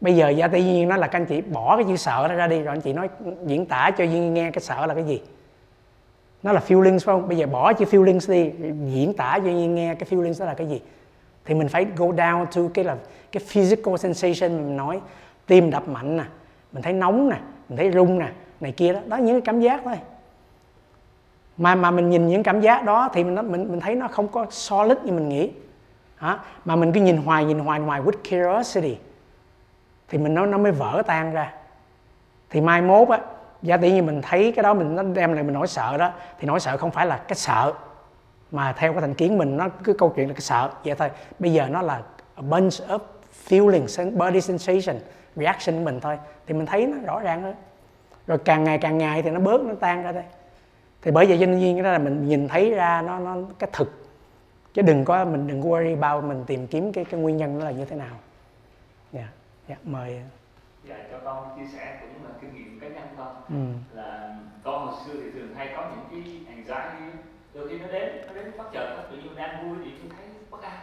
Bây 0.00 0.16
giờ 0.16 0.28
giả 0.28 0.48
tự 0.48 0.58
nhiên 0.58 0.88
nó 0.88 0.96
là 0.96 1.06
các 1.06 1.20
anh 1.20 1.26
chị 1.26 1.40
bỏ 1.40 1.76
cái 1.76 1.84
chữ 1.88 1.96
sợ 1.96 2.28
đó 2.28 2.34
ra 2.34 2.46
đi, 2.46 2.62
rồi 2.62 2.74
anh 2.74 2.80
chị 2.80 2.92
nói, 2.92 3.08
diễn 3.46 3.66
tả 3.66 3.90
cho 3.98 4.04
duyên 4.04 4.34
nghe 4.34 4.50
cái 4.50 4.60
sợ 4.60 4.86
là 4.86 4.94
cái 4.94 5.04
gì? 5.04 5.22
Nó 6.42 6.52
là 6.52 6.60
feelings 6.68 6.98
phải 6.98 7.14
không? 7.14 7.28
Bây 7.28 7.36
giờ 7.36 7.46
bỏ 7.46 7.72
chữ 7.72 7.84
feelings 7.84 8.32
đi, 8.32 8.50
diễn 8.94 9.14
tả 9.14 9.38
cho 9.38 9.44
duyên 9.50 9.74
nghe 9.74 9.94
cái 9.94 10.08
feelings 10.10 10.40
đó 10.40 10.46
là 10.46 10.54
cái 10.54 10.66
gì? 10.66 10.80
Thì 11.44 11.54
mình 11.54 11.68
phải 11.68 11.86
go 11.96 12.06
down 12.06 12.46
to 12.46 12.62
cái 12.74 12.84
là 12.84 12.96
cái 13.32 13.42
physical 13.46 13.96
sensation, 13.96 14.56
mình 14.56 14.76
nói, 14.76 15.00
tim 15.46 15.70
đập 15.70 15.88
mạnh 15.88 16.16
nè, 16.16 16.24
mình 16.72 16.82
thấy 16.82 16.92
nóng 16.92 17.28
nè, 17.28 17.36
mình 17.68 17.76
thấy 17.76 17.90
rung 17.92 18.18
nè, 18.18 18.28
này 18.60 18.72
kia 18.72 18.92
đó. 18.92 19.00
Đó 19.06 19.16
những 19.16 19.34
cái 19.34 19.40
cảm 19.40 19.60
giác 19.60 19.80
thôi. 19.84 19.96
Mà 21.56 21.74
mà 21.74 21.90
mình 21.90 22.10
nhìn 22.10 22.28
những 22.28 22.42
cảm 22.42 22.60
giác 22.60 22.84
đó 22.84 23.08
thì 23.12 23.24
mình 23.24 23.52
mình 23.52 23.70
mình 23.70 23.80
thấy 23.80 23.94
nó 23.94 24.08
không 24.08 24.28
có 24.28 24.46
solid 24.50 24.98
như 25.04 25.12
mình 25.12 25.28
nghĩ. 25.28 25.50
Hả? 26.16 26.38
Mà 26.64 26.76
mình 26.76 26.92
cứ 26.92 27.00
nhìn 27.00 27.16
hoài 27.16 27.44
nhìn 27.44 27.58
hoài 27.58 27.80
hoài, 27.80 28.02
with 28.02 28.12
curiosity 28.30 28.96
thì 30.10 30.18
mình 30.18 30.34
nó 30.34 30.46
nó 30.46 30.58
mới 30.58 30.72
vỡ 30.72 31.02
tan 31.06 31.32
ra. 31.32 31.52
Thì 32.50 32.60
mai 32.60 32.82
mốt 32.82 33.08
á, 33.08 33.18
giả 33.62 33.76
tỷ 33.76 33.92
như 33.92 34.02
mình 34.02 34.22
thấy 34.22 34.52
cái 34.56 34.62
đó, 34.62 34.74
mình 34.74 34.96
nó 34.96 35.02
đem 35.02 35.32
lại 35.32 35.44
mình 35.44 35.54
nỗi 35.54 35.66
sợ 35.66 35.96
đó, 35.96 36.12
thì 36.38 36.46
nỗi 36.46 36.60
sợ 36.60 36.76
không 36.76 36.90
phải 36.90 37.06
là 37.06 37.16
cái 37.16 37.36
sợ, 37.36 37.72
mà 38.50 38.72
theo 38.72 38.92
cái 38.92 39.00
thành 39.00 39.14
kiến 39.14 39.38
mình 39.38 39.56
nó 39.56 39.68
cứ 39.84 39.92
câu 39.92 40.12
chuyện 40.16 40.28
là 40.28 40.34
cái 40.34 40.40
sợ. 40.40 40.70
Vậy 40.84 40.94
thôi, 40.94 41.10
bây 41.38 41.52
giờ 41.52 41.66
nó 41.70 41.82
là 41.82 42.00
a 42.34 42.42
bunch 42.42 42.72
of 42.88 42.98
feelings 43.48 44.16
body 44.16 44.40
sensation, 44.40 45.02
reaction 45.36 45.78
của 45.78 45.84
mình 45.84 46.00
thôi. 46.00 46.18
Thì 46.46 46.54
mình 46.54 46.66
thấy 46.66 46.86
nó 46.86 46.96
rõ 47.06 47.20
ràng 47.20 47.42
hơn. 47.42 47.54
Rồi 48.26 48.38
càng 48.38 48.64
ngày 48.64 48.78
càng 48.78 48.98
ngày 48.98 49.22
thì 49.22 49.30
nó 49.30 49.40
bớt, 49.40 49.62
nó 49.62 49.74
tan 49.80 50.02
ra 50.02 50.12
đây 50.12 50.24
thì 51.02 51.10
bởi 51.10 51.26
vậy 51.26 51.38
cho 51.40 51.46
nên 51.46 51.74
cái 51.74 51.82
đó 51.82 51.92
là 51.92 51.98
mình 51.98 52.28
nhìn 52.28 52.48
thấy 52.48 52.70
ra 52.70 53.02
nó 53.02 53.18
nó 53.18 53.36
cái 53.58 53.70
thực. 53.72 54.06
Chứ 54.74 54.82
đừng 54.82 55.04
có, 55.04 55.24
mình 55.24 55.46
đừng 55.46 55.62
worry 55.62 56.00
bao 56.00 56.20
mình 56.20 56.44
tìm 56.46 56.66
kiếm 56.66 56.92
cái 56.92 57.04
cái 57.04 57.20
nguyên 57.20 57.36
nhân 57.36 57.58
nó 57.58 57.64
là 57.64 57.70
như 57.70 57.84
thế 57.84 57.96
nào 57.96 58.16
dạ 59.70 59.76
mời 59.84 60.22
dạ 60.84 60.96
cho 61.10 61.18
con 61.24 61.58
chia 61.58 61.66
sẻ 61.66 61.98
cũng 62.00 62.24
là 62.24 62.30
kinh 62.40 62.54
nghiệm 62.54 62.80
cá 62.80 62.88
nhân 62.88 63.08
con 63.16 63.42
ừ. 63.48 63.96
là 63.96 64.36
con 64.64 64.86
hồi 64.86 64.94
xưa 65.06 65.20
thì 65.22 65.30
thường 65.30 65.54
hay 65.54 65.72
có 65.76 65.90
những 65.90 66.04
cái 66.10 66.54
anxiety 66.56 67.18
đôi 67.54 67.68
khi 67.68 67.78
nó 67.78 67.86
đến 67.92 68.26
nó 68.26 68.32
đến 68.32 68.52
bất 68.58 68.72
chợt 68.72 68.96
nó 68.96 69.02
tự 69.10 69.16
nhiên 69.16 69.36
đang 69.36 69.68
vui 69.68 69.76
thì 69.84 70.08
thấy 70.16 70.26
bất 70.50 70.62
an. 70.62 70.78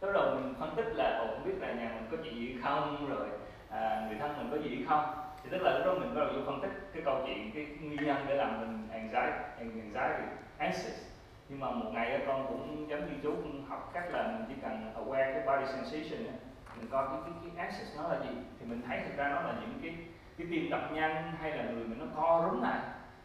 Lúc 0.00 0.10
đầu 0.14 0.34
mình 0.34 0.54
phân 0.60 0.74
tích 0.76 0.86
là 0.94 1.18
ồ 1.18 1.26
không 1.34 1.44
biết 1.44 1.54
là 1.60 1.72
nhà 1.72 1.90
mình 1.94 2.06
có 2.10 2.16
chuyện 2.24 2.34
gì 2.34 2.56
không? 2.62 3.06
Rồi 3.10 3.28
à, 3.70 4.06
người 4.08 4.18
thân 4.20 4.36
mình 4.38 4.48
có 4.50 4.68
gì 4.68 4.84
không? 4.88 5.04
Thì 5.42 5.50
tức 5.50 5.62
là 5.62 5.78
lúc 5.78 5.86
đó 5.86 5.94
mình 5.94 6.14
bắt 6.14 6.20
đầu 6.20 6.32
vô 6.36 6.42
phân 6.46 6.60
tích 6.60 6.90
cái 6.92 7.02
câu 7.04 7.22
chuyện 7.26 7.50
cái 7.54 7.66
nguyên 7.80 8.06
nhân 8.06 8.24
để 8.28 8.34
làm 8.34 8.60
mình 8.60 8.88
anxiety 8.92 9.38
anxiety 9.58 10.24
anxious. 10.58 11.08
Nhưng 11.48 11.60
mà 11.60 11.70
một 11.70 11.90
ngày 11.92 12.22
con 12.26 12.46
cũng 12.48 12.90
giống 12.90 13.00
như 13.00 13.12
chú 13.22 13.34
cũng 13.34 13.64
học 13.68 13.90
cách 13.94 14.04
là 14.10 14.22
mình 14.22 14.44
chỉ 14.48 14.54
cần 14.62 14.92
aware 14.96 15.32
cái 15.34 15.42
body 15.46 15.72
sensation 15.72 16.26
ấy. 16.26 16.47
Mình 16.78 16.88
coi 16.90 17.06
cái 17.08 17.18
cái, 17.24 17.32
cái 17.56 17.66
access 17.66 17.96
nó 17.96 18.08
là 18.08 18.20
gì? 18.24 18.30
Thì 18.60 18.66
mình 18.66 18.82
thấy 18.86 19.00
thực 19.00 19.16
ra 19.16 19.28
nó 19.28 19.40
là 19.42 19.54
những 19.60 19.78
cái 19.82 19.94
cái 20.38 20.46
tim 20.50 20.70
đập 20.70 20.90
nhanh 20.92 21.32
hay 21.40 21.50
là 21.56 21.64
người 21.64 21.84
mình 21.84 21.98
nó 21.98 22.06
co 22.16 22.48
rúm 22.50 22.62
lại. 22.62 22.80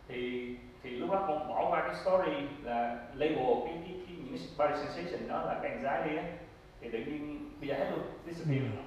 Thì 0.07 0.49
thì 0.83 0.89
lúc 0.89 1.11
đó 1.11 1.25
con 1.27 1.49
bỏ 1.49 1.67
qua 1.69 1.81
cái 1.81 1.95
story 1.95 2.47
là 2.63 2.97
label 3.13 3.65
cái, 3.65 3.75
cái, 3.85 3.95
cái 4.07 4.17
những 4.17 4.37
cái 4.37 4.47
body 4.57 4.75
sensation 4.81 5.27
đó 5.27 5.41
là 5.45 5.59
cái 5.63 5.71
anxiety 5.71 6.17
á. 6.17 6.23
Thì 6.81 6.89
tự 6.91 6.99
nhiên 6.99 7.49
bây 7.59 7.69
giờ 7.69 7.75
hết 7.75 7.91
luôn 7.91 8.01
disappear. 8.25 8.63
Ừ. 8.63 8.79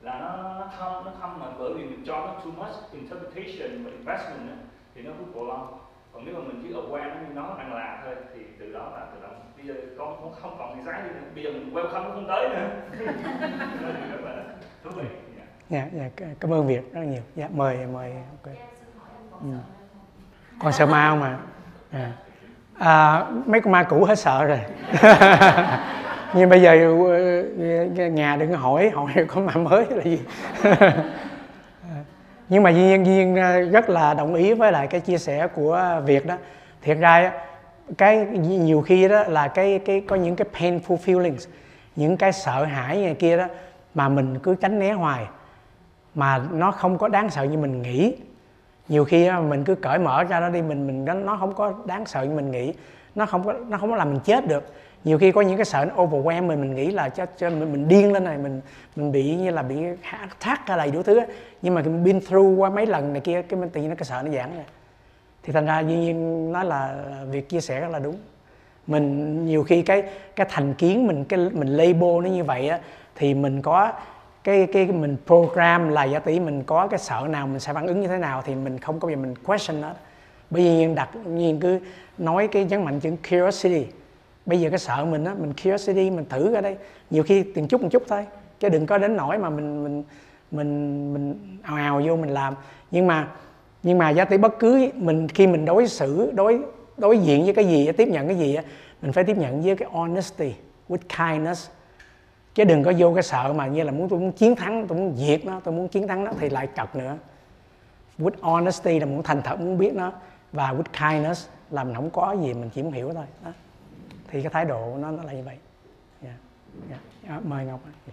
là 0.00 0.20
nó 0.20 0.36
nó 0.60 0.66
không 0.78 1.04
nó 1.04 1.12
không 1.20 1.40
mà 1.40 1.46
bởi 1.58 1.74
vì 1.74 1.84
mình 1.84 2.02
cho 2.06 2.14
nó 2.26 2.32
too 2.34 2.52
much 2.66 2.92
interpretation 2.92 3.84
và 3.84 3.90
investment 3.90 4.48
á, 4.50 4.56
thì 4.94 5.02
nó 5.02 5.12
cứ 5.18 5.46
long 5.46 5.78
còn 6.12 6.24
nếu 6.24 6.34
mà 6.34 6.40
mình 6.40 6.60
chỉ 6.62 6.72
aware 6.74 7.08
nó 7.08 7.20
như 7.20 7.34
nó 7.34 7.54
đang 7.58 7.74
làm 7.74 8.00
thôi 8.04 8.14
thì 8.34 8.40
từ 8.58 8.72
đó 8.72 8.90
là 8.94 9.06
tự 9.14 9.20
động 9.22 9.40
bây 9.66 9.74
giờ 9.76 9.80
con 9.98 10.16
cũng 10.22 10.32
không 10.42 10.56
còn 10.58 10.84
giá 10.86 10.92
nữa. 10.92 11.10
Bây 11.34 11.44
giờ 11.44 11.50
mình 11.50 11.74
welcome 11.74 12.12
không 12.12 12.26
tới 12.28 12.48
nữa. 12.48 12.70
Rất 14.10 14.20
là 14.24 14.44
thú 14.84 14.90
vị. 14.96 15.04
Dạ 15.70 15.86
dạ 15.92 16.26
cảm 16.40 16.52
ơn 16.52 16.66
việt 16.66 16.92
rất 16.92 17.00
nhiều. 17.02 17.22
Dạ 17.36 17.48
mời 17.54 17.76
mời 17.92 18.12
okay. 18.42 18.56
ừ. 19.40 19.48
con 20.58 20.72
sợ 20.72 20.86
ma 20.86 21.14
mà 21.14 21.38
à. 21.92 22.12
À, 22.78 23.24
mấy 23.46 23.60
con 23.60 23.72
ma 23.72 23.82
cũ 23.82 24.04
hết 24.04 24.18
sợ 24.18 24.44
rồi. 24.44 24.60
Nhưng 26.34 26.48
bây 26.48 26.62
giờ 26.62 26.96
ờ, 27.98 28.06
nhà 28.08 28.36
đừng 28.36 28.52
hỏi 28.52 28.90
hỏi 28.90 29.12
có 29.28 29.40
ma 29.40 29.52
mới 29.54 29.86
là 29.90 30.02
gì. 30.02 30.20
Nhưng 32.48 32.62
mà 32.62 32.70
duyên 32.70 33.06
duyên 33.06 33.34
rất 33.72 33.90
là 33.90 34.14
đồng 34.14 34.34
ý 34.34 34.54
với 34.54 34.72
lại 34.72 34.86
cái 34.86 35.00
chia 35.00 35.18
sẻ 35.18 35.46
của 35.46 36.02
việt 36.06 36.26
đó. 36.26 36.34
Thiệt 36.82 36.98
ra 36.98 37.32
cái 37.98 38.26
nhiều 38.36 38.82
khi 38.82 39.08
đó 39.08 39.24
là 39.24 39.48
cái 39.48 39.78
cái 39.78 40.00
có 40.00 40.16
những 40.16 40.36
cái 40.36 40.46
painful 40.52 40.96
feelings 40.96 41.48
những 41.96 42.16
cái 42.16 42.32
sợ 42.32 42.64
hãi 42.64 42.96
này 42.96 43.14
kia 43.14 43.36
đó 43.36 43.46
mà 43.94 44.08
mình 44.08 44.38
cứ 44.38 44.54
tránh 44.54 44.78
né 44.78 44.92
hoài 44.92 45.26
mà 46.14 46.42
nó 46.52 46.70
không 46.70 46.98
có 46.98 47.08
đáng 47.08 47.30
sợ 47.30 47.42
như 47.42 47.58
mình 47.58 47.82
nghĩ. 47.82 48.16
Nhiều 48.88 49.04
khi 49.04 49.30
mình 49.48 49.64
cứ 49.64 49.74
cởi 49.74 49.98
mở 49.98 50.24
ra 50.24 50.40
đó 50.40 50.48
đi 50.48 50.62
mình 50.62 50.86
mình 50.86 51.24
nó 51.24 51.36
không 51.36 51.54
có 51.54 51.74
đáng 51.84 52.06
sợ 52.06 52.22
như 52.22 52.34
mình 52.34 52.50
nghĩ 52.50 52.72
nó 53.14 53.26
không 53.26 53.44
có 53.44 53.52
nó 53.68 53.78
không 53.78 53.90
có 53.90 53.96
làm 53.96 54.10
mình 54.10 54.20
chết 54.24 54.46
được. 54.46 54.72
Nhiều 55.04 55.18
khi 55.18 55.32
có 55.32 55.40
những 55.40 55.56
cái 55.56 55.64
sợ 55.64 55.84
nó 55.84 56.04
overwhelm 56.04 56.42
mình 56.42 56.60
mình 56.60 56.74
nghĩ 56.74 56.90
là 56.90 57.08
cho, 57.08 57.26
cho 57.36 57.50
mình, 57.50 57.72
mình 57.72 57.88
điên 57.88 58.12
lên 58.12 58.24
này 58.24 58.38
mình 58.38 58.60
mình 58.96 59.12
bị 59.12 59.34
như 59.34 59.50
là 59.50 59.62
bị 59.62 59.76
thắt 60.40 60.68
hay 60.68 60.78
là 60.78 60.86
đủ 60.86 61.02
thứ 61.02 61.20
nhưng 61.62 61.74
mà 61.74 61.82
mình 61.82 62.04
been 62.04 62.20
through 62.20 62.58
qua 62.58 62.70
mấy 62.70 62.86
lần 62.86 63.12
này 63.12 63.20
kia 63.20 63.42
cái 63.42 63.60
mình 63.60 63.70
tự 63.70 63.80
nhiên 63.80 63.90
nó 63.90 63.96
cái 63.96 64.04
sợ 64.04 64.22
nó 64.24 64.32
giãn 64.32 64.50
rồi 64.54 64.64
thì 65.44 65.52
thành 65.52 65.66
ra 65.66 65.80
duy 65.80 65.96
nhiên 65.96 66.52
nói 66.52 66.64
là 66.64 67.04
việc 67.30 67.48
chia 67.48 67.60
sẻ 67.60 67.80
rất 67.80 67.90
là 67.90 67.98
đúng. 67.98 68.16
Mình 68.86 69.46
nhiều 69.46 69.62
khi 69.62 69.82
cái 69.82 70.02
cái 70.36 70.46
thành 70.50 70.74
kiến 70.74 71.06
mình, 71.06 71.24
cái 71.24 71.50
mình 71.52 71.68
label 71.68 72.22
nó 72.22 72.30
như 72.30 72.44
vậy 72.44 72.68
á, 72.68 72.78
thì 73.14 73.34
mình 73.34 73.62
có 73.62 73.92
cái 74.44 74.66
cái 74.72 74.86
mình 74.86 75.16
program 75.26 75.88
là 75.88 76.04
giả 76.04 76.18
tỷ 76.18 76.40
mình 76.40 76.62
có 76.62 76.86
cái 76.86 76.98
sợ 76.98 77.26
nào 77.30 77.46
mình 77.46 77.60
sẽ 77.60 77.72
phản 77.72 77.86
ứng 77.86 78.00
như 78.00 78.08
thế 78.08 78.18
nào 78.18 78.42
thì 78.46 78.54
mình 78.54 78.78
không 78.78 79.00
có 79.00 79.08
gì 79.08 79.16
mình 79.16 79.34
question 79.36 79.80
nó 79.80 79.92
bởi 80.50 80.62
vì 80.62 80.94
đặt 80.94 81.08
nhiên 81.26 81.60
cứ 81.60 81.80
nói 82.18 82.48
cái 82.48 82.64
nhấn 82.64 82.84
mạnh 82.84 83.00
chữ 83.00 83.10
curiosity. 83.30 83.86
Bây 84.46 84.60
giờ 84.60 84.70
cái 84.70 84.78
sợ 84.78 85.04
mình 85.04 85.24
á, 85.24 85.34
mình 85.38 85.52
curiosity, 85.52 86.10
mình 86.10 86.24
thử 86.28 86.54
ra 86.54 86.60
đây. 86.60 86.76
Nhiều 87.10 87.22
khi 87.22 87.42
tiền 87.42 87.68
chút, 87.68 87.82
một 87.82 87.88
chút 87.90 88.02
thôi, 88.08 88.26
chứ 88.60 88.68
đừng 88.68 88.86
có 88.86 88.98
đến 88.98 89.16
nỗi 89.16 89.38
mà 89.38 89.50
mình 89.50 89.84
mình 89.84 90.04
mình 90.50 91.12
mình 91.14 91.58
ào 91.62 91.76
ào 91.76 92.02
vô 92.06 92.16
mình 92.16 92.30
làm. 92.30 92.54
Nhưng 92.90 93.06
mà 93.06 93.28
nhưng 93.84 93.98
mà 93.98 94.10
giá 94.10 94.24
tỷ 94.24 94.38
bất 94.38 94.58
cứ 94.58 94.90
mình 94.94 95.28
khi 95.28 95.46
mình 95.46 95.64
đối 95.64 95.88
xử 95.88 96.32
đối 96.34 96.60
đối 96.96 97.18
diện 97.18 97.44
với 97.44 97.54
cái 97.54 97.64
gì 97.64 97.92
tiếp 97.92 98.08
nhận 98.08 98.26
cái 98.26 98.36
gì 98.36 98.56
mình 99.02 99.12
phải 99.12 99.24
tiếp 99.24 99.36
nhận 99.36 99.62
với 99.62 99.76
cái 99.76 99.88
honesty 99.92 100.54
with 100.88 100.98
kindness. 101.18 101.70
Chứ 102.54 102.64
đừng 102.64 102.82
có 102.82 102.92
vô 102.98 103.14
cái 103.14 103.22
sợ 103.22 103.52
mà 103.52 103.66
như 103.66 103.82
là 103.82 103.92
muốn 103.92 104.08
tôi 104.08 104.20
muốn 104.20 104.32
chiến 104.32 104.56
thắng 104.56 104.86
tôi 104.88 104.98
muốn 104.98 105.16
diệt 105.16 105.44
nó 105.44 105.60
tôi 105.64 105.74
muốn 105.74 105.88
chiến 105.88 106.08
thắng 106.08 106.24
nó 106.24 106.32
thì 106.38 106.50
lại 106.50 106.66
cật 106.66 106.96
nữa. 106.96 107.16
With 108.18 108.30
honesty 108.40 108.98
là 108.98 109.06
muốn 109.06 109.22
thành 109.22 109.42
thật 109.42 109.60
muốn 109.60 109.78
biết 109.78 109.94
nó. 109.94 110.12
Và 110.52 110.72
with 110.72 111.10
kindness 111.10 111.48
là 111.70 111.84
mình 111.84 111.94
không 111.94 112.10
có 112.10 112.36
gì 112.42 112.54
mình 112.54 112.70
chỉ 112.74 112.82
muốn 112.82 112.92
hiểu 112.92 113.12
thôi. 113.14 113.24
Đó. 113.44 113.52
Thì 114.28 114.42
cái 114.42 114.50
thái 114.50 114.64
độ 114.64 114.96
nó 114.98 115.10
nó 115.10 115.22
là 115.22 115.32
như 115.32 115.42
vậy. 115.42 115.56
Yeah. 116.22 116.36
Yeah. 116.88 117.00
À, 117.28 117.40
mời 117.44 117.64
ngọc 117.64 117.80
dạ, 118.06 118.12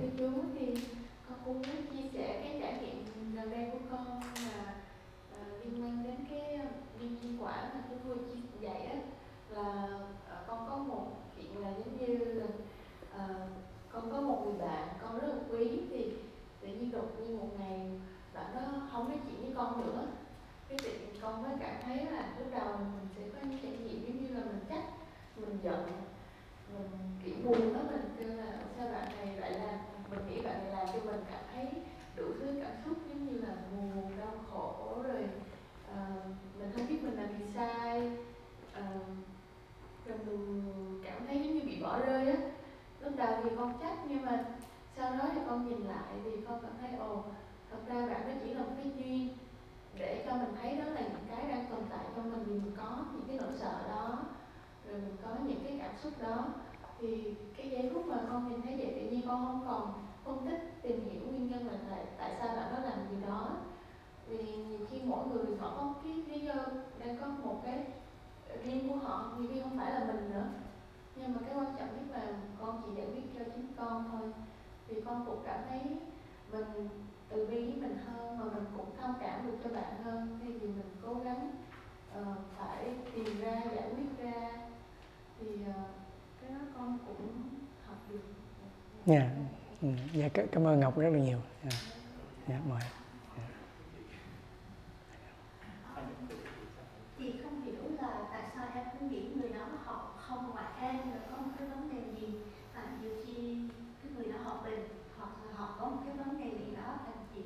thì 0.00 0.06
con 0.18 1.36
cũng 1.44 1.62
chia 1.62 2.08
sẻ 2.12 2.40
cái 2.42 2.51
quả 7.42 7.70
mà 7.74 7.80
cái 7.88 7.98
cô 8.04 8.14
chia 8.14 8.66
dạy 8.66 8.86
á 8.86 8.96
là 9.48 9.88
ờ, 10.28 10.44
con 10.46 10.66
có 10.68 10.76
một 10.76 11.06
chuyện 11.36 11.62
là 11.62 11.68
giống 11.70 11.98
như 11.98 12.24
là 12.24 12.46
uh, 13.24 13.48
con 13.92 14.10
có 14.12 14.20
một 14.20 14.42
người 14.44 14.68
bạn 14.68 14.88
con 15.02 15.18
rất 15.20 15.28
là 15.28 15.34
quý 15.50 15.80
thì 15.90 16.12
tự 16.60 16.68
nhiên 16.68 16.90
đột 16.90 17.20
nhiên 17.20 17.38
một 17.38 17.48
ngày 17.58 17.90
bạn 18.34 18.54
nó 18.54 18.60
không 18.92 19.08
nói 19.08 19.18
chuyện 19.26 19.42
với 19.42 19.52
con 19.56 19.80
nữa. 19.80 20.06
Cái 20.68 20.78
tự 20.82 20.90
nhiên 20.90 21.22
con 21.22 21.42
mới 21.42 21.52
cảm 21.60 21.74
thấy 21.82 22.06
là 22.06 22.32
lúc 22.38 22.48
đầu 22.52 22.76
mình 22.78 23.08
sẽ 23.16 23.22
có 23.34 23.48
những 23.48 23.58
trải 23.62 23.72
nghiệm 23.72 24.06
giống 24.06 24.22
như 24.22 24.34
là 24.34 24.44
mình 24.44 24.60
trách 24.68 24.84
mình 25.36 25.58
giận 25.62 25.86
mình 25.86 26.02
kiểu 27.24 27.34
buồn 27.44 27.74
đó 27.74 27.80
mình 27.90 28.14
kêu 28.18 28.28
là 28.28 28.58
sao 28.78 28.88
bạn 28.92 29.08
này 29.16 29.36
lại 29.36 29.50
làm 29.50 29.78
mình 30.10 30.26
nghĩ 30.28 30.40
bạn 30.40 30.58
này 30.58 30.72
làm 30.72 30.86
cho 30.86 31.00
mình 31.04 31.24
cảm 31.30 31.40
thấy 31.54 31.66
đủ 32.16 32.24
thứ 32.40 32.60
cảm 32.62 32.72
xúc 32.84 32.96
mình 36.62 36.72
không 36.76 36.88
biết 36.88 37.02
mình 37.02 37.16
làm 37.16 37.28
gì 37.28 37.44
sai. 37.54 38.10
Uh, 38.78 39.16
rồi 40.06 40.18
mình 40.26 41.00
cảm 41.04 41.26
thấy 41.26 41.38
giống 41.38 41.54
như 41.54 41.60
bị 41.64 41.82
bỏ 41.82 41.98
rơi 41.98 42.26
á. 42.26 42.36
Lúc 43.00 43.12
đầu 43.16 43.34
thì 43.44 43.50
con 43.56 43.78
trách 43.80 43.98
nhưng 44.08 44.24
mà 44.24 44.44
sau 44.96 45.12
đó 45.12 45.24
thì 45.32 45.40
con 45.48 45.68
nhìn 45.68 45.86
lại 45.86 46.14
thì 46.24 46.30
con 46.48 46.60
cảm 46.62 46.72
thấy 46.80 46.98
ồ 46.98 47.24
thật 47.70 47.78
ra 47.88 48.06
bạn 48.06 48.28
đó 48.28 48.34
chỉ 48.44 48.54
là 48.54 48.62
một 48.62 48.72
cái 48.76 48.92
duyên 48.96 49.28
để 49.98 50.24
cho 50.26 50.36
mình 50.36 50.54
thấy 50.62 50.76
đó 50.76 50.84
là 50.84 51.00
những 51.00 51.26
cái 51.30 51.48
đang 51.48 51.66
tồn 51.70 51.80
tại 51.90 52.04
trong 52.16 52.30
mình. 52.30 52.44
Vì 52.44 52.52
mình 52.52 52.76
có 52.76 53.04
những 53.12 53.24
cái 53.28 53.36
nỗi 53.36 53.58
sợ 53.58 53.88
đó 53.88 54.18
rồi 54.88 55.00
mình 55.00 55.16
có 55.22 55.30
những 55.46 55.64
cái 55.64 55.78
cảm 55.82 55.94
xúc 56.02 56.12
đó. 56.22 56.46
Thì 57.00 57.34
cái 57.56 57.70
giây 57.70 57.90
phút 57.94 58.06
mà 58.06 58.16
con 58.30 58.48
nhìn 58.48 58.62
thấy 58.62 58.76
vậy 58.76 58.92
tự 58.94 59.10
nhiên 59.10 59.22
con 59.26 59.46
không 59.46 59.64
còn 59.66 59.92
phân 60.24 60.46
tích 60.50 60.82
tìm 60.82 61.10
hiểu 61.10 61.20
nguyên 61.26 61.48
nhân 61.50 61.66
là 61.66 61.78
tại, 61.90 62.04
tại 62.18 62.36
sao 62.38 62.56
bạn 62.56 62.74
đó 62.74 62.78
làm 62.84 62.98
gì 63.10 63.16
đó 63.26 63.56
vì 64.32 64.54
nhiều 64.54 64.86
khi 64.90 65.00
mỗi 65.04 65.26
người 65.26 65.56
họ 65.60 65.74
có 65.76 65.94
cái 66.02 66.12
lý 66.12 66.46
do 66.46 66.54
đang 66.98 67.16
có 67.20 67.26
một 67.26 67.62
cái 67.64 67.84
riêng 68.64 68.88
của 68.88 68.96
họ 68.96 69.32
nhiều 69.38 69.48
khi 69.54 69.60
không 69.60 69.78
phải 69.78 69.92
là 69.92 70.04
mình 70.06 70.30
nữa. 70.30 70.46
Nhưng 71.16 71.34
mà 71.34 71.40
cái 71.46 71.56
quan 71.56 71.76
trọng 71.78 71.88
nhất 71.96 72.16
là 72.16 72.32
con 72.60 72.82
chỉ 72.86 72.94
giải 72.96 73.06
quyết 73.06 73.22
cho 73.38 73.44
chính 73.44 73.66
con 73.76 74.08
thôi. 74.12 74.32
Vì 74.88 75.00
con 75.00 75.26
cũng 75.26 75.42
cảm 75.44 75.60
thấy 75.68 75.80
mình 76.52 76.88
từ 77.28 77.46
bi 77.46 77.56
với 77.56 77.80
mình 77.80 77.98
hơn 78.06 78.38
mà 78.38 78.44
mình 78.44 78.64
cũng 78.76 78.86
thông 79.00 79.14
cảm 79.20 79.46
được 79.46 79.56
cho 79.64 79.70
bạn 79.70 80.02
hơn. 80.04 80.38
Thay 80.42 80.50
vì 80.52 80.66
mình 80.66 80.90
cố 81.06 81.14
gắng 81.24 81.50
uh, 82.20 82.26
phải 82.58 82.94
tìm 83.14 83.40
ra 83.40 83.62
giải 83.74 83.90
quyết 83.96 84.24
ra 84.24 84.50
thì 85.40 85.46
uh, 85.46 85.76
cái 86.40 86.50
đó 86.50 86.60
con 86.76 86.98
cũng 87.06 87.28
học 87.86 87.96
được. 88.10 88.22
Ừ. 89.06 89.12
Dạ 89.12 89.30
yeah. 89.82 89.98
dạ 90.12 90.44
cảm 90.52 90.66
ơn 90.66 90.80
ngọc 90.80 90.98
rất 90.98 91.10
là 91.10 91.18
nhiều. 91.18 91.38
Dạ. 91.64 91.70
Yeah. 92.48 92.48
yeah, 92.48 92.66
mời 92.66 92.80
chị 97.22 97.34
không 97.42 97.60
hiểu 97.60 97.82
là 98.00 98.28
tại 98.32 98.42
sao 98.54 98.66
em 98.74 98.84
cứ 99.00 99.06
nghĩ 99.06 99.28
người 99.34 99.48
đó 99.48 99.66
họ 99.84 100.10
không 100.16 100.50
ngoại 100.50 100.72
em 100.80 100.96
là 100.96 101.20
có 101.30 101.36
một 101.36 101.52
cái 101.58 101.68
vấn 101.68 101.90
đề 101.90 102.20
gì 102.20 102.34
và 102.74 102.82
nhiều 103.02 103.12
khi 103.26 103.58
cái 104.02 104.12
người 104.16 104.32
đó 104.32 104.38
họ 104.44 104.62
bệnh 104.64 104.88
hoặc 105.16 105.30
là 105.46 105.52
họ 105.54 105.76
có 105.80 105.88
một 105.88 106.02
cái 106.06 106.16
vấn 106.16 106.38
đề 106.38 106.50
gì 106.58 106.76
đó 106.76 106.98
thành 107.04 107.24
chị 107.34 107.42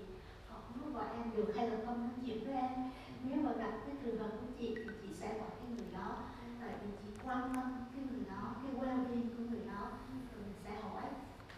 họ 0.49 0.57
không 0.69 0.79
có 0.85 0.99
gọi 0.99 1.09
em 1.17 1.31
được 1.37 1.53
hay 1.57 1.71
là 1.71 1.77
không 1.87 2.01
nói 2.01 2.11
chuyện 2.27 2.45
với 2.45 2.55
em 2.55 2.91
nếu 3.23 3.39
mà 3.43 3.53
gặp 3.53 3.73
cái 3.87 3.97
trường 4.03 4.19
hợp 4.19 4.31
của 4.41 4.47
chị 4.59 4.75
thì 4.77 4.91
chị 5.03 5.09
sẽ 5.15 5.39
gọi 5.39 5.51
cái 5.51 5.69
người 5.77 5.93
đó 5.93 6.17
tại 6.61 6.71
vì 6.83 6.91
chị 7.03 7.21
quan 7.25 7.55
tâm 7.55 7.87
cái 7.95 8.05
người 8.11 8.25
đó 8.31 8.55
cái 8.63 8.73
well-being 8.75 9.29
của 9.37 9.45
người 9.51 9.67
đó 9.67 9.91
rồi 10.33 10.43
mình 10.45 10.55
sẽ 10.65 10.71
hỏi 10.81 11.03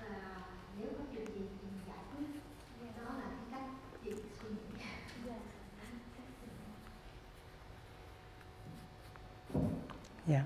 và 0.00 0.36
nếu 0.78 0.88
có 0.98 1.04
chuyện 1.12 1.26
gì 1.26 1.48
thì 1.48 1.66
mình 1.70 1.80
giải 1.88 2.04
quyết 2.10 2.26
đó 2.96 3.14
là 3.14 3.26
cái 3.28 3.46
cách 3.50 3.70
chị 4.04 4.12
suy 4.42 4.48
nghĩ 4.48 4.68
Yeah. 10.28 10.44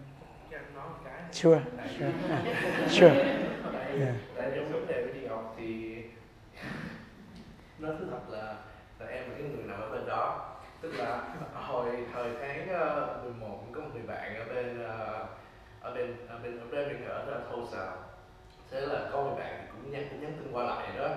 Cho 0.51 0.57
anh 0.57 0.75
nói 0.75 0.89
một 0.89 0.99
cái. 1.05 1.22
Sure. 1.33 1.61
Sure. 1.99 2.13
Sure. 2.89 3.15
Tại, 3.73 3.99
Yeah. 3.99 4.15
tại 4.37 4.51
trong 4.55 4.73
vấn 4.73 4.87
đề 4.87 5.03
của 5.03 5.09
chị 5.15 5.21
Ngọc 5.29 5.55
thì 5.59 5.97
nói 7.79 7.93
thứ 7.99 8.07
thật 8.11 8.31
là, 8.31 8.55
là 8.99 9.07
em 9.07 9.31
là 9.31 9.35
cái 9.39 9.43
người 9.43 9.65
nằm 9.65 9.81
ở 9.81 9.91
bên 9.91 10.07
đó 10.07 10.51
tức 10.81 10.93
là 10.95 11.23
hồi 11.55 11.87
thời 12.13 12.31
tháng 12.41 12.69
uh, 13.21 13.25
11 13.25 13.65
có 13.73 13.81
một 13.81 13.89
người 13.95 14.03
bạn 14.07 14.37
ở 14.37 14.55
bên 14.55 14.83
ở 15.81 15.95
bên 15.95 16.17
ở 16.29 16.39
bên 16.43 16.61
ở 16.61 16.67
bên 16.71 16.89
mình 16.89 17.09
ở 17.09 17.39
uh, 17.39 17.53
Tulsa 17.53 17.93
thế 18.71 18.81
là 18.81 19.09
có 19.13 19.25
người 19.25 19.35
bạn 19.39 19.67
cũng 19.73 19.93
nhắn 19.93 20.07
cũng 20.11 20.21
nhắn 20.21 20.33
tin 20.39 20.53
qua 20.53 20.65
lại 20.65 20.89
đó 20.99 21.09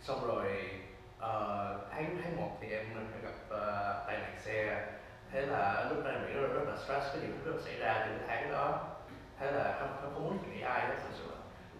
xong 0.00 0.26
rồi 0.26 0.70
uh, 1.16 1.88
tháng 1.90 2.16
tháng 2.22 2.36
một 2.36 2.58
thì 2.60 2.68
em 2.70 2.86
gặp 3.22 3.56
uh, 3.56 4.06
tai 4.06 4.18
nạn 4.18 4.36
xe 4.38 4.86
thế 5.32 5.46
là 5.46 5.86
lúc 5.90 6.04
này 6.04 6.14
mình 6.24 6.42
rất, 6.42 6.48
rất 6.54 6.64
là 6.68 6.76
stress 6.76 7.14
có 7.14 7.20
nhiều 7.20 7.30
thứ 7.44 7.52
rất 7.52 7.60
xảy 7.64 7.78
ra 7.78 8.06
trong 8.06 8.18
tháng 8.28 8.52
đó 8.52 8.97
thế 9.38 9.52
là 9.52 9.76
không 9.80 9.88
không, 10.02 10.14
không 10.14 10.24
muốn 10.24 10.38
nghĩ 10.54 10.60
ai 10.60 10.80
hết 10.80 10.94
thật 11.02 11.10
sự 11.18 11.24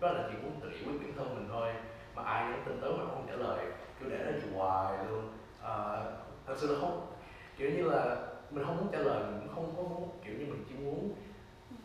đó 0.00 0.12
là 0.12 0.28
chỉ 0.28 0.34
muốn 0.42 0.60
tự 0.62 0.68
giải 0.70 0.82
quyết 0.84 1.00
bản 1.02 1.12
thân 1.16 1.34
mình 1.34 1.48
thôi 1.52 1.72
mà 2.14 2.22
ai 2.22 2.50
nhắn 2.50 2.62
tin 2.66 2.80
tới 2.80 2.90
mà 2.90 3.04
không 3.04 3.26
trả 3.28 3.36
lời 3.36 3.66
cứ 4.00 4.10
để 4.10 4.18
nó 4.18 4.58
hoài 4.58 5.04
luôn. 5.10 5.32
À, 5.62 5.74
thật 6.46 6.54
sự 6.56 6.72
là 6.72 6.80
không 6.80 7.12
kiểu 7.56 7.70
như 7.70 7.82
là 7.82 8.16
mình 8.50 8.64
không 8.64 8.76
muốn 8.76 8.88
trả 8.92 8.98
lời 8.98 9.22
mình 9.24 9.40
cũng 9.40 9.54
không 9.54 9.74
có 9.76 9.82
muốn 9.82 10.08
kiểu 10.24 10.34
như 10.38 10.46
mình 10.46 10.64
chỉ 10.68 10.74
muốn 10.84 11.14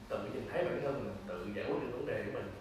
tự 0.10 0.18
nhìn 0.34 0.48
thấy 0.52 0.66
bản 0.66 0.82
thân 0.84 0.94
mình 0.94 1.16
tự 1.28 1.48
giải 1.56 1.66
quyết 1.66 1.76
được 1.82 1.90
vấn 1.94 2.06
đề 2.06 2.24
của 2.26 2.32
mình. 2.34 2.52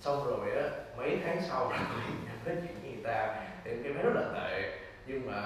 Xong 0.00 0.24
rồi 0.26 0.50
á 0.56 0.68
mấy 0.96 1.18
tháng 1.24 1.42
sau 1.42 1.68
rồi 1.68 1.78
nói 2.46 2.56
chuyện 2.62 2.76
với 2.82 2.90
người 2.90 3.04
ta 3.04 3.42
thì 3.64 3.70
em 3.70 3.94
thấy 3.94 4.02
rất 4.02 4.12
là 4.14 4.30
tệ. 4.34 4.78
Nhưng 5.06 5.26
mà 5.30 5.40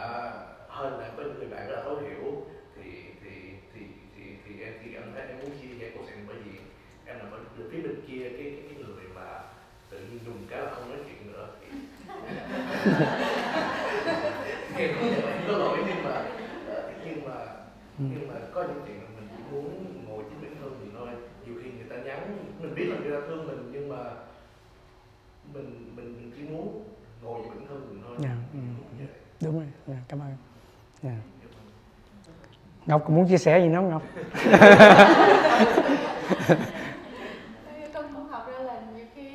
hơn 0.68 1.00
là 1.00 1.10
có 1.16 1.22
những 1.22 1.38
người 1.38 1.48
bạn 1.48 1.68
rất 1.68 1.76
là 1.76 1.82
thấu 1.82 1.96
hiểu 1.96 2.46
thì 2.76 3.04
thì 3.24 3.30
thì 3.74 3.80
thì 4.16 4.22
thì 4.44 4.64
em 4.64 4.72
thì 4.82 4.94
em 4.94 5.02
thấy 5.14 5.26
em 5.26 5.38
muốn 5.38 5.50
chia 5.50 5.68
sẻ 5.80 5.90
câu 5.94 6.04
chuyện 6.08 6.24
bởi 6.28 6.36
vì 6.36 6.50
ở 7.60 7.68
phía 7.72 7.80
bên 7.82 7.94
kia 8.08 8.22
cái 8.28 8.32
cái, 8.38 8.52
cái 8.68 8.76
người 8.78 9.04
mà 9.14 9.40
tự 9.90 9.98
nhiên 9.98 10.18
dùng 10.26 10.36
cái 10.50 10.60
là 10.60 10.70
không 10.74 10.88
nói 10.88 10.98
chuyện 11.08 11.32
nữa. 11.32 11.46
Thì 14.76 14.84
em 14.84 14.94
thể 15.00 15.44
có 15.48 15.52
lỗi 15.58 15.78
nhưng 15.86 16.04
mà 16.04 16.10
ờ, 16.68 16.92
nhưng 17.04 17.24
mà 17.28 17.34
nhưng 17.98 18.28
mà 18.28 18.34
có 18.54 18.62
những 18.62 18.80
chuyện 18.86 19.00
mình 19.16 19.28
chỉ 19.36 19.42
muốn 19.52 19.84
ngồi 20.08 20.24
chính 20.30 20.42
bản 20.42 20.54
thân 20.60 20.80
mình 20.80 20.90
thôi. 20.98 21.08
Nhiều 21.46 21.54
khi 21.64 21.70
người 21.70 21.86
ta 21.90 21.96
nhắn 22.04 22.36
mình 22.60 22.74
biết 22.74 22.84
là 22.84 22.96
người 23.00 23.20
ta 23.20 23.26
thương 23.28 23.46
mình 23.46 23.70
nhưng 23.72 23.88
mà 23.88 23.96
mình 25.54 25.92
mình, 25.96 26.06
mình 26.16 26.32
chỉ 26.36 26.42
muốn 26.42 26.84
ngồi 27.22 27.40
với 27.40 27.50
bản 27.50 27.66
thân 27.68 27.86
mình 27.90 28.02
thôi. 28.06 28.16
Dạ, 28.20 28.30
ừ. 28.52 28.58
đúng 29.40 29.54
rồi. 29.58 29.66
Dạ, 29.86 29.94
cảm 30.08 30.20
ơn. 30.20 30.36
Dạ. 31.02 31.10
ngọc 32.86 33.02
cũng 33.06 33.16
muốn 33.16 33.28
chia 33.28 33.38
sẻ 33.38 33.60
gì 33.60 33.66
nữa 33.68 33.74
không 33.76 33.90
ngọc 33.90 34.02
con 37.94 38.04
cũng 38.14 38.26
học 38.28 38.46
ra 38.52 38.58
là 38.58 38.82
nhiều 38.96 39.06
khi 39.14 39.30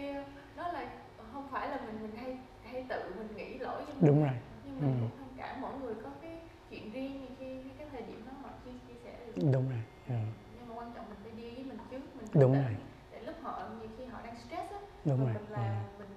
nó 0.57 0.71
là 0.71 0.85
không 1.33 1.47
phải 1.51 1.69
là 1.69 1.77
mình 1.85 1.95
mình 2.01 2.11
hay 2.23 2.37
hay 2.71 2.85
tự 2.89 2.95
mình 3.17 3.27
nghĩ 3.37 3.57
lỗi 3.57 3.81
cho 3.87 3.93
mình 3.93 4.07
đúng 4.07 4.23
rồi 4.23 4.33
nhưng 4.65 4.75
mình 4.81 4.91
Ừ. 4.91 4.97
cũng 5.01 5.09
thông 5.19 5.33
cảm 5.37 5.61
mỗi 5.61 5.71
người 5.83 5.93
có 6.03 6.09
cái 6.21 6.31
chuyện 6.69 6.91
riêng 6.91 7.11
nhiều 7.11 7.29
khi 7.39 7.45
cái 7.77 7.87
thời 7.91 8.01
điểm 8.01 8.21
đó 8.25 8.31
họ 8.43 8.49
chưa 8.65 8.71
chia 8.87 8.93
sẻ 9.03 9.11
được 9.27 9.33
đúng 9.51 9.69
rồi 9.69 9.79
ừ. 10.07 10.15
nhưng 10.57 10.67
mà 10.69 10.75
quan 10.75 10.91
trọng 10.95 11.05
mình 11.09 11.17
phải 11.23 11.31
đi 11.37 11.55
với 11.55 11.63
mình 11.63 11.77
trước 11.91 11.99
mình 12.15 12.25
Đúng 12.33 12.53
tự- 12.53 12.61
rồi. 12.61 12.75
để 13.11 13.21
lúc 13.25 13.35
họ 13.41 13.61
nhiều 13.79 13.89
khi 13.97 14.05
họ 14.05 14.19
đang 14.23 14.35
stress 14.35 14.71
á 14.71 14.79
đúng 15.05 15.17
rồi 15.25 15.33
mình 15.33 15.51
làm 15.55 15.73
mình 15.99 16.07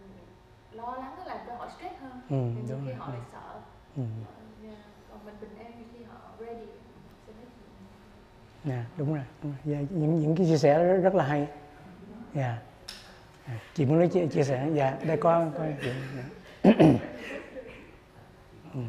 lo 0.72 0.96
lắng 0.96 1.14
nó 1.18 1.24
làm 1.24 1.38
cho 1.46 1.54
họ 1.54 1.68
stress 1.78 2.00
hơn 2.00 2.20
ừ. 2.28 2.34
Ừ, 2.36 2.36
nhiều 2.36 2.64
đúng 2.68 2.80
khi 2.86 2.90
rồi 2.90 2.94
họ 2.98 3.06
ừ. 3.06 3.12
lại 3.12 3.22
sợ 3.32 3.60
Ừ. 3.96 4.02
Dạ, 4.62 4.70
còn 5.10 5.24
mình 5.24 5.34
bình 5.40 5.56
an 5.58 5.72
khi 5.92 6.04
họ 6.04 6.18
ready 6.40 6.54
nói 6.56 6.66
chuyện 7.26 7.36
Dạ, 8.64 8.84
đúng 8.96 9.14
rồi, 9.14 9.24
đúng 9.42 9.52
rồi. 9.52 9.60
Dạ, 9.64 9.78
những 9.98 10.20
những 10.20 10.36
cái 10.36 10.46
chia 10.46 10.58
sẻ 10.58 10.84
rất, 10.84 10.96
rất 11.02 11.14
là 11.14 11.24
hay 11.24 11.48
dạ 12.34 12.58
À, 13.46 13.58
chị 13.74 13.86
muốn 13.86 13.98
nói 13.98 14.08
chia, 14.08 14.26
chia 14.26 14.44
sẻ 14.44 14.68
dạ 14.74 14.98
đây 15.06 15.16
có 15.16 15.50
chuyện 15.82 15.94
dạ. 16.16 16.24
ừ. 18.74 18.80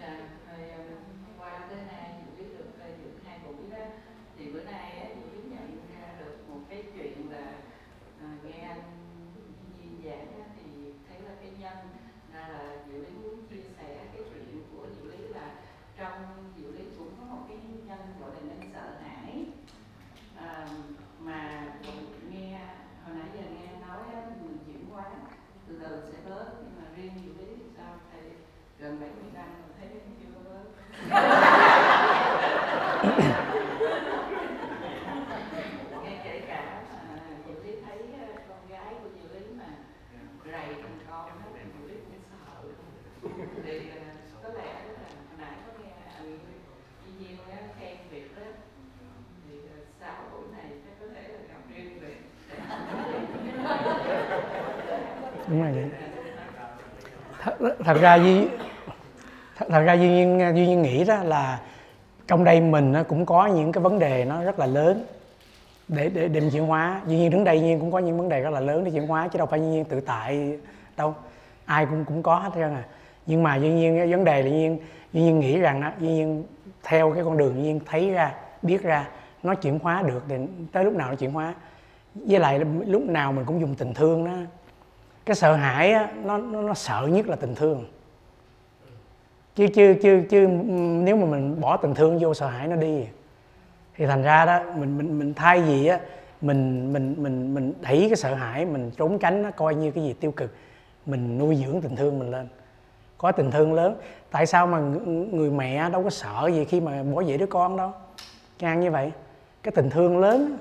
Dạ, 0.00 0.08
rồi 0.48 0.68
ờ, 0.70 0.78
qua 1.38 1.66
tới 1.70 1.78
nay 1.86 2.10
chị 2.36 2.42
biết 2.42 2.50
được 2.58 2.66
ờ, 2.80 2.86
giữa 3.04 3.10
hai 3.26 3.38
buổi 3.44 3.70
đó 3.70 3.84
thì 4.38 4.44
bữa 4.52 4.62
nay 4.62 4.90
á, 5.00 5.06
chị 5.14 5.20
biết 5.32 5.44
nhận 5.50 5.72
ra 5.90 6.08
được 6.18 6.48
một 6.48 6.60
cái 6.70 6.82
chuyện 6.94 7.30
là 7.30 7.38
ờ, 8.20 8.26
nghe 8.44 8.52
anh 8.68 8.80
Duyên 9.78 10.02
giảng 10.04 10.26
á, 10.40 10.44
thì 10.56 10.70
thấy 11.08 11.18
là 11.26 11.34
cái 11.40 11.50
nhân 11.60 11.76
ra 12.32 12.48
là 12.48 12.76
diệu 12.88 12.98
lý 13.02 13.10
muốn 13.10 13.46
chia 13.50 13.56
sẻ 13.78 13.86
cái 14.12 14.22
chuyện 14.30 14.62
của 14.76 14.86
diệu 14.96 15.10
lý 15.10 15.28
là 15.28 15.50
trong 15.98 16.52
diệu 16.58 16.70
lý 16.72 16.84
cũng 16.98 17.10
có 17.18 17.24
một 17.24 17.42
cái 17.48 17.56
nhân 17.86 17.98
gọi 18.20 18.30
là 18.34 18.40
nhân 18.40 18.60
sợ 18.72 18.80
hãi 19.00 19.44
à, 20.36 20.68
mà 21.20 21.64
nghe 22.30 22.58
hồi 23.04 23.14
nãy 23.14 23.26
giờ 23.34 23.40
nghe 23.50 23.80
nói 23.80 24.04
á, 24.14 24.20
mình 24.44 24.58
chuyển 24.66 24.86
hóa 24.90 25.10
từ 25.68 25.78
từ 25.82 26.02
sẽ 26.12 26.18
bớt 26.24 26.46
nhưng 26.62 26.72
mà 26.76 26.84
riêng 26.96 27.10
diệu 27.24 27.34
lý 27.38 27.54
thì 27.58 27.64
sao 27.76 27.94
thầy 28.12 28.20
gần 28.78 29.00
70 29.00 29.24
năm 29.34 29.46
rồi 29.60 29.68
thấy 29.80 29.88
chưa 30.20 30.40
bớt 30.44 30.64
ngay 36.02 36.20
kể 36.24 36.40
cả 36.48 36.82
à, 36.90 37.18
diệu 37.46 37.56
lý 37.64 37.72
thấy 37.84 37.98
à, 38.14 38.26
con 38.48 38.58
gái 38.70 38.94
của 39.02 39.08
diệu 39.16 39.40
lý 39.40 39.46
mà 39.58 39.64
rầy 40.44 40.74
thằng 40.82 40.98
con 41.10 41.28
á 41.28 41.46
diệu 41.78 41.88
lý 41.88 41.94
cũng 42.08 42.20
sợ 42.30 42.62
thì 43.64 43.90
à, 43.90 44.14
có 44.42 44.48
lẽ 44.48 44.74
là 44.84 45.08
hồi 45.28 45.38
nãy 45.38 45.56
có 45.66 45.72
nghe 45.84 45.92
anh 46.16 46.38
Duy 47.06 47.12
Nhiên 47.18 47.38
á, 47.50 47.58
khen 47.80 47.96
việc 48.10 48.36
đó 48.36 48.42
thì 49.48 49.54
à, 49.70 49.76
sau 50.00 50.14
buổi 50.32 50.46
này 50.52 50.64
chắc 50.84 50.94
có 51.00 51.06
thể 51.14 51.22
là 51.28 51.38
gặp 51.48 51.60
riêng 51.76 52.00
việc 52.00 52.18
đúng 55.48 55.62
rồi 55.62 55.72
vậy 55.72 55.90
thật, 57.92 58.00
ra 58.00 58.14
Duy 58.14 58.46
thật, 59.56 59.66
thật 59.68 59.82
ra 59.82 59.92
duy 59.92 60.08
nhiên 60.08 60.52
duy 60.54 60.66
nhiên 60.66 60.82
nghĩ 60.82 61.04
đó 61.04 61.16
là 61.22 61.60
trong 62.28 62.44
đây 62.44 62.60
mình 62.60 62.92
nó 62.92 63.02
cũng 63.02 63.26
có 63.26 63.46
những 63.46 63.72
cái 63.72 63.82
vấn 63.82 63.98
đề 63.98 64.24
nó 64.24 64.42
rất 64.42 64.58
là 64.58 64.66
lớn 64.66 65.04
để 65.88 66.08
để 66.08 66.28
để 66.28 66.40
chuyển 66.52 66.66
hóa. 66.66 67.00
Duy 67.06 67.16
nhiên 67.16 67.30
đứng 67.30 67.44
đây 67.44 67.60
nhiên 67.60 67.80
cũng 67.80 67.92
có 67.92 67.98
những 67.98 68.18
vấn 68.18 68.28
đề 68.28 68.40
rất 68.40 68.50
là 68.50 68.60
lớn 68.60 68.84
để 68.84 68.90
chuyển 68.90 69.06
hóa 69.06 69.28
chứ 69.28 69.38
đâu 69.38 69.46
phải 69.46 69.60
duy 69.60 69.66
nhiên 69.66 69.84
tự 69.84 70.00
tại 70.00 70.58
đâu. 70.96 71.14
Ai 71.64 71.86
cũng 71.86 72.04
cũng 72.04 72.22
có 72.22 72.36
hết 72.36 72.50
trơn 72.54 72.74
à. 72.74 72.84
Nhưng 73.26 73.42
mà 73.42 73.56
duy 73.56 73.70
nhiên 73.70 73.96
cái 73.98 74.10
vấn 74.10 74.24
đề 74.24 74.42
là 74.42 74.48
duy 74.48 74.56
nhiên 74.56 74.78
duy 75.12 75.22
nhiên 75.22 75.40
nghĩ 75.40 75.58
rằng 75.58 75.80
á 75.82 75.92
duy 76.00 76.08
nhiên 76.08 76.44
theo 76.82 77.12
cái 77.12 77.24
con 77.24 77.36
đường 77.36 77.54
duy 77.54 77.62
nhiên 77.62 77.80
thấy 77.86 78.10
ra 78.10 78.34
biết 78.62 78.82
ra 78.82 79.08
nó 79.42 79.54
chuyển 79.54 79.78
hóa 79.78 80.02
được 80.02 80.24
thì 80.28 80.36
tới 80.72 80.84
lúc 80.84 80.94
nào 80.94 81.08
nó 81.08 81.14
chuyển 81.14 81.32
hóa. 81.32 81.54
Với 82.14 82.40
lại 82.40 82.60
lúc 82.86 83.02
nào 83.02 83.32
mình 83.32 83.44
cũng 83.44 83.60
dùng 83.60 83.74
tình 83.74 83.94
thương 83.94 84.24
đó 84.24 84.32
cái 85.24 85.36
sợ 85.36 85.54
hãi 85.54 85.92
á, 85.92 86.10
nó, 86.24 86.38
nó 86.38 86.62
nó 86.62 86.74
sợ 86.74 87.08
nhất 87.10 87.28
là 87.28 87.36
tình 87.36 87.54
thương. 87.54 87.84
Chứ 89.54 89.66
chứ 89.74 89.94
chứ 90.02 90.22
chứ 90.30 90.46
nếu 91.04 91.16
mà 91.16 91.26
mình 91.26 91.60
bỏ 91.60 91.76
tình 91.76 91.94
thương 91.94 92.18
vô 92.18 92.34
sợ 92.34 92.46
hãi 92.46 92.68
nó 92.68 92.76
đi. 92.76 93.04
Thì 93.96 94.06
thành 94.06 94.22
ra 94.22 94.44
đó 94.44 94.62
mình 94.76 94.98
mình 94.98 95.18
mình 95.18 95.34
thay 95.34 95.62
gì 95.62 95.86
á 95.86 96.00
mình 96.40 96.92
mình 96.92 97.14
mình 97.18 97.54
mình 97.54 97.72
đẩy 97.80 98.06
cái 98.08 98.16
sợ 98.16 98.34
hãi 98.34 98.64
mình 98.64 98.90
trốn 98.96 99.18
tránh 99.18 99.42
nó 99.42 99.50
coi 99.50 99.74
như 99.74 99.90
cái 99.90 100.04
gì 100.04 100.12
tiêu 100.12 100.32
cực 100.32 100.54
mình 101.06 101.38
nuôi 101.38 101.56
dưỡng 101.56 101.80
tình 101.80 101.96
thương 101.96 102.18
mình 102.18 102.30
lên. 102.30 102.48
Có 103.18 103.32
tình 103.32 103.50
thương 103.50 103.74
lớn. 103.74 103.96
Tại 104.30 104.46
sao 104.46 104.66
mà 104.66 104.78
người 105.32 105.50
mẹ 105.50 105.90
đâu 105.90 106.02
có 106.02 106.10
sợ 106.10 106.50
gì 106.52 106.64
khi 106.64 106.80
mà 106.80 107.02
bỏ 107.02 107.20
dễ 107.20 107.36
đứa 107.36 107.46
con 107.46 107.76
đâu? 107.76 107.92
Ngang 108.60 108.80
như 108.80 108.90
vậy. 108.90 109.12
Cái 109.62 109.72
tình 109.72 109.90
thương 109.90 110.18
lớn 110.18 110.58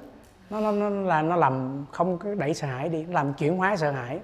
nó 0.49 0.59
nó 0.59 0.71
nó 0.71 0.89
làm 0.89 1.29
nó 1.29 1.35
làm 1.35 1.85
không 1.91 2.19
đẩy 2.37 2.53
sợ 2.53 2.67
hãi 2.67 2.89
đi 2.89 3.05
làm 3.05 3.33
chuyển 3.33 3.57
hóa 3.57 3.75
sợ 3.77 3.91
hãi 3.91 4.19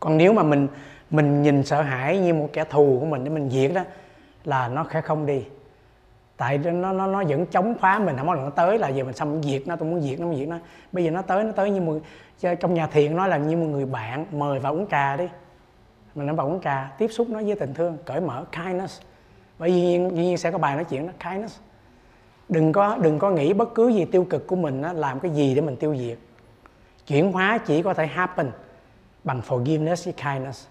còn 0.00 0.16
nếu 0.16 0.32
mà 0.32 0.42
mình 0.42 0.68
mình 1.10 1.42
nhìn 1.42 1.64
sợ 1.64 1.82
hãi 1.82 2.18
như 2.18 2.34
một 2.34 2.48
kẻ 2.52 2.64
thù 2.64 2.96
của 3.00 3.06
mình 3.06 3.24
để 3.24 3.30
mình 3.30 3.50
diệt 3.50 3.72
đó 3.74 3.82
là 4.44 4.68
nó 4.68 4.86
sẽ 4.92 5.00
không 5.00 5.26
đi. 5.26 5.44
Tại 6.36 6.58
nó 6.58 6.92
nó 6.92 7.06
nó 7.06 7.24
vẫn 7.24 7.46
chống 7.46 7.74
phá 7.74 7.98
mình 7.98 8.16
không 8.16 8.26
có 8.26 8.34
nó 8.34 8.50
tới 8.50 8.78
là 8.78 8.88
giờ 8.88 9.04
mình 9.04 9.14
xong 9.14 9.42
diệt 9.42 9.62
nó 9.66 9.76
tôi 9.76 9.88
muốn 9.88 10.02
diệt 10.02 10.20
nó 10.20 10.26
muốn 10.26 10.36
diệt 10.36 10.48
nó. 10.48 10.58
Bây 10.92 11.04
giờ 11.04 11.10
nó 11.10 11.22
tới 11.22 11.44
nó 11.44 11.52
tới 11.52 11.70
như 11.70 11.80
một 11.80 11.98
trong 12.60 12.74
nhà 12.74 12.86
thiền 12.86 13.16
nó 13.16 13.26
là 13.26 13.36
như 13.36 13.56
một 13.56 13.66
người 13.66 13.86
bạn 13.86 14.26
mời 14.32 14.58
vào 14.58 14.74
uống 14.74 14.86
trà 14.90 15.16
đi. 15.16 15.28
Mình 16.14 16.26
nó 16.26 16.34
vào 16.34 16.46
uống 16.46 16.60
trà 16.60 16.90
tiếp 16.98 17.08
xúc 17.08 17.28
nó 17.30 17.42
với 17.42 17.54
tình 17.54 17.74
thương 17.74 17.98
cởi 18.04 18.20
mở 18.20 18.44
kindness. 18.52 19.00
Bởi 19.58 19.70
vì 19.70 19.80
nhiên, 19.80 20.08
nhiên 20.14 20.38
sẽ 20.38 20.50
có 20.50 20.58
bài 20.58 20.74
nói 20.74 20.84
chuyện 20.84 21.06
đó 21.06 21.12
kindness. 21.24 21.60
Đừng 22.48 22.72
có 22.72 22.98
đừng 23.02 23.18
có 23.18 23.30
nghĩ 23.30 23.52
bất 23.52 23.74
cứ 23.74 23.88
gì 23.88 24.04
tiêu 24.04 24.26
cực 24.30 24.46
của 24.46 24.56
mình 24.56 24.82
đó, 24.82 24.92
làm 24.92 25.20
cái 25.20 25.30
gì 25.30 25.54
để 25.54 25.60
mình 25.60 25.76
tiêu 25.76 25.96
diệt. 25.96 26.18
Chuyển 27.06 27.32
hóa 27.32 27.58
chỉ 27.58 27.82
có 27.82 27.94
thể 27.94 28.06
happen 28.06 28.50
bằng 29.26 29.40
forgiveness 29.48 30.04
với 30.04 30.12
kindness. 30.12 30.66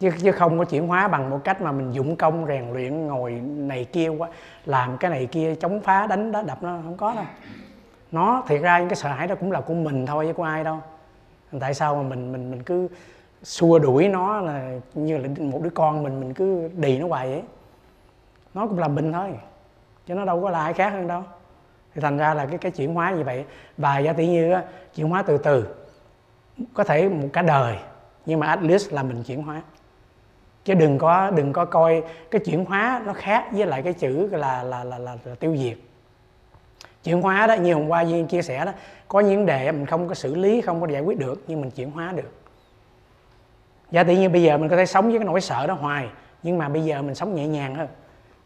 Chứ 0.00 0.10
chứ 0.18 0.32
không 0.32 0.58
có 0.58 0.64
chuyển 0.64 0.86
hóa 0.86 1.08
bằng 1.08 1.30
một 1.30 1.40
cách 1.44 1.62
mà 1.62 1.72
mình 1.72 1.92
dụng 1.92 2.16
công 2.16 2.46
rèn 2.46 2.72
luyện 2.72 3.06
ngồi 3.06 3.32
này 3.42 3.84
kia 3.84 4.08
quá 4.08 4.28
làm 4.64 4.96
cái 4.96 5.10
này 5.10 5.26
kia 5.26 5.54
chống 5.54 5.80
phá 5.80 6.06
đánh 6.06 6.32
đó 6.32 6.42
đập 6.42 6.62
nó 6.62 6.78
không 6.84 6.96
có 6.96 7.14
đâu. 7.14 7.24
Nó 8.12 8.42
thiệt 8.46 8.62
ra 8.62 8.78
những 8.78 8.88
cái 8.88 8.96
sợ 8.96 9.08
hãi 9.08 9.26
đó 9.26 9.34
cũng 9.34 9.52
là 9.52 9.60
của 9.60 9.74
mình 9.74 10.06
thôi 10.06 10.26
chứ 10.26 10.32
của 10.32 10.42
ai 10.42 10.64
đâu. 10.64 10.78
Tại 11.60 11.74
sao 11.74 11.96
mà 11.96 12.02
mình 12.02 12.32
mình 12.32 12.50
mình 12.50 12.62
cứ 12.62 12.88
xua 13.42 13.78
đuổi 13.78 14.08
nó 14.08 14.40
là 14.40 14.78
như 14.94 15.18
là 15.18 15.28
một 15.38 15.60
đứa 15.62 15.70
con 15.70 16.02
mình 16.02 16.20
mình 16.20 16.34
cứ 16.34 16.70
đì 16.76 16.98
nó 16.98 17.08
hoài 17.08 17.28
vậy? 17.28 17.42
Nó 18.54 18.66
cũng 18.66 18.78
là 18.78 18.88
mình 18.88 19.12
thôi 19.12 19.30
chứ 20.06 20.14
nó 20.14 20.24
đâu 20.24 20.42
có 20.42 20.50
là 20.50 20.62
ai 20.62 20.72
khác 20.72 20.90
hơn 20.90 21.08
đâu. 21.08 21.22
Thì 21.94 22.00
thành 22.00 22.18
ra 22.18 22.34
là 22.34 22.46
cái 22.46 22.58
cái 22.58 22.72
chuyển 22.72 22.94
hóa 22.94 23.10
như 23.10 23.24
vậy. 23.24 23.44
Và 23.76 23.98
giả 23.98 24.12
tỷ 24.12 24.26
như 24.26 24.52
á, 24.52 24.64
chuyển 24.94 25.08
hóa 25.08 25.22
từ 25.22 25.38
từ 25.38 25.66
có 26.74 26.84
thể 26.84 27.08
một 27.08 27.28
cả 27.32 27.42
đời 27.42 27.76
nhưng 28.26 28.40
mà 28.40 28.46
at 28.46 28.62
least 28.62 28.92
là 28.92 29.02
mình 29.02 29.22
chuyển 29.22 29.42
hóa. 29.42 29.62
Chứ 30.64 30.74
đừng 30.74 30.98
có 30.98 31.30
đừng 31.30 31.52
có 31.52 31.64
coi 31.64 32.02
cái 32.30 32.40
chuyển 32.44 32.64
hóa 32.64 33.02
nó 33.06 33.12
khác 33.12 33.44
với 33.52 33.66
lại 33.66 33.82
cái 33.82 33.92
chữ 33.92 34.28
là 34.32 34.62
là 34.62 34.84
là, 34.84 34.98
là, 34.98 35.16
là 35.24 35.34
tiêu 35.34 35.56
diệt. 35.56 35.76
Chuyển 37.04 37.22
hóa 37.22 37.46
đó 37.46 37.54
như 37.54 37.74
hôm 37.74 37.88
qua 37.88 38.00
duyên 38.00 38.26
chia 38.26 38.42
sẻ 38.42 38.64
đó 38.64 38.72
có 39.08 39.20
những 39.20 39.36
vấn 39.36 39.46
đề 39.46 39.72
mình 39.72 39.86
không 39.86 40.08
có 40.08 40.14
xử 40.14 40.34
lý 40.34 40.60
không 40.60 40.80
có 40.80 40.86
giải 40.88 41.02
quyết 41.02 41.18
được 41.18 41.44
nhưng 41.46 41.60
mình 41.60 41.70
chuyển 41.70 41.90
hóa 41.90 42.12
được. 42.16 42.32
Giả 43.90 44.04
tự 44.04 44.12
như 44.12 44.28
bây 44.28 44.42
giờ 44.42 44.58
mình 44.58 44.68
có 44.68 44.76
thể 44.76 44.86
sống 44.86 45.08
với 45.08 45.18
cái 45.18 45.24
nỗi 45.24 45.40
sợ 45.40 45.66
đó 45.66 45.74
hoài 45.74 46.08
nhưng 46.42 46.58
mà 46.58 46.68
bây 46.68 46.84
giờ 46.84 47.02
mình 47.02 47.14
sống 47.14 47.34
nhẹ 47.34 47.46
nhàng 47.46 47.74
hơn. 47.74 47.88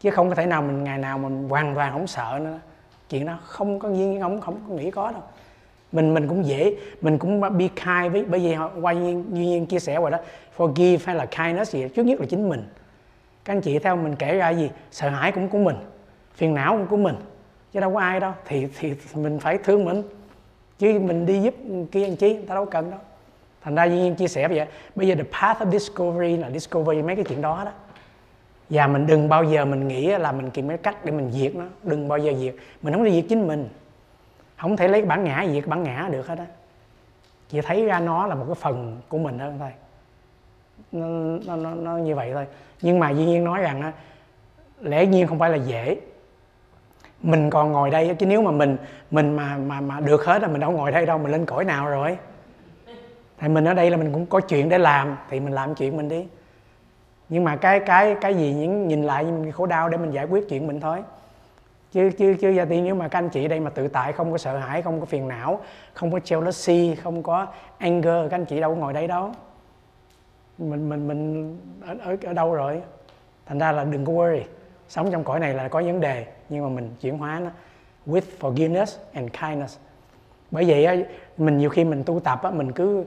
Chứ 0.01 0.11
không 0.11 0.29
có 0.29 0.35
thể 0.35 0.47
nào 0.47 0.63
mình 0.63 0.85
ngày 0.85 0.99
nào 0.99 1.19
mình 1.19 1.49
hoàn 1.49 1.75
toàn 1.75 1.93
không 1.93 2.07
sợ 2.07 2.41
nữa. 2.43 2.59
Chuyện 3.09 3.27
đó 3.27 3.39
không 3.45 3.79
có 3.79 3.89
duyên 3.89 4.21
không 4.21 4.41
không 4.41 4.61
có 4.69 4.75
nghĩ 4.75 4.91
có 4.91 5.13
đâu 5.13 5.23
mình 5.95 6.15
mình 6.15 6.29
cũng 6.29 6.47
dễ. 6.47 6.77
Mình 7.01 7.19
cũng 7.19 7.41
be 7.41 7.69
kind 7.69 8.13
với, 8.13 8.25
bởi 8.25 8.41
vì 8.41 8.57
qua 8.81 8.93
duy 8.93 9.47
nhiên 9.47 9.67
chia 9.67 9.79
sẻ 9.79 10.01
rồi 10.01 10.11
đó, 10.11 10.19
forgive 10.57 10.99
hay 11.05 11.17
là 11.17 11.27
kindness 11.27 11.75
gì 11.75 11.89
trước 11.89 12.07
nhất 12.07 12.21
là 12.21 12.27
chính 12.27 12.49
mình. 12.49 12.63
Các 13.45 13.53
anh 13.53 13.61
chị 13.61 13.79
theo 13.79 13.97
mình 13.97 14.17
kể 14.17 14.37
ra 14.37 14.51
gì, 14.51 14.71
sợ 14.91 15.09
hãi 15.09 15.33
cũng 15.33 15.49
của 15.49 15.59
mình, 15.59 15.77
phiền 16.35 16.55
não 16.55 16.77
cũng 16.77 16.87
của 16.87 16.97
mình, 16.97 17.15
chứ 17.73 17.81
đâu 17.81 17.95
có 17.95 18.01
ai 18.01 18.21
đâu. 18.21 18.33
Thì 18.47 18.67
thì 18.79 18.93
mình 19.15 19.39
phải 19.39 19.59
thương 19.59 19.85
mình, 19.85 20.03
chứ 20.79 20.99
mình 20.99 21.27
đi 21.27 21.41
giúp 21.41 21.55
kia 21.93 22.05
anh 22.05 22.17
chí 22.17 22.37
ta 22.49 22.55
đâu 22.55 22.67
cần 22.67 22.91
đâu. 22.91 23.01
Thành 23.63 23.75
ra 23.75 23.85
duy 23.85 23.97
nhiên 23.97 24.15
chia 24.15 24.29
sẻ 24.29 24.49
vậy 24.49 24.67
bây 24.95 25.09
giờ 25.09 25.15
the 25.15 25.23
path 25.23 25.63
of 25.63 25.71
discovery 25.71 26.37
là 26.37 26.51
discovery 26.51 27.03
mấy 27.03 27.17
cái 27.17 27.25
chuyện 27.29 27.43
đó 27.43 27.63
đó. 27.65 27.73
Và 28.71 28.87
mình 28.87 29.07
đừng 29.07 29.29
bao 29.29 29.45
giờ 29.45 29.65
mình 29.65 29.89
nghĩ 29.89 30.07
là 30.07 30.33
mình 30.33 30.51
tìm 30.51 30.69
cái 30.69 30.79
cách 30.79 31.05
để 31.05 31.13
mình 31.13 31.31
diệt 31.33 31.55
nó, 31.55 31.65
đừng 31.83 32.09
bao 32.09 32.19
giờ 32.19 32.33
diệt. 32.41 32.55
Mình 32.83 32.95
không 32.95 33.05
đi 33.05 33.13
diệt 33.13 33.25
chính 33.29 33.49
mình 33.49 33.69
không 34.57 34.77
thể 34.77 34.89
lấy 34.89 35.03
bản 35.03 35.25
ngã 35.25 35.47
diệt 35.53 35.67
bản 35.67 35.83
ngã 35.83 36.09
được 36.13 36.27
hết 36.27 36.39
á. 36.39 36.47
Chỉ 37.49 37.61
thấy 37.61 37.85
ra 37.85 38.01
nó 38.01 38.27
là 38.27 38.35
một 38.35 38.45
cái 38.47 38.55
phần 38.55 39.01
của 39.09 39.19
mình 39.19 39.39
đó 39.39 39.47
thôi 39.59 39.71
nó, 40.93 41.07
nó, 41.47 41.57
nó, 41.57 41.75
nó 41.75 41.97
như 41.97 42.15
vậy 42.15 42.31
thôi. 42.35 42.47
Nhưng 42.83 42.99
mà 42.99 43.11
duy 43.11 43.25
nhiên 43.25 43.45
nói 43.45 43.61
rằng 43.61 43.83
á 43.83 43.93
lẽ 44.81 45.07
nhiên 45.07 45.27
không 45.27 45.39
phải 45.39 45.51
là 45.51 45.57
dễ. 45.57 45.97
Mình 47.23 47.51
còn 47.51 47.73
ngồi 47.73 47.91
đây 47.91 48.15
chứ 48.19 48.27
nếu 48.27 48.43
mà 48.43 48.51
mình 48.51 48.77
mình 49.11 49.37
mà 49.37 49.57
mà 49.59 49.81
mà 49.81 50.01
được 50.01 50.25
hết 50.25 50.43
là 50.43 50.49
mình 50.49 50.61
đâu 50.61 50.71
ngồi 50.71 50.91
đây 50.91 51.07
đâu 51.07 51.19
mình 51.19 51.33
lên 51.33 51.47
cõi 51.47 51.65
nào 51.65 51.89
rồi? 51.89 52.19
Thì 53.39 53.49
mình 53.49 53.65
ở 53.65 53.75
đây 53.75 53.91
là 53.91 53.97
mình 53.97 54.13
cũng 54.13 54.27
có 54.27 54.41
chuyện 54.41 54.69
để 54.69 54.79
làm 54.79 55.17
thì 55.31 55.41
mình 55.41 55.53
làm 55.53 55.75
chuyện 55.75 55.97
mình 55.97 56.09
đi. 56.09 56.27
Nhưng 57.29 57.45
mà 57.45 57.57
cái 57.57 57.81
cái 57.81 58.17
cái 58.21 58.35
gì 58.35 58.53
những 58.53 58.89
nhìn 58.89 59.03
lại 59.03 59.25
những 59.25 59.53
khổ 59.53 59.67
đau 59.67 59.89
để 59.89 59.99
mình 59.99 60.11
giải 60.11 60.25
quyết 60.25 60.49
chuyện 60.49 60.67
mình 60.67 60.81
thôi 60.81 61.03
chứ 61.95 62.11
chứ 62.19 62.35
chứ 62.41 62.51
gia 62.51 62.65
tiên 62.65 62.85
nếu 62.85 62.95
mà 62.95 63.09
các 63.09 63.19
anh 63.19 63.29
chị 63.29 63.49
đây 63.49 63.61
mà 63.61 63.71
tự 63.71 63.89
tại 63.89 64.13
không 64.13 64.33
có 64.33 64.39
sợ 64.39 64.59
hãi 64.59 64.83
không 64.83 65.01
có 65.01 65.07
phiền 65.07 65.29
não 65.29 65.61
không 65.93 66.13
có 66.13 66.19
jealousy 66.19 66.97
không 67.03 67.23
có 67.23 67.47
anger 67.79 68.31
các 68.31 68.37
anh 68.37 68.45
chị 68.45 68.61
đâu 68.61 68.75
có 68.75 68.81
ngồi 68.81 68.93
đây 68.93 69.07
đâu. 69.07 69.33
Mình 70.59 70.89
mình 70.89 71.09
mình 71.09 71.57
ở, 71.87 71.97
ở, 72.03 72.17
ở 72.25 72.33
đâu 72.33 72.55
rồi? 72.55 72.83
Thành 73.47 73.59
ra 73.59 73.73
là 73.73 73.85
đừng 73.85 74.05
có 74.05 74.13
worry. 74.13 74.41
Sống 74.89 75.11
trong 75.13 75.25
cõi 75.25 75.41
này 75.41 75.55
là 75.55 75.69
có 75.69 75.83
vấn 75.83 76.01
đề 76.01 76.27
nhưng 76.49 76.65
mà 76.65 76.69
mình 76.69 76.91
chuyển 77.01 77.19
hóa 77.19 77.41
nó 77.41 77.51
with 78.07 78.23
forgiveness 78.41 78.99
and 79.13 79.29
kindness. 79.43 79.79
Bởi 80.51 80.65
vậy 80.65 80.85
á, 80.85 80.97
mình 81.39 81.59
nhiều 81.59 81.71
khi 81.71 81.85
mình 81.85 82.05
tu 82.05 82.21
tập 82.21 82.43
á, 82.43 82.51
mình 82.51 82.73
cứ 82.73 83.05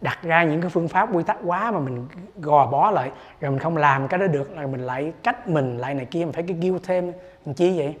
đặt 0.00 0.18
ra 0.22 0.44
những 0.44 0.60
cái 0.60 0.70
phương 0.70 0.88
pháp 0.88 1.14
quy 1.14 1.22
tắc 1.22 1.38
quá 1.44 1.70
mà 1.70 1.78
mình 1.78 2.06
gò 2.36 2.66
bó 2.66 2.90
lại 2.90 3.10
rồi 3.40 3.50
mình 3.50 3.60
không 3.60 3.76
làm 3.76 4.08
cái 4.08 4.20
đó 4.20 4.26
được 4.26 4.52
là 4.56 4.66
mình 4.66 4.80
lại 4.80 5.12
cách 5.22 5.48
mình 5.48 5.78
lại 5.78 5.94
này 5.94 6.04
kia 6.04 6.24
mình 6.24 6.32
phải 6.32 6.42
cái 6.42 6.56
guilt 6.60 6.82
thêm 6.82 7.12
làm 7.44 7.54
chi 7.54 7.78
vậy? 7.78 7.96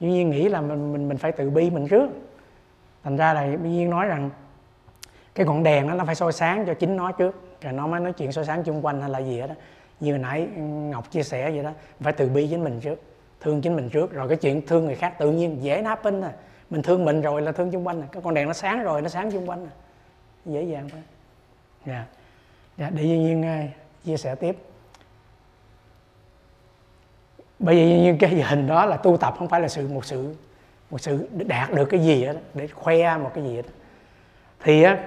Duy 0.00 0.10
nhiên 0.10 0.30
nghĩ 0.30 0.48
là 0.48 0.60
mình 0.60 0.92
mình 0.92 1.08
mình 1.08 1.18
phải 1.18 1.32
tự 1.32 1.50
bi 1.50 1.70
mình 1.70 1.88
trước. 1.88 2.10
Thành 3.04 3.16
ra 3.16 3.34
là 3.34 3.44
duy 3.44 3.70
nhiên 3.70 3.90
nói 3.90 4.06
rằng 4.06 4.30
cái 5.34 5.46
ngọn 5.46 5.62
đèn 5.62 5.88
đó 5.88 5.94
nó 5.94 6.04
phải 6.04 6.14
soi 6.14 6.32
sáng 6.32 6.66
cho 6.66 6.74
chính 6.74 6.96
nó 6.96 7.12
trước. 7.12 7.58
Rồi 7.60 7.72
nó 7.72 7.86
mới 7.86 8.00
nói 8.00 8.12
chuyện 8.12 8.32
soi 8.32 8.44
sáng 8.44 8.62
chung 8.62 8.86
quanh 8.86 9.00
hay 9.00 9.10
là 9.10 9.18
gì 9.18 9.40
đó 9.40 9.54
như 10.00 10.10
hồi 10.10 10.18
nãy 10.18 10.46
Ngọc 10.90 11.10
chia 11.10 11.22
sẻ 11.22 11.50
vậy 11.50 11.62
đó 11.62 11.70
phải 12.00 12.12
tự 12.12 12.28
bi 12.28 12.48
chính 12.50 12.64
mình 12.64 12.80
trước 12.80 13.02
thương 13.40 13.60
chính 13.60 13.76
mình 13.76 13.88
trước. 13.88 14.12
Rồi 14.12 14.28
cái 14.28 14.36
chuyện 14.36 14.66
thương 14.66 14.84
người 14.84 14.94
khác 14.94 15.18
tự 15.18 15.32
nhiên 15.32 15.62
dễ 15.62 15.82
happen 15.82 16.20
à. 16.20 16.32
Mình 16.70 16.82
thương 16.82 17.04
mình 17.04 17.20
rồi 17.20 17.42
là 17.42 17.52
thương 17.52 17.70
chung 17.70 17.86
quanh 17.86 18.02
à. 18.02 18.06
cái 18.12 18.22
con 18.22 18.34
đèn 18.34 18.46
nó 18.46 18.52
sáng 18.52 18.82
rồi 18.82 19.02
nó 19.02 19.08
sáng 19.08 19.30
chung 19.30 19.48
quanh 19.48 19.66
à. 19.66 19.72
dễ 20.44 20.62
dàng 20.62 20.88
thôi 20.90 21.02
dạ. 21.86 22.04
Dạ 22.78 22.90
để 22.90 23.02
Duy 23.02 23.18
Nhiên 23.18 23.40
uh, 23.40 23.70
chia 24.04 24.16
sẻ 24.16 24.34
tiếp 24.34 24.56
bởi 27.62 27.74
vì 27.74 28.00
như 28.00 28.16
cái 28.20 28.30
hình 28.30 28.66
đó 28.66 28.86
là 28.86 28.96
tu 28.96 29.16
tập 29.16 29.34
không 29.38 29.48
phải 29.48 29.60
là 29.60 29.68
sự 29.68 29.88
một 29.88 30.04
sự 30.04 30.34
một 30.90 30.98
sự 30.98 31.28
đạt 31.32 31.74
được 31.74 31.84
cái 31.84 32.00
gì 32.00 32.24
đó 32.24 32.32
để 32.54 32.66
khoe 32.66 33.16
một 33.16 33.30
cái 33.34 33.44
gì 33.44 33.56
đó 33.56 33.68
thì 34.64 34.82
á 34.82 34.98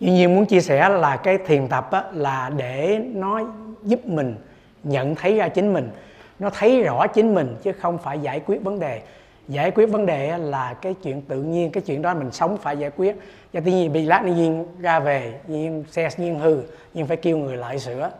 Duy 0.00 0.10
Nhiên 0.10 0.34
muốn 0.34 0.46
chia 0.46 0.60
sẻ 0.60 0.88
là 0.88 1.16
cái 1.16 1.38
thiền 1.46 1.68
tập 1.68 1.88
á, 1.90 2.04
là 2.12 2.50
để 2.56 3.00
nó 3.14 3.40
giúp 3.82 4.06
mình 4.06 4.34
nhận 4.82 5.14
thấy 5.14 5.36
ra 5.36 5.48
chính 5.48 5.72
mình 5.72 5.90
nó 6.38 6.50
thấy 6.50 6.82
rõ 6.82 7.06
chính 7.06 7.34
mình 7.34 7.56
chứ 7.62 7.72
không 7.72 7.98
phải 7.98 8.18
giải 8.18 8.40
quyết 8.46 8.62
vấn 8.62 8.78
đề. 8.78 9.02
Giải 9.48 9.70
quyết 9.70 9.86
vấn 9.86 10.06
đề 10.06 10.38
là 10.38 10.74
cái 10.74 10.94
chuyện 11.02 11.22
tự 11.22 11.42
nhiên 11.42 11.70
cái 11.70 11.82
chuyện 11.82 12.02
đó 12.02 12.14
mình 12.14 12.30
sống 12.30 12.56
phải 12.56 12.76
giải 12.76 12.90
quyết. 12.96 13.16
Và 13.52 13.60
tuy 13.64 13.72
nhiên 13.72 13.92
bị 13.92 14.02
lát 14.02 14.24
nhiên 14.24 14.66
ra 14.80 15.00
về 15.00 15.40
nhiên 15.46 15.84
xe 15.90 16.08
nhiên 16.16 16.38
hư 16.38 16.62
nhưng 16.94 17.06
phải 17.06 17.16
kêu 17.16 17.38
người 17.38 17.56
lại 17.56 17.78
sửa. 17.78 18.10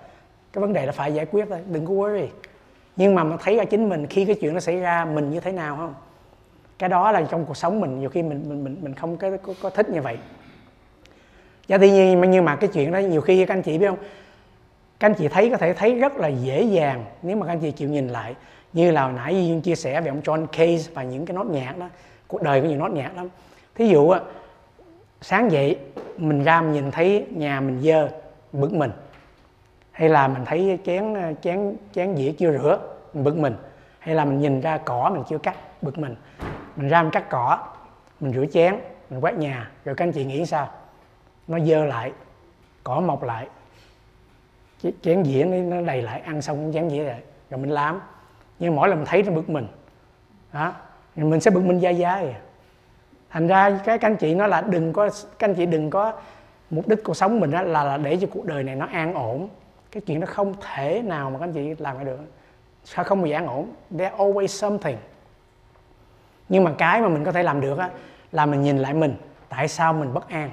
Cái 0.53 0.61
vấn 0.61 0.73
đề 0.73 0.87
là 0.87 0.93
phải 0.93 1.15
giải 1.15 1.27
quyết 1.27 1.45
thôi 1.51 1.59
đừng 1.67 1.87
có 1.87 1.93
worry 1.93 2.27
nhưng 2.99 3.15
mà 3.15 3.25
mình 3.25 3.39
thấy 3.41 3.57
ra 3.57 3.65
chính 3.65 3.89
mình 3.89 4.07
khi 4.07 4.25
cái 4.25 4.37
chuyện 4.41 4.55
nó 4.55 4.61
xảy 4.61 4.81
ra 4.81 5.05
mình 5.05 5.31
như 5.31 5.41
thế 5.41 5.53
nào 5.53 5.77
không? 5.77 5.95
Cái 6.79 6.89
đó 6.89 7.13
là 7.13 7.23
trong 7.31 7.45
cuộc 7.45 7.57
sống 7.57 7.81
mình 7.81 8.01
nhiều 8.01 8.11
khi 8.11 8.23
mình 8.23 8.45
mình 8.49 8.65
mình, 8.65 8.77
mình 8.81 8.95
không 8.95 9.17
có, 9.17 9.31
có, 9.43 9.55
có 9.63 9.71
thích 9.71 9.89
như 9.91 10.03
vậy. 10.03 10.19
Và 11.69 11.79
tuy 11.79 11.91
nhiên 11.91 12.31
nhưng 12.31 12.45
mà 12.45 12.57
cái 12.57 12.71
chuyện 12.73 12.93
đó 12.93 12.99
nhiều 12.99 13.21
khi 13.21 13.47
các 13.47 13.55
anh 13.55 13.63
chị 13.63 13.79
biết 13.79 13.87
không? 13.89 13.99
Các 15.01 15.09
anh 15.09 15.15
chị 15.15 15.29
thấy 15.29 15.51
có 15.51 15.57
thể 15.57 15.75
thấy 15.75 15.95
rất 15.95 16.17
là 16.17 16.29
dễ 16.29 16.63
dàng 16.63 17.05
nếu 17.23 17.37
mà 17.37 17.47
các 17.47 17.53
anh 17.53 17.61
chị 17.61 17.71
chịu 17.71 17.89
nhìn 17.89 18.09
lại. 18.09 18.35
Như 18.73 18.91
là 18.91 19.05
hồi 19.05 19.13
nãy 19.13 19.47
Duyên 19.47 19.61
chia 19.61 19.75
sẻ 19.75 20.01
về 20.01 20.09
ông 20.09 20.21
John 20.21 20.47
Case 20.47 20.91
và 20.95 21.03
những 21.03 21.27
cái 21.27 21.35
nốt 21.35 21.47
nhạc 21.47 21.79
đó. 21.79 21.89
Cuộc 22.27 22.43
đời 22.43 22.61
có 22.61 22.69
nhiều 22.69 22.79
nốt 22.79 22.91
nhạc 22.91 23.17
lắm. 23.17 23.29
Thí 23.75 23.89
dụ 23.89 24.15
sáng 25.21 25.53
dậy 25.53 25.79
mình 26.17 26.45
ra 26.45 26.61
mình 26.61 26.73
nhìn 26.73 26.91
thấy 26.91 27.27
nhà 27.31 27.61
mình 27.61 27.81
dơ 27.83 28.09
bực 28.53 28.73
mình 28.73 28.91
hay 29.99 30.09
là 30.09 30.29
mình 30.29 30.45
thấy 30.45 30.79
chén 30.85 31.15
ờ, 31.15 31.33
chén 31.43 31.77
chén 31.93 32.17
dĩa 32.17 32.33
chưa 32.33 32.53
rửa 32.53 32.79
mình 33.15 33.25
bực 33.25 33.37
mình. 33.37 33.55
Hay 33.99 34.15
là 34.15 34.25
mình 34.25 34.41
nhìn 34.41 34.61
ra 34.61 34.79
cỏ 34.79 35.11
mình 35.15 35.23
chưa 35.29 35.39
cắt 35.39 35.83
bực 35.83 35.99
mình. 35.99 36.17
Mình 36.77 36.89
ra 36.89 37.03
mình 37.03 37.11
cắt 37.11 37.31
cỏ 37.31 37.59
mình 38.21 38.33
rửa 38.33 38.47
chén 38.47 38.77
mình 39.11 39.21
quét 39.21 39.35
nhà 39.35 39.71
rồi 39.85 39.95
các 39.95 40.05
anh 40.05 40.13
chị 40.13 40.25
nghĩ 40.25 40.47
sao? 40.47 40.69
Nó 41.49 41.59
dơ 41.61 41.85
lại 41.85 42.13
cỏ 42.85 43.01
mọc 43.01 43.23
lại. 43.23 43.49
Chén 45.03 45.25
dĩa 45.25 45.45
nó 45.45 45.81
đầy 45.81 46.03
lại 46.03 46.21
ăn 46.21 46.43
xong 46.43 46.71
chén 46.75 46.91
dĩa 46.91 47.03
lại 47.03 47.21
rồi 47.51 47.61
mình 47.61 47.71
làm. 47.71 48.01
Nhưng 48.59 48.77
mỗi 48.77 48.89
lần 48.89 48.99
mình 48.99 49.07
thấy 49.07 49.23
nó 49.23 49.33
bực 49.33 49.51
mình 49.51 49.67
đó 50.53 50.73
mình 51.17 51.41
sẽ 51.41 51.51
bực 51.51 51.65
mình 51.65 51.81
dai 51.81 51.95
dai 51.95 52.31
à. 52.31 52.41
thành 53.31 53.47
ra 53.47 53.71
cái 53.85 53.99
các 53.99 54.11
anh 54.11 54.17
chị 54.17 54.35
nó 54.35 54.47
là 54.47 54.61
đừng 54.61 54.93
có 54.93 55.11
các 55.39 55.49
anh 55.49 55.55
chị 55.55 55.67
đừng 55.67 55.91
có 55.91 56.13
mục 56.71 56.89
đích 56.89 57.05
cuộc 57.05 57.15
sống 57.15 57.41
mình 57.41 57.51
đó 57.51 57.63
là, 57.63 57.85
là 57.85 57.97
để 57.97 58.19
cho 58.21 58.27
cuộc 58.31 58.45
đời 58.45 58.63
này 58.63 58.77
nó 58.77 58.87
an 58.93 59.15
ổn 59.15 59.49
cái 59.91 60.01
chuyện 60.01 60.21
đó 60.21 60.27
không 60.27 60.55
thể 60.61 61.03
nào 61.03 61.31
mà 61.31 61.39
các 61.39 61.45
anh 61.45 61.53
chị 61.53 61.75
làm 61.79 61.97
lại 61.97 62.05
được. 62.05 62.19
Sao 62.85 63.05
không 63.05 63.19
bao 63.19 63.27
giờ 63.27 63.37
an 63.37 63.47
ổn? 63.47 63.71
There 63.99 64.17
always 64.17 64.47
something. 64.47 64.97
Nhưng 66.49 66.65
mà 66.65 66.73
cái 66.79 67.01
mà 67.01 67.09
mình 67.09 67.25
có 67.25 67.33
thể 67.33 67.43
làm 67.43 67.61
được 67.61 67.79
á 67.79 67.91
là 68.33 68.47
mình 68.47 68.63
nhìn 68.63 68.79
lại 68.79 68.95
mình 68.95 69.15
tại 69.49 69.69
sao 69.69 69.93
mình 69.93 70.15
bất 70.15 70.29
an? 70.29 70.51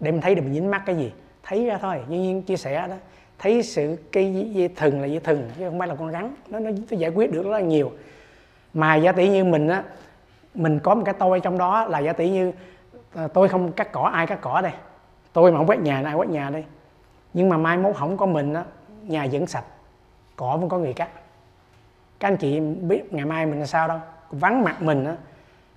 Để 0.00 0.10
mình 0.10 0.20
thấy 0.20 0.34
được 0.34 0.42
mình 0.42 0.54
dính 0.54 0.70
mắc 0.70 0.82
cái 0.86 0.96
gì? 0.96 1.12
Thấy 1.42 1.66
ra 1.66 1.78
thôi. 1.78 2.00
Như 2.08 2.18
nhiên 2.18 2.42
chia 2.42 2.56
sẻ 2.56 2.88
đó 2.88 2.94
thấy 3.38 3.62
sự 3.62 3.96
cái 4.12 4.50
dây 4.52 4.68
thừng 4.68 5.00
là 5.00 5.06
dây 5.06 5.20
thừng 5.20 5.50
chứ 5.58 5.68
không 5.68 5.78
phải 5.78 5.88
là 5.88 5.94
con 5.94 6.12
rắn. 6.12 6.34
Nó 6.48 6.58
nó, 6.58 6.70
nó 6.70 6.96
giải 6.96 7.10
quyết 7.10 7.32
được 7.32 7.42
rất 7.42 7.50
là 7.50 7.60
nhiều. 7.60 7.92
Mà 8.74 8.96
giả 8.96 9.12
tỷ 9.12 9.28
như 9.28 9.44
mình 9.44 9.68
á 9.68 9.82
mình 10.54 10.80
có 10.80 10.94
một 10.94 11.02
cái 11.04 11.14
tôi 11.18 11.40
trong 11.40 11.58
đó 11.58 11.84
là 11.84 11.98
giả 11.98 12.12
tỷ 12.12 12.30
như 12.30 12.52
ờ, 13.14 13.28
tôi 13.28 13.48
không 13.48 13.72
cắt 13.72 13.92
cỏ 13.92 14.02
ai 14.02 14.26
cắt 14.26 14.38
cỏ 14.40 14.60
đây? 14.60 14.72
Tôi 15.32 15.52
mà 15.52 15.58
không 15.58 15.66
quét 15.66 15.78
nhà 15.80 16.02
ai 16.04 16.14
quét 16.14 16.28
nhà 16.28 16.50
đây? 16.50 16.64
Nhưng 17.38 17.48
mà 17.48 17.56
mai 17.56 17.76
mốt 17.76 17.96
không 17.96 18.16
có 18.16 18.26
mình 18.26 18.54
á, 18.54 18.64
nhà 19.02 19.26
vẫn 19.32 19.46
sạch, 19.46 19.64
cỏ 20.36 20.56
vẫn 20.56 20.68
có 20.68 20.78
người 20.78 20.92
cắt. 20.92 21.08
Các 22.20 22.28
anh 22.28 22.36
chị 22.36 22.60
biết 22.60 23.12
ngày 23.12 23.24
mai 23.24 23.46
mình 23.46 23.60
là 23.60 23.66
sao 23.66 23.88
đâu. 23.88 23.98
Vắng 24.30 24.64
mặt 24.64 24.82
mình 24.82 25.04
á, 25.04 25.16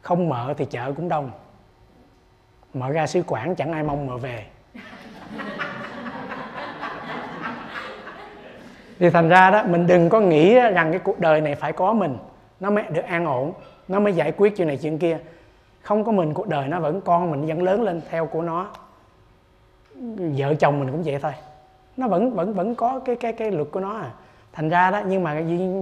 không 0.01 0.29
mở 0.29 0.53
thì 0.57 0.65
chợ 0.65 0.93
cũng 0.95 1.09
đông. 1.09 1.31
Mở 2.73 2.91
ra 2.91 3.07
sứ 3.07 3.23
quản 3.27 3.55
chẳng 3.55 3.71
ai 3.71 3.83
mong 3.83 4.07
mở 4.07 4.17
về. 4.17 4.45
Thì 8.99 9.09
thành 9.09 9.29
ra 9.29 9.51
đó, 9.51 9.63
mình 9.63 9.87
đừng 9.87 10.09
có 10.09 10.19
nghĩ 10.19 10.53
rằng 10.53 10.91
cái 10.91 10.99
cuộc 10.99 11.19
đời 11.19 11.41
này 11.41 11.55
phải 11.55 11.73
có 11.73 11.93
mình. 11.93 12.17
Nó 12.59 12.69
mới 12.69 12.83
được 12.83 13.05
an 13.05 13.25
ổn, 13.25 13.53
nó 13.87 13.99
mới 13.99 14.13
giải 14.13 14.31
quyết 14.31 14.57
chuyện 14.57 14.67
này 14.67 14.77
chuyện 14.77 14.97
kia. 14.97 15.19
Không 15.81 16.03
có 16.03 16.11
mình, 16.11 16.33
cuộc 16.33 16.47
đời 16.47 16.67
nó 16.67 16.79
vẫn, 16.79 17.01
con 17.01 17.31
mình 17.31 17.45
vẫn 17.45 17.63
lớn 17.63 17.81
lên 17.81 18.01
theo 18.09 18.25
của 18.25 18.41
nó. 18.41 18.67
Vợ 20.37 20.53
chồng 20.53 20.79
mình 20.79 20.91
cũng 20.91 21.03
vậy 21.03 21.19
thôi 21.21 21.33
nó 22.01 22.07
vẫn 22.07 22.33
vẫn 22.33 22.53
vẫn 22.53 22.75
có 22.75 22.99
cái 22.99 23.15
cái 23.15 23.33
cái 23.33 23.51
luật 23.51 23.67
của 23.71 23.79
nó 23.79 23.97
à. 23.97 24.11
Thành 24.53 24.69
ra 24.69 24.91
đó 24.91 25.01
nhưng 25.07 25.23
mà 25.23 25.33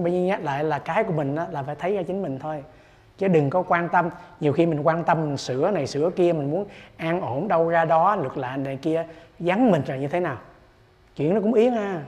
bây 0.02 0.12
giờ 0.12 0.20
nhắc 0.20 0.44
lại 0.44 0.64
là 0.64 0.78
cái 0.78 1.04
của 1.04 1.12
mình 1.12 1.34
đó, 1.34 1.46
là 1.50 1.62
phải 1.62 1.74
thấy 1.74 1.94
ra 1.94 2.02
chính 2.02 2.22
mình 2.22 2.38
thôi. 2.38 2.64
Chứ 3.18 3.28
đừng 3.28 3.50
có 3.50 3.62
quan 3.62 3.88
tâm. 3.88 4.10
Nhiều 4.40 4.52
khi 4.52 4.66
mình 4.66 4.80
quan 4.82 5.04
tâm 5.04 5.20
mình 5.20 5.36
sửa 5.36 5.70
này 5.70 5.86
sửa 5.86 6.10
kia 6.10 6.32
mình 6.32 6.50
muốn 6.50 6.64
an 6.96 7.20
ổn 7.20 7.48
đâu 7.48 7.68
ra 7.68 7.84
đó 7.84 8.16
luật 8.16 8.38
lạ 8.38 8.56
này 8.56 8.78
kia 8.82 9.06
vắng 9.38 9.70
mình 9.70 9.82
rồi 9.86 9.98
như 9.98 10.08
thế 10.08 10.20
nào. 10.20 10.36
Chuyện 11.16 11.34
nó 11.34 11.40
cũng 11.40 11.54
yến 11.54 11.72
ha 11.72 12.02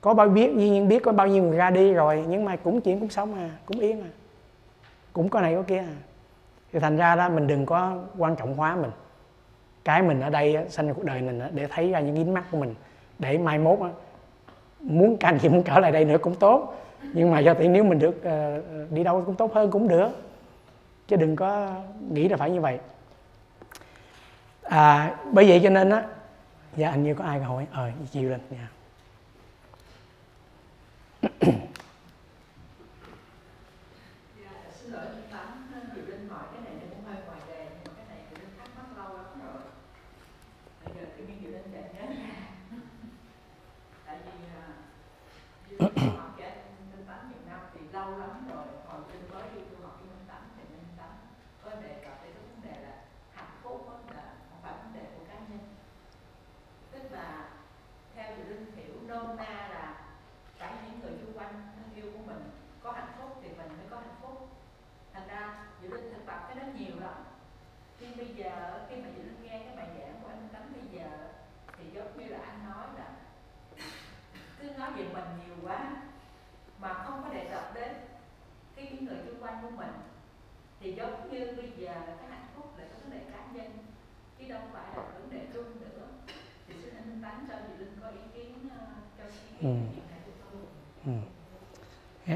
có 0.00 0.14
bao 0.14 0.28
biết 0.28 0.54
nhiên 0.54 0.88
biết 0.88 1.02
có 1.02 1.12
bao 1.12 1.26
nhiêu 1.26 1.42
người 1.42 1.56
ra 1.56 1.70
đi 1.70 1.92
rồi 1.92 2.24
nhưng 2.28 2.44
mà 2.44 2.56
cũng 2.56 2.80
chuyện 2.80 3.00
cũng 3.00 3.08
sống 3.08 3.34
à 3.34 3.50
cũng 3.66 3.80
yên 3.80 4.00
à. 4.00 4.10
Cũng 5.12 5.28
có 5.28 5.40
này 5.40 5.54
có 5.54 5.62
kia 5.62 5.78
à. 5.78 5.94
Thì 6.72 6.78
thành 6.80 6.96
ra 6.96 7.16
đó 7.16 7.28
mình 7.28 7.46
đừng 7.46 7.66
có 7.66 7.96
quan 8.18 8.36
trọng 8.36 8.56
hóa 8.56 8.76
mình. 8.76 8.90
Cái 9.84 10.02
mình 10.02 10.20
ở 10.20 10.30
đây 10.30 10.56
sanh 10.68 10.94
cuộc 10.94 11.04
đời 11.04 11.22
mình 11.22 11.40
để 11.52 11.66
thấy 11.70 11.90
ra 11.90 12.00
những 12.00 12.16
dính 12.16 12.34
mắt 12.34 12.44
của 12.50 12.58
mình 12.58 12.74
để 13.18 13.38
mai 13.38 13.58
mốt 13.58 13.78
muốn 14.80 15.16
canh 15.16 15.38
thì 15.38 15.48
muốn 15.48 15.62
trở 15.62 15.78
lại 15.78 15.92
đây 15.92 16.04
nữa 16.04 16.18
cũng 16.18 16.34
tốt. 16.34 16.74
Nhưng 17.02 17.30
mà 17.30 17.38
do 17.38 17.54
tiện 17.54 17.72
nếu 17.72 17.84
mình 17.84 17.98
được 17.98 18.24
ờ, 18.24 18.62
đi 18.90 19.04
đâu 19.04 19.22
cũng 19.26 19.34
tốt 19.34 19.54
hơn 19.54 19.70
cũng 19.70 19.88
được. 19.88 20.08
Chứ 21.08 21.16
đừng 21.16 21.36
có 21.36 21.70
nghĩ 22.10 22.28
là 22.28 22.36
phải 22.36 22.50
như 22.50 22.60
vậy. 22.60 22.78
À, 24.62 25.16
bởi 25.32 25.48
vậy 25.48 25.60
cho 25.62 25.70
nên 25.70 25.90
á 25.90 26.02
dạ 26.76 26.90
anh 26.90 27.02
như 27.02 27.14
có 27.14 27.24
ai 27.24 27.40
hỏi 27.40 27.66
ờ 27.72 27.90
chiều 28.10 28.30
lên 28.30 28.40
nha 28.50 28.68
yeah. 31.22 31.34
Dạ. 31.40 31.48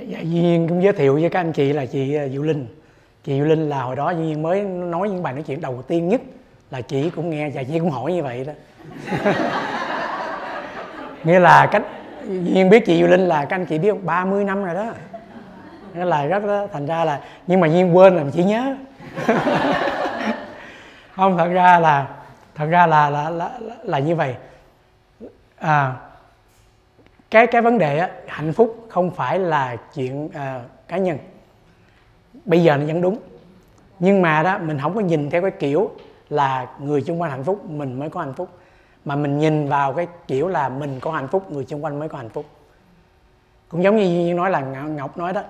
Dạ, 0.08 0.18
duyên 0.18 0.32
Duy 0.32 0.40
Nhiên 0.40 0.68
cũng 0.68 0.82
giới 0.82 0.92
thiệu 0.92 1.14
với 1.14 1.30
các 1.30 1.40
anh 1.40 1.52
chị 1.52 1.72
là 1.72 1.86
chị 1.86 2.14
ờ, 2.14 2.28
Diệu 2.28 2.42
Linh. 2.42 2.66
Chị 3.24 3.32
Diệu 3.32 3.44
Linh 3.44 3.68
là 3.68 3.82
hồi 3.82 3.96
đó 3.96 4.10
Duy 4.10 4.24
Nhiên 4.24 4.42
mới 4.42 4.62
nói 4.62 5.08
những 5.08 5.22
bài 5.22 5.32
nói 5.32 5.42
chuyện 5.42 5.60
đầu 5.60 5.82
tiên 5.82 6.08
nhất 6.08 6.20
là 6.70 6.80
chị 6.80 7.10
cũng 7.10 7.30
nghe 7.30 7.50
và 7.50 7.62
chị 7.62 7.78
cũng 7.78 7.90
hỏi 7.90 8.12
như 8.12 8.22
vậy 8.22 8.44
đó. 8.44 8.52
Nghĩa 11.24 11.38
là 11.38 11.68
cách 11.72 11.82
Duy 12.28 12.38
Nhiên 12.38 12.70
biết 12.70 12.86
chị 12.86 12.98
Diệu 12.98 13.06
Linh 13.06 13.28
là 13.28 13.44
các 13.44 13.56
anh 13.56 13.66
chị 13.66 13.78
biết 13.78 14.04
30 14.04 14.44
năm 14.44 14.64
rồi 14.64 14.74
đó. 14.74 14.86
Nghĩa 15.94 16.04
là 16.04 16.26
rất 16.26 16.44
đó, 16.46 16.66
thành 16.72 16.86
ra 16.86 17.04
là 17.04 17.20
nhưng 17.46 17.60
mà 17.60 17.66
Nhiên 17.66 17.96
quên 17.96 18.16
là 18.16 18.24
chị 18.34 18.44
nhớ. 18.44 18.76
Không 21.16 21.38
thật 21.38 21.48
ra 21.48 21.78
là 21.78 22.06
thật 22.54 22.66
ra 22.70 22.86
là 22.86 23.10
là 23.10 23.30
là, 23.30 23.50
là, 23.60 23.74
là 23.82 23.98
như 23.98 24.16
vậy. 24.16 24.34
À, 25.58 25.92
cái 27.30 27.46
cái 27.46 27.62
vấn 27.62 27.78
đề 27.78 27.98
á, 27.98 28.10
hạnh 28.26 28.52
phúc 28.52 28.86
không 28.88 29.10
phải 29.10 29.38
là 29.38 29.76
chuyện 29.94 30.26
uh, 30.26 30.32
cá 30.88 30.96
nhân. 30.96 31.18
Bây 32.44 32.62
giờ 32.62 32.76
nó 32.76 32.86
vẫn 32.86 33.00
đúng. 33.00 33.18
Nhưng 33.98 34.22
mà 34.22 34.42
đó 34.42 34.58
mình 34.58 34.78
không 34.82 34.94
có 34.94 35.00
nhìn 35.00 35.30
theo 35.30 35.42
cái 35.42 35.50
kiểu 35.50 35.90
là 36.28 36.68
người 36.80 37.02
xung 37.02 37.20
quanh 37.20 37.30
hạnh 37.30 37.44
phúc 37.44 37.70
mình 37.70 37.98
mới 37.98 38.10
có 38.10 38.20
hạnh 38.20 38.34
phúc. 38.34 38.48
Mà 39.04 39.16
mình 39.16 39.38
nhìn 39.38 39.68
vào 39.68 39.92
cái 39.92 40.06
kiểu 40.26 40.48
là 40.48 40.68
mình 40.68 41.00
có 41.00 41.12
hạnh 41.12 41.28
phúc 41.28 41.50
người 41.50 41.64
xung 41.64 41.84
quanh 41.84 41.98
mới 41.98 42.08
có 42.08 42.18
hạnh 42.18 42.28
phúc. 42.28 42.44
Cũng 43.68 43.82
giống 43.82 43.96
như 43.96 44.34
nói 44.34 44.50
là 44.50 44.60
ngọc 44.60 45.18
nói 45.18 45.32
đó 45.32 45.42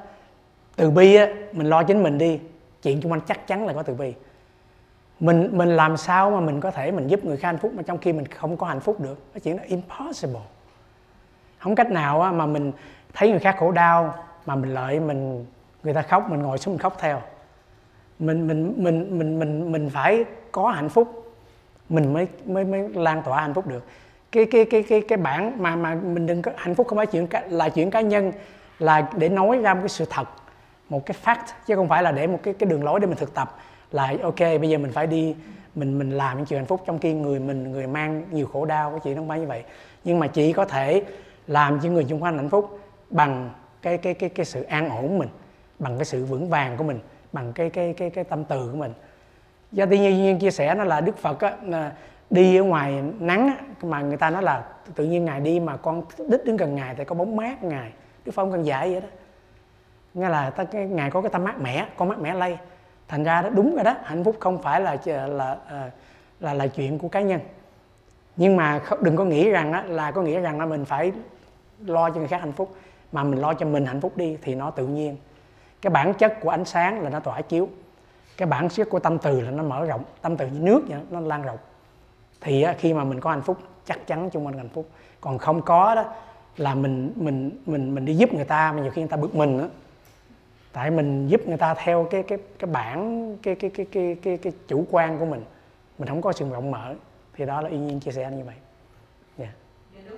từ 0.77 0.91
bi 0.91 1.15
á 1.15 1.27
mình 1.53 1.67
lo 1.67 1.83
chính 1.83 2.03
mình 2.03 2.19
đi 2.19 2.41
chuyện 2.83 3.03
xung 3.03 3.13
quanh 3.13 3.21
chắc 3.21 3.47
chắn 3.47 3.67
là 3.67 3.73
có 3.73 3.83
từ 3.83 3.95
bi. 3.95 4.15
Mình 5.21 5.51
mình 5.53 5.69
làm 5.69 5.97
sao 5.97 6.31
mà 6.31 6.41
mình 6.41 6.61
có 6.61 6.71
thể 6.71 6.91
mình 6.93 7.09
giúp 7.09 7.25
người 7.25 7.37
khác 7.37 7.49
hạnh 7.49 7.59
phúc 7.59 7.73
mà 7.75 7.83
trong 7.83 7.99
khi 7.99 8.13
mình 8.13 8.27
không 8.27 8.57
có 8.57 8.67
hạnh 8.67 8.81
phúc 8.81 9.01
được? 9.01 9.33
Cái 9.33 9.41
chuyện 9.41 9.57
đó 9.57 9.63
impossible 9.67 10.41
không 11.59 11.75
cách 11.75 11.91
nào 11.91 12.33
mà 12.33 12.47
mình 12.47 12.73
thấy 13.15 13.31
người 13.31 13.41
khác 13.41 13.57
khổ 13.59 13.71
đau 13.71 14.15
mà 14.47 14.57
mình 14.57 14.75
lợi 14.75 15.01
mình, 15.01 15.47
người 15.83 15.95
ta 15.95 16.03
khóc, 16.03 16.31
mình 16.31 16.43
ngồi 16.43 16.59
xuống 16.59 16.75
mình 16.75 16.83
khóc 16.83 16.97
theo. 16.99 17.21
Mình 18.19 18.47
mình 18.47 18.75
mình 18.77 19.19
mình 19.19 19.39
mình 19.39 19.73
mình 19.73 19.91
phải 19.91 20.25
có 20.53 20.69
hạnh 20.69 20.89
phúc. 20.89 21.35
Mình 21.89 22.13
mới 22.13 22.27
mới 22.45 22.65
mới 22.65 22.89
lan 22.89 23.23
tỏa 23.23 23.41
hạnh 23.41 23.55
phúc 23.55 23.67
được. 23.67 23.85
Cái 24.33 24.45
cái 24.45 24.65
cái 24.65 24.83
cái 24.83 25.01
cái 25.09 25.19
bản 25.19 25.63
mà 25.63 25.77
mà 25.77 25.95
mình 25.95 26.27
đừng 26.27 26.43
có, 26.43 26.51
hạnh 26.57 26.75
phúc 26.75 26.87
không 26.89 26.97
phải 26.97 27.07
chuyện 27.07 27.27
là 27.49 27.69
chuyện 27.69 27.91
cá 27.91 28.01
nhân, 28.01 28.33
là 28.79 29.09
để 29.17 29.29
nói 29.29 29.59
ra 29.59 29.75
một 29.75 29.81
cái 29.81 29.89
sự 29.89 30.05
thật, 30.11 30.29
một 30.89 31.07
cái 31.07 31.17
fact, 31.25 31.53
chứ 31.67 31.77
không 31.77 31.89
phải 31.89 32.03
là 32.03 32.13
để 32.13 32.27
một 32.27 32.39
cái 32.43 32.55
cái 32.55 32.71
đường 32.71 32.85
lối 32.85 33.01
để 33.01 33.07
mình 33.07 33.17
thực 33.17 33.35
tập. 33.35 33.57
Là, 33.93 34.15
ok, 34.23 34.39
bây 34.39 34.69
giờ 34.69 34.79
mình 34.79 34.93
phải 34.93 35.07
đi, 35.07 35.37
mình 35.75 35.99
mình 35.99 36.11
làm 36.11 36.37
những 36.37 36.47
chuyện 36.47 36.61
hạnh 36.61 36.67
phúc 36.67 36.83
trong 36.87 36.99
khi 36.99 37.13
người 37.13 37.41
mình, 37.41 37.73
người 37.73 37.87
mang 37.87 38.23
nhiều 38.31 38.47
khổ 38.53 38.65
đau, 38.65 38.91
cái 38.91 39.01
chuyện 39.05 39.17
không 39.17 39.29
phải 39.29 39.41
như 39.41 39.47
vậy. 39.47 39.63
Nhưng 40.05 40.19
mà 40.19 40.27
chỉ 40.27 40.53
có 40.53 40.65
thể 40.65 41.05
làm 41.49 41.81
cho 41.83 41.89
người 41.89 42.05
xung 42.05 42.23
quanh 42.23 42.37
hạnh 42.37 42.49
phúc 42.49 42.81
bằng 43.11 43.51
cái 43.83 43.99
cái 43.99 44.15
cái 44.15 44.29
cái 44.29 44.47
sự 44.47 44.63
an 44.63 44.89
ổn 44.89 45.19
mình 45.19 45.29
bằng 45.79 45.99
cái 45.99 46.05
sự 46.05 46.25
vững 46.25 46.49
vàng 46.49 46.77
của 46.77 46.85
mình 46.85 47.01
bằng 47.33 47.53
cái 47.53 47.71
cái 47.71 47.95
cái 47.97 48.11
cái 48.11 48.25
tâm 48.25 48.45
từ 48.45 48.69
của 48.73 48.77
mình. 48.77 48.93
Do 49.73 49.87
tự 49.87 49.97
nhiên 49.97 50.39
chia 50.39 50.51
sẻ 50.51 50.75
nó 50.75 50.85
là 50.85 51.01
đức 51.01 51.19
phật 51.19 51.41
á, 51.41 51.53
đi 52.31 52.57
ở 52.57 52.63
ngoài 52.63 53.03
nắng 53.19 53.49
á, 53.49 53.57
mà 53.83 54.01
người 54.01 54.17
ta 54.17 54.31
nói 54.31 54.43
là 54.43 54.65
tự 54.95 55.05
nhiên 55.05 55.25
ngài 55.25 55.41
đi 55.41 55.61
mà 55.61 55.77
con 55.77 56.03
đích 56.29 56.45
đến 56.45 56.57
gần 56.57 56.75
ngài 56.75 56.95
thì 56.95 57.05
có 57.05 57.15
bóng 57.15 57.37
mát 57.37 57.63
ngài. 57.63 57.93
Đức 58.25 58.33
phật 58.33 58.43
không 58.43 58.53
cần 58.53 58.67
dạy 58.67 58.93
vậy 58.93 59.01
đó. 59.01 59.07
Nghe 60.15 60.29
là 60.29 60.51
ta, 60.51 60.65
cái, 60.65 60.87
ngài 60.87 61.11
có 61.11 61.21
cái 61.21 61.31
tâm 61.31 61.45
mát 61.45 61.61
mẻ 61.61 61.87
con 61.97 62.09
mát 62.09 62.19
mẻ 62.19 62.35
lây. 62.35 62.59
Thành 63.09 63.25
ra 63.25 63.43
đó 63.43 63.49
đúng 63.49 63.75
rồi 63.75 63.85
đó 63.85 63.95
hạnh 64.05 64.25
phúc 64.25 64.37
không 64.41 64.63
phải 64.63 64.81
là 64.81 64.97
ờ, 65.07 65.27
là 65.27 65.57
là 65.71 65.91
là, 66.41 66.55
là 66.55 66.67
chuyện 66.67 66.99
của 66.99 67.09
cá 67.09 67.21
nhân. 67.21 67.41
Nhưng 68.37 68.57
mà 68.57 68.81
đừng 69.01 69.17
có 69.17 69.25
nghĩ 69.25 69.51
rằng 69.51 69.73
á, 69.73 69.83
là 69.87 70.11
có 70.11 70.23
nghĩa 70.23 70.41
rằng 70.41 70.59
là 70.59 70.67
mình 70.67 70.85
phải 70.85 71.13
lo 71.87 72.11
cho 72.11 72.17
người 72.17 72.29
khác 72.29 72.41
hạnh 72.41 72.53
phúc 72.53 72.75
mà 73.13 73.25
mình 73.25 73.41
lo 73.41 73.55
cho 73.55 73.67
mình 73.67 73.87
hạnh 73.87 74.01
phúc 74.01 74.17
đi 74.17 74.39
thì 74.43 74.55
nó 74.55 74.71
tự 74.71 74.87
nhiên. 74.87 75.17
Cái 75.83 75.91
bản 75.91 76.15
chất 76.15 76.41
của 76.41 76.51
ánh 76.51 76.65
sáng 76.65 77.01
là 77.01 77.11
nó 77.11 77.21
tỏa 77.21 77.41
chiếu. 77.41 77.69
Cái 78.37 78.49
bản 78.49 78.69
chất 78.69 78.91
của 78.91 78.99
tâm 78.99 79.19
từ 79.19 79.41
là 79.41 79.51
nó 79.51 79.63
mở 79.63 79.85
rộng 79.85 80.05
tâm 80.23 80.37
từ 80.37 80.47
như 80.47 80.61
nước 80.61 80.83
vậy 80.89 81.01
nó 81.11 81.21
lan 81.21 81.43
rộng. 81.43 81.59
Thì 82.41 82.67
khi 82.79 82.95
mà 82.95 83.05
mình 83.05 83.21
có 83.21 83.31
hạnh 83.31 83.43
phúc 83.43 83.59
chắc 83.87 84.07
chắn 84.07 84.31
chung 84.31 84.47
quanh 84.47 84.59
hạnh 84.59 84.69
phúc. 84.69 84.89
Còn 85.21 85.39
không 85.39 85.63
có 85.63 85.95
đó 85.95 86.05
là 86.57 86.75
mình 86.75 87.13
mình 87.17 87.51
mình 87.67 87.95
mình 87.95 88.05
đi 88.05 88.15
giúp 88.15 88.35
người 88.35 88.45
ta 88.45 88.73
mà 88.73 88.83
nhiều 88.83 88.91
khi 88.91 89.03
người 89.03 89.09
ta 89.09 89.17
bực 89.17 89.35
mình 89.35 89.59
đó 89.59 89.65
tại 90.73 90.91
mình 90.91 91.29
giúp 91.29 91.41
người 91.47 91.57
ta 91.57 91.75
theo 91.75 92.07
cái 92.11 92.23
cái 92.23 92.39
cái 92.59 92.71
bản 92.71 93.37
cái 93.43 93.55
cái 93.55 93.71
cái 93.71 93.87
cái 93.93 94.17
cái, 94.23 94.37
cái 94.37 94.53
chủ 94.69 94.87
quan 94.91 95.19
của 95.19 95.25
mình. 95.25 95.45
Mình 95.99 96.09
không 96.09 96.23
có 96.23 96.33
sự 96.33 96.51
rộng 96.51 96.71
mở. 96.71 96.95
Thì 97.35 97.47
đó 97.47 97.61
là 97.61 97.69
y 97.69 97.79
nhiên 97.79 98.01
chia 98.01 98.11
sẻ 98.11 98.31
như 98.31 98.45
vậy 98.45 98.55
yeah. 99.39 99.51
dạ 99.95 100.01
đúng 100.05 100.11
rồi 100.11 100.18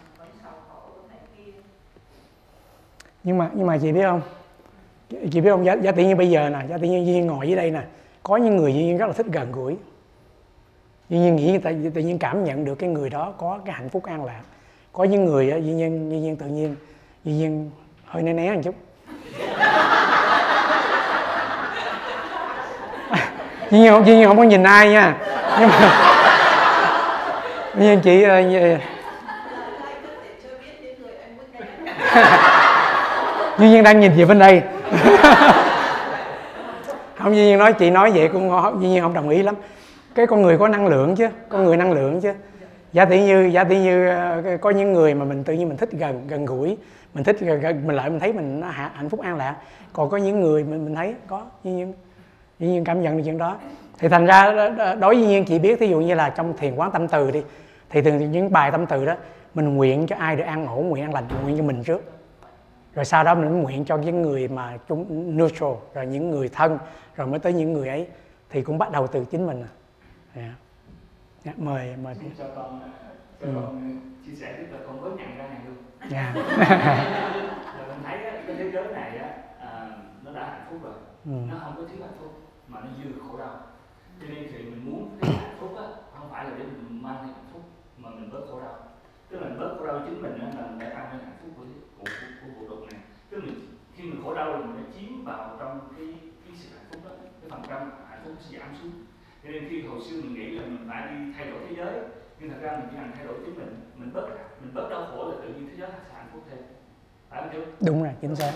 nhưng 3.23 3.37
mà 3.37 3.49
nhưng 3.53 3.67
mà 3.67 3.77
chị 3.77 3.91
biết 3.91 4.03
không? 4.03 4.21
Chị 5.31 5.41
biết 5.41 5.49
không? 5.49 5.65
Giá, 5.65 5.73
giá 5.73 5.91
tự 5.91 6.03
nhiên 6.03 6.17
bây 6.17 6.29
giờ 6.29 6.49
nè 6.49 6.59
giá 6.69 6.77
tự 6.77 6.87
nhiên 6.87 7.05
duy 7.05 7.13
nhiên 7.13 7.27
ngồi 7.27 7.47
dưới 7.47 7.55
đây 7.55 7.71
nè 7.71 7.81
có 8.23 8.37
những 8.37 8.57
người 8.57 8.73
duy 8.73 8.83
nhiên 8.83 8.97
rất 8.97 9.07
là 9.07 9.13
thích 9.13 9.25
gần 9.31 9.51
gũi. 9.51 9.77
Duy 11.09 11.19
nhiên 11.19 11.35
nghĩ 11.35 11.57
tại 11.57 11.77
tự 11.93 12.01
nhiên 12.01 12.19
cảm 12.19 12.43
nhận 12.43 12.65
được 12.65 12.75
cái 12.75 12.89
người 12.89 13.09
đó 13.09 13.33
có 13.37 13.59
cái 13.65 13.75
hạnh 13.75 13.89
phúc 13.89 14.03
an 14.05 14.25
lạc. 14.25 14.41
Có 14.93 15.03
những 15.03 15.25
người 15.25 15.47
duy 15.47 15.73
nhiên 15.73 16.09
duy 16.09 16.19
nhiên 16.19 16.35
tự 16.35 16.45
nhiên 16.45 16.75
duy 17.23 17.33
nhiên 17.33 17.71
hơi 18.05 18.23
né 18.23 18.33
né 18.33 18.53
một 18.53 18.61
chút. 18.63 18.75
Duy 23.71 23.79
nhiên 23.79 23.91
không 23.91 24.05
duy 24.07 24.15
nhiên 24.15 24.27
không 24.27 24.37
có 24.37 24.43
nhìn 24.43 24.63
ai 24.63 24.89
nha. 24.89 25.17
Nhưng 25.59 25.69
mà 25.69 25.79
duy 27.75 27.85
nhiên 27.85 27.99
chị 28.03 28.25
uh, 28.25 28.29
duy 33.61 33.69
nhiên 33.69 33.83
đang 33.83 33.99
nhìn 33.99 34.11
về 34.15 34.25
bên 34.25 34.39
đây. 34.39 34.61
Không 37.17 37.35
duy 37.35 37.41
nhiên 37.45 37.57
nói 37.57 37.73
chị 37.73 37.89
nói 37.89 38.11
vậy 38.11 38.29
cũng 38.33 38.51
duy 38.79 38.87
nhiên 38.87 39.01
không 39.01 39.13
đồng 39.13 39.29
ý 39.29 39.43
lắm. 39.43 39.55
Cái 40.15 40.27
con 40.27 40.41
người 40.41 40.57
có 40.57 40.67
năng 40.67 40.87
lượng 40.87 41.15
chứ 41.15 41.27
con 41.49 41.65
người 41.65 41.77
năng 41.77 41.91
lượng 41.91 42.21
chứ. 42.21 42.33
Giả 42.93 43.05
tỷ 43.05 43.21
như 43.21 43.49
giả 43.53 43.63
tỷ 43.63 43.79
như 43.79 44.09
ờ, 44.09 44.57
có 44.61 44.69
những 44.69 44.93
người 44.93 45.13
mà 45.13 45.25
mình 45.25 45.43
tự 45.43 45.53
nhiên 45.53 45.69
mình 45.69 45.77
thích 45.77 45.89
gần 45.91 46.21
gần 46.27 46.45
gũi 46.45 46.77
mình 47.13 47.23
thích 47.23 47.39
gần, 47.39 47.59
gần 47.59 47.87
mình 47.87 47.95
lại 47.95 48.09
mình 48.09 48.19
thấy 48.19 48.33
mình 48.33 48.61
hạnh 48.71 49.09
phúc 49.09 49.19
an 49.19 49.37
lạc. 49.37 49.55
Còn 49.93 50.09
có 50.09 50.17
những 50.17 50.39
người 50.39 50.63
mình 50.63 50.85
mình 50.85 50.95
thấy 50.95 51.15
có 51.27 51.41
duy 51.63 51.71
nhiên 51.71 51.93
duy 52.59 52.67
nhiên 52.67 52.83
cảm 52.83 53.01
nhận 53.01 53.17
được 53.17 53.23
chuyện 53.25 53.37
đó. 53.37 53.55
Thì 53.99 54.07
thành 54.07 54.25
ra 54.25 54.51
đối 54.99 55.15
với 55.15 55.25
nhiên 55.25 55.45
chị 55.45 55.59
biết 55.59 55.79
ví 55.79 55.89
dụ 55.89 55.99
như 55.99 56.13
là 56.13 56.29
trong 56.29 56.57
thiền 56.57 56.75
quán 56.75 56.91
tâm 56.91 57.07
từ 57.07 57.31
đi 57.31 57.41
thì 57.89 58.01
thường 58.01 58.31
những 58.31 58.51
bài 58.51 58.71
tâm 58.71 58.85
từ 58.85 59.05
đó 59.05 59.13
mình 59.53 59.75
nguyện 59.75 60.07
cho 60.07 60.15
ai 60.19 60.35
được 60.35 60.43
an 60.43 60.67
ổn 60.67 60.89
nguyện 60.89 61.03
an 61.03 61.13
lành 61.13 61.23
nguyện 61.43 61.57
cho 61.57 61.63
mình 61.63 61.83
trước 61.83 62.20
rồi 62.93 63.05
sau 63.05 63.23
đó 63.23 63.35
mình 63.35 63.61
nguyện 63.61 63.85
cho 63.85 63.97
những 63.97 64.21
người 64.21 64.47
mà 64.47 64.77
chúng 64.87 65.37
neutral 65.37 65.73
rồi 65.93 66.05
những 66.07 66.31
người 66.31 66.49
thân 66.49 66.77
rồi 67.15 67.27
mới 67.27 67.39
tới 67.39 67.53
những 67.53 67.73
người 67.73 67.87
ấy 67.87 68.07
thì 68.49 68.61
cũng 68.61 68.77
bắt 68.77 68.91
đầu 68.91 69.07
từ 69.07 69.25
chính 69.25 69.47
mình 69.47 69.63
à 69.63 69.71
yeah. 70.35 70.51
Yeah, 71.43 71.57
dạ, 71.57 71.63
mời 71.65 71.95
mời 72.03 72.15
cho 72.37 72.45
con 72.55 72.81
cho 73.41 73.47
ừ. 73.47 73.51
con 73.55 73.99
chia 74.25 74.35
sẻ 74.35 74.55
tiếp 74.57 74.67
là 74.71 74.77
con 74.87 75.01
mới 75.01 75.11
nhận 75.11 75.37
ra 75.37 75.47
này 75.47 75.57
luôn 75.67 75.77
yeah. 76.11 76.35
rồi 77.77 77.87
mình 77.87 78.03
thấy 78.03 78.17
cái 78.47 78.55
thế 78.57 78.71
giới 78.73 78.93
này 78.93 79.17
á 79.17 79.29
à, 79.59 79.89
nó 80.25 80.31
đã 80.33 80.43
hạnh 80.45 80.65
phúc 80.69 80.79
rồi 80.83 80.93
ừ. 81.25 81.31
nó 81.51 81.55
không 81.63 81.73
có 81.77 81.83
thiếu 81.91 82.01
hạnh 82.01 82.17
phúc 82.19 82.31
mà 82.67 82.79
nó 82.79 82.87
dư 83.03 83.09
khổ 83.19 83.37
đau 83.37 83.59
cho 84.21 84.27
nên 84.27 84.47
thì 84.51 84.63
mình 84.63 84.91
muốn 84.91 85.17
cái 85.21 85.31
hạnh 85.31 85.57
phúc 85.59 85.69
á 85.77 85.85
không 86.19 86.29
phải 86.31 86.45
là 86.45 86.51
để 86.57 86.63
mình 86.63 87.03
mang 87.03 87.15
hạnh 87.15 87.45
phúc 87.53 87.61
mà 87.97 88.09
mình 88.09 88.29
bớt 88.33 88.41
khổ 88.51 88.59
đau 88.59 88.75
tức 89.29 89.39
là 89.39 89.47
mình 89.47 89.59
bớt 89.59 89.75
khổ 89.79 89.85
đau 89.85 89.99
chính 90.05 90.21
mình 90.21 90.39
á 90.39 90.47
là 90.57 90.67
mình 90.67 90.89
tăng 90.89 91.11
lên 91.11 91.19
hạnh 91.25 91.37
phúc 91.41 91.60
của 92.01 92.07
của, 92.41 92.47
của, 92.59 92.65
của 92.67 92.75
vũ 92.75 92.85
này. 92.91 93.01
Tức 93.29 93.37
là 93.37 93.45
mình, 93.45 93.77
khi 93.95 94.03
mình 94.03 94.21
khổ 94.23 94.33
đau 94.33 94.51
rồi 94.51 94.65
mình 94.65 94.75
đã 94.83 94.83
chiếm 94.95 95.25
vào 95.25 95.55
trong 95.59 95.79
cái 95.97 96.07
cái 96.45 96.53
sự 96.59 96.69
hạnh 96.77 96.85
phúc 96.91 97.01
đó 97.05 97.11
cái 97.41 97.49
phần 97.49 97.61
trăm 97.69 97.91
hạnh 98.09 98.21
phúc 98.25 98.33
sẽ 98.39 98.59
giảm 98.59 98.69
xuống. 98.81 98.91
Cho 99.43 99.49
nên 99.49 99.69
khi 99.69 99.81
hồi 99.81 99.99
xưa 100.09 100.21
mình 100.21 100.33
nghĩ 100.33 100.51
là 100.51 100.65
mình 100.65 100.85
phải 100.89 101.01
đi 101.11 101.33
thay 101.37 101.45
đổi 101.51 101.59
thế 101.69 101.75
giới 101.77 101.93
nhưng 102.39 102.49
thật 102.49 102.57
ra 102.61 102.71
mình 102.77 102.87
chỉ 102.91 102.97
cần 102.97 103.11
thay 103.15 103.25
đổi 103.25 103.35
chính 103.45 103.55
mình 103.55 103.91
mình 103.95 104.13
bớt 104.13 104.27
mình 104.61 104.73
bớt 104.73 104.89
đau 104.89 105.05
khổ 105.11 105.31
là 105.31 105.35
tự 105.41 105.53
nhiên 105.53 105.69
thế 105.69 105.75
giới 105.79 105.89
sẽ 105.91 106.15
hạnh 106.15 106.27
phúc 106.33 106.43
thêm. 106.49 106.59
Phải 107.29 107.41
không 107.41 107.49
chú? 107.53 107.85
Đúng 107.85 108.03
rồi 108.03 108.13
chính 108.21 108.35
xác. 108.35 108.51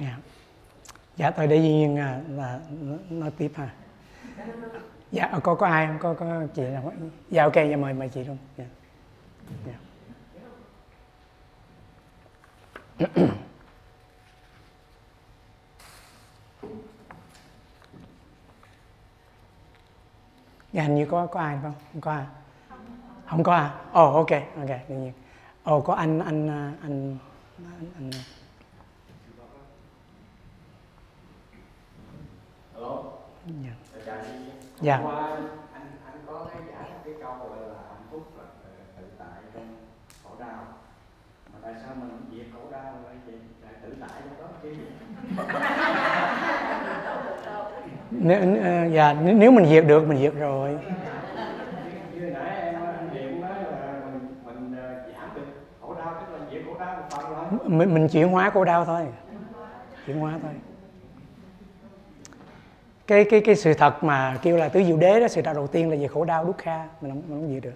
Dạ. 0.00 0.16
Dạ 1.16 1.30
tới 1.30 1.46
đây 1.46 1.60
nhiên 1.60 1.96
à, 1.96 2.20
là, 2.28 2.60
là 2.80 2.96
nói 3.10 3.30
tiếp 3.38 3.52
ha 3.54 3.70
dạ 5.12 5.38
có 5.42 5.54
có 5.54 5.66
ai 5.66 5.86
không? 5.86 5.98
Có 5.98 6.14
có 6.14 6.46
chị 6.54 6.62
nào 6.62 6.92
dạ 7.30 7.42
ok 7.42 7.54
dạ 7.54 7.76
mời 7.76 7.94
mời 7.94 8.08
chị 8.08 8.24
luôn. 8.24 8.38
Dạ. 8.56 8.64
dạ. 9.66 9.72
dạ 20.72 20.82
hình 20.82 20.94
như 20.94 21.06
có 21.10 21.26
có 21.26 21.40
ai 21.40 21.58
không? 21.62 21.74
Không 21.92 22.00
có 22.00 22.12
ai. 22.12 22.24
Không 23.26 23.42
có 23.42 23.54
à? 23.54 23.74
Ồ 23.92 24.08
oh, 24.08 24.14
ok 24.14 24.40
ok 24.56 24.78
tự 24.88 24.94
nhiên. 24.94 25.12
Ồ 25.64 25.76
oh, 25.76 25.84
có 25.84 25.94
anh 25.94 26.18
anh 26.18 26.48
anh 26.82 27.18
anh, 27.62 27.86
anh. 27.98 28.10
Hello. 32.74 33.02
Dạ. 33.46 34.41
Dạ. 34.82 34.96
Anh 34.96 35.04
anh 36.04 36.20
có 36.26 36.46
thấy 36.52 36.62
giải 36.72 36.90
cái 37.04 37.14
câu 37.22 37.34
là 37.56 37.74
hạnh 37.88 38.06
phúc 38.10 38.22
là 38.38 38.44
tự 38.96 39.04
tại 39.18 39.42
trong 39.54 39.76
khổ 40.24 40.30
đau. 40.38 40.66
Mà 41.52 41.58
tại 41.62 41.74
sao 41.82 41.94
mình 42.00 42.10
diệt 42.32 42.46
khổ 42.52 42.60
đau 42.70 42.92
lại 43.04 43.16
lại 43.62 43.72
tự 43.82 43.94
tại 44.00 44.10
trong 44.24 44.34
đó 44.40 44.46
chứ. 44.62 44.70
Nếu 48.10 48.40
dạ 48.92 49.12
nếu 49.12 49.52
mình 49.52 49.66
diệt 49.66 49.84
được 49.86 50.06
mình 50.08 50.18
diệt 50.18 50.34
rồi. 50.34 50.70
Mình 50.70 50.84
diệt 52.14 52.32
rồi. 52.32 52.42
Mình 57.64 57.94
mình 57.94 58.08
chuyển 58.08 58.28
hóa 58.28 58.50
khổ 58.50 58.64
đau 58.64 58.84
thôi. 58.84 59.06
Chuyển 60.06 60.20
hóa 60.20 60.38
thôi 60.42 60.52
cái 63.12 63.24
cái 63.24 63.40
cái 63.40 63.54
sự 63.56 63.74
thật 63.74 64.04
mà 64.04 64.38
kêu 64.42 64.56
là 64.56 64.68
tứ 64.68 64.84
diệu 64.84 64.96
đế 64.96 65.20
đó 65.20 65.28
sự 65.28 65.42
thật 65.42 65.52
đầu 65.54 65.66
tiên 65.66 65.90
là 65.90 65.96
về 65.96 66.06
khổ 66.06 66.24
đau 66.24 66.44
dukkha 66.46 66.88
mình 67.00 67.10
không 67.10 67.22
mình 67.28 67.40
không 67.40 67.48
gì 67.48 67.60
được. 67.60 67.74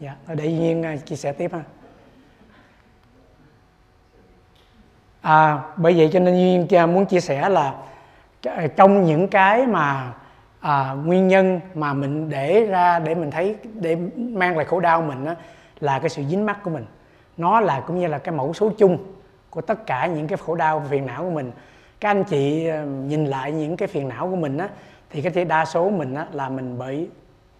Dạ 0.00 0.14
để 0.34 0.52
nhiên 0.52 0.82
à, 0.82 0.96
chia 0.96 1.16
sẻ 1.16 1.32
tiếp 1.32 1.50
ha. 1.52 1.62
À, 5.20 5.62
bởi 5.76 5.94
vậy 5.96 6.10
cho 6.12 6.20
nên 6.20 6.34
duyên 6.68 6.92
muốn 6.92 7.06
chia 7.06 7.20
sẻ 7.20 7.48
là 7.48 7.74
à, 8.42 8.66
trong 8.76 9.04
những 9.04 9.28
cái 9.28 9.66
mà 9.66 10.12
à, 10.60 10.92
nguyên 10.92 11.28
nhân 11.28 11.60
mà 11.74 11.94
mình 11.94 12.30
để 12.30 12.64
ra 12.64 12.98
để 12.98 13.14
mình 13.14 13.30
thấy 13.30 13.56
để 13.74 13.96
mang 14.16 14.56
lại 14.56 14.64
khổ 14.64 14.80
đau 14.80 15.02
mình 15.02 15.24
đó, 15.24 15.34
là 15.80 15.98
cái 15.98 16.08
sự 16.08 16.22
dính 16.30 16.46
mắc 16.46 16.58
của 16.62 16.70
mình. 16.70 16.84
Nó 17.36 17.60
là 17.60 17.80
cũng 17.86 18.00
như 18.00 18.06
là 18.06 18.18
cái 18.18 18.34
mẫu 18.34 18.52
số 18.52 18.72
chung 18.78 18.98
của 19.50 19.60
tất 19.60 19.86
cả 19.86 20.06
những 20.06 20.26
cái 20.26 20.38
khổ 20.38 20.54
đau 20.54 20.82
phiền 20.90 21.06
não 21.06 21.22
của 21.22 21.30
mình 21.30 21.52
các 22.02 22.10
anh 22.10 22.24
chị 22.24 22.66
ờ, 22.66 22.84
nhìn 22.86 23.24
lại 23.24 23.52
những 23.52 23.76
cái 23.76 23.88
phiền 23.88 24.08
não 24.08 24.28
của 24.30 24.36
mình 24.36 24.58
á 24.58 24.68
thì 25.10 25.22
cái 25.22 25.44
đa 25.44 25.64
số 25.64 25.90
mình 25.90 26.14
á 26.14 26.26
là 26.32 26.48
mình 26.48 26.78
bởi 26.78 27.08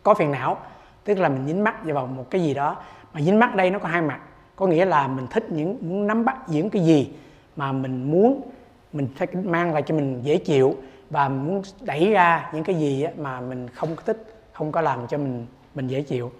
có 0.02 0.14
phiền 0.14 0.30
não 0.30 0.58
tức 1.04 1.18
là 1.18 1.28
mình 1.28 1.46
dính 1.46 1.64
mắc 1.64 1.84
vào 1.84 2.06
một 2.06 2.30
cái 2.30 2.42
gì 2.42 2.54
đó. 2.54 2.76
Mà 3.12 3.20
dính 3.20 3.38
mắc 3.38 3.54
đây 3.54 3.70
nó 3.70 3.78
có 3.78 3.88
hai 3.88 4.02
mặt 4.02 4.20
có 4.56 4.66
nghĩa 4.66 4.84
là 4.84 5.08
mình 5.08 5.26
thích 5.30 5.46
những 5.50 5.78
muốn 5.80 6.06
nắm 6.06 6.24
bắt 6.24 6.36
những 6.46 6.70
cái 6.70 6.82
gì 6.82 7.12
mà 7.56 7.72
mình 7.72 8.10
muốn 8.10 8.50
mình 8.92 9.08
phải 9.16 9.28
mang 9.42 9.72
lại 9.72 9.82
cho 9.82 9.94
mình 9.94 10.20
dễ 10.22 10.36
chịu 10.36 10.76
và 11.10 11.28
muốn 11.28 11.62
đẩy 11.80 12.10
ra 12.10 12.50
những 12.54 12.64
cái 12.64 12.74
gì 12.76 13.06
mà 13.16 13.40
mình 13.40 13.68
không 13.68 13.96
có 13.96 14.02
thích 14.06 14.34
không 14.52 14.72
có 14.72 14.80
làm 14.80 15.06
cho 15.06 15.18
mình 15.18 15.46
mình 15.74 15.88
dễ 15.88 16.02
chịu. 16.02 16.32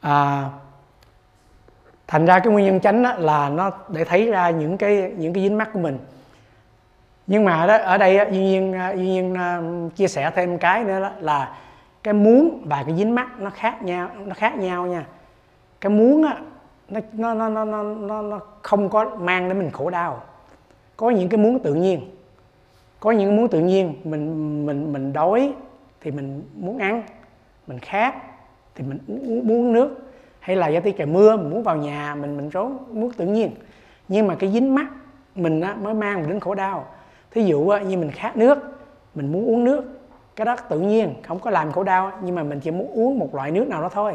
À, 0.00 0.44
thành 2.06 2.26
ra 2.26 2.38
cái 2.38 2.52
nguyên 2.52 2.66
nhân 2.66 2.80
chánh 2.80 3.02
là 3.20 3.48
nó 3.48 3.70
để 3.88 4.04
thấy 4.04 4.26
ra 4.26 4.50
những 4.50 4.78
cái 4.78 5.12
những 5.16 5.32
cái 5.32 5.42
dính 5.42 5.58
mắc 5.58 5.70
của 5.72 5.80
mình 5.80 5.98
nhưng 7.28 7.44
mà 7.44 7.66
đó 7.66 7.78
ở 7.78 7.98
đây 7.98 8.18
duy 8.30 8.40
nhiên 8.40 8.72
à, 8.72 8.92
duy 8.92 9.06
nhiên 9.06 9.34
à, 9.34 9.62
chia 9.96 10.08
sẻ 10.08 10.30
thêm 10.36 10.58
cái 10.58 10.84
nữa 10.84 11.00
đó 11.00 11.10
là 11.20 11.56
cái 12.02 12.14
muốn 12.14 12.62
và 12.64 12.82
cái 12.86 12.96
dính 12.96 13.14
mắc 13.14 13.40
nó 13.40 13.50
khác 13.50 13.82
nhau 13.82 14.10
nó 14.26 14.34
khác 14.34 14.56
nhau 14.56 14.86
nha. 14.86 15.06
Cái 15.80 15.90
muốn 15.90 16.22
á 16.22 16.36
nó 17.12 17.34
nó 17.34 17.48
nó 17.48 17.64
nó 17.64 17.82
nó 17.82 18.22
nó 18.22 18.40
không 18.62 18.88
có 18.88 19.04
mang 19.20 19.48
đến 19.48 19.58
mình 19.58 19.70
khổ 19.70 19.90
đau. 19.90 20.22
Có 20.96 21.10
những 21.10 21.28
cái 21.28 21.38
muốn 21.38 21.58
tự 21.58 21.74
nhiên. 21.74 22.10
Có 23.00 23.10
những 23.10 23.36
muốn 23.36 23.48
tự 23.48 23.60
nhiên 23.60 23.94
mình 24.04 24.66
mình 24.66 24.92
mình 24.92 25.12
đói 25.12 25.52
thì 26.00 26.10
mình 26.10 26.42
muốn 26.54 26.78
ăn 26.78 27.02
mình 27.66 27.78
khát 27.78 28.14
thì 28.74 28.84
mình 28.84 28.98
muốn 29.44 29.72
nước. 29.72 30.10
Hay 30.40 30.56
là 30.56 30.68
do 30.68 30.80
tí 30.80 30.92
trời 30.92 31.06
mưa 31.06 31.36
mình 31.36 31.50
muốn 31.50 31.62
vào 31.62 31.76
nhà 31.76 32.14
mình 32.14 32.36
mình 32.36 32.50
trốn 32.50 32.78
muốn 32.92 33.12
tự 33.12 33.26
nhiên. 33.26 33.50
Nhưng 34.08 34.26
mà 34.26 34.34
cái 34.34 34.50
dính 34.50 34.74
mắt 34.74 34.86
mình 35.34 35.60
á, 35.60 35.74
mới 35.74 35.94
mang 35.94 36.20
mình 36.20 36.28
đến 36.28 36.40
khổ 36.40 36.54
đau 36.54 36.86
thí 37.30 37.44
dụ 37.44 37.72
như 37.86 37.96
mình 37.96 38.10
khát 38.10 38.36
nước 38.36 38.58
mình 39.14 39.32
muốn 39.32 39.46
uống 39.46 39.64
nước 39.64 39.84
cái 40.36 40.44
đó 40.44 40.56
tự 40.68 40.80
nhiên 40.80 41.14
không 41.22 41.38
có 41.38 41.50
làm 41.50 41.72
khổ 41.72 41.82
đau 41.82 42.12
nhưng 42.22 42.34
mà 42.34 42.42
mình 42.42 42.60
chỉ 42.60 42.70
muốn 42.70 42.90
uống 42.94 43.18
một 43.18 43.34
loại 43.34 43.50
nước 43.50 43.68
nào 43.68 43.82
đó 43.82 43.88
thôi. 43.88 44.14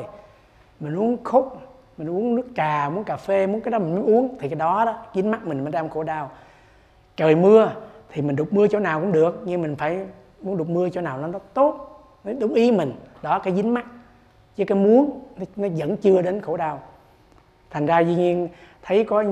Mình 0.79 0.95
uống 0.95 1.17
khúc 1.23 1.57
mình 1.97 2.09
uống 2.09 2.35
nước 2.35 2.47
trà 2.55 2.89
muốn 2.89 3.03
cà 3.03 3.17
phê 3.17 3.47
muốn 3.47 3.61
cái 3.61 3.71
đó 3.71 3.79
mình 3.79 3.95
muốn 3.95 4.05
uống 4.05 4.37
thì 4.39 4.49
cái 4.49 4.55
đó 4.55 4.85
đó 4.85 4.95
dính 5.13 5.31
mắt 5.31 5.45
mình 5.45 5.63
mới 5.63 5.71
đang 5.71 5.89
khổ 5.89 6.03
đau. 6.03 6.31
Trời 7.15 7.35
mưa 7.35 7.71
thì 8.09 8.21
mình 8.21 8.35
đục 8.35 8.53
mưa 8.53 8.67
chỗ 8.67 8.79
nào 8.79 8.99
cũng 9.01 9.11
được 9.11 9.41
nhưng 9.45 9.61
mình 9.61 9.75
phải 9.75 10.05
muốn 10.41 10.57
đục 10.57 10.69
mưa 10.69 10.89
chỗ 10.89 11.01
nào 11.01 11.17
nó, 11.17 11.39
tốt 11.53 11.99
nó 12.23 12.31
đúng 12.39 12.53
ý 12.53 12.71
mình 12.71 12.93
đó 13.21 13.39
cái 13.39 13.55
dính 13.55 13.73
mắt. 13.73 13.85
Chứ 14.55 14.65
cái 14.65 14.77
muốn 14.77 15.21
nó, 15.37 15.45
nó 15.55 15.67
vẫn 15.77 15.97
chưa 15.97 16.21
đến 16.21 16.41
khổ 16.41 16.57
đau. 16.57 16.79
Thành 17.69 17.85
ra 17.85 17.99
dĩ 17.99 18.15
nhiên 18.15 18.47
thấy 18.81 19.03
có 19.03 19.23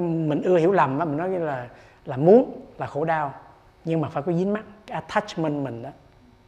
mình 0.00 0.42
ưa 0.42 0.56
hiểu 0.56 0.72
lầm 0.72 0.98
á 0.98 1.04
mình 1.04 1.16
nói 1.16 1.30
như 1.30 1.38
là 1.38 1.66
là 2.04 2.16
muốn 2.16 2.60
là 2.78 2.86
khổ 2.86 3.04
đau 3.04 3.32
nhưng 3.84 4.00
mà 4.00 4.08
phải 4.08 4.22
có 4.22 4.32
dính 4.32 4.52
mắt. 4.52 4.62
Cái 4.86 4.94
attachment 4.94 5.64
mình 5.64 5.82
đó 5.82 5.90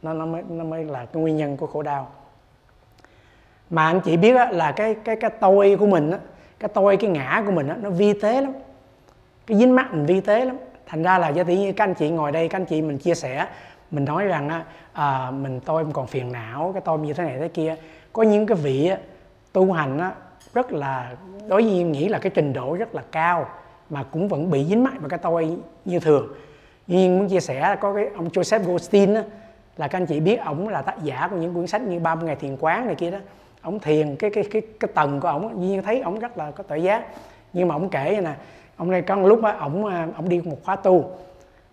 nó 0.01 0.13
nó 0.13 0.25
mới 0.25 0.43
nó 0.49 0.63
mới 0.63 0.83
là 0.83 1.05
cái 1.05 1.21
nguyên 1.21 1.37
nhân 1.37 1.57
của 1.57 1.67
khổ 1.67 1.81
đau. 1.81 2.11
Mà 3.69 3.85
anh 3.85 3.99
chị 4.01 4.17
biết 4.17 4.33
đó, 4.33 4.45
là 4.45 4.71
cái 4.71 4.95
cái 4.95 5.15
cái 5.15 5.29
tôi 5.29 5.75
của 5.79 5.85
mình 5.85 6.11
á, 6.11 6.17
cái 6.59 6.69
tôi 6.73 6.97
cái 6.97 7.09
ngã 7.09 7.43
của 7.45 7.51
mình 7.51 7.67
đó, 7.67 7.75
nó 7.81 7.89
vi 7.89 8.13
tế 8.13 8.41
lắm. 8.41 8.53
Cái 9.47 9.57
dính 9.57 9.75
mắt 9.75 9.93
mình 9.93 10.05
vi 10.05 10.21
tế 10.21 10.45
lắm. 10.45 10.57
Thành 10.85 11.03
ra 11.03 11.17
là 11.17 11.29
do 11.29 11.43
tự 11.43 11.53
như 11.53 11.71
các 11.71 11.83
anh 11.83 11.93
chị 11.93 12.09
ngồi 12.09 12.31
đây 12.31 12.49
các 12.49 12.57
anh 12.57 12.65
chị 12.65 12.81
mình 12.81 12.97
chia 12.97 13.15
sẻ 13.15 13.47
mình 13.91 14.05
nói 14.05 14.25
rằng 14.25 14.49
á, 14.49 14.63
à, 14.93 15.31
mình 15.31 15.59
tôi 15.59 15.85
còn 15.93 16.07
phiền 16.07 16.31
não 16.31 16.71
cái 16.73 16.81
tôi 16.81 16.99
như 16.99 17.13
thế 17.13 17.23
này 17.23 17.37
thế 17.39 17.47
kia. 17.47 17.75
Có 18.13 18.23
những 18.23 18.45
cái 18.45 18.57
vị 18.57 18.91
tu 19.53 19.71
hành 19.71 19.99
á, 19.99 20.11
rất 20.53 20.71
là 20.71 21.15
đối 21.47 21.63
với 21.63 21.77
em 21.77 21.91
nghĩ 21.91 22.07
là 22.07 22.19
cái 22.19 22.31
trình 22.35 22.53
độ 22.53 22.75
rất 22.75 22.95
là 22.95 23.01
cao 23.11 23.49
mà 23.93 24.03
cũng 24.03 24.27
vẫn 24.27 24.51
bị 24.51 24.65
dính 24.65 24.83
mắc 24.83 24.93
vào 24.99 25.09
cái 25.09 25.19
tôi 25.19 25.57
như 25.85 25.99
thường. 25.99 26.27
Nhưng 26.87 27.19
muốn 27.19 27.29
chia 27.29 27.39
sẻ 27.39 27.75
có 27.81 27.93
cái 27.93 28.09
ông 28.15 28.27
Joseph 28.27 28.63
Goldstein 28.63 29.13
đó, 29.13 29.21
là 29.77 29.87
các 29.87 29.97
anh 29.97 30.05
chị 30.05 30.19
biết 30.19 30.35
ổng 30.45 30.69
là 30.69 30.81
tác 30.81 31.03
giả 31.03 31.27
của 31.31 31.37
những 31.37 31.53
cuốn 31.53 31.67
sách 31.67 31.81
như 31.81 31.99
30 31.99 32.27
ngày 32.27 32.35
thiền 32.35 32.57
quán 32.59 32.85
này 32.85 32.95
kia 32.95 33.11
đó. 33.11 33.17
Ổng 33.61 33.79
thiền 33.79 34.15
cái 34.15 34.29
cái 34.29 34.43
cái 34.51 34.61
cái 34.79 34.89
tầng 34.93 35.19
của 35.19 35.27
ổng 35.27 35.61
nhiên 35.61 35.83
thấy 35.83 36.01
ổng 36.01 36.19
rất 36.19 36.37
là 36.37 36.51
có 36.51 36.63
tự 36.63 36.75
giác. 36.75 37.05
Nhưng 37.53 37.67
mà 37.67 37.75
ổng 37.75 37.89
kể 37.89 38.19
nè 38.23 38.31
ông 38.77 38.91
này 38.91 39.01
có 39.01 39.15
một 39.15 39.27
lúc 39.27 39.43
á 39.43 39.51
ổng 39.51 39.85
à, 39.85 40.07
ổng 40.17 40.29
đi 40.29 40.41
một 40.45 40.57
khóa 40.63 40.75
tu 40.75 41.11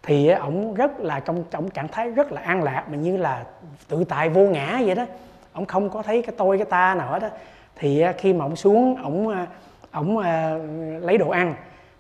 thì 0.03 0.29
ổng 0.29 0.75
rất 0.75 1.01
là 1.01 1.21
trong 1.21 1.45
trong 1.51 1.71
trạng 1.71 1.89
thái 1.89 2.11
rất 2.11 2.33
là 2.33 2.41
an 2.41 2.63
lạc 2.63 2.85
mà 2.91 2.97
như 2.97 3.17
là 3.17 3.45
tự 3.89 4.05
tại 4.05 4.29
vô 4.29 4.41
ngã 4.41 4.81
vậy 4.87 4.95
đó. 4.95 5.05
Ổng 5.53 5.67
không 5.67 5.91
có 5.91 6.03
thấy 6.03 6.23
cái 6.23 6.35
tôi 6.39 6.59
cái 6.59 6.67
ta 6.67 6.95
nào 6.95 7.13
hết 7.13 7.19
đó 7.19 7.29
thì 7.77 8.01
à, 8.01 8.13
khi 8.13 8.33
mà 8.33 8.45
ổng 8.45 8.57
xuống 8.57 9.03
ổng 9.03 9.29
à, 9.29 9.47
ổng 9.93 10.19
lấy 11.01 11.19
đồ 11.19 11.29
ăn 11.29 11.55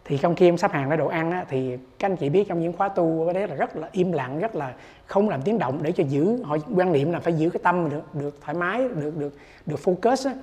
thì 0.04 0.18
trong 0.18 0.34
khi 0.34 0.48
em 0.48 0.56
sắp 0.56 0.72
hàng 0.72 0.88
lấy 0.88 0.98
đồ 0.98 1.06
ăn 1.06 1.30
á, 1.30 1.44
thì 1.48 1.76
các 1.98 2.10
anh 2.10 2.16
chị 2.16 2.28
biết 2.28 2.48
trong 2.48 2.60
những 2.60 2.72
khóa 2.72 2.88
tu 2.88 3.32
đấy 3.34 3.48
là 3.48 3.54
rất 3.54 3.76
là 3.76 3.88
im 3.92 4.12
lặng 4.12 4.38
rất 4.38 4.54
là 4.56 4.72
không 5.06 5.28
làm 5.28 5.42
tiếng 5.42 5.58
động 5.58 5.78
để 5.82 5.92
cho 5.92 6.04
giữ. 6.08 6.42
Họ 6.44 6.56
quan 6.74 6.92
niệm 6.92 7.12
là 7.12 7.20
phải 7.20 7.32
giữ 7.32 7.50
cái 7.50 7.60
tâm 7.62 7.90
được 7.90 8.14
được 8.14 8.38
thoải 8.40 8.54
mái 8.54 8.88
được 8.94 9.16
được 9.16 9.34
được 9.66 9.80
focus 9.84 10.28
á. 10.28 10.34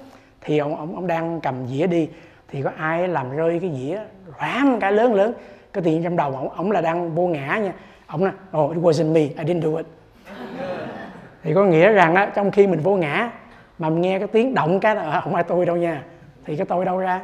thì 0.42 0.58
ông 0.58 0.76
ông 0.76 0.96
ông 0.96 1.08
đang 1.08 1.42
cầm 1.42 1.68
dĩa 1.68 1.88
đi 1.88 2.10
thì 2.48 2.62
có 2.62 2.72
ai 2.78 3.08
làm 3.08 3.32
rơi 3.32 3.60
cái 3.60 3.72
dĩa 3.78 4.02
loáng 4.40 4.78
cái 4.80 4.92
lớn 4.92 5.14
lớn. 5.14 5.34
Cái 5.74 5.84
tiền 5.84 6.04
trong 6.04 6.16
đầu 6.16 6.36
ông 6.36 6.50
ông 6.50 6.72
là 6.72 6.82
đang 6.82 7.16
vô 7.16 7.28
ngã 7.28 7.58
nha. 7.58 7.74
Ông 8.08 8.24
nói 8.24 8.34
oh 8.58 8.72
it 8.72 8.84
wasn't 8.84 9.12
me 9.14 9.22
I 9.22 9.54
didn't 9.54 9.62
do 9.62 9.78
it. 9.78 9.86
Thì 11.44 11.54
có 11.54 11.66
nghĩa 11.66 11.92
rằng 11.92 12.16
á 12.16 12.32
trong 12.36 12.52
khi 12.52 12.68
mình 12.68 12.80
vô 12.80 12.96
ngã 12.96 13.32
mà 13.80 13.90
mình 13.90 14.02
nghe 14.02 14.20
cái 14.20 14.28
tiếng 14.28 14.54
động 14.54 14.80
cái 14.80 14.96
là 14.96 15.22
không 15.24 15.34
phải 15.34 15.44
tôi 15.44 15.66
đâu 15.66 15.76
nha. 15.76 16.04
Thì 16.46 16.56
cái 16.56 16.66
tôi 16.66 16.86
đâu 16.86 16.98
ra 16.98 17.22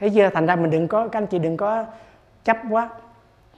thế 0.00 0.10
chưa 0.14 0.30
thành 0.30 0.46
ra 0.46 0.56
mình 0.56 0.70
đừng 0.70 0.88
có 0.88 1.08
các 1.08 1.18
anh 1.18 1.26
chị 1.26 1.38
đừng 1.38 1.56
có 1.56 1.84
chấp 2.44 2.56
quá. 2.70 2.88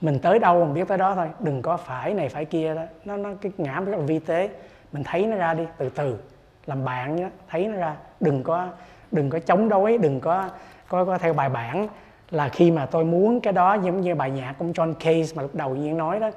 Mình 0.01 0.19
tới 0.19 0.39
đâu 0.39 0.64
mình 0.64 0.74
biết 0.74 0.89
tới 0.89 0.98
đó 0.98 1.14
thôi 1.14 1.31
đừng 1.39 1.62
có 1.62 1.77
phải 1.77 2.14
này 2.14 2.28
phải 2.28 2.44
kia 2.44 2.74
đó. 2.74 2.82
Nó 3.05 3.16
nó 3.16 3.31
cái 3.40 3.52
ngã 3.59 3.81
rất 3.81 3.98
là 3.98 4.05
vi 4.05 4.19
tế. 4.19 4.51
Mình 4.93 5.05
thấy 5.05 5.27
nó 5.27 5.36
ra 5.36 5.55
đi 5.55 5.64
từ 5.78 5.89
từ 5.89 6.19
làm 6.66 6.85
bạn 6.85 7.16
nhé. 7.16 7.28
Thấy 7.48 7.69
nó 7.69 7.77
ra 7.77 7.97
đừng 8.20 8.43
có 8.43 8.69
đừng 9.10 9.31
có 9.31 9.39
chống 9.39 9.69
đối 9.69 9.98
đừng 9.98 10.20
có 10.20 10.48
có, 10.89 11.05
có 11.05 11.19
theo 11.19 11.32
bài 11.32 11.48
bản. 11.48 11.89
Là 12.31 12.48
khi 12.48 12.70
mà 12.70 12.86
tôi 12.86 13.05
muốn 13.05 13.40
cái 13.40 13.52
đó 13.52 13.74
giống 13.74 14.01
như 14.01 14.14
bài 14.14 14.31
nhạc 14.31 14.55
của 14.59 14.64
John 14.64 14.94
Case 14.94 15.36
mà 15.36 15.43
lúc 15.43 15.55
đầu 15.55 15.77
nhiên 15.77 15.97
nói 15.97 16.20
đó. 16.20 16.31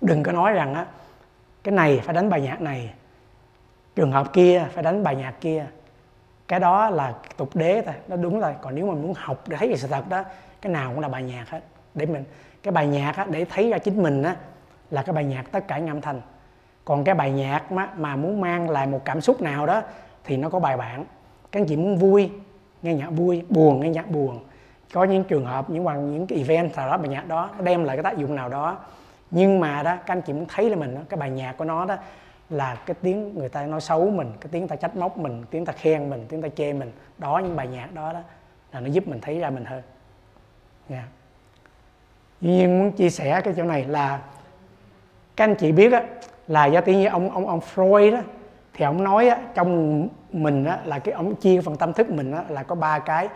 Đừng 0.00 0.22
có 0.22 0.32
nói 0.32 0.52
rằng 0.52 0.74
á 0.74 0.86
cái 1.64 1.74
này 1.74 2.00
phải 2.04 2.14
đánh 2.14 2.30
bài 2.30 2.40
nhạc 2.40 2.60
này 2.60 2.94
trường 3.96 4.12
hợp 4.12 4.32
kia 4.32 4.66
phải 4.72 4.82
đánh 4.82 5.02
bài 5.02 5.16
nhạc 5.16 5.34
kia 5.40 5.66
cái 6.48 6.60
đó 6.60 6.90
là 6.90 7.14
tục 7.36 7.56
đế 7.56 7.82
thôi 7.86 7.94
nó 8.08 8.16
đúng 8.16 8.40
rồi. 8.40 8.54
Còn 8.62 8.74
nếu 8.74 8.86
mà 8.86 8.94
muốn 8.94 9.14
học 9.16 9.42
để 9.46 9.56
thấy 9.56 9.68
về 9.68 9.76
sự 9.76 9.88
thật 9.88 10.08
đó 10.08 10.24
cái 10.62 10.72
nào 10.72 10.90
cũng 10.90 11.00
là 11.00 11.08
bài 11.08 11.22
nhạc 11.22 11.50
hết. 11.50 11.60
Để 11.94 12.06
mình 12.06 12.24
cái 12.62 12.72
bài 12.72 12.86
nhạc 12.86 13.16
á, 13.16 13.26
để 13.30 13.44
thấy 13.44 13.70
ra 13.70 13.78
chính 13.78 14.02
mình 14.02 14.22
á, 14.22 14.36
là 14.90 15.02
cái 15.02 15.12
bài 15.12 15.24
nhạc 15.24 15.52
tất 15.52 15.68
cả 15.68 15.78
những 15.78 15.88
âm 15.88 16.00
thanh. 16.00 16.20
Còn 16.84 17.04
cái 17.04 17.14
bài 17.14 17.32
nhạc 17.32 17.72
mà, 17.72 17.88
mà 17.96 18.16
muốn 18.16 18.40
mang 18.40 18.70
lại 18.70 18.86
một 18.86 19.00
cảm 19.04 19.20
xúc 19.20 19.42
nào 19.42 19.66
đó 19.66 19.82
thì 20.24 20.36
nó 20.36 20.48
có 20.48 20.58
bài 20.58 20.76
bản. 20.76 21.04
Các 21.52 21.60
anh 21.60 21.66
chị 21.66 21.76
muốn 21.76 21.96
vui 21.96 22.30
nghe 22.82 22.94
nhạc 22.94 23.10
vui 23.10 23.42
buồn 23.48 23.80
nghe 23.80 23.88
nhạc 23.88 24.10
buồn. 24.10 24.40
Có 24.92 25.04
những 25.04 25.24
trường 25.24 25.44
hợp 25.44 25.70
những 25.70 25.84
bằng 25.84 26.12
những 26.12 26.26
cái 26.26 26.38
event 26.38 26.76
nào 26.76 26.90
đó 26.90 26.98
bài 26.98 27.08
nhạc 27.08 27.28
đó 27.28 27.50
nó 27.58 27.64
đem 27.64 27.84
lại 27.84 27.96
cái 27.96 28.02
tác 28.02 28.16
dụng 28.16 28.34
nào 28.34 28.48
đó. 28.48 28.78
Nhưng 29.30 29.60
mà 29.60 29.82
đó 29.82 29.96
các 29.96 30.12
anh 30.12 30.22
chị 30.22 30.32
muốn 30.32 30.46
thấy 30.54 30.70
là 30.70 30.76
mình 30.76 30.94
đó 30.94 31.00
cái 31.08 31.18
bài 31.18 31.30
nhạc 31.30 31.56
của 31.56 31.64
nó 31.64 31.84
đó 31.84 31.96
là 32.52 32.74
cái 32.86 32.94
tiếng 33.02 33.34
người 33.34 33.48
ta 33.48 33.66
nói 33.66 33.80
xấu 33.80 34.10
mình 34.10 34.32
cái 34.40 34.48
tiếng 34.52 34.68
ta 34.68 34.76
trách 34.76 34.96
móc 34.96 35.18
mình 35.18 35.44
tiếng 35.50 35.64
ta 35.64 35.72
khen 35.72 36.10
mình 36.10 36.26
tiếng 36.28 36.42
ta 36.42 36.48
chê 36.56 36.72
mình. 36.72 36.92
Đó 37.18 37.40
những 37.44 37.56
bài 37.56 37.68
nhạc 37.68 37.94
đó 37.94 38.12
đó 38.12 38.20
là 38.72 38.80
nó 38.80 38.86
giúp 38.86 39.08
mình 39.08 39.20
thấy 39.20 39.38
ra 39.38 39.50
mình 39.50 39.64
hơn. 39.64 39.82
Dạ. 40.88 40.96
Yeah. 40.96 41.08
Tuy 42.40 42.48
nhiên 42.48 42.78
muốn 42.78 42.92
chia 42.92 43.10
sẻ 43.10 43.40
cái 43.40 43.54
chỗ 43.56 43.62
này 43.62 43.84
là 43.84 44.20
các 45.36 45.44
anh 45.44 45.54
chị 45.54 45.72
biết 45.72 45.88
đó, 45.88 46.00
là 46.48 46.66
do 46.66 46.80
tiếng 46.80 47.00
như 47.00 47.06
ông 47.06 47.30
ông 47.30 47.46
ông 47.46 47.60
Freud 47.74 48.12
đó 48.12 48.20
thì 48.74 48.84
ông 48.84 49.04
nói 49.04 49.28
á, 49.28 49.38
trong 49.54 50.08
mình 50.32 50.64
á, 50.64 50.78
là 50.84 50.98
cái 50.98 51.14
ông 51.14 51.34
chia 51.34 51.60
phần 51.60 51.76
tâm 51.76 51.92
thức 51.92 52.10
mình 52.10 52.32
á, 52.32 52.44
là 52.48 52.62
có 52.62 52.74
ba 52.74 52.98
cái. 52.98 53.28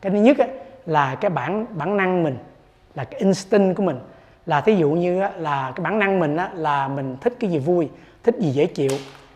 Cái 0.00 0.12
thứ 0.12 0.18
nhất 0.18 0.38
á, 0.38 0.46
là 0.86 1.14
cái 1.14 1.30
bản 1.30 1.66
bản 1.70 1.96
năng 1.96 2.22
mình 2.22 2.36
là 2.94 3.04
cái 3.04 3.20
instinct 3.20 3.76
của 3.76 3.82
mình. 3.82 4.00
Là 4.46 4.60
thí 4.60 4.74
dụ 4.74 4.90
như 4.90 5.20
á, 5.20 5.32
là 5.36 5.72
cái 5.76 5.84
bản 5.84 5.98
năng 5.98 6.20
mình 6.20 6.36
á, 6.36 6.50
là 6.54 6.88
mình 6.88 7.16
thích 7.20 7.34
cái 7.40 7.50
gì 7.50 7.58
vui 7.58 7.90
thích 8.22 8.36
gì 8.38 8.50
dễ 8.50 8.66
chịu 8.66 8.90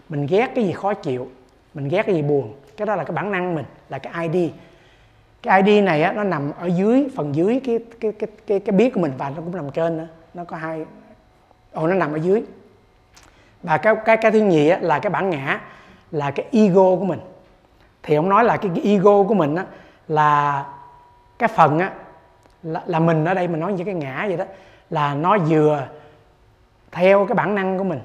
mình 0.09 0.27
ghét 0.27 0.53
cái 0.55 0.65
gì 0.65 0.73
khó 0.73 0.95
chịu 0.95 1.29
mình 1.75 1.89
ghét 1.89 2.03
cái 2.03 2.15
gì 2.15 2.23
buồn. 2.23 2.55
Cái 2.77 2.87
đó 2.87 2.97
là 2.97 3.05
cái 3.05 3.15
bản 3.15 3.33
năng 3.33 3.55
mình 3.55 3.65
là 3.89 3.99
cái 3.99 4.29
ID 4.29 4.51
cái 5.43 5.63
ID 5.63 5.85
này 5.85 6.03
á, 6.03 6.13
nó 6.13 6.25
nằm 6.25 6.53
ở 6.59 6.67
dưới 6.67 7.09
phần 7.17 7.35
dưới 7.35 7.61
cái 7.65 7.79
cái 8.01 8.13
cái 8.13 8.31
cái 8.47 8.61
cái 8.61 8.73
biết 8.73 8.95
của 8.95 9.01
mình 9.01 9.13
và 9.19 9.31
nó 9.31 9.37
cũng 9.37 9.57
nằm 9.57 9.71
trên 9.71 9.97
nữa. 9.97 10.07
Nó 10.35 10.45
có 10.45 10.57
hai 10.57 10.85
ồ 11.73 11.87
nó 11.87 11.95
nằm 11.95 12.13
ở 12.13 12.17
dưới. 12.17 12.43
Và 13.63 13.77
cái 13.77 13.95
cái 14.05 14.17
cái 14.17 14.31
thứ 14.31 14.41
nhì 14.41 14.69
á, 14.69 14.79
là 14.83 14.99
cái 14.99 15.11
bản 15.11 15.31
ngã 15.31 15.61
là 16.11 16.31
cái 16.31 16.47
ego 16.53 16.97
của 16.97 17.05
mình. 17.05 17.21
Thì 18.03 18.15
ông 18.15 18.29
nói 18.29 18.45
là 18.45 18.57
cái, 18.57 18.71
cái 18.75 18.85
ego 18.85 19.23
của 19.23 19.35
mình 19.35 19.55
á, 19.55 19.67
là 20.09 20.65
cái 21.39 21.49
phần 21.49 21.79
á 21.79 21.93
là, 22.63 22.83
là 22.87 23.01
mình 23.01 23.25
ở 23.25 23.35
đây 23.35 23.49
mình 23.49 23.61
nói 23.61 23.73
như 23.73 23.85
cái 23.85 23.95
ngã 23.95 24.25
vậy 24.29 24.37
đó 24.37 24.45
là 24.91 25.15
nó 25.15 25.39
vừa 25.39 25.87
theo 26.91 27.27
cái 27.27 27.35
bản 27.35 27.55
năng 27.55 27.79
của 27.79 27.85
mình 27.85 28.01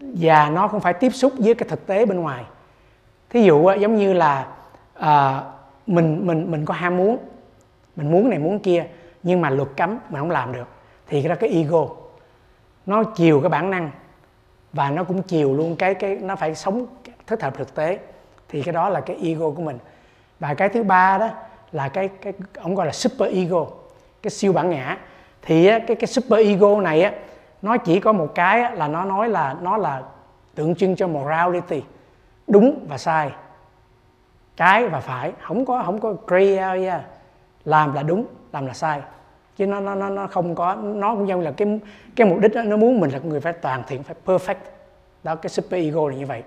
và 0.00 0.50
nó 0.50 0.68
không 0.68 0.80
phải 0.80 0.92
tiếp 0.94 1.10
xúc 1.10 1.32
với 1.38 1.54
cái 1.54 1.68
thực 1.68 1.86
tế 1.86 2.06
bên 2.06 2.20
ngoài. 2.20 2.44
Thí 3.30 3.42
dụ 3.42 3.70
giống 3.80 3.96
như 3.96 4.12
là 4.12 4.46
à, 4.94 5.42
mình 5.86 6.26
mình 6.26 6.50
mình 6.50 6.64
có 6.64 6.74
ham 6.74 6.96
muốn 6.96 7.18
mình 7.96 8.10
muốn 8.10 8.30
này 8.30 8.38
muốn 8.38 8.58
kia 8.58 8.86
nhưng 9.22 9.40
mà 9.40 9.50
luật 9.50 9.68
cấm 9.76 9.98
mình 10.08 10.20
không 10.20 10.30
làm 10.30 10.52
được 10.52 10.68
thì 11.06 11.22
cái 11.22 11.28
đó 11.28 11.34
cái 11.40 11.50
ego. 11.50 11.86
Nó 12.86 13.04
chiều 13.04 13.40
cái 13.40 13.48
bản 13.48 13.70
năng 13.70 13.90
và 14.72 14.90
nó 14.90 15.04
cũng 15.04 15.22
chiều 15.22 15.54
luôn 15.54 15.76
cái 15.76 15.94
cái 15.94 16.16
nó 16.16 16.36
phải 16.36 16.54
sống 16.54 16.86
thích 17.26 17.42
hợp 17.42 17.58
thực 17.58 17.74
tế. 17.74 17.98
Thì 18.48 18.62
cái 18.62 18.72
đó 18.72 18.88
là 18.88 19.00
cái 19.00 19.16
ego 19.22 19.50
của 19.50 19.62
mình. 19.62 19.78
Và 20.40 20.54
cái 20.54 20.68
thứ 20.68 20.82
ba 20.82 21.18
đó 21.18 21.30
là 21.72 21.88
cái 21.88 22.08
cái 22.08 22.32
ông 22.60 22.74
gọi 22.74 22.86
là 22.86 22.92
super 22.92 23.34
ego 23.34 23.66
cái 24.22 24.30
siêu 24.30 24.52
bản 24.52 24.70
ngã. 24.70 24.98
Thì 25.42 25.66
cái 25.66 25.96
cái 25.96 26.06
super 26.06 26.46
ego 26.46 26.80
này 26.80 27.02
á 27.02 27.12
nó 27.62 27.76
chỉ 27.76 28.00
có 28.00 28.12
một 28.12 28.34
cái 28.34 28.76
là 28.76 28.88
nó 28.88 29.04
nói 29.04 29.28
là 29.28 29.56
nó 29.60 29.76
là 29.76 30.02
tượng 30.54 30.74
trưng 30.74 30.96
cho 30.96 31.08
morality. 31.08 31.82
Đúng 32.46 32.86
và 32.88 32.98
sai. 32.98 33.30
Trái 34.56 34.88
và 34.88 35.00
phải. 35.00 35.32
Không 35.40 35.64
có 35.64 35.82
không 35.86 36.00
có 36.00 36.14
gray 36.26 36.56
area. 36.56 37.00
Làm 37.64 37.94
là 37.94 38.02
đúng 38.02 38.24
làm 38.52 38.66
là 38.66 38.72
sai. 38.72 39.00
Chứ 39.56 39.66
nó 39.66 39.80
nó 39.80 39.94
nó 39.94 40.10
nó 40.10 40.26
không 40.26 40.54
có 40.54 40.74
nó 40.74 41.14
cũng 41.14 41.28
giống 41.28 41.40
là 41.40 41.50
cái 41.50 41.80
cái 42.16 42.26
mục 42.26 42.38
đích 42.38 42.54
đó, 42.54 42.62
nó 42.62 42.76
muốn 42.76 43.00
mình 43.00 43.10
là 43.10 43.18
người 43.18 43.40
phải 43.40 43.52
toàn 43.52 43.82
thiện 43.86 44.02
phải 44.02 44.16
perfect. 44.26 44.54
Đó 45.22 45.34
cái 45.34 45.50
super 45.50 45.84
ego 45.84 46.08
là 46.08 46.14
như 46.14 46.26
vậy. 46.26 46.42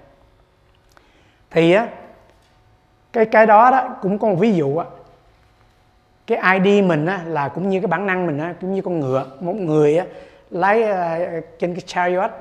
Thì 1.52 1.72
á 1.72 1.88
cái 3.14 3.26
cái 3.26 3.46
đó 3.46 3.72
đó 3.72 3.96
cũng 4.02 4.20
có 4.20 4.28
một 4.28 4.36
ví 4.40 4.54
dụ 4.54 4.78
á. 4.78 4.86
Cái 6.28 6.60
ID 6.60 6.84
mình 6.86 7.06
á 7.06 7.22
là 7.26 7.48
cũng 7.48 7.70
như 7.70 7.80
cái 7.80 7.88
bản 7.88 8.06
năng 8.06 8.28
mình 8.28 8.38
á 8.38 8.54
cũng 8.62 8.74
như 8.74 8.82
con 8.82 9.00
ngựa. 9.00 9.26
Một 9.40 9.56
người 9.56 9.98
á 9.98 10.06
lái 10.52 10.82
uh, 10.82 11.44
trên 11.60 11.74
cái 11.76 11.84
chariot 11.86 12.32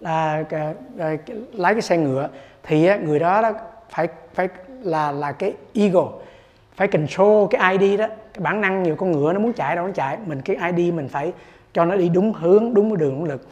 là 0.00 0.40
uh, 0.40 0.46
uh, 0.94 1.20
lái 1.52 1.74
cái 1.74 1.82
xe 1.82 1.96
ngựa 1.96 2.28
thì 2.62 2.90
uh, 2.90 3.00
người 3.00 3.18
đó 3.18 3.42
đó 3.42 3.52
phải 3.90 4.08
phải 4.34 4.48
là 4.82 5.12
là 5.12 5.32
cái 5.32 5.52
ego 5.74 6.12
phải 6.76 6.88
control 6.88 7.46
cái 7.50 7.78
ID 7.78 7.98
đó. 7.98 8.06
Cái 8.06 8.40
bản 8.42 8.60
năng 8.60 8.82
nhiều 8.82 8.96
con 8.96 9.12
ngựa 9.12 9.32
nó 9.32 9.40
muốn 9.40 9.52
chạy 9.52 9.76
đâu 9.76 9.86
nó 9.86 9.92
chạy 9.92 10.18
mình 10.26 10.42
cái 10.42 10.56
ID 10.76 10.94
mình 10.94 11.08
phải 11.08 11.32
cho 11.72 11.84
nó 11.84 11.96
đi 11.96 12.08
đúng 12.08 12.32
hướng 12.32 12.74
đúng 12.74 12.90
cái 12.90 12.96
đường 12.96 13.14
đúng 13.18 13.24
lực. 13.24 13.48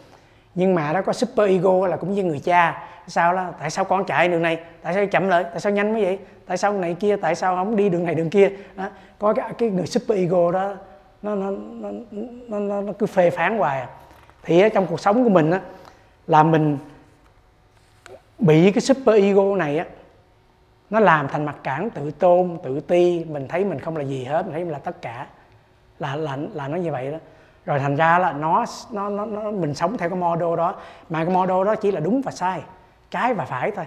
Nhưng 0.54 0.74
mà 0.74 0.92
nó 0.92 1.02
có 1.02 1.12
super 1.12 1.48
ego 1.48 1.86
là 1.86 1.96
cũng 1.96 2.12
như 2.12 2.24
người 2.24 2.38
cha 2.38 2.88
sao 3.06 3.34
đó 3.34 3.50
tại 3.60 3.70
sao 3.70 3.84
con 3.84 4.04
chạy 4.04 4.28
đường 4.28 4.42
này? 4.42 4.58
Tại 4.82 4.94
sao 4.94 5.06
chậm 5.06 5.28
lại? 5.28 5.44
Tại 5.44 5.60
sao 5.60 5.72
nhanh 5.72 5.92
mới 5.92 6.04
vậy? 6.04 6.18
Tại 6.46 6.56
sao 6.56 6.72
này 6.72 6.96
kia? 7.00 7.16
Tại 7.16 7.34
sao 7.34 7.56
không 7.56 7.76
đi 7.76 7.88
đường 7.88 8.04
này 8.04 8.14
đường 8.14 8.30
kia? 8.30 8.50
Đó. 8.76 8.84
có 9.18 9.32
cái 9.32 9.50
cái 9.58 9.70
người 9.70 9.86
super 9.86 10.18
ego 10.18 10.52
đó 10.52 10.74
nó 11.24 11.34
nó 11.34 11.50
nó 11.50 11.90
nó, 12.48 12.58
nó, 12.58 12.80
nó 12.80 12.92
cứ 12.98 13.06
phê 13.06 13.30
phán 13.30 13.58
hoài 13.58 13.80
à. 13.80 13.88
thì 14.42 14.60
ở 14.60 14.68
trong 14.68 14.86
cuộc 14.86 15.00
sống 15.00 15.24
của 15.24 15.30
mình 15.30 15.50
á 15.50 15.60
là 16.26 16.42
mình 16.42 16.78
bị 18.38 18.72
cái 18.72 18.80
super 18.80 19.22
ego 19.22 19.56
này 19.56 19.78
á 19.78 19.86
nó 20.90 21.00
làm 21.00 21.28
thành 21.28 21.44
mặt 21.44 21.56
cản 21.62 21.90
tự 21.90 22.10
tôn 22.10 22.58
tự 22.62 22.80
ti. 22.80 23.24
Mình 23.24 23.48
thấy 23.48 23.64
mình 23.64 23.78
không 23.78 23.96
là 23.96 24.04
gì 24.04 24.24
hết 24.24 24.42
mình 24.42 24.52
thấy 24.52 24.64
mình 24.64 24.72
là 24.72 24.78
tất 24.78 25.02
cả. 25.02 25.26
Là 25.98 26.16
là 26.16 26.38
là 26.54 26.68
nó 26.68 26.76
như 26.76 26.92
vậy 26.92 27.12
đó. 27.12 27.18
Rồi 27.64 27.78
thành 27.78 27.96
ra 27.96 28.18
là 28.18 28.32
nó 28.32 28.64
nó 28.92 29.08
nó, 29.08 29.26
nó 29.26 29.50
mình 29.50 29.74
sống 29.74 29.98
theo 29.98 30.10
cái 30.10 30.18
model 30.18 30.56
đó. 30.56 30.74
Mà 31.10 31.24
cái 31.24 31.34
model 31.34 31.66
đó 31.66 31.74
chỉ 31.74 31.90
là 31.90 32.00
đúng 32.00 32.22
và 32.22 32.32
sai 32.32 32.62
trái 33.10 33.34
và 33.34 33.44
phải 33.44 33.70
thôi. 33.70 33.84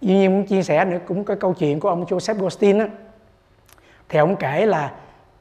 Duy 0.00 0.14
nhiên 0.14 0.32
muốn 0.32 0.46
chia 0.46 0.62
sẻ 0.62 0.84
nữa 0.84 0.98
cũng 1.08 1.24
cái 1.24 1.36
câu 1.36 1.54
chuyện 1.54 1.80
của 1.80 1.88
ông 1.88 2.04
Joseph 2.04 2.38
Goldstein 2.38 2.78
á. 2.78 2.88
Thì 4.08 4.18
ông 4.18 4.36
kể 4.36 4.66
là 4.66 4.92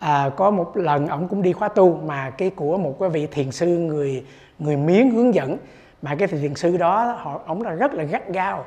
à, 0.04 0.30
có 0.36 0.52
một 0.52 0.78
lần 0.78 1.08
ông 1.08 1.28
cũng 1.28 1.42
đi 1.42 1.54
khóa 1.54 1.68
tu 1.68 2.00
mà 2.06 2.30
cái 2.30 2.50
của 2.50 2.78
một 2.78 3.00
cái 3.00 3.10
vị 3.10 3.28
thiền 3.28 3.52
sư 3.52 3.68
người 3.68 4.24
người 4.60 4.78
miếng 4.78 5.12
hướng 5.12 5.34
dẫn. 5.34 5.58
Mà 6.02 6.16
cái 6.16 6.28
thiền 6.28 6.56
sư 6.56 6.78
đó 6.78 7.16
họ 7.18 7.42
ông 7.46 7.62
là 7.62 7.72
rất 7.72 7.94
là 7.94 8.04
gắt 8.04 8.30
gao. 8.30 8.66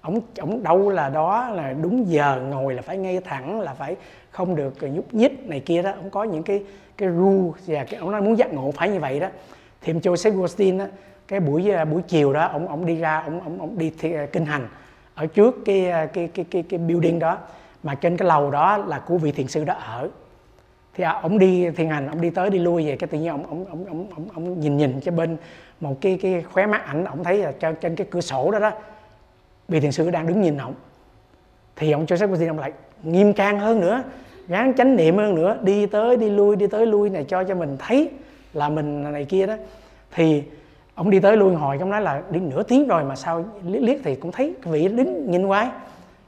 Ông 0.00 0.20
ông 0.38 0.62
đâu 0.62 0.90
là 0.90 1.08
đó 1.08 1.48
là 1.48 1.72
đúng 1.72 2.10
giờ 2.10 2.42
ngồi 2.50 2.74
là 2.74 2.82
phải 2.82 2.96
ngay 2.96 3.20
thẳng 3.24 3.60
là 3.60 3.74
phải 3.74 3.96
không 4.30 4.56
được 4.56 4.74
nhúc 4.80 5.14
nhích 5.14 5.48
này 5.48 5.60
kia 5.60 5.82
đó. 5.82 5.90
Ông 5.90 6.10
có 6.10 6.24
những 6.24 6.42
cái 6.42 6.64
cái 6.96 7.08
rule 7.08 7.50
và 7.66 7.84
cái 7.84 8.00
ông 8.00 8.10
nói 8.10 8.22
muốn 8.22 8.38
giác 8.38 8.52
ngộ 8.52 8.70
phải 8.70 8.88
như 8.88 9.00
vậy 9.00 9.20
đó. 9.20 9.28
Thì 9.80 9.92
ông 9.92 10.00
Joseph 10.00 10.32
Goldstein 10.32 10.78
đó, 10.78 10.84
cái 11.28 11.40
buổi 11.40 11.70
à, 11.70 11.84
buổi 11.84 12.02
chiều 12.02 12.32
đó 12.32 12.48
ông 12.52 12.68
ông 12.68 12.86
đi 12.86 12.96
ra 12.96 13.20
ông 13.20 13.40
ông 13.40 13.60
ông 13.60 13.78
đi 13.78 13.92
thi, 13.98 14.12
à, 14.12 14.26
kinh 14.32 14.46
hành 14.46 14.68
ở 15.14 15.26
trước 15.26 15.56
cái 15.64 15.90
à, 15.90 16.06
cái 16.06 16.28
cái 16.34 16.44
cái 16.50 16.62
cái 16.62 16.78
building 16.78 17.18
đó. 17.18 17.38
Mà 17.82 17.94
trên 17.94 18.16
cái 18.16 18.28
lầu 18.28 18.50
đó 18.50 18.76
là 18.76 18.98
của 18.98 19.18
vị 19.18 19.32
thiền 19.32 19.46
sư 19.48 19.64
đó 19.64 19.74
ở 19.74 20.08
thì 20.98 21.04
à, 21.04 21.18
ông 21.22 21.38
đi 21.38 21.70
thiền 21.70 21.88
hành 21.88 22.06
ông 22.06 22.20
đi 22.20 22.30
tới 22.30 22.50
đi 22.50 22.58
lui 22.58 22.86
về 22.86 22.96
cái 22.96 23.08
tự 23.08 23.18
nhiên 23.18 23.28
ông 23.28 23.46
ông 23.46 23.64
ông 23.66 23.84
ông 23.88 24.06
ông, 24.14 24.28
ông 24.34 24.60
nhìn 24.60 24.76
nhìn 24.76 25.00
cho 25.00 25.12
bên 25.12 25.36
một 25.80 26.00
cái 26.00 26.18
cái 26.22 26.42
khóe 26.42 26.66
mắt 26.66 26.84
ảnh 26.86 27.04
ông 27.04 27.24
thấy 27.24 27.36
là 27.36 27.52
trên, 27.60 27.74
trên 27.80 27.96
cái 27.96 28.06
cửa 28.10 28.20
sổ 28.20 28.50
đó 28.50 28.58
đó 28.58 28.72
vị 29.68 29.80
thiền 29.80 29.92
sư 29.92 30.10
đang 30.10 30.26
đứng 30.26 30.40
nhìn 30.40 30.56
ông. 30.56 30.74
Thì 31.76 31.92
ông 31.92 32.04
Joseph 32.04 32.26
Goldstein 32.26 32.50
ông 32.50 32.58
lại 32.58 32.72
nghiêm 33.02 33.32
trang 33.32 33.60
hơn 33.60 33.80
nữa 33.80 34.02
gán 34.48 34.74
chánh 34.76 34.96
niệm 34.96 35.16
hơn 35.16 35.34
nữa 35.34 35.58
đi 35.62 35.86
tới 35.86 36.16
đi 36.16 36.30
lui 36.30 36.56
đi 36.56 36.66
tới 36.66 36.86
lui 36.86 37.10
này 37.10 37.24
cho 37.24 37.44
cho 37.44 37.54
mình 37.54 37.76
thấy 37.78 38.10
là 38.52 38.68
mình 38.68 39.12
này 39.12 39.24
kia 39.24 39.46
đó. 39.46 39.54
Thì 40.10 40.42
ông 40.94 41.10
đi 41.10 41.20
tới 41.20 41.36
lui 41.36 41.54
hồi 41.54 41.78
ông 41.80 41.90
nói 41.90 42.02
là 42.02 42.22
đi 42.30 42.40
nửa 42.40 42.62
tiếng 42.62 42.88
rồi 42.88 43.04
mà 43.04 43.16
sao 43.16 43.44
liếc, 43.66 43.82
liếc 43.82 43.98
thì 44.04 44.14
cũng 44.14 44.32
thấy 44.32 44.54
cái 44.62 44.72
vị 44.72 44.88
đứng 44.88 45.30
nhìn 45.30 45.48
quái 45.48 45.68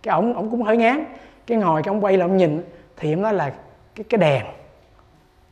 cái 0.02 0.12
ông 0.12 0.34
ông 0.34 0.50
cũng 0.50 0.62
hơi 0.62 0.76
ngán. 0.76 1.04
Cái 1.46 1.58
ngồi 1.58 1.82
cái 1.82 1.94
ông 1.94 2.04
quay 2.04 2.16
lại 2.16 2.28
ông 2.28 2.36
nhìn 2.36 2.62
thì 2.96 3.12
ông 3.12 3.22
nói 3.22 3.34
là 3.34 3.52
cái 3.94 4.04
cái 4.08 4.18
đèn 4.18 4.44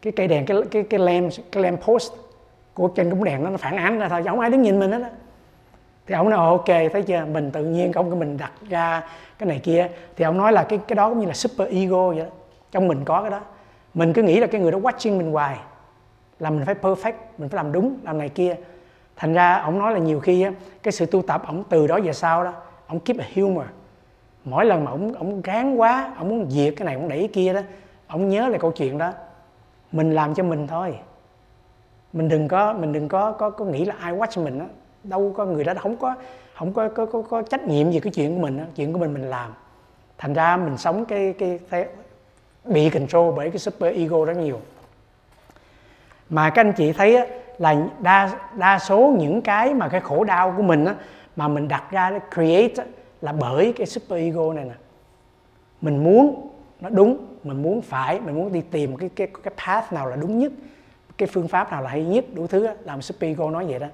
cái 0.02 0.12
cây 0.12 0.28
đèn 0.28 0.46
cái 0.46 0.56
cái 0.70 0.82
cái 0.82 1.00
lamp 1.00 1.32
cái 1.52 1.62
lamp 1.62 1.80
post 1.82 2.12
của 2.74 2.88
trên 2.88 3.06
cái 3.06 3.14
bóng 3.14 3.24
đèn 3.24 3.44
nó 3.44 3.56
phản 3.56 3.76
ánh 3.76 3.98
ra 3.98 4.08
thôi 4.08 4.20
chứ 4.24 4.30
không 4.30 4.40
ai 4.40 4.50
đứng 4.50 4.62
nhìn 4.62 4.78
mình 4.78 4.92
hết 4.92 4.98
đó 4.98 5.08
thì 6.08 6.14
ông 6.14 6.30
nói 6.30 6.46
ok 6.46 6.66
thấy 6.66 7.02
chưa? 7.02 7.24
Mình 7.32 7.50
tự 7.50 7.64
nhiên 7.64 7.92
không 7.92 8.10
cái 8.10 8.20
mình 8.20 8.36
đặt 8.36 8.52
ra 8.68 9.02
cái 9.38 9.46
này 9.46 9.58
kia. 9.58 9.88
Thì 10.16 10.24
ông 10.24 10.38
nói 10.38 10.52
là 10.52 10.62
cái 10.62 10.78
cái 10.88 10.96
đó 10.96 11.08
cũng 11.08 11.20
như 11.20 11.26
là 11.26 11.34
super 11.34 11.68
ego 11.68 12.08
vậy 12.08 12.18
đó. 12.18 12.24
Trong 12.72 12.88
mình 12.88 13.04
có 13.04 13.20
cái 13.22 13.30
đó. 13.30 13.40
Mình 13.94 14.12
cứ 14.12 14.22
nghĩ 14.22 14.40
là 14.40 14.46
cái 14.46 14.60
người 14.60 14.72
đó 14.72 14.78
watching 14.78 15.18
mình 15.18 15.32
hoài. 15.32 15.58
Là 16.38 16.50
mình 16.50 16.66
phải 16.66 16.74
perfect 16.82 17.12
mình 17.38 17.48
phải 17.48 17.56
làm 17.56 17.72
đúng 17.72 17.96
làm 18.02 18.18
này 18.18 18.28
kia. 18.28 18.56
Thành 19.16 19.34
ra 19.34 19.54
ông 19.54 19.78
nói 19.78 19.92
là 19.92 19.98
nhiều 19.98 20.20
khi 20.20 20.42
á, 20.42 20.52
cái 20.82 20.92
sự 20.92 21.06
tu 21.06 21.22
tập 21.22 21.42
ông 21.46 21.64
từ 21.68 21.86
đó 21.86 21.98
về 22.04 22.12
sau 22.12 22.44
đó 22.44 22.52
ông 22.86 23.00
keep 23.00 23.18
a 23.18 23.26
humor. 23.34 23.64
Mỗi 24.44 24.64
lần 24.64 24.84
mà 24.84 24.90
ông 24.90 25.12
ông 25.12 25.42
ráng 25.42 25.80
quá 25.80 26.12
ông 26.18 26.28
muốn 26.28 26.50
diệt 26.50 26.74
cái 26.76 26.86
này 26.86 26.94
ông 26.94 27.08
đẩy 27.08 27.18
cái 27.18 27.28
kia 27.28 27.52
đó 27.52 27.60
ông 28.06 28.28
nhớ 28.28 28.48
lại 28.48 28.58
câu 28.58 28.72
chuyện 28.72 28.98
đó 28.98 29.12
mình 29.92 30.14
làm 30.14 30.34
cho 30.34 30.42
mình 30.42 30.66
thôi. 30.66 30.98
Mình 32.12 32.28
đừng 32.28 32.48
có 32.48 32.72
mình 32.72 32.92
đừng 32.92 33.08
có 33.08 33.32
có, 33.32 33.50
có 33.50 33.64
nghĩ 33.64 33.84
là 33.84 33.94
ai 34.00 34.12
watch 34.12 34.44
mình 34.44 34.58
đó 34.58 34.64
đâu 35.04 35.32
có 35.36 35.44
người 35.44 35.64
đó 35.64 35.72
không 35.78 35.96
có 35.96 36.14
không 36.54 36.72
có 36.72 36.88
có, 36.88 37.06
có, 37.06 37.22
có 37.22 37.42
trách 37.42 37.68
nhiệm 37.68 37.90
gì 37.90 38.00
cái 38.00 38.12
chuyện 38.12 38.34
của 38.34 38.42
mình 38.42 38.58
đó. 38.58 38.64
chuyện 38.76 38.92
của 38.92 38.98
mình 38.98 39.14
mình 39.14 39.30
làm. 39.30 39.52
Thành 40.18 40.34
ra 40.34 40.56
mình 40.56 40.78
sống 40.78 41.04
cái 41.04 41.34
cái, 41.38 41.58
cái 41.70 41.86
bị 42.64 42.90
control 42.90 43.34
bởi 43.36 43.50
cái 43.50 43.58
super 43.58 43.94
ego 43.94 44.24
rất 44.24 44.36
nhiều. 44.36 44.60
Mà 46.30 46.50
các 46.50 46.60
anh 46.60 46.72
chị 46.72 46.92
thấy 46.92 47.16
á, 47.16 47.26
là 47.58 47.76
đa 48.00 48.30
đa 48.58 48.78
số 48.78 49.14
những 49.18 49.42
cái 49.42 49.74
mà 49.74 49.88
cái 49.88 50.00
khổ 50.00 50.24
đau 50.24 50.54
của 50.56 50.62
mình 50.62 50.84
á, 50.84 50.94
mà 51.36 51.48
mình 51.48 51.68
đặt 51.68 51.90
ra 51.90 52.10
để 52.10 52.18
create 52.34 52.84
á, 52.84 52.84
là 53.20 53.32
bởi 53.32 53.72
cái 53.76 53.86
super 53.86 54.18
ego 54.18 54.52
này 54.52 54.64
nè. 54.64 54.74
Mình 55.80 56.04
muốn 56.04 56.48
nó 56.80 56.88
đúng 56.88 57.27
mình 57.44 57.62
muốn 57.62 57.82
phải 57.82 58.20
mình 58.20 58.34
muốn 58.34 58.52
đi 58.52 58.62
tìm 58.70 58.96
cái 58.96 59.08
cái 59.16 59.28
cái 59.42 59.54
path 59.66 59.92
nào 59.92 60.08
là 60.08 60.16
đúng 60.16 60.38
nhất 60.38 60.52
cái 61.18 61.28
phương 61.32 61.48
pháp 61.48 61.70
nào 61.70 61.82
là 61.82 61.90
hay 61.90 62.04
nhất 62.04 62.24
đủ 62.34 62.46
thứ 62.46 62.66
đó, 62.66 62.72
làm 62.84 63.02
super 63.02 63.28
ego 63.28 63.50
nói 63.50 63.66
vậy 63.68 63.78
đó. 63.78 63.86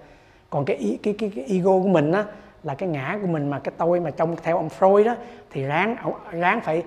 Còn 0.51 0.65
cái 0.65 0.99
cái 1.03 1.15
cái, 1.19 1.33
cái 1.35 1.45
ego 1.49 1.71
của 1.71 1.89
mình 1.89 2.12
á 2.12 2.25
là 2.62 2.75
cái 2.75 2.89
ngã 2.89 3.19
của 3.23 3.27
mình 3.27 3.51
mà 3.51 3.59
cái 3.59 3.75
tôi 3.79 4.01
mà 4.01 4.11
trong 4.11 4.37
theo 4.43 4.57
ông 4.57 4.69
Freud 4.79 5.05
đó 5.05 5.16
thì 5.51 5.65
ráng 5.65 5.97
ráng 6.31 6.61
phải 6.61 6.83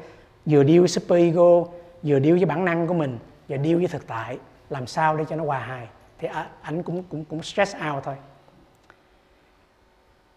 vừa 0.46 0.64
deal 0.64 0.80
với 0.80 0.88
super 0.88 1.20
ego 1.20 1.64
vừa 2.04 2.20
deal 2.20 2.36
với 2.36 2.46
bản 2.46 2.66
năng 2.66 2.88
của 2.88 2.94
mình 2.94 3.18
vừa 3.50 3.58
deal 3.58 3.76
với 3.76 3.88
thực 3.88 4.08
tại 4.08 4.38
làm 4.70 4.88
sao 4.88 5.18
để 5.18 5.26
cho 5.30 5.36
nó 5.36 5.44
hòa 5.44 5.60
hài 5.60 5.88
thì 6.20 6.28
anh 6.62 6.84
cũng 6.84 7.04
cũng 7.10 7.26
cũng 7.26 7.44
stress 7.44 7.76
out 7.76 8.04
thôi. 8.04 8.16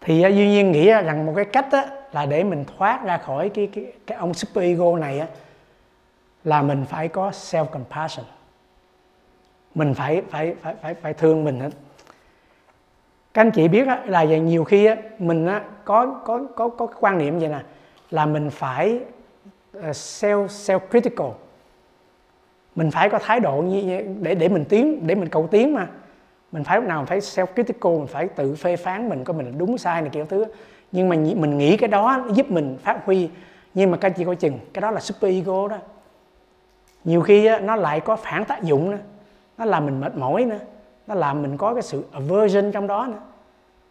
Thì 0.01 0.21
duy 0.21 0.47
nhiên 0.47 0.71
nghĩ 0.71 0.85
rằng 0.85 1.25
một 1.25 1.33
cái 1.35 1.45
cách 1.45 1.67
đó 1.71 1.83
là 2.11 2.25
để 2.25 2.43
mình 2.43 2.65
thoát 2.77 3.03
ra 3.03 3.17
khỏi 3.17 3.49
cái 3.49 3.67
cái 3.73 3.93
cái 4.07 4.17
ông 4.17 4.33
super 4.33 4.63
ego 4.63 4.97
này 4.97 5.19
á, 5.19 5.27
là 6.43 6.61
mình 6.61 6.85
phải 6.89 7.07
có 7.07 7.29
self 7.29 7.65
compassion 7.65 8.25
mình 9.75 9.93
phải 9.93 10.21
phải 10.29 10.55
phải 10.61 10.75
phải 10.81 10.93
phải 10.93 11.13
thương 11.13 11.43
mình 11.43 11.59
hết 11.59 11.69
các 13.33 13.41
anh 13.41 13.51
chị 13.51 13.67
biết 13.67 13.87
là 14.05 14.25
vậy 14.25 14.39
nhiều 14.39 14.63
khi 14.63 14.89
mình 15.19 15.47
có 15.85 16.21
có 16.25 16.43
có 16.55 16.69
có 16.69 16.85
cái 16.85 16.97
quan 16.99 17.17
niệm 17.17 17.39
vậy 17.39 17.49
nè, 17.49 17.59
là 18.11 18.25
mình 18.25 18.49
phải 18.49 18.99
ờ, 19.73 19.91
self 19.91 20.45
self 20.45 20.79
critical 20.89 21.27
mình 22.75 22.91
phải 22.91 23.09
có 23.09 23.19
thái 23.19 23.39
độ 23.39 23.55
như 23.55 24.01
để 24.21 24.35
để 24.35 24.49
mình 24.49 24.65
tiến, 24.65 25.07
để 25.07 25.15
mình 25.15 25.29
cầu 25.29 25.47
tiến 25.51 25.73
mà. 25.73 25.87
Mình 26.51 26.63
phải 26.63 26.77
lúc 26.77 26.87
nào 26.87 26.97
mình 26.99 27.07
phải 27.07 27.19
self 27.19 27.45
critical 27.45 27.91
mình 27.91 28.07
phải 28.07 28.27
tự 28.27 28.55
phê 28.55 28.75
phán 28.75 29.09
mình, 29.09 29.23
coi 29.23 29.37
mình 29.37 29.57
đúng 29.57 29.77
sai 29.77 30.01
này 30.01 30.09
kiểu 30.09 30.25
thứ 30.25 30.45
nhưng 30.91 31.09
mà 31.09 31.15
mình 31.15 31.57
nghĩ 31.57 31.77
cái 31.77 31.87
đó 31.87 32.25
giúp 32.33 32.51
mình 32.51 32.77
phát 32.83 33.05
huy. 33.05 33.29
Nhưng 33.73 33.91
mà 33.91 33.97
các 33.97 34.09
anh 34.09 34.13
chị 34.17 34.25
coi 34.25 34.35
chừng, 34.35 34.59
cái 34.73 34.81
đó 34.81 34.91
là 34.91 34.99
super 34.99 35.31
ego 35.31 35.67
đó 35.67 35.77
nhiều 37.03 37.21
khi 37.21 37.45
á, 37.45 37.59
nó 37.59 37.75
lại 37.75 37.99
có 37.99 38.15
phản 38.15 38.45
tác 38.45 38.63
dụng 38.63 38.91
nữa. 38.91 38.99
Nó 39.57 39.65
làm 39.65 39.85
mình 39.85 39.99
mệt 40.01 40.17
mỏi 40.17 40.45
nữa. 40.45 40.59
Nó 41.07 41.15
làm 41.15 41.41
mình 41.41 41.57
có 41.57 41.73
cái 41.73 41.83
sự 41.83 42.05
aversion 42.11 42.71
trong 42.71 42.87
đó 42.87 43.07
nữa. 43.07 43.19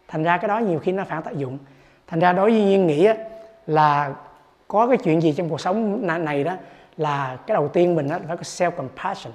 Thành 0.07 0.23
ra 0.23 0.37
cái 0.37 0.47
đó 0.47 0.59
nhiều 0.59 0.79
khi 0.79 0.91
nó 0.91 1.03
phản 1.03 1.23
tác 1.23 1.37
dụng. 1.37 1.57
Thành 2.07 2.19
ra 2.19 2.33
đối 2.33 2.51
với 2.51 2.63
nhiên 2.63 2.87
nghĩ 2.87 3.07
là 3.67 4.13
có 4.67 4.87
cái 4.87 4.97
chuyện 4.97 5.21
gì 5.21 5.33
trong 5.33 5.49
cuộc 5.49 5.61
sống 5.61 6.07
này 6.25 6.43
đó 6.43 6.55
là 6.97 7.37
cái 7.47 7.53
đầu 7.55 7.67
tiên 7.67 7.95
mình 7.95 8.07
nó 8.09 8.19
phải 8.27 8.37
có 8.37 8.43
self 8.43 8.71
compassion 8.71 9.33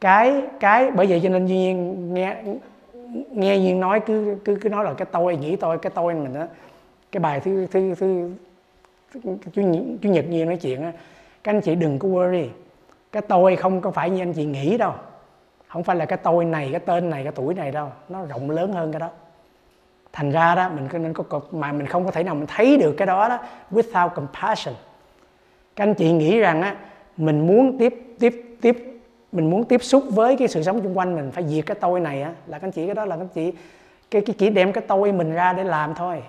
cái 0.00 0.42
cái 0.60 0.90
bởi 0.90 1.06
vậy 1.06 1.20
cho 1.22 1.28
nên 1.28 1.46
duy 1.46 1.56
nhiên 1.56 2.14
nghe 2.14 2.36
nghe 3.30 3.56
duyên 3.56 3.80
nói 3.80 4.00
cứ 4.00 4.36
cứ 4.44 4.58
cứ 4.60 4.68
nói 4.68 4.84
là 4.84 4.94
cái 4.94 5.06
tôi 5.12 5.36
nghĩ 5.36 5.56
tôi 5.56 5.78
cái 5.78 5.92
tôi 5.94 6.14
mình 6.14 6.34
đó 6.34 6.46
cái 7.12 7.20
bài 7.20 7.40
thứ 7.40 7.66
thứ 7.70 7.94
thứ 7.94 8.30
chủ 9.52 9.62
nhật, 9.62 9.82
chủ 10.02 10.08
nhật 10.08 10.24
nói 10.28 10.56
chuyện 10.56 10.82
á 10.82 10.92
các 11.44 11.54
anh 11.54 11.60
chị 11.60 11.74
đừng 11.74 11.98
có 11.98 12.08
worry. 12.08 12.48
Cái 13.12 13.22
tôi 13.22 13.56
không 13.56 13.80
có 13.80 13.90
phải 13.90 14.10
như 14.10 14.22
anh 14.22 14.32
chị 14.32 14.44
nghĩ 14.44 14.76
đâu. 14.76 14.92
Không 15.68 15.82
phải 15.82 15.96
là 15.96 16.04
cái 16.04 16.18
tôi 16.22 16.44
này, 16.44 16.68
cái 16.70 16.80
tên 16.80 17.10
này, 17.10 17.22
cái 17.22 17.32
tuổi 17.32 17.54
này 17.54 17.70
đâu. 17.70 17.92
Nó 18.08 18.24
rộng 18.24 18.50
lớn 18.50 18.72
hơn 18.72 18.92
cái 18.92 19.00
đó. 19.00 19.10
Thành 20.12 20.30
ra 20.30 20.54
đó, 20.54 20.68
mình 20.68 20.88
nên 21.02 21.12
có 21.12 21.40
mà 21.50 21.72
mình 21.72 21.86
không 21.86 22.04
có 22.04 22.10
thể 22.10 22.22
nào 22.22 22.34
mình 22.34 22.46
thấy 22.48 22.76
được 22.76 22.94
cái 22.96 23.06
đó 23.06 23.28
đó 23.28 23.38
without 23.70 24.08
compassion. 24.08 24.74
Các 25.76 25.84
anh 25.84 25.94
chị 25.94 26.12
nghĩ 26.12 26.38
rằng 26.38 26.62
á, 26.62 26.76
mình 27.16 27.46
muốn 27.46 27.78
tiếp 27.78 28.16
tiếp 28.18 28.56
tiếp, 28.60 29.00
mình 29.32 29.50
muốn 29.50 29.64
tiếp 29.64 29.82
xúc 29.82 30.04
với 30.10 30.36
cái 30.36 30.48
sự 30.48 30.62
sống 30.62 30.82
xung 30.82 30.98
quanh 30.98 31.14
mình, 31.14 31.30
phải 31.30 31.48
diệt 31.48 31.66
cái 31.66 31.76
tôi 31.80 32.00
này 32.00 32.22
á. 32.22 32.32
Là 32.46 32.58
các 32.58 32.66
anh 32.66 32.72
chị, 32.72 32.86
cái 32.86 32.94
đó 32.94 33.04
là 33.04 33.16
các 33.16 33.22
anh 33.22 33.28
chị, 33.28 33.52
cái 34.10 34.22
cái 34.22 34.34
chỉ 34.38 34.50
đem 34.50 34.72
cái 34.72 34.84
tôi 34.88 35.12
mình 35.12 35.32
ra 35.32 35.52
để 35.52 35.64
làm 35.64 35.94
thôi. 35.94 36.22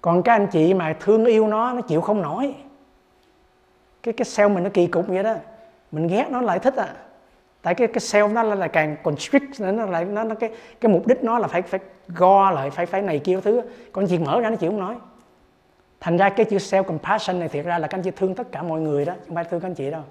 Còn 0.00 0.22
các 0.22 0.32
anh 0.32 0.46
chị 0.46 0.74
mà 0.74 0.96
thương 1.00 1.24
yêu 1.24 1.46
nó 1.46 1.72
nó 1.72 1.80
chịu 1.80 2.00
không 2.00 2.22
nổi 2.22 2.54
cái 4.02 4.14
cái 4.14 4.24
self 4.24 4.54
mình 4.54 4.64
nó 4.64 4.70
kỳ 4.74 4.86
cục 4.86 5.06
vậy 5.08 5.22
đó. 5.22 5.34
Mình 5.92 6.06
ghét 6.06 6.26
nó 6.30 6.40
lại 6.40 6.58
thích 6.58 6.76
à. 6.76 6.94
Tại 7.62 7.74
cái 7.74 7.88
cái 7.88 7.98
self 7.98 8.32
nó 8.32 8.42
là, 8.42 8.68
càng 8.68 8.96
constrict 9.02 9.60
nữa 9.60 9.72
nó 9.72 9.86
lại 9.86 10.04
nó, 10.04 10.24
nó 10.24 10.34
cái 10.34 10.50
cái 10.80 10.92
mục 10.92 11.06
đích 11.06 11.24
nó 11.24 11.38
là 11.38 11.48
phải 11.48 11.62
phải 11.62 11.80
go 12.08 12.50
lại 12.50 12.70
phải 12.70 12.86
phải 12.86 13.02
này 13.02 13.18
kia 13.18 13.40
thứ. 13.40 13.62
Còn 13.92 14.06
chị 14.06 14.18
mở 14.18 14.40
ra 14.40 14.50
nó 14.50 14.56
chịu 14.56 14.70
không 14.70 14.80
nói. 14.80 14.96
Thành 16.00 16.16
ra 16.16 16.28
cái 16.28 16.46
chữ 16.46 16.56
self 16.56 16.82
compassion 16.82 17.38
này 17.38 17.48
thiệt 17.48 17.64
ra 17.64 17.78
là 17.78 17.88
các 17.88 17.98
anh 17.98 18.02
chị 18.02 18.10
thương 18.16 18.34
tất 18.34 18.52
cả 18.52 18.62
mọi 18.62 18.80
người 18.80 19.04
đó 19.04 19.14
không 19.26 19.34
phải 19.34 19.44
thương 19.44 19.60
các 19.60 19.68
anh 19.68 19.74
chị 19.74 19.90
đâu. 19.90 20.02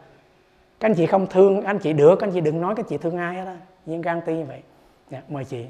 Các 0.79 0.89
anh 0.89 0.95
chị 0.95 1.05
không 1.05 1.27
thương 1.27 1.61
anh 1.61 1.79
chị 1.79 1.93
được 1.93 2.15
các 2.19 2.27
anh 2.27 2.33
chị 2.33 2.41
đừng 2.41 2.61
nói 2.61 2.75
các 2.75 2.83
anh 2.83 2.89
chị 2.89 2.97
thương 2.97 3.17
ai 3.17 3.35
hết 3.35 3.45
đó 3.45 3.53
nhưng 3.85 4.01
gan 4.01 4.21
ti 4.25 4.33
như 4.33 4.45
vậy. 4.45 4.61
Dạ, 5.11 5.21
mời 5.29 5.45
chị. 5.45 5.65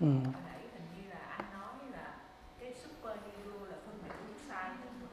Ừ. 0.00 0.06
nãy 0.06 0.60
hình 0.72 0.88
như 0.96 1.10
là 1.10 1.18
anh 1.36 1.44
nói 1.52 1.74
là 1.92 2.14
cái 2.60 2.74
superhero 2.82 3.66
là 3.70 3.76
phân 3.86 3.94
biệt 4.02 4.14
đúng 4.26 4.36
sai 4.48 4.70
ừ 5.00 5.06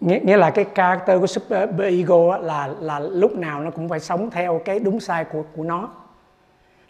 nghĩa, 0.00 0.18
nghĩa 0.22 0.36
là 0.36 0.50
cái 0.50 0.64
character 0.64 1.20
của 1.20 1.26
super 1.26 1.68
ờ, 1.78 1.84
ego 1.84 2.36
là 2.38 2.66
là 2.80 2.98
lúc 2.98 3.36
nào 3.36 3.60
nó 3.60 3.70
cũng 3.70 3.88
phải 3.88 4.00
sống 4.00 4.30
theo 4.30 4.60
cái 4.64 4.78
đúng 4.78 5.00
sai 5.00 5.24
của 5.24 5.42
của 5.56 5.62
nó. 5.62 5.88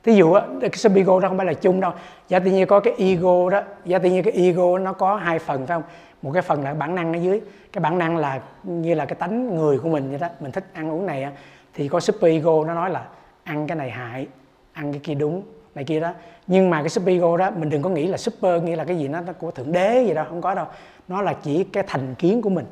Thí 0.03 0.15
dụ 0.15 0.35
cái 0.61 0.71
super 0.71 0.97
ego 0.97 1.21
đó 1.21 1.29
không 1.29 1.37
phải 1.37 1.47
là 1.47 1.55
chung 1.55 1.81
đâu. 1.81 1.93
Giả 2.29 2.39
tự 2.39 2.51
nhiên 2.51 2.67
có 2.67 2.81
cái 2.81 2.95
ego 2.99 3.51
đó 3.51 3.63
giả 3.85 3.99
tự 3.99 4.11
nhiên 4.11 4.23
cái 4.23 4.33
ego 4.33 4.79
nó 4.79 4.93
có 4.93 5.17
hai 5.17 5.39
phần 5.39 5.67
phải 5.67 5.77
không? 5.77 5.83
Một 6.23 6.31
cái 6.33 6.43
phần 6.43 6.65
là 6.65 6.75
bản 6.75 6.95
năng 6.95 7.13
ở 7.13 7.17
dưới 7.17 7.41
cái 7.73 7.81
bản 7.81 7.99
năng 7.99 8.17
là 8.17 8.41
như 8.63 8.95
là 8.95 9.05
cái 9.07 9.15
tánh 9.15 9.57
người 9.57 9.79
của 9.79 9.89
mình 9.89 10.11
vậy 10.11 10.19
đó. 10.19 10.29
Mình 10.41 10.53
thích 10.53 10.65
ăn 10.73 10.91
uống 10.91 11.07
này 11.07 11.27
thì 11.75 11.89
có 11.89 12.01
super 12.01 12.31
ego 12.31 12.65
nó 12.65 12.75
nói 12.75 12.91
là 12.91 13.07
ăn 13.45 13.67
cái 13.67 13.77
này 13.77 13.91
hại 13.91 14.27
ăn 14.73 14.93
cái 14.93 15.01
kia 15.05 15.15
đúng 15.15 15.43
này 15.75 15.85
kia 15.85 16.01
đó. 16.01 16.13
Nhưng 16.47 16.71
mà 16.71 16.83
cái 16.83 16.89
superego 16.89 17.37
đó 17.37 17.51
mình 17.51 17.71
đừng 17.71 17.83
có 17.83 17.91
nghĩ 17.91 18.07
là 18.07 18.17
super 18.17 18.63
nghĩa 18.63 18.77
là 18.77 18.85
cái 18.85 18.99
gì 18.99 19.09
nó, 19.09 19.21
nó 19.21 19.33
của 19.33 19.51
thượng 19.51 19.73
đế 19.73 20.05
gì 20.07 20.15
đâu 20.15 20.25
không 20.29 20.41
có 20.41 20.55
đâu. 20.55 20.67
Nó 21.09 21.23
là 21.23 21.33
chỉ 21.43 21.65
cái 21.65 21.85
thành 21.87 22.15
kiến 22.15 22.43
của 22.43 22.51
mình. 22.51 22.67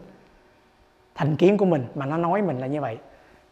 Thành 1.14 1.36
kiến 1.36 1.58
của 1.58 1.64
mình 1.64 1.84
mà 1.94 2.06
nó 2.06 2.16
nói 2.16 2.42
mình 2.42 2.58
là 2.58 2.66
như 2.66 2.80
vậy. 2.80 2.98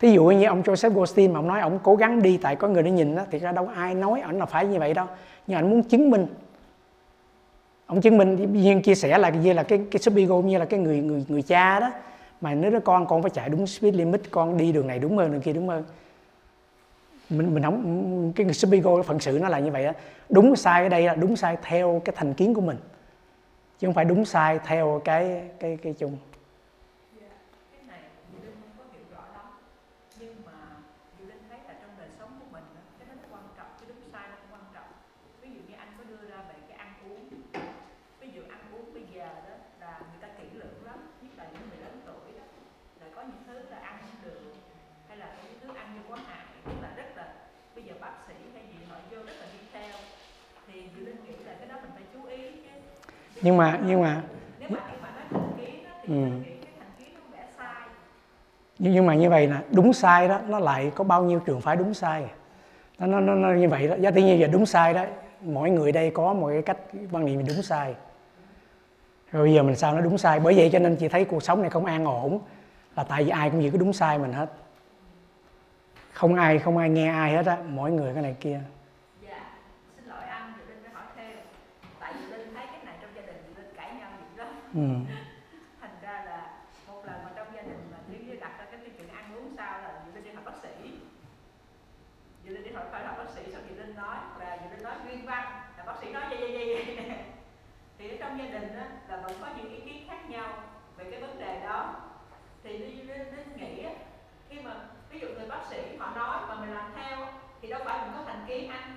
Thí 0.00 0.12
dụ 0.12 0.24
như 0.24 0.46
ông 0.46 0.62
Joseph 0.62 0.92
Goldstein 0.92 1.32
mà 1.32 1.38
ông 1.38 1.48
nói 1.48 1.60
ông 1.60 1.78
cố 1.82 1.96
gắng 1.96 2.22
đi 2.22 2.36
tại 2.42 2.56
có 2.56 2.68
người 2.68 2.82
để 2.82 2.90
nhìn 2.90 3.16
đó 3.16 3.22
thì 3.30 3.38
ra 3.38 3.52
đâu 3.52 3.68
ai 3.74 3.94
nói 3.94 4.20
ông 4.20 4.38
là 4.38 4.46
phải 4.46 4.66
như 4.66 4.78
vậy 4.78 4.94
đâu. 4.94 5.06
Nhưng 5.46 5.58
anh 5.58 5.70
muốn 5.70 5.82
chứng 5.82 6.10
minh. 6.10 6.26
Ông 7.86 8.00
chứng 8.00 8.18
minh 8.18 8.52
nhiên 8.52 8.82
chia 8.82 8.94
sẻ 8.94 9.18
là 9.18 9.28
như 9.28 9.52
là 9.52 9.62
cái 9.62 9.80
cái 9.90 10.00
superego 10.00 10.36
như 10.36 10.58
là 10.58 10.64
cái 10.64 10.80
người 10.80 10.98
người 10.98 11.24
người 11.28 11.42
cha 11.42 11.80
đó. 11.80 11.90
Mà 12.40 12.54
nếu 12.54 12.70
đứa 12.70 12.80
con 12.80 13.06
con 13.06 13.22
phải 13.22 13.30
chạy 13.30 13.48
đúng 13.48 13.66
speed 13.66 13.94
limit 13.94 14.22
con 14.30 14.56
đi 14.56 14.72
đường 14.72 14.86
này 14.86 14.98
đúng 14.98 15.18
hơn 15.18 15.32
đường 15.32 15.40
kia 15.40 15.52
đúng 15.52 15.68
hơn 15.68 15.84
mình 17.30 17.54
mình 17.54 17.62
không, 17.62 18.32
cái 18.36 18.52
super 18.52 18.84
phận 19.06 19.20
sự 19.20 19.38
nó 19.42 19.48
là 19.48 19.58
như 19.58 19.70
vậy 19.70 19.84
á. 19.84 19.92
Đúng 20.28 20.56
sai 20.56 20.82
ở 20.82 20.88
đây 20.88 21.02
là 21.02 21.14
đúng 21.14 21.36
sai 21.36 21.56
theo 21.62 22.02
cái 22.04 22.14
thành 22.18 22.34
kiến 22.34 22.54
của 22.54 22.60
mình, 22.60 22.76
chứ 23.78 23.86
không 23.86 23.94
phải 23.94 24.04
đúng 24.04 24.24
sai 24.24 24.58
theo 24.66 25.00
cái 25.04 25.42
cái 25.60 25.78
cái 25.82 25.92
chung. 25.98 26.16
Nhưng 53.42 53.56
mà 53.56 53.78
nhưng 53.86 54.02
mà 54.02 54.22
ừ. 56.08 56.14
nhưng 58.78 59.06
mà 59.06 59.14
như 59.14 59.30
vậy 59.30 59.46
là 59.46 59.62
đúng 59.70 59.92
sai 59.92 60.28
đó 60.28 60.40
nó 60.48 60.58
lại 60.58 60.92
có 60.94 61.04
bao 61.04 61.24
nhiêu 61.24 61.40
trường 61.40 61.60
phái 61.60 61.76
đúng 61.76 61.94
sai? 61.94 62.24
Nó 62.98 63.06
nó, 63.06 63.20
nó, 63.20 63.34
nó 63.34 63.52
như 63.52 63.68
vậy 63.68 63.88
đó. 63.88 63.94
Giá 64.00 64.10
tự 64.10 64.22
nhiên 64.22 64.40
giờ 64.40 64.46
đúng 64.46 64.66
sai 64.66 64.94
đó 64.94 65.04
mỗi 65.40 65.70
người 65.70 65.92
đây 65.92 66.10
có 66.10 66.34
một 66.34 66.48
cái 66.48 66.62
cách 66.62 66.78
quan 67.12 67.24
niệm 67.24 67.46
đúng 67.46 67.62
sai. 67.62 67.94
Rồi 69.32 69.46
bây 69.46 69.54
giờ 69.54 69.62
mình 69.62 69.76
sao 69.76 69.94
nó 69.94 70.00
đúng 70.00 70.18
sai? 70.18 70.40
Bởi 70.40 70.54
vậy 70.54 70.70
cho 70.72 70.78
nên 70.78 70.96
chị 70.96 71.08
thấy 71.08 71.24
cuộc 71.24 71.42
sống 71.42 71.60
này 71.60 71.70
không 71.70 71.84
an 71.84 72.04
ổn 72.04 72.40
là 72.96 73.04
tại 73.04 73.24
vì 73.24 73.30
ai 73.30 73.50
cũng 73.50 73.60
chỉ 73.60 73.70
có 73.70 73.78
đúng 73.78 73.92
sai 73.92 74.18
mình 74.18 74.32
hết. 74.32 74.50
Không 76.12 76.34
ai 76.34 76.58
không 76.58 76.76
ai 76.76 76.90
nghe 76.90 77.08
ai 77.08 77.32
hết 77.32 77.46
á 77.46 77.56
mỗi 77.68 77.90
người 77.90 78.14
cái 78.14 78.22
này 78.22 78.36
kia 78.40 78.60
ừ. 84.74 84.88
thành 85.80 85.96
ra 86.02 86.24
là 86.24 86.50
một 86.88 87.02
lần 87.06 87.24
mà 87.24 87.30
trong 87.36 87.46
gia 87.54 87.62
đình 87.62 87.88
mà 87.92 87.98
nếu 88.08 88.20
như 88.20 88.36
đặt 88.40 88.58
ra 88.58 88.64
cái 88.70 88.80
chuyện 88.96 89.08
ăn 89.08 89.36
uống 89.36 89.54
sao 89.56 89.78
là 89.82 90.02
dự 90.06 90.12
linh 90.14 90.24
đi 90.24 90.30
học 90.34 90.44
bác 90.44 90.56
sĩ. 90.62 90.90
Dự 92.44 92.54
linh 92.54 92.64
đi 92.64 92.70
hỏi 92.70 92.84
phải 92.92 93.04
học 93.04 93.16
bác 93.18 93.30
sĩ 93.34 93.52
xong 93.52 93.62
dự 93.68 93.82
linh 93.82 93.96
nói 93.96 94.16
và 94.38 94.58
dự 94.62 94.76
linh 94.76 94.82
nói 94.82 94.94
nguyên 95.04 95.26
văn. 95.26 95.44
Là 95.78 95.84
bác 95.84 95.94
sĩ 96.00 96.12
nói 96.12 96.22
vậy 96.30 96.38
vậy 96.40 96.74
vậy 96.74 97.06
thì 97.98 98.08
ở 98.08 98.16
trong 98.20 98.38
gia 98.38 98.60
đình 98.60 98.76
á, 98.76 98.86
là 99.08 99.16
vẫn 99.16 99.32
có 99.40 99.46
những 99.56 99.70
ý 99.70 99.80
kiến 99.80 100.08
khác 100.08 100.30
nhau 100.30 100.48
về 100.96 101.10
cái 101.10 101.20
vấn 101.20 101.38
đề 101.38 101.60
đó. 101.60 101.94
Thì 102.64 102.78
linh, 102.78 103.08
linh, 103.08 103.36
linh 103.36 103.56
nghĩ 103.56 103.86
khi 104.48 104.60
mà 104.60 104.74
ví 105.10 105.20
dụ 105.20 105.26
người 105.26 105.48
bác 105.48 105.60
sĩ 105.70 105.96
họ 105.98 106.12
nói 106.16 106.40
mà 106.48 106.54
mình 106.60 106.74
làm 106.74 106.92
theo 106.96 107.26
thì 107.62 107.68
đâu 107.68 107.80
phải 107.84 107.98
mình 108.02 108.12
có 108.16 108.24
thành 108.26 108.44
kiến 108.48 108.70
anh 108.70 108.90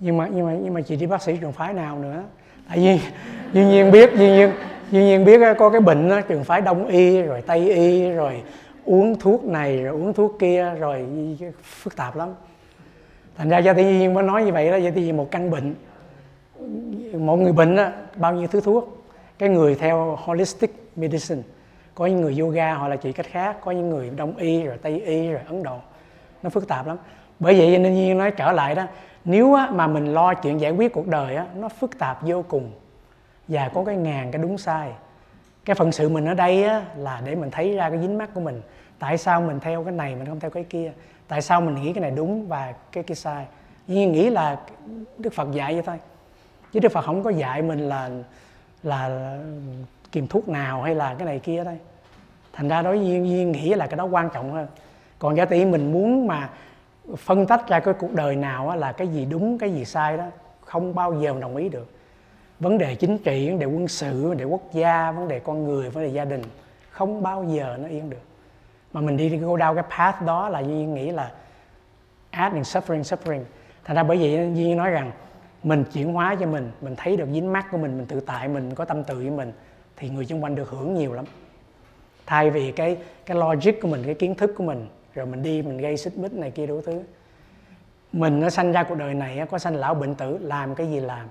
nhưng 0.00 0.16
mà 0.16 0.28
nhưng 0.32 0.46
mà 0.46 0.52
nhưng 0.62 0.74
mà 0.74 0.80
chị 0.80 0.96
đi 0.96 1.06
bác 1.06 1.22
sĩ 1.22 1.36
trường 1.40 1.52
phái 1.52 1.74
nào 1.74 1.98
nữa? 1.98 2.22
Tại 2.68 2.78
vì 2.78 3.00
dĩ 3.52 3.64
nhiên 3.64 3.90
biết 3.90 4.10
dĩ 4.16 4.26
nhiên 4.26 4.50
dĩ 4.94 5.00
nhiên 5.00 5.24
biết 5.24 5.42
à, 5.42 5.54
có 5.54 5.70
cái 5.70 5.80
bệnh 5.80 6.08
đó, 6.08 6.20
trường 6.20 6.44
phái 6.44 6.60
đông 6.60 6.86
y 6.86 7.22
rồi 7.22 7.42
tây 7.42 7.70
y 7.70 8.10
rồi 8.10 8.42
uống 8.84 9.18
thuốc 9.18 9.44
này 9.44 9.82
rồi 9.82 9.94
uống 9.94 10.12
thuốc 10.12 10.36
kia 10.38 10.74
rồi 10.78 11.06
phức 11.62 11.96
tạp 11.96 12.16
lắm. 12.16 12.28
Thành 13.36 13.48
ra 13.48 13.58
gia 13.58 13.72
tự 13.72 13.82
nhiên 13.82 14.14
mới 14.14 14.24
nói 14.24 14.44
như 14.44 14.52
vậy 14.52 14.70
đó 14.70 14.76
gia 14.76 14.90
tự 14.90 15.00
nhiên 15.00 15.16
một 15.16 15.30
căn 15.30 15.50
bệnh. 15.50 15.74
Một 17.12 17.36
người 17.36 17.52
bệnh 17.52 17.76
đó, 17.76 17.88
bao 18.16 18.34
nhiêu 18.34 18.46
thứ 18.46 18.60
thuốc. 18.60 19.04
Cái 19.38 19.48
người 19.48 19.74
theo 19.74 20.18
holistic 20.20 20.70
medicine. 20.96 21.42
Có 21.94 22.06
những 22.06 22.20
người 22.20 22.38
yoga 22.38 22.74
họ 22.74 22.88
là 22.88 22.96
trị 22.96 23.12
cách 23.12 23.26
khác 23.30 23.56
có 23.64 23.70
những 23.70 23.90
người 23.90 24.10
đông 24.16 24.36
y 24.36 24.62
rồi 24.62 24.76
tây 24.82 25.00
y 25.00 25.28
rồi 25.28 25.40
ấn 25.46 25.62
độ. 25.62 25.76
Nó 26.42 26.50
phức 26.50 26.68
tạp 26.68 26.86
lắm. 26.86 26.96
Bởi 27.38 27.58
vậy 27.58 27.78
nên 27.78 27.94
nhiên 27.94 28.18
nói 28.18 28.30
trở 28.30 28.52
lại 28.52 28.74
đó 28.74 28.86
nếu 29.24 29.56
mà 29.72 29.86
mình 29.86 30.14
lo 30.14 30.34
chuyện 30.34 30.60
giải 30.60 30.70
quyết 30.70 30.92
cuộc 30.92 31.06
đời 31.06 31.36
á, 31.36 31.46
nó 31.56 31.68
phức 31.68 31.98
tạp 31.98 32.22
vô 32.22 32.44
cùng 32.48 32.70
và 33.48 33.68
có 33.74 33.84
cái 33.84 33.96
ngàn 33.96 34.30
cái 34.30 34.42
đúng 34.42 34.58
sai. 34.58 34.92
Cái 35.64 35.74
phận 35.74 35.92
sự 35.92 36.08
mình 36.08 36.28
ở 36.28 36.34
đây 36.34 36.64
á, 36.64 36.82
là 36.96 37.22
để 37.24 37.34
mình 37.34 37.50
thấy 37.50 37.76
ra 37.76 37.90
cái 37.90 37.98
dính 37.98 38.18
mắt 38.18 38.30
của 38.34 38.40
mình. 38.40 38.62
Tại 38.98 39.18
sao 39.18 39.40
mình 39.40 39.60
theo 39.60 39.84
cái 39.84 39.92
này 39.92 40.14
mình 40.14 40.26
không 40.26 40.40
theo 40.40 40.50
cái 40.50 40.64
kia? 40.64 40.92
Tại 41.28 41.42
sao 41.42 41.60
mình 41.60 41.74
nghĩ 41.74 41.92
cái 41.92 42.02
này 42.02 42.10
đúng 42.10 42.48
và 42.48 42.74
cái 42.92 43.04
kia 43.04 43.14
sai? 43.14 43.46
Nhưng 43.86 44.12
nghĩ 44.12 44.30
là 44.30 44.56
đức 45.18 45.32
phật 45.32 45.52
dạy 45.52 45.72
vậy 45.72 45.82
thôi. 45.86 45.98
Chứ 46.72 46.80
đức 46.80 46.92
phật 46.92 47.04
không 47.04 47.22
có 47.22 47.30
dạy 47.30 47.62
mình 47.62 47.78
là 47.78 48.10
là 48.82 49.34
kiềm 50.12 50.26
thuốc 50.26 50.48
nào 50.48 50.82
hay 50.82 50.94
là 50.94 51.14
cái 51.14 51.26
này 51.26 51.38
kia 51.38 51.64
đây 51.64 51.78
thành 52.52 52.68
ra 52.68 52.82
đối 52.82 52.98
với 52.98 53.06
nhiên 53.06 53.52
nghĩ 53.52 53.74
là 53.74 53.86
cái 53.86 53.96
đó 53.96 54.04
quan 54.04 54.30
trọng 54.34 54.52
hơn. 54.52 54.66
Còn 55.18 55.36
giả 55.36 55.44
tỷ 55.44 55.64
mình 55.64 55.92
muốn 55.92 56.26
mà 56.26 56.50
phân 57.16 57.46
tách 57.46 57.68
ra 57.68 57.80
cái 57.80 57.94
cuộc 57.94 58.12
đời 58.12 58.36
nào 58.36 58.76
là 58.76 58.92
cái 58.92 59.08
gì 59.08 59.24
đúng 59.24 59.58
cái 59.58 59.72
gì 59.72 59.84
sai 59.84 60.16
đó 60.16 60.24
không 60.60 60.94
bao 60.94 61.14
giờ 61.20 61.34
đồng 61.40 61.56
ý 61.56 61.68
được 61.68 61.93
vấn 62.64 62.78
đề 62.78 62.94
chính 62.94 63.18
trị, 63.18 63.48
vấn 63.50 63.58
đề 63.58 63.66
quân 63.66 63.88
sự, 63.88 64.28
vấn 64.28 64.36
đề 64.36 64.44
quốc 64.44 64.62
gia, 64.72 65.12
vấn 65.12 65.28
đề 65.28 65.38
con 65.38 65.64
người, 65.64 65.90
vấn 65.90 66.04
đề 66.04 66.10
gia 66.10 66.24
đình, 66.24 66.42
không 66.90 67.22
bao 67.22 67.44
giờ 67.44 67.76
nó 67.80 67.88
yên 67.88 68.10
được. 68.10 68.22
Mà 68.92 69.00
mình 69.00 69.16
đi 69.16 69.36
go 69.36 69.56
down 69.56 69.74
cái 69.74 69.84
path 69.98 70.22
đó 70.22 70.48
là 70.48 70.60
Duy 70.60 70.84
nghĩ 70.84 71.10
là 71.10 71.30
adding 72.30 72.62
suffering 72.62 73.02
suffering. 73.02 73.42
Thành 73.84 73.96
ra 73.96 74.02
bởi 74.02 74.16
vậy 74.16 74.52
Duy 74.54 74.74
nói 74.74 74.90
rằng 74.90 75.12
mình 75.62 75.84
chuyển 75.92 76.12
hóa 76.12 76.36
cho 76.40 76.46
mình 76.46 76.70
mình 76.80 76.94
thấy 76.96 77.16
được 77.16 77.28
dính 77.32 77.52
mắt 77.52 77.66
của 77.70 77.78
mình 77.78 77.98
mình 77.98 78.06
tự 78.06 78.20
tại 78.20 78.48
mình 78.48 78.74
có 78.74 78.84
tâm 78.84 79.04
tự 79.04 79.14
với 79.14 79.30
mình, 79.30 79.52
thì 79.96 80.08
người 80.08 80.26
xung 80.26 80.44
quanh 80.44 80.54
được 80.54 80.70
hưởng 80.70 80.94
nhiều 80.94 81.12
lắm. 81.12 81.24
Thay 82.26 82.50
vì 82.50 82.72
cái 82.72 82.96
cái 83.26 83.36
logic 83.36 83.80
của 83.82 83.88
mình, 83.88 84.02
cái 84.04 84.14
kiến 84.14 84.34
thức 84.34 84.54
của 84.56 84.64
mình, 84.64 84.86
rồi 85.14 85.26
mình 85.26 85.42
đi, 85.42 85.62
mình 85.62 85.78
gây 85.78 85.96
xích 85.96 86.18
mích 86.18 86.32
này 86.32 86.50
kia 86.50 86.66
đủ 86.66 86.80
thứ. 86.86 87.02
Mình 88.12 88.40
nó 88.40 88.50
sanh 88.50 88.72
ra 88.72 88.82
cuộc 88.82 88.94
đời 88.94 89.14
này 89.14 89.46
có 89.50 89.58
sanh 89.58 89.74
lão 89.74 89.94
bệnh 89.94 90.14
tử, 90.14 90.38
làm 90.40 90.74
cái 90.74 90.86
gì 90.86 91.00
làm? 91.00 91.28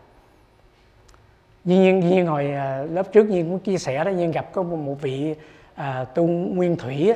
Như 1.64 1.82
nhiên, 1.82 2.00
như 2.00 2.10
nhiên 2.10 2.26
hồi 2.26 2.52
à, 2.52 2.84
lớp 2.92 3.12
trước 3.12 3.30
nhiên 3.30 3.50
cũng 3.50 3.60
chia 3.60 3.78
sẻ 3.78 4.04
đó 4.04 4.10
nhiên 4.10 4.32
gặp 4.32 4.54
có 4.54 4.64
một 4.64 4.96
vị 5.02 5.36
à, 5.76 6.06
tu 6.16 6.28
nguyên 6.28 6.76
thủy 6.76 7.14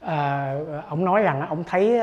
à, 0.00 0.54
ông 0.88 1.04
nói 1.04 1.22
rằng 1.22 1.46
ông 1.48 1.64
thấy 1.64 2.00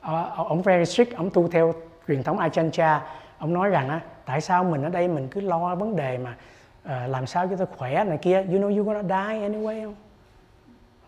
à, 0.00 0.24
ông 0.36 0.62
very 0.62 0.84
strict 0.84 1.16
ông 1.16 1.30
tu 1.30 1.48
theo 1.48 1.74
truyền 2.08 2.22
thống 2.22 2.38
Ajahn 2.38 2.70
Chah. 2.70 3.02
Ông 3.38 3.52
nói 3.52 3.68
rằng 3.68 3.88
á 3.88 4.00
tại 4.24 4.40
sao 4.40 4.64
mình 4.64 4.82
ở 4.82 4.88
đây 4.88 5.08
mình 5.08 5.28
cứ 5.30 5.40
lo 5.40 5.74
vấn 5.74 5.96
đề 5.96 6.18
mà 6.18 6.36
à, 6.82 7.06
làm 7.06 7.26
sao 7.26 7.46
cho 7.46 7.56
tôi 7.56 7.66
khỏe 7.76 8.04
này 8.04 8.18
kia? 8.18 8.44
You 8.48 8.58
know 8.58 8.76
you 8.76 8.84
gonna 8.84 9.02
die 9.02 9.48
anyway 9.48 9.84
không? 9.84 9.94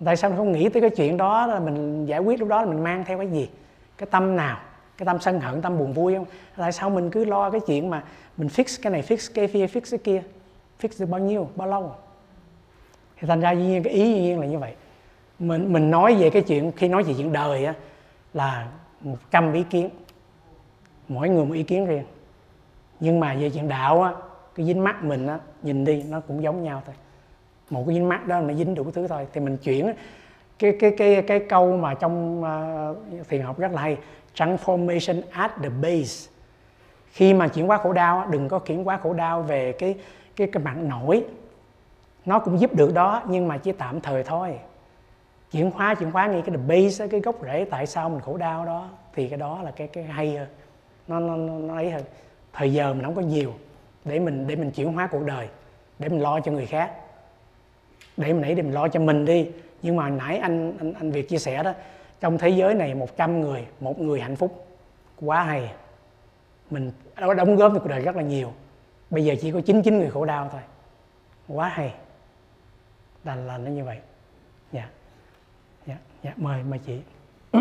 Tại 0.05 0.16
sao 0.16 0.31
mình 0.31 0.39
không 0.39 0.52
nghĩ 0.52 0.69
tới 0.69 0.81
cái 0.81 0.90
chuyện 0.90 1.16
đó 1.16 1.47
là 1.47 1.60
mình 1.60 2.06
giải 2.06 2.20
quyết 2.20 2.40
lúc 2.40 2.48
đó 2.48 2.62
là 2.62 2.69
mình 2.69 2.85
mang 2.85 3.05
theo 3.05 3.19
cái 3.19 3.27
gì? 3.27 3.51
Cái 3.98 4.06
tâm 4.10 4.36
nào? 4.36 4.59
Cái 4.98 5.06
tâm 5.06 5.20
sân 5.20 5.40
hận 5.40 5.62
tâm 5.62 5.78
buồn 5.78 5.93
vui 5.93 6.14
không? 6.14 6.24
Tại 6.56 6.73
sao 6.73 6.90
mình 6.90 7.10
cứ 7.10 7.24
lo 7.24 7.51
cái 7.51 7.60
chuyện 7.66 7.90
mà 7.90 8.02
mình 8.37 8.49
fix 8.49 8.81
cái 8.83 8.91
này 8.91 9.03
fix 9.03 9.31
cái 9.35 9.47
kia 9.47 9.67
fix 9.67 9.81
cái 9.91 9.99
kia. 9.99 10.23
Fix 10.81 10.89
được 11.01 11.07
bao 11.07 11.21
nhiêu 11.21 11.49
bao 11.57 11.69
lâu? 11.69 11.95
Thì 13.17 13.29
thành 13.29 13.41
ra 13.41 13.51
dĩ 13.51 13.63
nhiên 13.63 13.83
cái 13.83 13.93
ý 13.93 14.15
dĩ 14.15 14.21
nhiên 14.21 14.41
là 14.41 14.47
như 14.47 14.59
vậy. 14.59 14.75
Mình 15.39 15.73
mình 15.73 15.91
nói 15.91 16.15
về 16.15 16.31
cái 16.31 16.43
chuyện 16.43 16.73
khi 16.73 16.89
nói 16.89 17.03
về 17.03 17.15
chuyện 17.17 17.33
đời 17.33 17.65
á 17.65 17.75
là 18.35 18.69
một 19.01 19.17
trăm 19.31 19.53
ý 19.53 19.63
kiến. 19.71 19.91
Mỗi 21.09 21.29
người 21.29 21.45
một 21.45 21.55
ý 21.55 21.63
kiến 21.63 21.87
riêng. 21.87 22.05
Nhưng 23.01 23.21
mà 23.21 23.35
về 23.35 23.51
chuyện 23.51 23.69
đạo 23.69 24.03
á 24.03 24.13
cái 24.55 24.67
dính 24.67 24.85
mắt 24.85 25.05
mình 25.05 25.27
á 25.27 25.39
nhìn 25.63 25.85
đi 25.85 26.03
nó 26.03 26.21
cũng 26.21 26.43
giống 26.43 26.63
nhau 26.63 26.83
thôi. 26.87 26.95
Một 27.71 27.85
cái 27.87 27.95
dính 27.95 28.09
mắt 28.09 28.27
đó 28.27 28.41
nó 28.41 28.55
dính 28.55 28.75
đủ 28.75 28.91
thứ 28.91 29.09
thôi. 29.09 29.27
Thì 29.33 29.41
mình 29.41 29.57
chuyển 29.57 29.93
cái 30.59 30.77
cái 30.81 30.95
cái 30.99 31.23
cái 31.23 31.41
câu 31.49 31.77
mà 31.77 31.95
trong 31.95 32.43
uh, 32.43 33.29
thiền 33.29 33.43
học 33.43 33.59
rất 33.59 33.73
là 33.73 33.81
hay 33.81 33.97
transformation 34.35 35.23
at 35.31 35.53
the 35.63 35.69
base 35.69 36.32
khi 37.12 37.34
mà 37.34 37.48
chuyển 37.48 37.66
hóa 37.66 37.78
khổ 37.78 37.93
đau 37.93 38.26
đừng 38.30 38.48
có 38.48 38.59
chuyển 38.59 38.84
hóa 38.84 38.97
khổ 38.97 39.12
đau 39.12 39.43
về 39.43 39.72
cái 39.72 39.94
cái 40.36 40.48
cái 40.52 40.62
mặt 40.62 40.76
nổi. 40.76 41.24
Nó 42.24 42.39
cũng 42.39 42.60
giúp 42.60 42.74
được 42.74 42.94
đó, 42.94 43.22
nhưng 43.28 43.48
mà 43.48 43.59
chỉ 43.59 43.72
tạm 43.72 44.01
thời 44.01 44.24
thôi. 44.24 44.59
Chuyển 45.51 45.70
hóa 45.70 45.94
chuyển 45.94 46.10
hóa 46.10 46.26
ngay 46.26 46.43
cái 46.47 46.56
the 46.56 46.62
base 46.68 47.09
cái 47.09 47.20
gốc 47.20 47.36
rễ 47.43 47.66
tại 47.70 47.86
sao 47.86 48.09
mình 48.09 48.20
khổ 48.20 48.36
đau 48.36 48.64
đó, 48.64 48.89
thì 49.14 49.28
cái 49.28 49.39
đó 49.39 49.60
là 49.62 49.70
cái 49.70 49.89
cái 49.89 50.05
hay 50.05 50.36
hơn. 50.36 50.48
Nó 51.09 51.20
nó 51.20 51.36
nó 51.36 51.74
ấy 51.74 51.90
hơn. 51.90 52.02
Thời 52.52 52.72
giờ 52.72 52.94
mình 52.94 53.05
không 53.05 53.14
có 53.14 53.22
nhiều 53.22 53.52
để 54.05 54.18
mình 54.18 54.47
để 54.47 54.56
mình 54.56 54.70
chuyển 54.70 54.93
hóa 54.93 55.06
cuộc 55.06 55.22
đời, 55.26 55.48
để 55.98 56.09
mình 56.09 56.20
lo 56.20 56.40
cho 56.40 56.52
người 56.52 56.66
khác. 56.66 56.93
Để 58.16 58.32
mình 58.32 58.43
nãy 58.43 58.55
để 58.55 58.62
mình 58.62 58.74
lo 58.74 58.89
cho 58.89 59.01
mình 59.01 59.24
đi. 59.24 59.51
Nhưng 59.82 59.97
mà 59.97 60.09
nãy 60.09 60.39
anh 60.39 60.74
anh 60.78 60.93
anh 60.93 61.10
Việt 61.10 61.28
chia 61.28 61.39
sẻ 61.39 61.62
đó, 61.62 61.72
trong 62.20 62.39
thế 62.39 62.48
giới 62.48 62.74
này 62.74 62.94
100 62.94 63.40
người, 63.40 63.66
một 63.80 64.01
người 64.01 64.20
hạnh 64.20 64.36
phúc. 64.36 64.66
Quá 65.20 65.43
hay 65.43 65.70
mình 66.73 66.93
đã 67.16 67.35
đóng 67.35 67.57
góp 67.57 67.73
cho 67.73 67.78
cuộc 67.78 67.89
đời 67.89 68.01
rất 68.01 68.16
là 68.16 68.23
nhiều. 68.23 68.53
Bây 69.11 69.24
giờ 69.24 69.35
chỉ 69.40 69.53
có 69.53 69.61
99 69.61 69.99
người 69.99 70.11
khổ 70.11 70.24
đau 70.24 70.49
thôi. 70.53 70.61
Quá 71.49 71.69
hay. 71.69 71.94
Là 73.24 73.35
là 73.35 73.59
nó 73.59 73.70
như 73.70 73.85
vậy. 73.85 73.99
Dạ. 74.73 74.89
Dạ 75.86 75.97
dạ 76.23 76.32
mời 76.36 76.62
mời 76.62 76.78
chị. 76.78 77.01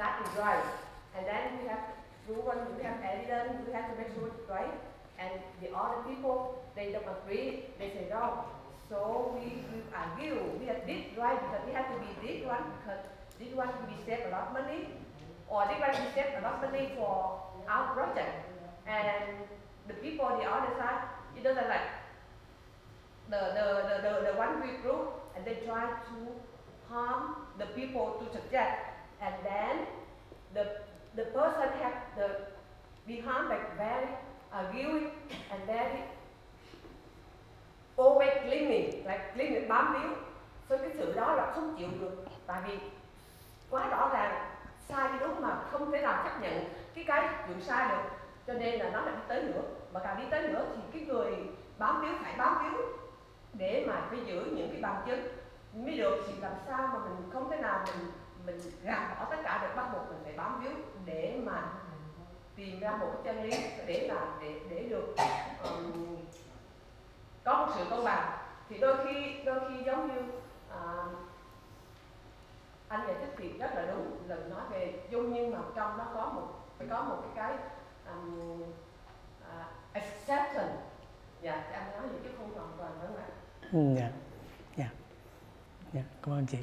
that 0.00 0.24
is 0.24 0.32
right. 0.40 0.64
And 1.12 1.26
then 1.28 1.60
we 1.60 1.68
have 1.68 1.84
proven 2.24 2.56
we 2.72 2.82
have 2.88 2.96
evidence 3.04 3.60
we 3.68 3.72
have 3.76 3.92
to 3.92 3.94
make 4.00 4.08
sure 4.16 4.32
it's 4.32 4.48
right. 4.48 4.72
And 5.20 5.36
the 5.60 5.68
other 5.76 6.00
people 6.08 6.64
they 6.74 6.92
don't 6.92 7.04
agree 7.04 7.68
they 7.78 7.92
say 7.92 8.08
no. 8.08 8.48
so 8.88 9.36
we, 9.36 9.60
we 9.68 9.78
argue. 9.92 10.40
We 10.58 10.66
have 10.72 10.88
this 10.88 11.04
right 11.20 11.36
because 11.36 11.62
we 11.68 11.72
have 11.76 11.92
to 11.92 11.98
be 12.00 12.10
this 12.24 12.46
one 12.48 12.64
because 12.80 13.04
this 13.36 13.52
one 13.52 13.68
we 13.84 13.94
save 14.08 14.24
a 14.24 14.30
lot 14.32 14.48
of 14.48 14.52
money 14.56 14.88
or 15.52 15.68
this 15.68 15.80
one 15.84 15.92
we 15.92 16.08
save 16.16 16.32
a 16.38 16.42
lot 16.48 16.64
of 16.64 16.72
money 16.72 16.96
for 16.96 17.44
our 17.68 17.92
project. 17.92 18.48
And 18.88 19.44
the 19.86 19.94
people 20.00 20.24
on 20.24 20.40
the 20.40 20.48
other 20.48 20.72
side 20.80 21.12
it 21.36 21.44
doesn't 21.44 21.68
like 21.68 21.88
the, 23.28 23.40
the, 23.52 23.66
the, 23.88 23.96
the, 24.00 24.12
the 24.32 24.34
one 24.40 24.64
we 24.64 24.80
group 24.80 25.12
and 25.36 25.44
they 25.44 25.60
try 25.68 25.84
to 26.08 26.16
harm 26.88 27.36
the 27.58 27.66
people 27.76 28.16
to 28.18 28.26
suggest 28.32 28.89
and 29.20 29.34
then 29.44 29.86
the 30.54 30.64
the 31.16 31.24
person 31.24 31.68
have 31.80 31.96
the, 32.16 32.28
behind 33.06 33.48
like 33.48 33.76
very 33.76 34.06
arguing 34.50 35.10
and 35.50 35.66
very 35.66 36.00
always 37.96 38.42
clinging, 38.42 39.06
like 39.06 39.32
clinging 39.34 39.68
bám 39.68 39.94
víu. 39.94 40.10
So 40.68 40.76
cái 40.76 40.90
sự 40.94 41.12
đó 41.16 41.34
là 41.34 41.52
không 41.54 41.74
chịu 41.78 41.88
được, 42.00 42.24
tại 42.46 42.60
vì 42.66 42.78
quá 43.70 43.88
rõ 43.88 44.10
ràng, 44.12 44.50
sai 44.88 45.08
cái 45.08 45.18
đúng 45.20 45.40
mà 45.40 45.56
không 45.70 45.90
thể 45.90 46.02
nào 46.02 46.24
chấp 46.24 46.40
nhận 46.40 46.64
cái 46.94 47.04
cái 47.04 47.28
chuyện 47.46 47.60
sai 47.60 47.88
được. 47.88 48.08
Cho 48.46 48.52
nên 48.52 48.80
là 48.80 48.90
nó 48.90 49.00
lại 49.00 49.14
đi 49.16 49.22
tới 49.28 49.42
nữa. 49.42 49.62
Mà 49.92 50.00
càng 50.04 50.16
đi 50.18 50.24
tới 50.30 50.48
nữa 50.48 50.66
thì 50.74 50.82
cái 50.92 51.02
người 51.08 51.34
bám 51.78 52.00
víu 52.00 52.10
phải 52.22 52.34
bám 52.38 52.58
víu 52.62 52.80
để 53.52 53.84
mà 53.88 54.00
phải 54.10 54.18
giữ 54.26 54.44
những 54.44 54.70
cái 54.72 54.82
bằng 54.82 55.02
chứng. 55.06 55.28
Mới 55.74 55.96
được 55.96 56.24
thì 56.26 56.32
làm 56.40 56.52
sao 56.66 56.88
mà 56.92 56.98
mình 56.98 57.30
không 57.32 57.50
thể 57.50 57.56
nào 57.56 57.84
mình 57.86 58.10
mình 58.46 58.60
gạt 58.82 59.16
bỏ 59.18 59.26
tất 59.30 59.36
cả 59.44 59.58
được 59.62 59.74
bắt 59.76 59.90
buộc 59.92 60.08
mình 60.08 60.20
phải 60.24 60.32
bám 60.32 60.62
víu 60.62 60.72
để 61.04 61.40
mà 61.44 61.72
tìm 62.56 62.80
ra 62.80 62.96
một 62.96 63.12
chân 63.24 63.42
lý 63.42 63.50
để 63.86 64.08
làm 64.08 64.38
để 64.42 64.60
để 64.70 64.88
được 64.88 65.14
um, 65.64 66.16
có 67.44 67.66
một 67.66 67.72
sự 67.76 67.84
công 67.90 68.04
bằng. 68.04 68.38
Thì 68.68 68.78
đôi 68.78 68.96
khi 69.06 69.44
đôi 69.44 69.60
khi 69.68 69.84
giống 69.84 70.08
như 70.08 70.20
uh, 70.68 71.18
anh 72.88 73.06
giải 73.06 73.16
thích 73.20 73.34
thì 73.38 73.58
rất 73.58 73.70
là 73.74 73.86
đúng 73.86 74.28
lần 74.28 74.50
nói 74.50 74.62
về 74.70 75.02
dung 75.10 75.34
nhưng 75.34 75.50
mà 75.50 75.58
trong 75.74 75.98
nó 75.98 76.06
có 76.14 76.32
một 76.34 76.48
phải 76.78 76.86
có 76.90 77.02
một 77.02 77.16
cái 77.22 77.30
cái 77.36 77.58
um, 78.14 78.62
uh, 78.62 79.66
acceptance. 79.92 80.76
Dạ 81.42 81.64
thì 81.68 81.74
anh 81.74 81.92
nói 81.92 82.08
vậy 82.08 82.20
chứ 82.24 82.30
không 82.38 82.54
hoàn 82.54 82.72
toàn 82.78 82.92
đúng 83.02 83.16
không 83.16 83.96
ạ 83.96 84.00
dạ. 84.00 84.10
Dạ. 84.76 84.90
Dạ 85.92 86.02
cảm 86.22 86.34
ơn 86.34 86.46
chị 86.46 86.58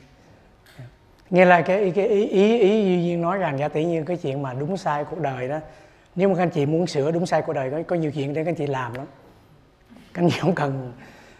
dạ. 1.29 1.37
nghe 1.37 1.45
là 1.45 1.61
cái 1.61 1.91
cái 1.95 2.07
ý 2.07 2.27
ý 2.27 2.59
ý 2.59 2.83
duy 2.85 2.97
nhiên 3.03 3.21
nói 3.21 3.37
rằng 3.37 3.59
giả 3.59 3.67
tỷ 3.67 3.85
như 3.85 4.03
cái 4.03 4.17
chuyện 4.17 4.41
mà 4.41 4.53
đúng 4.53 4.77
sai 4.77 5.03
cuộc 5.09 5.19
đời 5.19 5.47
đó 5.47 5.59
nếu 6.15 6.29
mà 6.29 6.35
các 6.35 6.41
anh 6.43 6.49
chị 6.49 6.65
muốn 6.65 6.87
sửa 6.87 7.11
đúng 7.11 7.25
sai 7.25 7.41
cuộc 7.41 7.53
đời 7.53 7.71
có, 7.71 7.81
có 7.87 7.95
nhiều 7.95 8.11
chuyện 8.11 8.33
để 8.33 8.43
các 8.43 8.49
anh 8.51 8.55
chị 8.55 8.67
làm 8.67 8.93
lắm 8.93 9.05
các 10.13 10.21
anh 10.23 10.29
chị 10.29 10.39
không 10.39 10.55
cần 10.55 10.93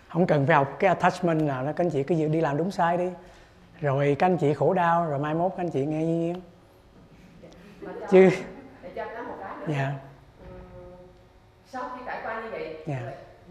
không 0.07 0.27
cần 0.27 0.45
phải 0.47 0.55
học 0.55 0.75
cái 0.79 0.87
attachment 0.87 1.41
nào 1.41 1.65
đó 1.65 1.71
các 1.75 1.83
anh 1.85 1.89
chị 1.89 2.03
cứ 2.03 2.15
việc 2.15 2.29
đi 2.29 2.41
làm 2.41 2.57
đúng 2.57 2.71
sai 2.71 2.97
đi 2.97 3.09
rồi 3.81 4.15
các 4.19 4.25
anh 4.27 4.37
chị 4.37 4.53
khổ 4.53 4.73
đau 4.73 5.05
rồi 5.05 5.19
mai 5.19 5.33
mốt 5.33 5.51
các 5.57 5.63
anh 5.63 5.69
chị 5.69 5.85
nghe 5.85 6.03
nhiên 6.05 6.41
chứ 8.11 8.29
để 8.83 8.89
cho 8.95 9.05
nó 9.05 9.21
một 9.23 9.35
cái 9.43 9.55
nữa 9.57 9.65
dạ 9.77 9.91
Ừm, 10.49 10.97
sau 11.65 11.89
khi 11.95 12.01
trải 12.05 12.19
qua 12.23 12.41
như 12.41 12.49
vậy 12.51 12.77
Dạ. 12.87 12.99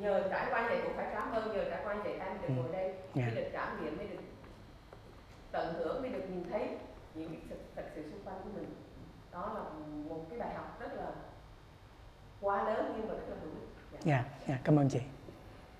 nhờ 0.00 0.22
trải 0.30 0.46
qua 0.50 0.60
như 0.62 0.66
vậy 0.68 0.78
cũng 0.84 0.92
phải 0.96 1.06
cảm 1.14 1.32
ơn 1.32 1.52
nhờ 1.56 1.64
trải 1.70 1.78
qua 1.84 1.94
như 1.94 2.00
vậy 2.04 2.12
em 2.12 2.28
được 2.42 2.48
Ừ. 2.48 2.54
ngồi 2.56 2.72
đây 2.72 2.92
Dạ. 3.14 3.22
mới 3.26 3.34
được 3.34 3.48
cảm 3.52 3.68
nghiệm 3.84 3.96
mới 3.96 4.06
được 4.06 4.15
tận 5.56 5.74
hưởng 5.78 6.02
mới 6.02 6.10
được 6.10 6.22
nhìn 6.30 6.44
thấy 6.50 6.68
những 7.14 7.28
cái 7.28 7.40
thực, 7.48 7.58
thực 7.76 7.84
sự 7.94 8.02
xung 8.02 8.20
quanh 8.24 8.36
của 8.44 8.50
mình 8.54 8.74
đó 9.32 9.52
là 9.54 9.60
một 10.08 10.20
cái 10.30 10.38
bài 10.38 10.54
học 10.54 10.80
rất 10.80 10.94
là 10.96 11.06
quá 12.40 12.64
lớn 12.64 12.92
nhưng 12.96 13.08
mà 13.08 13.14
rất 13.14 13.24
là 13.28 13.36
hữu 13.42 13.50
ích 13.50 13.68
Dạ. 13.92 13.98
dạ, 14.04 14.24
dạ 14.48 14.58
cảm 14.64 14.78
ơn 14.78 14.88
chị 14.88 15.00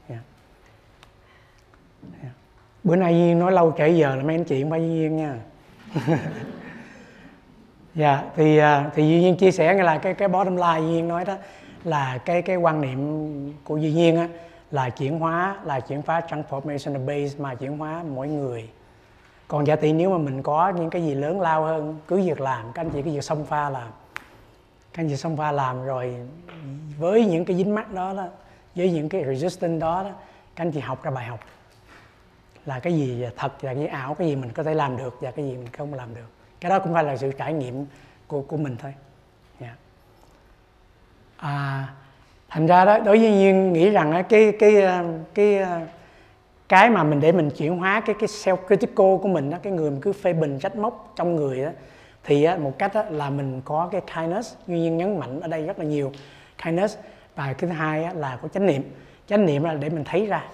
dạ. 0.08 0.18
Dạ. 2.22 2.28
bữa 2.84 2.96
nay 2.96 3.14
Duyên 3.14 3.38
nói 3.38 3.52
lâu 3.52 3.74
trễ 3.78 3.88
giờ 3.88 4.16
là 4.16 4.22
mấy 4.22 4.34
anh 4.34 4.44
chị 4.44 4.62
không 4.62 4.70
phải 4.70 4.80
Duyên 4.80 5.16
nha 5.16 5.36
dạ 7.94 8.30
thì 8.36 8.58
à, 8.58 8.90
thì 8.94 9.02
Duy 9.02 9.20
Nhiên 9.20 9.36
chia 9.36 9.50
sẻ 9.50 9.74
ngay 9.74 9.84
là 9.84 9.98
cái 9.98 10.14
cái 10.14 10.28
bottom 10.28 10.56
line 10.56 10.80
Duy 10.80 10.86
Nhiên 10.86 11.08
nói 11.08 11.24
đó 11.24 11.36
là 11.84 12.18
cái 12.24 12.42
cái 12.42 12.56
quan 12.56 12.80
niệm 12.80 12.98
của 13.64 13.76
Duy 13.76 13.92
Nhiên 13.92 14.16
á 14.16 14.28
là 14.70 14.90
chuyển 14.90 15.18
hóa 15.18 15.60
là 15.64 15.80
chuyển 15.80 16.02
hóa 16.06 16.20
transformation 16.28 17.06
base 17.06 17.38
mà 17.38 17.54
chuyển 17.54 17.78
hóa 17.78 18.02
mỗi 18.02 18.28
người 18.28 18.68
còn 19.48 19.66
giả 19.66 19.76
tỷ 19.76 19.92
nếu 19.92 20.10
mà 20.10 20.18
mình 20.18 20.42
có 20.42 20.68
những 20.68 20.90
cái 20.90 21.02
gì 21.02 21.14
lớn 21.14 21.40
lao 21.40 21.64
hơn 21.64 21.98
cứ 22.08 22.16
việc 22.16 22.40
làm 22.40 22.72
các 22.72 22.82
anh 22.82 22.90
chị 22.90 23.02
cứ 23.02 23.10
việc 23.10 23.24
xông 23.24 23.46
pha 23.46 23.70
làm. 23.70 23.88
Các 24.92 25.02
anh 25.02 25.08
chị 25.08 25.16
xông 25.16 25.36
pha 25.36 25.52
làm 25.52 25.84
rồi 25.86 26.14
với 26.98 27.26
những 27.26 27.44
cái 27.44 27.56
dính 27.56 27.74
mắt 27.74 27.92
đó, 27.92 28.14
đó 28.16 28.26
với 28.74 28.90
những 28.90 29.08
cái 29.08 29.24
resistance 29.24 29.80
đó, 29.80 30.02
đó 30.02 30.10
các 30.56 30.64
anh 30.64 30.72
chị 30.72 30.80
học 30.80 31.02
ra 31.02 31.10
bài 31.10 31.26
học. 31.26 31.40
Là 32.66 32.78
cái 32.80 32.92
gì 32.94 33.24
thật 33.36 33.52
và 33.62 33.74
cái 33.74 33.82
gì 33.82 33.86
ảo 33.86 34.14
cái 34.14 34.28
gì 34.28 34.36
mình 34.36 34.52
có 34.52 34.62
thể 34.62 34.74
làm 34.74 34.96
được 34.96 35.18
và 35.20 35.30
cái 35.30 35.44
gì 35.44 35.56
mình 35.56 35.68
không 35.68 35.94
làm 35.94 36.14
được. 36.14 36.30
Cái 36.60 36.70
đó 36.70 36.78
cũng 36.78 36.94
phải 36.94 37.04
là 37.04 37.16
sự 37.16 37.32
trải 37.32 37.52
nghiệm 37.52 37.86
của 38.26 38.42
của 38.42 38.56
mình 38.56 38.76
thôi. 38.82 38.94
Yeah. 39.60 39.76
à, 41.36 41.88
thành 42.48 42.66
ra 42.66 42.84
đó 42.84 42.98
đối 42.98 43.18
với 43.18 43.30
nhiên 43.30 43.72
nghĩ 43.72 43.90
rằng 43.90 44.24
cái 44.28 44.52
cái 44.58 44.80
ờ, 44.82 45.04
cái 45.34 45.58
cái 45.58 45.86
cái 46.68 46.90
mà 46.90 47.04
mình 47.04 47.20
để 47.20 47.32
mình 47.32 47.50
chuyển 47.50 47.78
hóa 47.78 48.00
cái 48.00 48.16
cái 48.18 48.28
self 48.28 48.56
critical 48.66 49.16
của 49.22 49.28
mình 49.28 49.50
đó 49.50 49.58
cái 49.62 49.72
người 49.72 49.90
mình 49.90 50.00
cứ 50.00 50.12
phê 50.12 50.32
bình 50.32 50.58
trách 50.58 50.76
móc 50.76 51.12
trong 51.16 51.36
người 51.36 51.62
đó 51.64 51.70
thì 52.24 52.44
á, 52.44 52.56
một 52.56 52.78
cách 52.78 52.94
á, 52.94 53.04
là 53.10 53.30
mình 53.30 53.60
có 53.64 53.88
cái 53.92 54.00
kindness 54.16 54.54
duy 54.66 54.80
nhiên 54.80 54.96
nhấn 54.96 55.18
mạnh 55.18 55.40
ở 55.40 55.48
đây 55.48 55.66
rất 55.66 55.78
là 55.78 55.84
nhiều. 55.84 56.12
Kindness. 56.64 56.98
Và 57.36 57.44
cái 57.44 57.54
thứ 57.54 57.68
hai 57.68 58.04
á, 58.04 58.12
là 58.12 58.38
có 58.42 58.48
chánh 58.48 58.66
niệm. 58.66 58.82
Chánh 59.26 59.46
niệm 59.46 59.64
là 59.64 59.74
để 59.74 59.88
mình 59.88 60.04
thấy 60.04 60.26
ra 60.26 60.44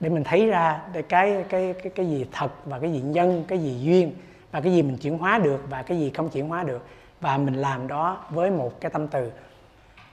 để 0.00 0.08
mình 0.08 0.24
thấy 0.24 0.46
ra 0.46 0.80
để 0.92 1.02
cái 1.02 1.44
cái 1.48 1.74
cái 1.82 1.92
cái 1.94 2.06
gì 2.06 2.26
thật 2.32 2.50
và 2.64 2.78
cái 2.78 2.92
gì 2.92 3.00
nhân 3.00 3.44
cái 3.48 3.58
gì 3.58 3.80
duyên 3.80 4.12
và 4.52 4.60
cái 4.60 4.72
gì 4.72 4.82
mình 4.82 4.96
chuyển 4.96 5.18
hóa 5.18 5.38
được 5.38 5.60
và 5.70 5.82
cái 5.82 5.98
gì 5.98 6.10
không 6.14 6.28
chuyển 6.28 6.48
hóa 6.48 6.62
được. 6.62 6.86
Và 7.20 7.38
mình 7.38 7.54
làm 7.54 7.88
đó 7.88 8.24
với 8.30 8.50
một 8.50 8.80
cái 8.80 8.90
tâm 8.90 9.08
từ. 9.08 9.32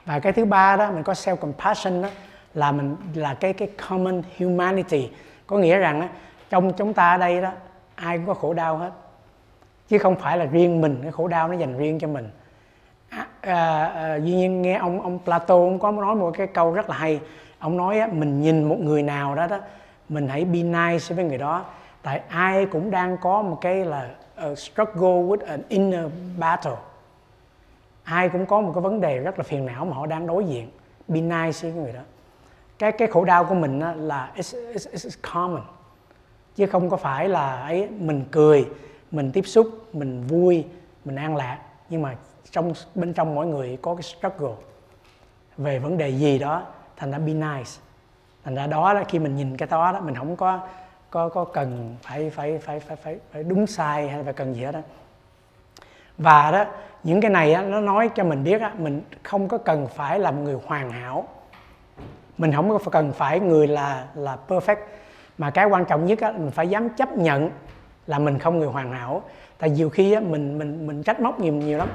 Và 0.06 0.18
cái 0.18 0.32
thứ 0.32 0.44
ba 0.44 0.76
đó 0.76 0.90
mình 0.92 1.02
có 1.02 1.12
self 1.12 1.36
compassion 1.36 2.02
đó 2.02 2.08
là 2.54 2.72
mình 2.72 2.96
là 3.14 3.34
cái 3.34 3.52
cái 3.52 3.68
common 3.88 4.22
humanity 4.38 5.08
có 5.46 5.58
nghĩa 5.58 5.78
rằng 5.78 6.00
á, 6.00 6.08
trong 6.50 6.72
chúng 6.72 6.94
ta 6.94 7.10
ở 7.10 7.18
đây 7.18 7.42
đó 7.42 7.50
ai 7.94 8.16
cũng 8.16 8.26
có 8.26 8.34
khổ 8.34 8.54
đau 8.54 8.76
hết. 8.76 8.90
Chứ 9.88 9.98
không 9.98 10.16
phải 10.16 10.38
là 10.38 10.44
riêng 10.44 10.80
mình 10.80 10.98
cái 11.02 11.12
khổ 11.12 11.28
đau 11.28 11.48
nó 11.48 11.54
dành 11.54 11.78
riêng 11.78 11.98
cho 11.98 12.08
mình. 12.08 12.30
À, 13.08 13.26
à, 13.40 13.84
à, 13.84 14.16
duy 14.16 14.34
nhiên 14.34 14.62
nghe 14.62 14.76
ông 14.76 15.02
ông 15.02 15.18
Plato 15.24 15.54
ông 15.54 15.78
có 15.78 15.92
nói 15.92 16.14
một 16.14 16.30
cái 16.36 16.46
câu 16.46 16.72
rất 16.72 16.90
là 16.90 16.96
hay. 16.96 17.20
Ông 17.58 17.76
nói 17.76 17.98
á, 17.98 18.08
mình 18.12 18.40
nhìn 18.40 18.64
một 18.64 18.78
người 18.78 19.02
nào 19.02 19.34
đó 19.34 19.46
đó 19.46 19.58
mình 20.08 20.28
hãy 20.28 20.44
be 20.44 20.62
nice 20.62 21.14
với 21.14 21.24
người 21.24 21.38
đó. 21.38 21.64
Tại 22.02 22.20
ai 22.28 22.66
cũng 22.66 22.90
đang 22.90 23.16
có 23.16 23.42
một 23.42 23.58
cái 23.60 23.84
là 23.84 24.10
uh, 24.50 24.58
struggle 24.58 25.22
with 25.22 25.46
an 25.46 25.62
inner 25.68 26.04
battle. 26.38 26.76
Ai 28.02 28.28
cũng 28.28 28.46
có 28.46 28.60
một 28.60 28.72
cái 28.74 28.82
vấn 28.82 29.00
đề 29.00 29.18
rất 29.18 29.38
là 29.38 29.42
phiền 29.42 29.66
não 29.66 29.84
mà 29.84 29.96
họ 29.96 30.06
đang 30.06 30.26
đối 30.26 30.44
diện. 30.44 30.70
Be 31.08 31.20
nice 31.20 31.58
với 31.62 31.72
người 31.72 31.92
đó 31.92 32.00
cái 32.82 32.92
cái 32.92 33.08
khổ 33.08 33.24
đau 33.24 33.44
của 33.44 33.54
mình 33.54 33.80
á, 33.80 33.94
là 33.94 34.30
it's, 34.34 34.72
it's, 34.72 34.92
it's 34.92 35.32
common. 35.32 35.62
Chứ 36.56 36.66
không 36.66 36.90
có 36.90 36.96
phải 36.96 37.28
là 37.28 37.62
ấy 37.62 37.88
mình 37.88 38.24
cười 38.30 38.68
mình 39.10 39.32
tiếp 39.32 39.46
xúc 39.46 39.94
mình 39.94 40.26
vui 40.26 40.64
mình 41.04 41.16
an 41.16 41.36
lạc. 41.36 41.58
Nhưng 41.88 42.02
mà 42.02 42.16
trong 42.50 42.72
bên 42.94 43.12
trong 43.12 43.34
mỗi 43.34 43.46
người 43.46 43.78
có 43.82 43.94
cái 43.94 44.02
struggle 44.02 44.54
về 45.56 45.78
vấn 45.78 45.98
đề 45.98 46.08
gì 46.08 46.38
đó 46.38 46.62
thành 46.96 47.10
ra 47.10 47.18
be 47.18 47.32
nice. 47.32 47.70
Thành 48.44 48.54
ra 48.54 48.66
đó 48.66 48.92
là 48.92 49.04
khi 49.04 49.18
mình 49.18 49.36
nhìn 49.36 49.56
cái 49.56 49.68
đó 49.70 49.92
đó 49.92 50.00
mình 50.00 50.14
không 50.14 50.36
có 50.36 50.60
có 51.10 51.28
có 51.28 51.44
cần 51.44 51.96
phải 52.02 52.30
phải 52.30 52.58
phải 52.58 52.80
phải 52.80 52.96
phải, 52.96 53.16
phải 53.32 53.42
đúng 53.42 53.66
sai 53.66 54.08
hay 54.08 54.24
phải 54.24 54.32
cần 54.32 54.54
gì 54.54 54.64
hết 54.64 54.72
đó 54.72 54.80
và 56.18 56.50
đó 56.50 56.64
những 57.02 57.20
cái 57.20 57.30
này 57.30 57.52
á, 57.52 57.62
nó 57.62 57.80
nói 57.80 58.10
cho 58.14 58.24
mình 58.24 58.44
biết 58.44 58.60
á, 58.60 58.72
mình 58.78 59.02
không 59.22 59.48
có 59.48 59.58
cần 59.58 59.88
phải 59.94 60.18
là 60.18 60.30
một 60.30 60.42
người 60.42 60.58
hoàn 60.66 60.90
hảo 60.90 61.28
mình 62.38 62.52
không 62.52 62.78
có 62.84 62.90
cần 62.90 63.12
phải 63.12 63.40
người 63.40 63.66
là 63.66 64.06
là 64.14 64.36
perfect 64.48 64.76
mà 65.38 65.50
cái 65.50 65.66
quan 65.66 65.84
trọng 65.84 66.06
nhất 66.06 66.20
á, 66.20 66.32
mình 66.32 66.50
phải 66.50 66.68
dám 66.68 66.88
chấp 66.88 67.16
nhận 67.18 67.50
là 68.06 68.18
mình 68.18 68.38
không 68.38 68.58
người 68.58 68.68
hoàn 68.68 68.92
hảo. 68.92 69.22
Tại 69.58 69.70
nhiều 69.70 69.90
khi 69.90 70.12
á, 70.12 70.20
mình 70.20 70.58
mình 70.58 70.86
mình 70.86 71.02
trách 71.02 71.20
móc 71.20 71.40
nhiều 71.40 71.52
nhiều 71.52 71.78
lắm. 71.78 71.88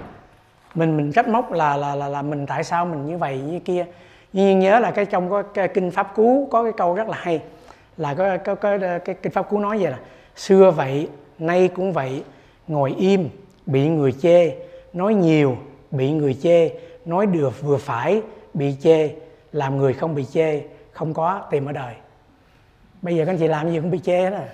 Mình 0.75 0.97
mình 0.97 1.11
trách 1.11 1.27
móc 1.27 1.51
là 1.51 1.77
là 1.77 1.95
là 1.95 2.07
là 2.07 2.21
mình 2.21 2.45
tại 2.45 2.63
sao 2.63 2.85
mình 2.85 3.05
như 3.05 3.17
vậy 3.17 3.39
như 3.39 3.59
kia. 3.59 3.85
Nhưng 4.33 4.59
nhớ 4.59 4.79
là 4.79 4.91
cái 4.91 5.05
trong 5.05 5.29
có 5.29 5.41
cái 5.41 5.67
kinh 5.67 5.91
pháp 5.91 6.15
cú 6.15 6.47
có 6.51 6.63
cái 6.63 6.71
câu 6.77 6.95
rất 6.95 7.09
là 7.09 7.17
hay 7.19 7.41
là 7.97 8.13
có 8.13 8.37
có, 8.37 8.55
có 8.55 8.77
cái, 8.77 8.99
cái 8.99 9.15
kinh 9.15 9.31
pháp 9.31 9.49
cú 9.49 9.59
nói 9.59 9.77
vậy 9.77 9.91
là 9.91 9.99
xưa 10.35 10.71
vậy 10.71 11.09
nay 11.39 11.67
cũng 11.67 11.93
vậy 11.93 12.23
ngồi 12.67 12.95
im 12.97 13.29
bị 13.65 13.87
người 13.87 14.11
chê 14.11 14.55
nói 14.93 15.13
nhiều 15.13 15.57
bị 15.91 16.11
người 16.11 16.33
chê 16.33 16.69
nói 17.05 17.25
được 17.25 17.61
vừa 17.61 17.77
phải 17.77 18.21
bị 18.53 18.75
chê 18.81 19.09
làm 19.57 19.77
người 19.77 19.93
không 19.93 20.15
bị 20.15 20.25
chê 20.25 20.63
không 20.91 21.13
có 21.13 21.47
tìm 21.51 21.65
ở 21.65 21.71
đời. 21.71 21.95
Bây 23.01 23.15
giờ 23.15 23.25
các 23.25 23.31
anh 23.31 23.37
chị 23.37 23.47
làm 23.47 23.71
gì 23.71 23.79
cũng 23.79 23.91
bị 23.91 23.99
chê 23.99 24.29
đó 24.29 24.37
à. 24.37 24.47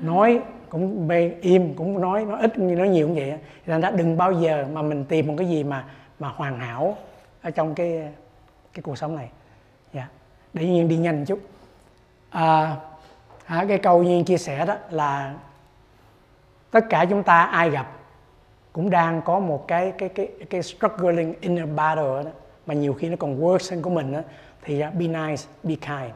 nói 0.00 0.40
cũng 0.68 1.08
bê, 1.08 1.34
im 1.40 1.74
cũng 1.74 2.00
nói 2.00 2.24
nói 2.24 2.40
ít 2.40 2.58
nói 2.58 2.88
nhiều 2.88 3.06
cũng 3.06 3.16
vậy 3.16 3.38
nên 3.66 3.80
ra 3.80 3.90
đừng 3.90 4.16
bao 4.16 4.32
giờ 4.32 4.66
mà 4.72 4.82
mình 4.82 5.04
tìm 5.04 5.26
một 5.26 5.34
cái 5.38 5.48
gì 5.48 5.64
mà 5.64 5.84
mà 6.18 6.28
hoàn 6.28 6.58
hảo 6.58 6.96
ở 7.42 7.50
trong 7.50 7.74
cái 7.74 8.08
cái 8.72 8.82
cuộc 8.82 8.98
sống 8.98 9.16
này. 9.16 9.28
Dạ. 9.92 10.08
Để 10.52 10.66
nhiên 10.66 10.88
đi 10.88 10.96
nhanh 10.96 11.18
một 11.18 11.24
chút. 11.26 11.40
À, 12.30 12.76
à, 13.44 13.64
cái 13.68 13.78
câu 13.78 14.02
nhiên 14.02 14.24
chia 14.24 14.38
sẻ 14.38 14.66
đó 14.66 14.76
là 14.90 15.34
tất 16.70 16.84
cả 16.90 17.04
chúng 17.10 17.22
ta 17.22 17.42
ai 17.42 17.70
gặp 17.70 17.92
cũng 18.72 18.90
đang 18.90 19.22
có 19.22 19.38
một 19.38 19.68
cái 19.68 19.92
cái 19.98 20.08
cái 20.08 20.28
cái 20.50 20.62
struggling 20.62 21.34
inner 21.40 21.68
battle 21.74 22.22
đó 22.24 22.30
mà 22.66 22.74
nhiều 22.74 22.94
khi 22.94 23.08
nó 23.08 23.16
còn 23.18 23.42
worse 23.42 23.74
hơn 23.74 23.82
của 23.82 23.90
mình 23.90 24.12
đó, 24.12 24.20
thì 24.62 24.82
be 24.82 25.06
nice, 25.06 25.42
be 25.62 25.74
kind. 25.74 26.12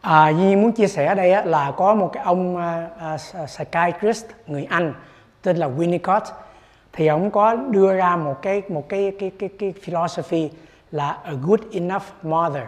À, 0.00 0.28
Duy 0.28 0.56
muốn 0.56 0.72
chia 0.72 0.86
sẻ 0.86 1.06
ở 1.06 1.14
đây 1.14 1.32
á, 1.32 1.44
là 1.44 1.72
có 1.76 1.94
một 1.94 2.10
cái 2.12 2.24
ông 2.24 2.56
uh, 2.56 2.62
uh, 3.42 3.48
psychiatrist 3.48 4.26
người 4.46 4.64
Anh 4.64 4.94
tên 5.42 5.56
là 5.56 5.68
Winnicott 5.68 6.20
thì 6.92 7.06
ông 7.06 7.30
có 7.30 7.54
đưa 7.54 7.94
ra 7.94 8.16
một 8.16 8.42
cái 8.42 8.62
một 8.68 8.88
cái 8.88 9.12
cái 9.18 9.30
cái 9.38 9.48
cái 9.58 9.74
philosophy 9.82 10.50
là 10.90 11.18
a 11.24 11.32
good 11.42 11.60
enough 11.72 12.02
mother. 12.22 12.62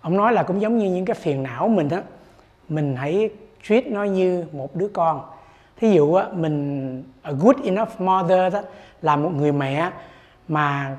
Ông 0.00 0.16
nói 0.16 0.32
là 0.32 0.42
cũng 0.42 0.60
giống 0.60 0.78
như 0.78 0.90
những 0.90 1.04
cái 1.04 1.14
phiền 1.14 1.42
não 1.42 1.68
mình 1.68 1.88
á, 1.88 2.02
mình 2.68 2.96
hãy 2.96 3.30
treat 3.62 3.86
nó 3.86 4.04
như 4.04 4.44
một 4.52 4.76
đứa 4.76 4.88
con 4.88 5.35
thí 5.76 5.90
dụ 5.90 6.14
á, 6.14 6.26
mình 6.32 7.04
a 7.22 7.32
good 7.32 7.56
enough 7.64 8.00
mother 8.00 8.54
đó 8.54 8.60
là 9.02 9.16
một 9.16 9.30
người 9.36 9.52
mẹ 9.52 9.90
mà 10.48 10.96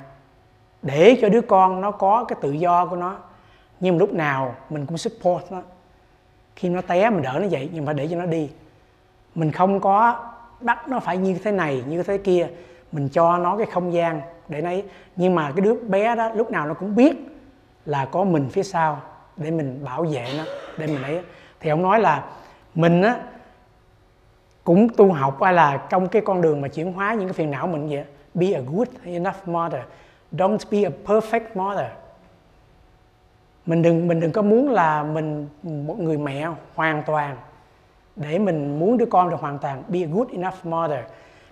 để 0.82 1.18
cho 1.22 1.30
đứa 1.30 1.42
con 1.42 1.82
nó 1.82 1.92
có 1.92 2.26
cái 2.28 2.38
tự 2.42 2.52
do 2.52 2.86
của 2.86 2.96
nó 2.96 3.16
nhưng 3.80 3.98
lúc 3.98 4.14
nào 4.14 4.56
mình 4.70 4.86
cũng 4.86 4.98
support 4.98 5.52
nó. 5.52 5.62
Khi 6.56 6.70
nó 6.70 6.82
té 6.82 7.10
mình 7.10 7.22
đỡ 7.22 7.38
nó 7.42 7.48
dậy 7.48 7.70
nhưng 7.74 7.86
mà 7.86 7.94
để 7.94 8.08
cho 8.12 8.16
nó 8.16 8.26
đi. 8.26 8.50
Mình 9.36 9.52
không 9.52 9.80
có 9.80 10.26
bắt 10.62 10.88
nó 10.90 11.00
phải 11.00 11.18
như 11.18 11.38
thế 11.44 11.52
này 11.52 11.84
như 11.88 12.04
thế 12.04 12.18
kia. 12.18 12.48
Mình 12.92 13.10
cho 13.10 13.38
nó 13.38 13.58
cái 13.58 13.66
không 13.66 13.94
gian 13.94 14.22
để 14.48 14.62
nó 14.62 14.70
nhưng 15.16 15.36
mà 15.36 15.52
cái 15.56 15.62
đứa 15.62 15.74
bé 15.74 16.16
đó 16.16 16.30
lúc 16.30 16.52
nào 16.52 16.68
nó 16.68 16.74
cũng 16.74 16.96
biết 16.96 17.16
là 17.86 18.06
có 18.06 18.24
mình 18.24 18.50
phía 18.50 18.64
sau 18.64 19.02
để 19.38 19.52
mình 19.52 19.86
bảo 19.86 20.04
vệ 20.04 20.26
nó 20.38 20.44
để 20.78 20.88
mình 20.88 21.04
ấy. 21.04 21.22
Thì 21.60 21.70
ông 21.70 21.82
nói 21.82 22.00
là 22.00 22.24
mình 22.76 23.02
á 23.02 23.20
cũng 24.68 24.90
tu 24.90 25.12
học 25.12 25.44
hay 25.44 25.54
là 25.54 25.78
trong 25.90 26.08
cái 26.08 26.22
con 26.22 26.42
đường 26.42 26.62
mà 26.62 26.68
chuyển 26.68 26.94
hóa 26.94 27.14
những 27.14 27.28
cái 27.28 27.34
phiền 27.34 27.52
não 27.52 27.68
mình 27.68 27.90
vậy? 27.90 28.04
Be 28.34 28.52
a 28.52 28.62
good 28.72 28.88
enough 29.04 29.36
mother. 29.46 29.82
Don't 30.32 30.58
be 30.72 30.84
a 30.84 30.92
perfect 31.06 31.46
mother. 31.56 31.86
Mình 33.66 33.82
đừng 33.82 34.08
mình 34.08 34.20
đừng 34.20 34.32
có 34.32 34.42
muốn 34.42 34.70
là 34.70 35.04
mình 35.04 35.48
một 35.64 36.00
người 36.00 36.18
mẹ 36.18 36.48
hoàn 36.76 37.04
toàn. 37.04 37.36
Để 38.16 38.40
mình 38.40 38.80
muốn 38.80 38.98
đứa 38.98 39.06
con 39.06 39.30
được 39.30 39.40
hoàn 39.40 39.58
toàn. 39.58 39.84
Be 39.88 40.00
a 40.00 40.08
good 40.12 40.28
enough 40.32 40.66
mother. 40.66 41.00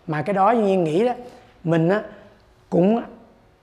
Mà 0.07 0.21
cái 0.21 0.33
đó 0.33 0.51
như 0.51 0.77
nghĩ 0.77 1.05
đó 1.05 1.13
mình 1.63 1.89
á, 1.89 2.01
cũng 2.69 3.01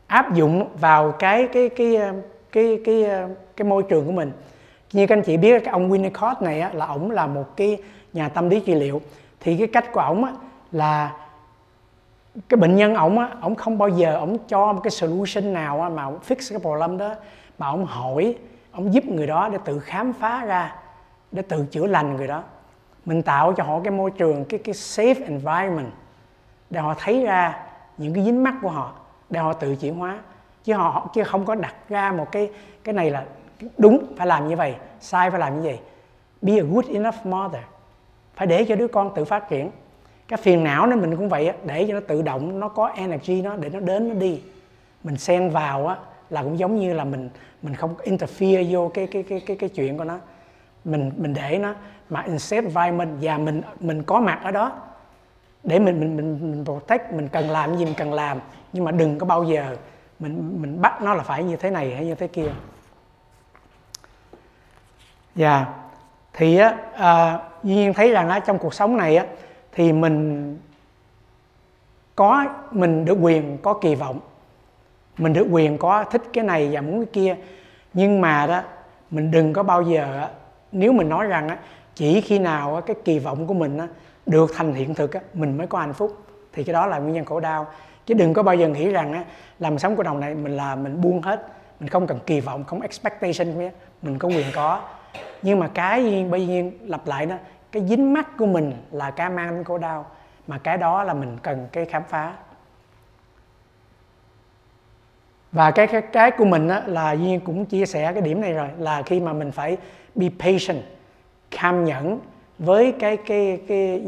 áp 0.07 0.35
dụng 0.35 0.69
vào 0.81 1.13
cái 1.13 1.49
cái 1.53 1.69
cái 1.69 1.97
ờ, 1.97 2.13
cái 2.53 2.79
cái 2.85 3.05
cái, 3.05 3.27
cái 3.57 3.69
môi 3.69 3.83
trường 3.83 4.07
của 4.07 4.13
mình. 4.13 4.33
Như 4.93 5.07
các 5.07 5.17
anh 5.17 5.23
chị 5.23 5.37
biết 5.37 5.65
cái 5.65 5.73
ông 5.73 5.91
Winnicott 5.91 6.35
này 6.41 6.61
á, 6.61 6.71
là 6.75 6.87
ổng 6.87 7.11
là 7.11 7.27
một 7.27 7.57
cái 7.57 7.79
nhà 8.13 8.29
tâm 8.29 8.49
lý 8.49 8.61
trị 8.61 8.75
liệu 8.75 9.01
thì 9.43 9.57
cái 9.57 9.67
cách 9.67 9.93
của 9.93 10.01
ổng 10.01 10.25
á, 10.25 10.33
là 10.73 11.13
cái 12.49 12.57
bệnh 12.57 12.77
nhân 12.77 12.95
ổng 12.95 13.19
á 13.19 13.29
ổng 13.41 13.55
không 13.55 13.79
bao 13.79 13.89
giờ 13.89 14.17
ổng 14.17 14.39
cho 14.49 14.73
một 14.73 14.81
cái 14.85 14.91
solution 14.91 15.53
nào 15.53 15.83
á, 15.83 15.89
mà 15.89 16.05
ổng 16.05 16.19
fix 16.29 16.37
cái 16.51 16.59
problem 16.59 16.99
đó 16.99 17.15
mà 17.59 17.67
ổng 17.67 17.85
hỏi 17.85 18.37
ổng 18.73 18.95
giúp 18.95 19.05
người 19.05 19.27
đó 19.27 19.49
để 19.49 19.59
tự 19.65 19.79
khám 19.79 20.13
phá 20.13 20.45
ra 20.45 20.77
để 21.33 21.43
tự 21.43 21.67
chữa 21.71 21.87
lành 21.87 22.17
người 22.17 22.27
đó. 22.27 22.43
Mình 23.05 23.23
tạo 23.23 23.53
cho 23.53 23.65
họ 23.65 23.81
cái 23.85 23.91
môi 23.91 24.11
trường 24.11 24.45
cái 24.45 24.61
cái 24.65 24.75
safe 24.75 25.25
environment 25.27 25.93
để 26.71 26.81
họ 26.81 26.95
thấy 26.99 27.25
ra 27.25 27.63
những 27.99 28.15
cái 28.15 28.25
dính 28.25 28.43
mắc 28.43 28.55
của 28.63 28.71
họ 28.71 28.93
để 29.31 29.41
họ 29.41 29.53
tự 29.53 29.77
chuyển 29.77 29.95
hóa. 29.95 30.19
Chứ 30.65 30.75
họ 30.75 31.11
chứ 31.15 31.25
không 31.25 31.45
có 31.45 31.55
đặt 31.55 31.75
ra 31.89 32.13
một 32.13 32.33
cái 32.33 32.51
cái 32.85 32.93
này 32.93 33.11
là 33.11 33.25
đúng 33.79 34.05
phải 34.17 34.27
làm 34.27 34.49
như 34.49 34.57
vậy 34.57 34.75
sai 35.01 35.31
phải 35.31 35.41
làm 35.41 35.57
như 35.57 35.63
vậy. 35.63 35.81
Be 36.43 36.53
a 36.53 36.65
good 36.73 36.87
enough 36.87 37.27
mother 37.27 37.63
phải 38.35 38.47
để 38.47 38.65
cho 38.65 38.75
đứa 38.77 38.89
con 38.89 39.15
tự 39.15 39.25
phát 39.25 39.49
triển. 39.49 39.71
Cái 40.29 40.37
phiền 40.43 40.65
não 40.65 40.87
nó 40.87 40.97
mình 40.97 41.17
cũng 41.17 41.29
vậy 41.29 41.53
để 41.65 41.85
cho 41.89 41.95
nó 41.95 42.01
tự 42.01 42.23
động 42.23 42.61
nó 42.61 42.69
có 42.69 42.87
energy 42.87 43.43
nó 43.43 43.57
để 43.57 43.69
nó 43.69 43.81
đến 43.81 44.09
nó 44.09 44.15
đi. 44.15 44.41
Mình 45.05 45.17
xen 45.17 45.51
vào 45.51 45.87
á 45.87 45.97
là 46.31 46.43
cũng 46.43 46.59
giống 46.59 46.81
như 46.81 46.93
là 46.93 47.05
mình 47.05 47.31
mình 47.63 47.75
không 47.75 47.95
interfere 48.05 48.73
vô 48.73 48.91
cái 48.95 49.07
cái 49.07 49.23
cái 49.23 49.41
cái 49.47 49.57
cái 49.57 49.69
chuyện 49.69 49.99
của 49.99 50.05
nó. 50.05 50.19
Mình 50.85 51.13
mình 51.17 51.35
để 51.35 51.59
nó 51.59 51.75
mà 52.11 52.23
instead 52.23 52.65
environment 52.65 53.11
và 53.21 53.39
mình 53.39 53.63
mình 53.81 54.03
có 54.03 54.21
mặt 54.21 54.41
ở 54.43 54.51
đó. 54.51 54.73
Để 55.65 55.79
mình 55.79 56.01
mình 56.01 56.17
mình, 56.17 56.39
mình 56.51 56.65
protect 56.65 57.13
mình 57.13 57.29
cần 57.29 57.51
làm 57.51 57.77
gì 57.77 57.85
mình 57.85 57.95
cần 57.97 58.13
làm. 58.13 58.39
Nhưng 58.73 58.85
mà 58.85 58.91
đừng 58.91 59.19
có 59.19 59.27
bao 59.27 59.45
giờ 59.45 59.77
mình 60.19 60.63
mình 60.63 60.81
bắt 60.81 61.03
nó 61.03 61.15
là 61.15 61.23
phải 61.23 61.45
như 61.45 61.57
thế 61.57 61.71
này 61.71 61.95
hay 61.95 62.07
như 62.07 62.15
thế 62.15 62.27
kia. 62.27 62.53
Dạ. 65.35 65.57
yeah 65.57 65.82
thì 66.33 66.57
á 66.57 66.77
à, 66.95 67.39
Duy 67.63 67.75
nhiên 67.75 67.95
thấy 67.95 68.11
rằng 68.11 68.29
á, 68.29 68.39
trong 68.39 68.59
cuộc 68.59 68.75
sống 68.75 68.97
này 68.97 69.17
á, 69.17 69.27
thì 69.73 69.93
mình 69.93 70.59
có 72.17 72.45
mình 72.71 73.05
được 73.05 73.19
quyền 73.21 73.59
có 73.63 73.75
kỳ 73.75 73.95
vọng. 73.95 74.21
Mình 75.19 75.33
được 75.33 75.47
quyền 75.51 75.79
có 75.79 76.05
thích 76.05 76.23
cái 76.33 76.45
này 76.45 76.69
và 76.73 76.81
muốn 76.81 77.05
cái 77.05 77.13
kia. 77.13 77.37
Nhưng 77.95 78.21
mà 78.21 78.47
đó 78.47 78.63
mình 79.11 79.31
đừng 79.31 79.53
có 79.53 79.63
bao 79.63 79.83
giờ 79.83 80.29
nếu 80.73 80.93
mình 80.93 81.09
nói 81.09 81.27
rằng 81.27 81.49
chỉ 81.95 82.21
khi 82.21 82.39
nào 82.39 82.83
cái 82.87 82.97
kỳ 83.05 83.19
vọng 83.19 83.47
của 83.47 83.55
mình 83.55 83.79
được 84.27 84.53
thành 84.55 84.75
hiện 84.75 84.95
thực 84.95 85.11
mình 85.35 85.59
mới 85.59 85.67
có 85.67 85.79
hạnh 85.79 85.93
phúc. 85.93 86.19
Thì 86.53 86.65
cái 86.65 86.73
đó 86.73 86.87
là 86.87 86.99
nguyên 86.99 87.15
nhân 87.15 87.25
khổ 87.25 87.41
đau. 87.41 87.67
Chứ 88.07 88.15
đừng 88.15 88.35
có 88.35 88.43
bao 88.43 88.55
giờ 88.55 88.69
nghĩ 88.69 88.89
rằng 88.89 89.25
làm 89.59 89.79
sống 89.79 89.97
của 89.97 90.03
đồng 90.03 90.21
này 90.21 90.35
mình 90.35 90.57
là 90.57 90.75
mình 90.75 91.01
buông 91.01 91.23
hết. 91.23 91.47
Mình 91.81 91.89
không 91.89 92.07
cần 92.07 92.19
kỳ 92.27 92.41
vọng 92.41 92.65
không 92.65 92.81
expectation 92.81 93.71
mình 94.03 94.19
có 94.19 94.29
quyền 94.29 94.47
có 94.55 94.81
nhưng 95.43 95.59
mà 95.59 95.69
cái 95.75 96.27
bây 96.31 96.47
nhiên 96.47 96.79
lặp 96.83 97.07
lại 97.07 97.27
đó 97.27 97.37
cái 97.73 97.87
dính 97.87 98.13
mắt 98.13 98.37
của 98.39 98.47
mình 98.47 98.73
là 98.91 99.11
cái 99.11 99.31
mang 99.31 99.55
đến 99.55 99.65
khổ 99.65 99.79
đau 99.79 100.11
mà 100.47 100.59
cái 100.59 100.79
đó 100.79 101.05
là 101.05 101.15
mình 101.15 101.39
cần 101.43 101.69
cái 101.73 101.85
khám 101.85 102.03
phá. 102.09 102.35
Và 105.53 105.71
cái 105.71 105.87
cái, 105.87 106.03
cái 106.03 106.31
của 106.31 106.45
mình 106.45 106.69
á, 106.69 106.83
là 106.87 107.13
duyên 107.13 107.41
cũng 107.41 107.67
chia 107.67 107.87
sẻ 107.87 108.13
cái 108.13 108.23
điểm 108.23 108.41
này 108.41 108.53
rồi 108.53 108.69
là 108.79 109.03
khi 109.03 109.21
mà 109.21 109.33
mình 109.33 109.53
phải 109.53 109.77
be 110.15 110.27
patient 110.39 110.83
cam 111.51 111.85
nhẫn 111.85 112.21
với 112.59 112.93
cái 112.99 113.17
cái 113.17 113.63
cái 113.69 114.01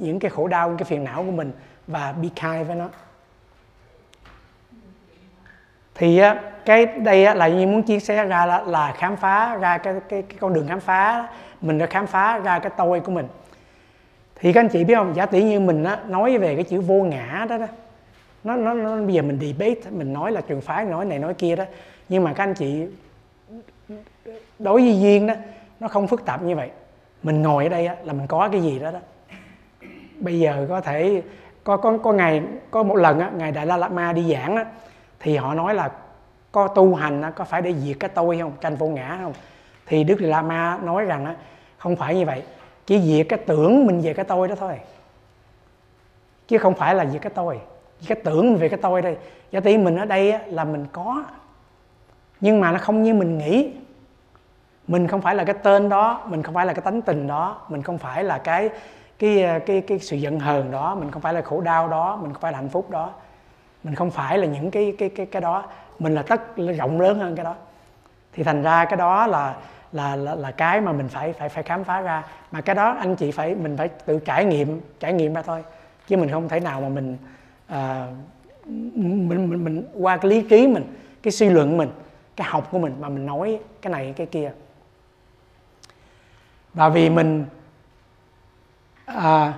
những 0.00 0.18
cái 0.18 0.30
khổ 0.30 0.48
đau 0.48 0.68
những 0.68 0.78
cái 0.78 0.84
phiền 0.84 1.04
não 1.04 1.24
của 1.24 1.30
mình 1.30 1.52
và 1.86 2.12
be 2.12 2.28
kind 2.28 2.66
với 2.66 2.76
nó. 2.76 2.88
Thì 5.94 6.18
á, 6.18 6.42
cái 6.66 6.86
đây 6.86 7.24
á, 7.24 7.34
là 7.34 7.48
như 7.48 7.66
muốn 7.66 7.82
chia 7.82 8.00
sẻ 8.00 8.24
ra 8.24 8.46
là, 8.46 8.62
là 8.62 8.94
khám 8.98 9.16
phá 9.16 9.56
ra 9.56 9.78
cái, 9.78 9.94
cái 10.08 10.22
cái 10.22 10.36
con 10.40 10.54
đường 10.54 10.66
khám 10.68 10.80
phá 10.80 11.28
mình 11.60 11.78
đã 11.78 11.86
khám 11.86 12.06
phá 12.06 12.38
ra 12.38 12.58
cái 12.58 12.72
tôi 12.76 13.00
của 13.00 13.12
mình. 13.12 13.26
Thì 14.34 14.52
các 14.52 14.60
anh 14.60 14.68
chị 14.68 14.84
biết 14.84 14.94
không? 14.94 15.16
Giả 15.16 15.26
tỷ 15.26 15.42
như 15.42 15.60
mình 15.60 15.84
á, 15.84 15.98
nói 16.08 16.38
về 16.38 16.54
cái 16.54 16.64
chữ 16.64 16.80
vô 16.80 16.94
ngã 16.94 17.46
đó 17.48 17.58
đó 17.58 17.66
nó, 18.44 18.56
nó, 18.56 18.74
nó 18.74 18.96
bây 18.96 19.14
giờ 19.14 19.22
mình 19.22 19.38
debate 19.40 19.90
mình 19.90 20.12
nói 20.12 20.32
là 20.32 20.40
trường 20.40 20.60
phái 20.60 20.84
nói 20.84 21.04
này 21.04 21.18
nói 21.18 21.34
kia 21.34 21.56
đó. 21.56 21.64
Nhưng 22.08 22.24
mà 22.24 22.32
các 22.32 22.44
anh 22.44 22.54
chị 22.54 22.86
đối 24.58 24.80
với 24.80 25.00
duyên 25.00 25.26
đó 25.26 25.34
nó 25.80 25.88
không 25.88 26.06
phức 26.06 26.24
tạp 26.24 26.42
như 26.42 26.56
vậy. 26.56 26.70
Mình 27.22 27.42
ngồi 27.42 27.64
ở 27.64 27.68
đây 27.68 27.86
á, 27.86 27.96
là 28.04 28.12
mình 28.12 28.26
có 28.26 28.48
cái 28.52 28.62
gì 28.62 28.78
đó 28.78 28.90
đó. 28.90 28.98
Bây 30.20 30.40
giờ 30.40 30.66
có 30.68 30.80
thể 30.80 31.22
có 31.64 31.76
có 31.76 31.98
có 31.98 32.12
ngày 32.12 32.42
có 32.70 32.82
một 32.82 32.96
lần 32.96 33.20
á, 33.20 33.30
ngày 33.36 33.52
đại 33.52 33.66
la 33.66 33.76
lạt 33.76 33.92
ma 33.92 34.12
đi 34.12 34.32
giảng 34.32 34.56
á, 34.56 34.64
thì 35.20 35.36
họ 35.36 35.54
nói 35.54 35.74
là 35.74 35.90
có 36.56 36.68
tu 36.68 36.94
hành 36.94 37.22
có 37.36 37.44
phải 37.44 37.62
để 37.62 37.74
diệt 37.74 37.96
cái 38.00 38.10
tôi 38.14 38.38
không? 38.40 38.52
Tranh 38.60 38.76
vô 38.76 38.86
ngã 38.86 39.18
không? 39.22 39.32
Thì 39.86 40.04
đức 40.04 40.20
la 40.20 40.42
ma 40.42 40.78
nói 40.82 41.04
rằng 41.04 41.24
á, 41.24 41.34
không 41.78 41.96
phải 41.96 42.14
như 42.14 42.26
vậy. 42.26 42.42
Chỉ 42.86 43.00
diệt 43.00 43.26
cái 43.28 43.38
tưởng 43.46 43.86
mình 43.86 44.00
về 44.00 44.14
cái 44.14 44.24
tôi 44.24 44.48
đó 44.48 44.54
thôi. 44.58 44.78
Chứ 46.48 46.58
không 46.58 46.74
phải 46.74 46.94
là 46.94 47.06
diệt 47.06 47.22
cái 47.22 47.32
tôi. 47.34 47.60
Cái 48.06 48.18
tưởng 48.24 48.56
về 48.56 48.68
cái 48.68 48.78
tôi 48.82 49.02
đây 49.02 49.16
giả 49.50 49.60
tỷ 49.60 49.78
mình 49.78 49.96
ở 49.96 50.04
đây 50.04 50.38
là 50.46 50.64
mình 50.64 50.86
có. 50.92 51.24
Nhưng 52.40 52.60
mà 52.60 52.72
nó 52.72 52.78
không 52.78 53.02
như 53.02 53.14
mình 53.14 53.38
nghĩ. 53.38 53.72
Mình 54.86 55.06
không 55.06 55.20
phải 55.20 55.34
là 55.34 55.44
cái 55.44 55.56
tên 55.62 55.88
đó 55.88 56.20
mình 56.26 56.42
không 56.42 56.54
phải 56.54 56.66
là 56.66 56.72
cái 56.72 56.82
tánh 56.82 57.02
tình 57.02 57.26
đó 57.26 57.60
mình 57.68 57.82
không 57.82 57.98
phải 57.98 58.24
là 58.24 58.38
cái 58.38 58.70
cái 59.18 59.60
cái 59.66 59.80
cái 59.80 59.98
sự 59.98 60.16
giận 60.16 60.40
hờn 60.40 60.70
đó 60.70 60.94
mình 60.94 61.10
không 61.10 61.22
phải 61.22 61.34
là 61.34 61.42
khổ 61.42 61.60
đau 61.60 61.88
đó 61.88 62.16
mình 62.22 62.32
không 62.32 62.42
phải 62.42 62.52
là 62.52 62.58
hạnh 62.58 62.68
phúc 62.68 62.90
đó. 62.90 63.10
Mình 63.84 63.94
không 63.94 64.10
phải 64.10 64.38
là 64.38 64.46
những 64.46 64.70
cái 64.70 64.94
cái 64.98 65.08
cái 65.08 65.26
cái 65.26 65.42
đó 65.42 65.64
mình 65.98 66.14
là 66.14 66.22
tất 66.22 66.56
rộng 66.56 67.00
lớn 67.00 67.18
hơn 67.18 67.36
cái 67.36 67.44
đó. 67.44 67.54
Thì 68.32 68.42
thành 68.42 68.62
ra 68.62 68.84
cái 68.84 68.96
đó 68.96 69.26
là 69.26 69.56
là 69.92 70.16
là, 70.16 70.34
là 70.34 70.50
cái 70.50 70.80
mà 70.80 70.92
mình 70.92 71.08
phải 71.08 71.32
phải 71.32 71.48
phải 71.48 71.62
khám 71.62 71.84
phá 71.84 72.00
ra. 72.00 72.24
Mà 72.50 72.60
cái 72.60 72.74
đó 72.74 72.96
anh 72.98 73.16
chị 73.16 73.30
phải 73.30 73.54
mình 73.54 73.76
phải 73.76 73.88
tự 73.88 74.18
trải 74.18 74.44
nghiệm 74.44 74.80
trải 75.00 75.12
nghiệm 75.12 75.34
ra 75.34 75.42
thôi. 75.42 75.64
Chứ 76.06 76.16
mình 76.16 76.30
không 76.30 76.48
thể 76.48 76.60
nào 76.60 76.80
mà 76.80 76.88
mình 76.88 77.16
à, 77.66 78.06
mình, 78.64 79.50
mình 79.50 79.64
mình 79.64 79.84
qua 79.94 80.16
cái 80.16 80.30
lý 80.30 80.42
trí 80.42 80.66
mình 80.66 80.96
cái 81.22 81.32
suy 81.32 81.48
luận 81.48 81.76
mình 81.76 81.90
cái 82.36 82.46
học 82.50 82.68
của 82.70 82.78
mình 82.78 82.94
mà 83.00 83.08
mình 83.08 83.26
nói 83.26 83.60
cái 83.82 83.92
này 83.92 84.14
cái 84.16 84.26
kia. 84.26 84.52
Và 86.74 86.88
vì 86.88 87.10
mình 87.10 87.44
à, 89.04 89.52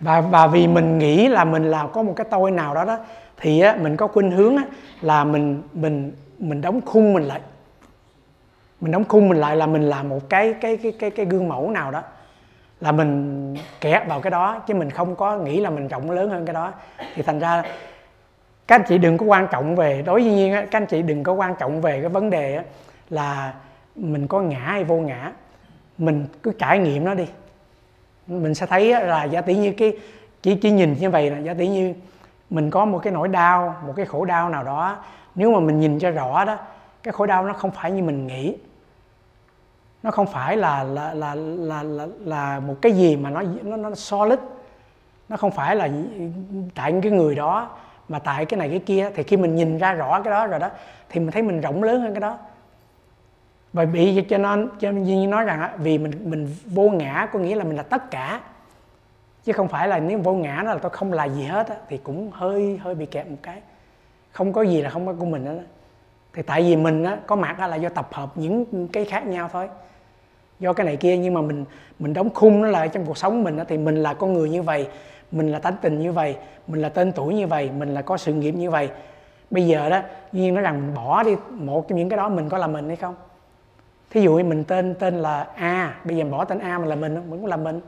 và 0.00 0.20
và 0.20 0.46
vì 0.46 0.66
mình 0.66 0.98
nghĩ 0.98 1.28
là 1.28 1.44
mình 1.44 1.64
là 1.64 1.86
có 1.92 2.02
một 2.02 2.12
cái 2.16 2.26
tôi 2.30 2.50
nào 2.50 2.74
đó 2.74 2.84
đó 2.84 2.98
thì 3.40 3.60
á, 3.60 3.76
mình 3.80 3.96
có 3.96 4.06
khuynh 4.06 4.30
hướng 4.30 4.56
á, 4.56 4.64
là 5.00 5.24
mình 5.24 5.62
mình 5.72 6.12
mình 6.38 6.60
đóng 6.60 6.80
khung 6.80 7.14
mình 7.14 7.24
lại. 7.24 7.40
Mình 8.80 8.92
đóng 8.92 9.04
khung 9.04 9.28
mình 9.28 9.38
lại 9.38 9.56
là 9.56 9.66
mình 9.66 9.82
làm 9.82 10.08
một 10.08 10.28
cái 10.28 10.54
cái 10.60 10.76
cái 10.76 10.92
cái 10.92 11.10
cái 11.10 11.26
gương 11.26 11.48
mẫu 11.48 11.70
nào 11.70 11.90
đó. 11.90 12.02
Là 12.80 12.92
mình 12.92 13.56
kẹt 13.80 14.02
vào 14.08 14.20
cái 14.20 14.30
đó 14.30 14.58
chứ 14.66 14.74
mình 14.74 14.90
không 14.90 15.16
có 15.16 15.38
nghĩ 15.38 15.60
là 15.60 15.70
mình 15.70 15.88
rộng 15.88 16.10
lớn 16.10 16.30
hơn 16.30 16.46
cái 16.46 16.54
đó. 16.54 16.72
Thì 17.14 17.22
thành 17.22 17.38
ra 17.38 17.62
các 18.66 18.74
anh 18.74 18.86
chị 18.88 18.98
đừng 18.98 19.18
có 19.18 19.26
quan 19.26 19.46
trọng 19.52 19.76
về 19.76 20.02
đối 20.02 20.22
với 20.22 20.32
nhiên 20.32 20.52
các 20.52 20.80
anh 20.80 20.86
chị 20.86 21.02
đừng 21.02 21.22
có 21.22 21.32
quan 21.32 21.54
trọng 21.58 21.80
về 21.80 22.00
cái 22.00 22.08
vấn 22.08 22.30
đề 22.30 22.60
là 23.10 23.54
mình 23.96 24.26
có 24.26 24.40
ngã 24.40 24.58
hay 24.58 24.84
vô 24.84 24.96
ngã. 24.96 25.32
Mình 25.98 26.26
cứ 26.42 26.52
trải 26.58 26.78
nghiệm 26.78 27.04
nó 27.04 27.14
đi. 27.14 27.26
Mình 28.26 28.54
sẽ 28.54 28.66
thấy 28.66 29.00
là 29.00 29.24
giả 29.24 29.40
tỷ 29.40 29.54
như 29.54 29.72
cái 29.72 29.92
chỉ 30.42 30.54
chỉ 30.54 30.70
nhìn 30.70 30.96
như 31.00 31.10
vậy 31.10 31.30
là 31.30 31.38
giả 31.38 31.54
tỷ 31.54 31.68
như 31.68 31.94
mình 32.50 32.70
có 32.70 32.84
một 32.84 32.98
cái 32.98 33.12
nỗi 33.12 33.28
đau 33.28 33.76
một 33.86 33.92
cái 33.96 34.06
khổ 34.06 34.24
đau 34.24 34.48
nào 34.48 34.64
đó. 34.64 34.96
Nếu 35.34 35.52
mà 35.52 35.60
mình 35.60 35.80
nhìn 35.80 35.98
cho 35.98 36.10
rõ 36.10 36.44
đó 36.44 36.56
cái 37.02 37.12
khổ 37.12 37.26
đau 37.26 37.44
nó 37.44 37.52
không 37.52 37.70
phải 37.70 37.90
như 37.90 38.02
mình 38.02 38.26
nghĩ. 38.26 38.56
Nó 40.02 40.10
không 40.10 40.26
phải 40.26 40.56
là 40.56 40.82
là 40.82 41.14
là 41.14 41.34
là 41.34 41.82
là, 41.82 42.06
là 42.18 42.60
một 42.60 42.74
cái 42.82 42.92
gì 42.92 43.16
mà 43.16 43.30
nó 43.30 43.42
nó 43.62 43.76
nó 43.76 43.94
solid. 43.94 44.38
Nó 45.28 45.36
không 45.36 45.50
phải 45.50 45.76
là 45.76 45.88
tại 46.74 46.94
cái 47.02 47.12
người 47.12 47.34
đó 47.34 47.70
mà 48.08 48.18
tại 48.18 48.44
cái 48.44 48.58
này 48.58 48.68
cái 48.70 48.78
kia. 48.78 49.10
Thì 49.14 49.22
khi 49.22 49.36
mình 49.36 49.56
nhìn 49.56 49.78
ra 49.78 49.92
rõ 49.92 50.20
cái 50.22 50.30
đó 50.30 50.46
rồi 50.46 50.60
đó 50.60 50.68
thì 51.08 51.20
mình 51.20 51.30
thấy 51.30 51.42
mình 51.42 51.60
rộng 51.60 51.82
lớn 51.82 52.00
hơn 52.00 52.14
cái 52.14 52.20
đó. 52.20 52.38
Và 53.72 53.84
bị 53.84 54.24
cho 54.28 54.38
nên 54.38 54.68
cho 54.80 54.90
nên 54.90 55.30
nói 55.30 55.44
rằng 55.44 55.70
vì 55.78 55.98
mình 55.98 56.12
mình 56.24 56.56
vô 56.64 56.90
ngã 56.90 57.28
có 57.32 57.38
nghĩa 57.38 57.54
là 57.54 57.64
mình 57.64 57.76
là 57.76 57.82
tất 57.82 58.10
cả 58.10 58.40
chứ 59.44 59.52
không 59.52 59.68
phải 59.68 59.88
là 59.88 59.98
nếu 59.98 60.18
vô 60.18 60.32
ngã 60.32 60.62
nó 60.64 60.72
là 60.72 60.78
tôi 60.78 60.90
không 60.90 61.12
là 61.12 61.24
gì 61.24 61.42
hết 61.42 61.68
á, 61.68 61.76
thì 61.88 61.96
cũng 61.96 62.30
hơi 62.30 62.80
hơi 62.82 62.94
bị 62.94 63.06
kẹt 63.06 63.26
một 63.30 63.36
cái. 63.42 63.60
Không 64.32 64.52
có 64.52 64.62
gì 64.62 64.82
là 64.82 64.90
không 64.90 65.06
có 65.06 65.14
của 65.18 65.26
mình 65.26 65.44
đó 65.44 65.52
thì 66.32 66.42
tại 66.42 66.62
vì 66.62 66.76
mình 66.76 67.04
á, 67.04 67.18
có 67.26 67.36
mặt 67.36 67.60
là 67.60 67.76
do 67.76 67.88
tập 67.88 68.08
hợp 68.12 68.30
những 68.34 68.88
cái 68.88 69.04
khác 69.04 69.26
nhau 69.26 69.48
thôi. 69.52 69.68
Do 70.60 70.72
cái 70.72 70.86
này 70.86 70.96
kia 70.96 71.16
nhưng 71.16 71.34
mà 71.34 71.42
mình 71.42 71.64
mình 71.98 72.12
đóng 72.12 72.30
khung 72.34 72.62
nó 72.62 72.68
lại 72.68 72.88
trong 72.88 73.04
cuộc 73.04 73.18
sống 73.18 73.44
mình 73.44 73.56
đó, 73.56 73.64
thì 73.68 73.78
mình 73.78 73.96
là 73.96 74.14
con 74.14 74.32
người 74.32 74.50
như 74.50 74.62
vậy 74.62 74.88
mình 75.30 75.52
là 75.52 75.58
tánh 75.58 75.76
tình 75.82 75.98
như 75.98 76.12
vậy 76.12 76.36
mình 76.66 76.82
là 76.82 76.88
tên 76.88 77.12
tuổi 77.12 77.34
như 77.34 77.46
vậy 77.46 77.70
mình 77.78 77.94
là 77.94 78.02
có 78.02 78.16
sự 78.16 78.34
nghiệp 78.34 78.52
như 78.52 78.70
vậy. 78.70 78.90
Bây 79.50 79.66
giờ 79.66 79.90
đó 79.90 80.00
nhiên 80.32 80.54
nói 80.54 80.62
rằng 80.62 80.80
mình 80.80 80.94
bỏ 80.94 81.22
đi 81.22 81.36
một 81.50 81.88
trong 81.88 81.98
những 81.98 82.08
cái 82.08 82.16
đó 82.16 82.28
mình 82.28 82.48
có 82.48 82.58
là 82.58 82.66
mình 82.66 82.86
hay 82.86 82.96
không? 82.96 83.14
Thí 84.10 84.20
dụ 84.20 84.34
như 84.34 84.44
mình 84.44 84.64
tên 84.64 84.94
tên 84.94 85.14
là 85.14 85.46
a 85.54 85.94
bây 86.04 86.16
giờ 86.16 86.24
mình 86.24 86.32
bỏ 86.32 86.44
tên 86.44 86.58
a 86.58 86.78
mình 86.78 86.88
là 86.88 86.96
mình 86.96 87.14
mình 87.14 87.40
cũng 87.40 87.46
là 87.46 87.56
mình 87.56 87.80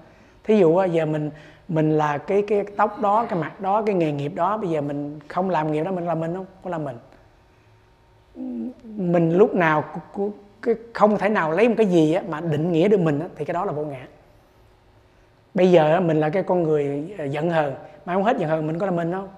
thí 0.45 0.59
dụ 0.59 0.85
giờ 0.85 1.07
mình 1.07 1.31
mình 1.69 1.91
là 1.91 2.19
cái 2.19 2.43
cái 2.49 2.65
tóc 2.77 3.01
đó 3.01 3.27
cái 3.29 3.39
mặt 3.39 3.61
đó 3.61 3.83
cái 3.83 3.95
nghề 3.95 4.13
nghiệp 4.13 4.33
đó 4.35 4.57
bây 4.57 4.71
giờ 4.71 4.81
mình 4.81 5.19
không 5.29 5.51
làm 5.51 5.73
nghiệp 5.73 5.85
đó 5.85 5.93
mình 5.93 6.07
là 6.07 6.15
mình 6.15 6.35
không? 6.35 6.47
Có 6.63 6.71
là 6.71 6.79
mình. 6.79 6.97
Mình 8.85 9.33
lúc 9.33 9.55
nào 9.55 9.85
không 10.93 11.19
thể 11.19 11.29
nào 11.29 11.53
lấy 11.53 11.69
một 11.69 11.75
cái 11.79 11.87
gì 11.87 12.17
mà 12.29 12.41
định 12.41 12.73
nghĩa 12.73 12.89
được 12.89 13.01
mình 13.01 13.21
thì 13.37 13.45
cái 13.45 13.55
đó 13.55 13.65
là 13.65 13.73
vô 13.73 13.85
ngã. 13.85 14.07
Bây 15.55 15.71
giờ 15.71 16.01
mình 16.01 16.21
là 16.21 16.31
cái 16.31 16.43
con 16.43 16.63
người 16.63 17.15
ờ, 17.19 17.25
giận 17.25 17.51
hờn 17.51 17.75
mà 18.05 18.15
không 18.15 18.25
hết 18.25 18.39
giận 18.39 18.51
hờn 18.51 18.67
mình 18.67 18.79
có 18.79 18.87
là 18.87 18.93
mình 18.93 19.13
không? 19.13 19.29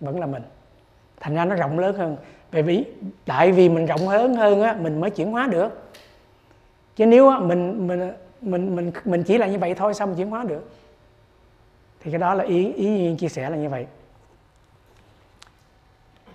Vẫn 0.00 0.20
là 0.20 0.26
mình. 0.26 0.42
Thành 1.20 1.34
ra 1.34 1.44
nó 1.44 1.54
rộng 1.54 1.78
lớn 1.78 1.96
hơn. 1.96 2.16
Bởi 2.52 2.62
vì 2.62 2.84
tại 3.26 3.52
vì 3.52 3.68
mình 3.68 3.86
rộng 3.86 4.08
lớn 4.08 4.34
hơn 4.34 4.62
á 4.62 4.76
mình 4.80 5.00
mới 5.00 5.10
chuyển 5.10 5.30
hóa 5.30 5.46
được. 5.46 5.90
Chứ 6.96 7.06
nếu 7.06 7.28
á, 7.28 7.38
mình 7.38 7.86
mình 7.86 8.12
mình 8.40 8.76
mình 8.76 8.92
mình 9.04 9.22
chỉ 9.22 9.38
là 9.38 9.46
như 9.46 9.58
vậy 9.58 9.74
thôi 9.74 9.94
sao 9.94 10.06
mình 10.06 10.16
chuyển 10.16 10.30
hóa 10.30 10.44
được? 10.44 10.70
Thì 12.00 12.10
cái 12.10 12.18
đó 12.18 12.34
là 12.34 12.44
ý 12.44 12.72
ý 12.72 12.88
nhiên 12.88 13.16
chia 13.16 13.28
sẻ 13.28 13.50
là 13.50 13.56
như 13.56 13.68
vậy. 13.68 13.86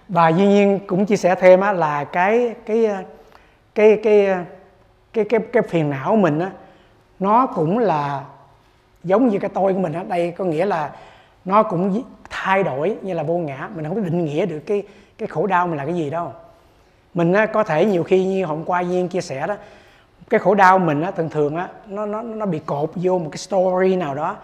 Và 0.08 0.30
duy 0.30 0.48
nhiên 0.48 0.80
cũng 0.88 1.06
chia 1.06 1.16
sẻ 1.16 1.36
thêm 1.36 1.62
á, 1.62 1.72
là 1.72 2.04
cái 2.04 2.56
cái 2.66 2.88
cái 3.76 4.00
cái 4.04 4.28
cái 5.14 5.26
cái 5.26 5.40
cái 5.54 5.64
phiền 5.64 5.90
não 5.90 6.12
của 6.12 6.18
mình 6.18 6.40
á 6.40 6.52
nó 7.20 7.48
cũng 7.48 7.80
là 7.80 8.26
giống 9.04 9.28
như 9.28 9.40
cái 9.40 9.50
tôi 9.54 9.74
của 9.74 9.80
mình 9.80 9.94
ở 9.94 10.04
đây 10.04 10.32
có 10.32 10.46
nghĩa 10.46 10.66
là 10.66 10.96
nó 11.46 11.64
cũng 11.64 12.04
thay 12.30 12.64
đổi 12.64 12.98
như 13.02 13.14
là 13.14 13.24
vô 13.24 13.38
ngã. 13.38 13.70
Mình 13.76 13.86
không 13.86 13.96
có 13.96 14.02
định 14.02 14.26
nghĩa 14.26 14.46
được 14.46 14.60
cái 14.60 14.84
cái 15.18 15.28
khổ 15.28 15.48
đau 15.48 15.68
mình 15.68 15.78
là 15.78 15.86
cái 15.86 15.96
gì 15.96 16.10
đâu. 16.10 16.34
Mình 17.14 17.34
á, 17.34 17.46
có 17.46 17.64
thể 17.64 17.86
nhiều 17.86 18.04
khi 18.04 18.26
như 18.26 18.46
hôm 18.46 18.64
qua 18.64 18.82
Duyên 18.82 19.08
chia 19.08 19.22
sẻ 19.22 19.48
đó 19.48 19.56
cái 20.32 20.40
khổ 20.40 20.56
đau 20.56 20.80
mình 20.80 21.02
á, 21.02 21.12
thường 21.12 21.30
thường 21.30 21.56
á, 21.56 21.70
nó 21.88 22.06
nó 22.06 22.22
nó 22.22 22.46
bị 22.46 22.60
cột 22.60 22.92
vô 22.96 23.20
một 23.20 23.30
cái 23.32 23.38
story 23.38 23.96
nào 23.96 24.16
đó 24.16 24.36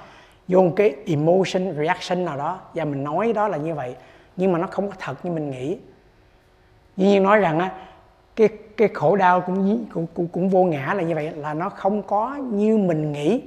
vô 0.47 0.61
một 0.61 0.73
cái 0.75 0.95
emotion 1.05 1.75
reaction 1.77 2.25
nào 2.25 2.37
đó. 2.37 2.59
Và 2.73 2.85
mình 2.85 3.03
nói 3.03 3.33
đó 3.33 3.47
là 3.47 3.57
như 3.57 3.73
vậy 3.73 3.95
nhưng 4.37 4.51
mà 4.51 4.59
nó 4.59 4.67
không 4.67 4.87
có 4.87 4.93
thật 4.99 5.25
như 5.25 5.31
mình 5.31 5.51
nghĩ. 5.51 5.77
Dĩ 6.97 7.05
nhiên 7.05 7.23
nói 7.23 7.39
rằng 7.39 7.59
á, 7.59 7.71
cái 8.35 8.49
cái 8.77 8.87
khổ 8.93 9.15
đau 9.15 9.41
cũng 9.41 9.85
cũng 9.93 10.07
cũng, 10.13 10.27
cũng 10.27 10.49
vô 10.49 10.63
ngã 10.63 10.93
là 10.97 11.03
như 11.03 11.15
vậy 11.15 11.31
là 11.31 11.53
nó 11.53 11.69
không 11.69 12.03
có 12.03 12.35
như 12.35 12.77
mình 12.77 13.11
nghĩ. 13.11 13.41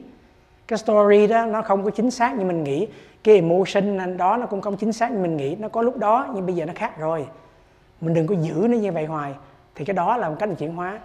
Cái 0.69 0.79
story 0.79 1.27
đó 1.27 1.47
nó 1.47 1.63
không 1.63 1.85
có 1.85 1.91
chính 1.91 2.11
xác 2.11 2.39
như 2.39 2.45
mình 2.45 2.65
nghĩ. 2.65 2.89
Cái 3.25 3.35
emotion 3.35 4.17
đó 4.17 4.37
nó 4.37 4.47
cũng 4.47 4.61
không 4.61 4.77
chính 4.77 4.93
xác 4.93 5.13
như 5.13 5.19
mình 5.19 5.37
nghĩ. 5.37 5.57
Nó 5.57 5.69
có 5.69 5.83
lúc 5.83 5.97
đó 5.97 6.27
nhưng 6.35 6.47
bây 6.47 6.55
giờ 6.55 6.67
nó 6.67 6.73
khác 6.77 6.99
rồi. 6.99 7.27
Mình 8.01 8.15
đừng 8.15 8.27
có 8.27 8.35
giữ 8.41 8.67
nó 8.71 8.77
như 8.77 8.93
vậy 8.93 9.07
hoài. 9.07 9.35
Thì 9.75 9.85
cái 9.85 9.95
đó 9.95 10.17
là 10.17 10.29
một 10.29 10.37
cách 10.39 10.49
chuyển 10.59 10.75
hóa 10.75 10.99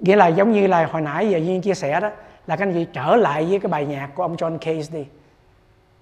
nghĩa 0.00 0.16
là 0.16 0.28
giống 0.28 0.52
như 0.52 0.66
là 0.66 0.86
hồi 0.86 1.02
nãy 1.02 1.30
giờ 1.30 1.38
duyên 1.38 1.60
chia 1.60 1.74
sẻ 1.74 2.00
đó, 2.00 2.10
là 2.46 2.56
các 2.56 2.66
anh 2.66 2.74
chị 2.74 2.86
trở 2.92 3.16
lại 3.16 3.44
với 3.44 3.60
cái 3.60 3.70
bài 3.70 3.86
nhạc 3.86 4.10
của 4.14 4.22
ông 4.22 4.36
John 4.36 4.58
Case 4.58 4.98
đi. 4.98 5.06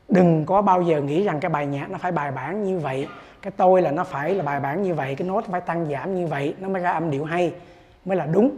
Đừng 0.09 0.45
có 0.47 0.63
bao 0.63 0.83
giờ 0.83 1.01
nghĩ 1.01 1.25
rằng 1.25 1.41
cái 1.41 1.49
bài 1.49 1.67
nhạc 1.67 1.91
nó 1.91 1.99
phải 1.99 2.13
bài 2.13 2.31
bản 2.31 2.65
như 2.65 2.79
vậy, 2.79 3.09
cái 3.43 3.51
tôi 3.57 3.83
là 3.83 3.91
nó 3.91 4.05
phải 4.05 4.35
là 4.35 4.45
bài 4.45 4.61
bản 4.61 4.83
như 4.83 4.95
vậy, 4.95 5.15
cái 5.15 5.29
nốt 5.29 5.45
phải 5.51 5.61
tăng 5.61 5.87
giảm 5.91 6.15
như 6.15 6.27
vậy, 6.27 6.55
nó 6.61 6.69
mới 6.69 6.83
ra 6.83 6.91
âm 6.91 7.11
điệu 7.11 7.25
hay, 7.25 7.53
mới 8.05 8.17
là 8.17 8.27
đúng. 8.27 8.51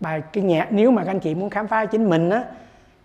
Bài, 0.00 0.22
cái 0.32 0.44
nhạc, 0.44 0.72
nếu 0.72 0.90
mà 0.90 1.04
các 1.04 1.10
anh 1.10 1.20
chị 1.20 1.34
muốn 1.34 1.50
khám 1.50 1.68
phá 1.68 1.84
chính 1.84 2.10
mình 2.10 2.30
á, 2.30 2.44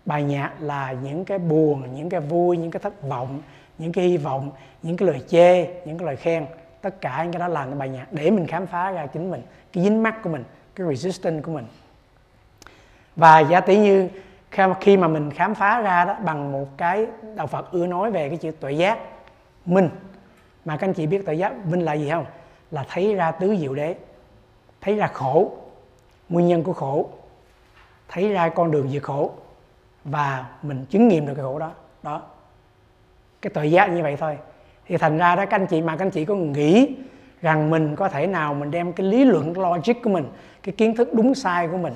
bài 0.06 0.22
nhạc 0.22 0.52
là 0.60 0.94
những 1.02 1.24
cái 1.24 1.38
buồn, 1.38 1.82
những 1.94 2.08
cái 2.08 2.20
vui, 2.20 2.56
những 2.56 2.70
cái 2.70 2.80
thất 2.80 3.02
vọng, 3.08 3.42
những 3.78 3.92
cái 3.92 4.04
hy 4.04 4.16
vọng, 4.16 4.50
những 4.82 4.96
cái 4.96 5.08
lời 5.08 5.20
chê, 5.28 5.64
những 5.64 5.98
cái 5.98 6.06
lời 6.06 6.16
khen. 6.16 6.46
Tất 6.80 7.00
cả 7.00 7.22
những 7.22 7.32
cái 7.32 7.40
đó 7.40 7.48
làm 7.48 7.68
cái 7.68 7.78
bài 7.78 7.88
nhạc 7.88 8.06
để 8.10 8.30
mình 8.30 8.46
khám 8.46 8.66
phá 8.66 8.90
ra 8.90 9.06
chính 9.06 9.30
mình, 9.30 9.42
cái 9.72 9.84
dính 9.84 10.02
mắt 10.02 10.22
của 10.22 10.30
mình 10.30 10.44
cái 10.74 10.86
resistance 10.86 11.42
của 11.42 11.52
mình. 11.52 11.66
Và 13.16 13.40
giả 13.40 13.60
tỷ 13.60 13.78
như 13.78 14.08
khi 14.80 14.96
mà 14.96 15.08
mình 15.08 15.30
khám 15.30 15.54
phá 15.54 15.80
ra 15.80 16.04
đó 16.04 16.16
bằng 16.24 16.52
một 16.52 16.66
cái 16.76 17.06
đạo 17.36 17.46
Phật 17.46 17.72
ưa 17.72 17.86
nói 17.86 18.10
về 18.10 18.28
cái 18.28 18.38
chữ 18.38 18.50
tuệ 18.50 18.72
giác, 18.72 18.98
minh. 19.66 19.88
Mà 20.64 20.76
các 20.76 20.88
anh 20.88 20.94
chị 20.94 21.06
biết 21.06 21.26
tuệ 21.26 21.34
giác, 21.34 21.66
minh 21.66 21.80
là 21.80 21.92
gì 21.92 22.10
không? 22.10 22.26
Là 22.70 22.84
thấy 22.88 23.14
ra 23.14 23.30
tứ 23.30 23.56
diệu 23.56 23.74
đế, 23.74 23.94
thấy 24.80 24.96
ra 24.96 25.06
khổ, 25.06 25.52
nguyên 26.28 26.48
nhân 26.48 26.62
của 26.62 26.72
khổ, 26.72 27.08
thấy 28.08 28.32
ra 28.32 28.48
con 28.48 28.70
đường 28.70 28.90
diệt 28.90 29.02
khổ, 29.02 29.32
và 30.04 30.46
mình 30.62 30.84
chứng 30.90 31.08
nghiệm 31.08 31.26
được 31.26 31.34
cái 31.34 31.42
khổ 31.42 31.58
đó. 31.58 31.70
Đó. 32.02 32.22
Cái 33.42 33.50
tuệ 33.50 33.66
giác 33.66 33.86
như 33.90 34.02
vậy 34.02 34.16
thôi. 34.16 34.38
Thì 34.86 34.96
thành 34.96 35.18
ra 35.18 35.36
đó, 35.36 35.44
các 35.46 35.60
anh 35.60 35.66
chị, 35.66 35.82
mà 35.82 35.96
các 35.96 36.04
anh 36.04 36.10
chị 36.10 36.24
có 36.24 36.34
nghĩ 36.34 36.96
rằng 37.44 37.70
mình 37.70 37.96
có 37.96 38.08
thể 38.08 38.26
nào 38.26 38.54
mình 38.54 38.70
đem 38.70 38.92
cái 38.92 39.06
lý 39.06 39.24
luận 39.24 39.58
logic 39.58 40.02
của 40.02 40.10
mình 40.10 40.24
cái 40.62 40.72
kiến 40.72 40.96
thức 40.96 41.14
đúng 41.14 41.34
sai 41.34 41.68
của 41.68 41.76
mình 41.76 41.92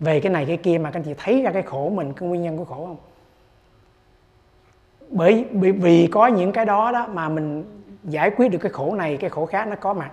về 0.00 0.20
cái 0.20 0.32
này 0.32 0.44
cái 0.44 0.56
kia 0.56 0.78
mà 0.78 0.90
các 0.90 1.00
anh 1.00 1.04
chị 1.04 1.14
thấy 1.18 1.42
ra 1.42 1.50
cái 1.50 1.62
khổ 1.62 1.90
mình 1.94 2.12
cái 2.12 2.28
nguyên 2.28 2.42
nhân 2.42 2.58
của 2.58 2.64
khổ 2.64 2.86
không? 2.86 2.96
Bởi 5.08 5.44
vì, 5.52 5.72
vì 5.72 6.08
có 6.12 6.26
những 6.26 6.52
cái 6.52 6.64
đó 6.64 6.92
đó 6.92 7.06
mà 7.12 7.28
mình 7.28 7.64
giải 8.04 8.30
quyết 8.30 8.48
được 8.48 8.58
cái 8.58 8.72
khổ 8.72 8.94
này 8.94 9.16
cái 9.16 9.30
khổ 9.30 9.46
khác 9.46 9.68
nó 9.68 9.76
có 9.76 9.94
mặt. 9.94 10.10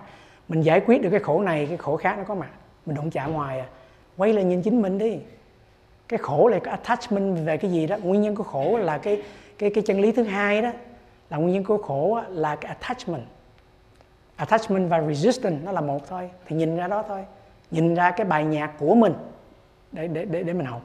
Mình 0.48 0.62
giải 0.62 0.80
quyết 0.80 1.02
được 1.02 1.10
cái 1.10 1.20
khổ 1.20 1.42
này 1.42 1.66
cái 1.66 1.76
khổ 1.76 1.96
khác 1.96 2.18
nó 2.18 2.24
có 2.24 2.34
mặt. 2.34 2.50
Mình 2.86 2.96
đụng 2.96 3.10
chạm 3.10 3.32
ngoài 3.32 3.60
à. 3.60 3.66
Quay 4.16 4.32
lại 4.32 4.44
nhìn 4.44 4.62
chính 4.62 4.82
mình 4.82 4.98
đi. 4.98 5.18
Cái 6.08 6.18
khổ 6.18 6.48
là 6.48 6.58
cái 6.58 6.70
attachment 6.70 7.46
về 7.46 7.56
cái 7.56 7.70
gì 7.70 7.86
đó. 7.86 7.96
Nguyên 8.02 8.22
nhân 8.22 8.34
của 8.34 8.44
khổ 8.44 8.78
là 8.78 8.98
cái 8.98 9.22
cái 9.58 9.70
cái 9.70 9.84
chân 9.86 10.00
lý 10.00 10.12
thứ 10.12 10.22
hai 10.22 10.62
đó. 10.62 10.70
Là 11.30 11.36
nguyên 11.36 11.54
nhân 11.54 11.64
của 11.64 11.78
khổ 11.78 12.20
là 12.28 12.56
cái 12.56 12.68
attachment 12.68 13.22
attachment 14.36 14.90
và 14.90 15.02
resistance 15.02 15.64
nó 15.64 15.72
là 15.72 15.80
một 15.80 16.08
thôi. 16.08 16.30
Thì 16.46 16.56
nhìn 16.56 16.76
ra 16.76 16.88
đó 16.88 17.04
thôi. 17.08 17.24
Nhìn 17.70 17.94
ra 17.94 18.10
cái 18.10 18.26
bài 18.26 18.44
nhạc 18.44 18.70
của 18.78 18.94
mình 18.94 19.14
để 19.92 20.08
để 20.08 20.24
để 20.24 20.42
để 20.42 20.52
mình 20.52 20.66
học. 20.66 20.82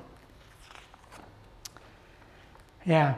Yeah. 2.85 3.15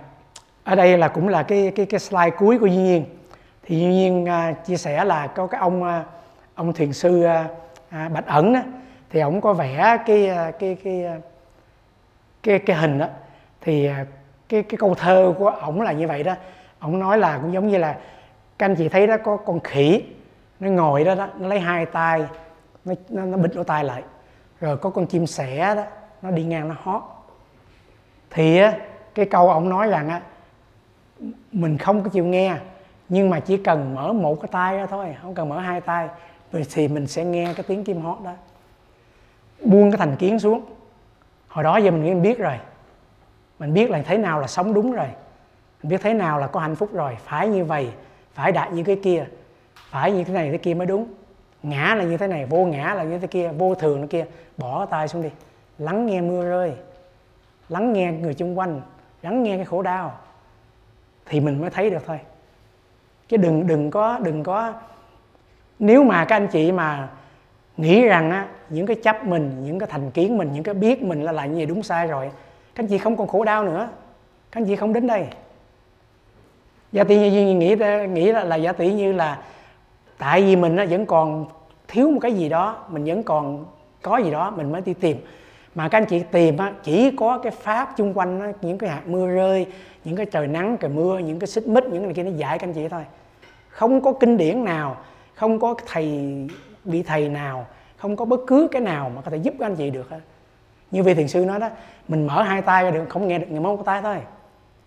ở 0.63 0.75
đây 0.75 0.97
là 0.97 1.07
cũng 1.07 1.27
là 1.27 1.43
cái 1.43 1.71
cái 1.75 1.85
cái 1.85 1.99
slide 1.99 2.29
cuối 2.29 2.59
của 2.59 2.65
Duy 2.65 2.77
Nhiên. 2.77 3.05
Thì 3.63 3.79
Duy 3.79 3.87
Nhiên 3.87 4.23
uh, 4.23 4.65
chia 4.65 4.77
sẻ 4.77 5.05
là 5.05 5.27
có 5.27 5.47
cái 5.47 5.61
ông 5.61 5.83
uh, 5.83 6.05
ông 6.55 6.73
thiền 6.73 6.93
sư 6.93 7.25
uh, 7.25 7.51
uh, 7.87 8.11
Bạch 8.11 8.25
Ẩn 8.25 8.53
đó, 8.53 8.59
thì 9.09 9.19
ông 9.19 9.41
có 9.41 9.53
vẽ 9.53 9.97
cái 10.05 10.29
uh, 10.31 10.59
cái 10.59 10.77
cái 10.83 11.05
uh, 11.17 11.23
cái 12.43 12.59
cái 12.59 12.75
hình 12.75 12.99
đó 12.99 13.07
thì 13.61 13.89
uh, 13.89 14.07
cái 14.49 14.63
cái 14.63 14.77
câu 14.77 14.95
thơ 14.95 15.33
của 15.37 15.49
ổng 15.49 15.81
là 15.81 15.91
như 15.91 16.07
vậy 16.07 16.23
đó. 16.23 16.35
Ổng 16.79 16.99
nói 16.99 17.17
là 17.17 17.39
cũng 17.41 17.53
giống 17.53 17.67
như 17.67 17.77
là 17.77 17.97
các 18.57 18.65
anh 18.65 18.75
chị 18.75 18.89
thấy 18.89 19.07
đó 19.07 19.17
có 19.23 19.37
con 19.37 19.59
khỉ 19.59 20.03
nó 20.59 20.69
ngồi 20.69 21.03
đó 21.03 21.15
đó 21.15 21.27
nó 21.37 21.47
lấy 21.47 21.59
hai 21.59 21.85
tay 21.85 22.25
nó 22.85 22.93
nó, 23.09 23.25
nó 23.25 23.37
bịt 23.37 23.55
lỗ 23.55 23.63
tai 23.63 23.83
lại. 23.83 24.03
Rồi 24.59 24.77
có 24.77 24.89
con 24.89 25.05
chim 25.05 25.27
sẻ 25.27 25.75
đó 25.75 25.83
nó 26.21 26.31
đi 26.31 26.43
ngang 26.43 26.69
nó 26.69 26.75
hót. 26.83 27.01
Thì 28.29 28.57
á, 28.57 28.77
cái 29.15 29.25
câu 29.25 29.49
ông 29.49 29.69
nói 29.69 29.87
rằng 29.87 30.09
á 30.09 30.21
mình 31.51 31.77
không 31.77 32.03
có 32.03 32.09
chịu 32.09 32.25
nghe 32.25 32.55
nhưng 33.09 33.29
mà 33.29 33.39
chỉ 33.39 33.57
cần 33.57 33.95
mở 33.95 34.13
một 34.13 34.41
cái 34.41 34.49
tay 34.51 34.77
đó 34.77 34.85
thôi 34.89 35.15
không 35.21 35.35
cần 35.35 35.49
mở 35.49 35.59
hai 35.59 35.81
tay 35.81 36.09
thì 36.73 36.87
mình 36.87 37.07
sẽ 37.07 37.25
nghe 37.25 37.53
cái 37.53 37.63
tiếng 37.67 37.83
chim 37.83 38.01
hót 38.01 38.17
đó. 38.23 38.31
Buông 39.63 39.91
cái 39.91 39.97
thành 39.97 40.15
kiến 40.15 40.39
xuống. 40.39 40.65
Hồi 41.47 41.63
đó 41.63 41.77
giờ 41.77 41.91
mình 41.91 42.21
biết 42.21 42.39
rồi. 42.39 42.59
Mình 43.59 43.73
biết 43.73 43.89
là 43.89 44.01
thế 44.01 44.17
nào 44.17 44.39
là 44.39 44.47
sống 44.47 44.73
đúng 44.73 44.91
rồi. 44.91 45.07
Mình 45.83 45.89
biết 45.89 46.01
thế 46.01 46.13
nào 46.13 46.39
là 46.39 46.47
có 46.47 46.59
hạnh 46.59 46.75
phúc 46.75 46.89
rồi. 46.93 47.17
Phải 47.25 47.47
như 47.47 47.65
vậy 47.65 47.91
phải 48.33 48.51
đạt 48.51 48.71
như 48.71 48.83
cái 48.83 48.99
kia 49.03 49.25
phải 49.93 50.11
như 50.11 50.23
thế 50.23 50.33
này 50.33 50.51
thế 50.51 50.57
kia 50.57 50.73
mới 50.73 50.87
đúng. 50.87 51.07
Ngã 51.63 51.95
là 51.95 52.03
như 52.03 52.17
thế 52.17 52.27
này 52.27 52.45
vô 52.45 52.65
ngã 52.65 52.93
là 52.93 53.03
như 53.03 53.19
thế 53.19 53.27
kia 53.27 53.51
vô 53.57 53.75
thường 53.75 54.01
nó 54.01 54.07
kia. 54.09 54.25
Bỏ 54.57 54.85
tay 54.85 55.07
xuống 55.07 55.21
đi. 55.21 55.29
Lắng 55.77 56.05
nghe 56.05 56.21
mưa 56.21 56.43
rơi. 56.43 56.73
Lắng 57.69 57.93
nghe 57.93 58.11
người 58.11 58.33
chung 58.33 58.57
quanh. 58.59 58.81
Lắng 59.21 59.43
nghe 59.43 59.55
cái 59.55 59.65
khổ 59.65 59.81
đau. 59.81 60.17
Thì 61.25 61.39
mình 61.39 61.61
mới 61.61 61.69
thấy 61.69 61.89
được 61.89 62.03
thôi. 62.07 62.19
Chứ 63.27 63.37
đừng 63.37 63.67
đừng 63.67 63.91
có 63.91 64.19
đừng 64.23 64.43
có. 64.43 64.73
Nếu 65.79 66.03
mà 66.03 66.25
các 66.25 66.35
anh 66.35 66.47
chị 66.47 66.71
mà 66.71 67.09
nghĩ 67.77 68.05
rằng 68.05 68.31
á 68.31 68.47
những 68.69 68.85
cái 68.85 68.95
chấp 69.03 69.25
mình 69.25 69.63
những 69.63 69.79
cái 69.79 69.89
thành 69.91 70.11
kiến 70.11 70.37
mình 70.37 70.49
những 70.53 70.63
cái 70.63 70.73
biết 70.73 71.03
mình 71.03 71.21
là 71.23 71.31
lại 71.31 71.49
như 71.49 71.55
vậy 71.55 71.65
đúng 71.65 71.83
sai 71.83 72.07
rồi 72.07 72.31
các 72.75 72.83
anh 72.83 72.87
chị 72.87 72.97
không 72.97 73.17
còn 73.17 73.27
khổ 73.27 73.43
đau 73.43 73.63
nữa. 73.63 73.89
Các 74.51 74.61
anh 74.61 74.65
chị 74.65 74.75
không 74.75 74.93
đến 74.93 75.07
đây. 75.07 75.27
Giả 76.91 77.03
tỷ 77.03 77.31
như 77.31 77.55
nghĩ 77.55 77.75
nghĩ 78.09 78.31
là, 78.31 78.43
là 78.43 78.55
giả 78.55 78.71
tỷ 78.71 78.93
như 78.93 79.13
là 79.13 79.41
tại 80.23 80.41
vì 80.41 80.55
mình 80.55 80.75
nó 80.75 80.85
vẫn 80.89 81.05
còn 81.05 81.45
thiếu 81.87 82.11
một 82.11 82.19
cái 82.21 82.33
gì 82.33 82.49
đó 82.49 82.77
mình 82.89 83.03
vẫn 83.05 83.23
còn 83.23 83.65
có 84.01 84.17
gì 84.17 84.31
đó 84.31 84.53
mình 84.57 84.71
mới 84.71 84.81
đi 84.81 84.93
tìm. 84.93 85.17
Mà 85.75 85.89
các 85.89 85.97
anh 85.97 86.05
chị 86.05 86.23
tìm 86.31 86.57
á, 86.57 86.73
chỉ 86.83 87.11
có 87.11 87.37
cái 87.37 87.51
pháp 87.51 87.93
chung 87.97 88.13
quanh 88.13 88.53
những 88.61 88.77
cái 88.77 88.89
hạt 88.89 89.01
mưa 89.07 89.27
rơi 89.27 89.67
những 90.03 90.15
cái 90.15 90.25
trời 90.25 90.47
nắng 90.47 90.77
trời 90.79 90.91
mưa 90.91 91.19
những 91.19 91.39
cái 91.39 91.47
xích 91.47 91.67
mít 91.67 91.83
những 91.83 92.01
cái 92.01 92.01
này 92.01 92.13
kia 92.13 92.23
nó 92.23 92.31
dạy 92.31 92.59
các 92.59 92.67
anh 92.67 92.73
chị 92.73 92.87
thôi. 92.87 93.05
Không 93.69 94.01
có 94.01 94.13
kinh 94.13 94.37
điển 94.37 94.63
nào 94.63 94.97
không 95.33 95.59
có 95.59 95.75
thầy 95.87 96.31
vị 96.85 97.03
thầy 97.03 97.29
nào 97.29 97.65
không 97.97 98.15
có 98.15 98.25
bất 98.25 98.39
cứ 98.47 98.67
cái 98.71 98.81
nào 98.81 99.11
mà 99.15 99.21
có 99.21 99.31
thể 99.31 99.37
giúp 99.37 99.53
các 99.59 99.65
anh 99.65 99.75
chị 99.75 99.89
được 99.89 100.09
hết. 100.09 100.19
Như 100.91 101.03
vị 101.03 101.13
thiền 101.13 101.27
sư 101.27 101.45
nói 101.45 101.59
đó 101.59 101.69
mình 102.07 102.27
mở 102.27 102.43
hai 102.43 102.61
tay 102.61 102.83
ra 102.83 102.91
được 102.91 103.05
không 103.09 103.27
nghe 103.27 103.39
được 103.39 103.47
người 103.49 103.59
mông 103.59 103.77
cái 103.77 103.83
tay 103.85 104.01
thôi. 104.01 104.17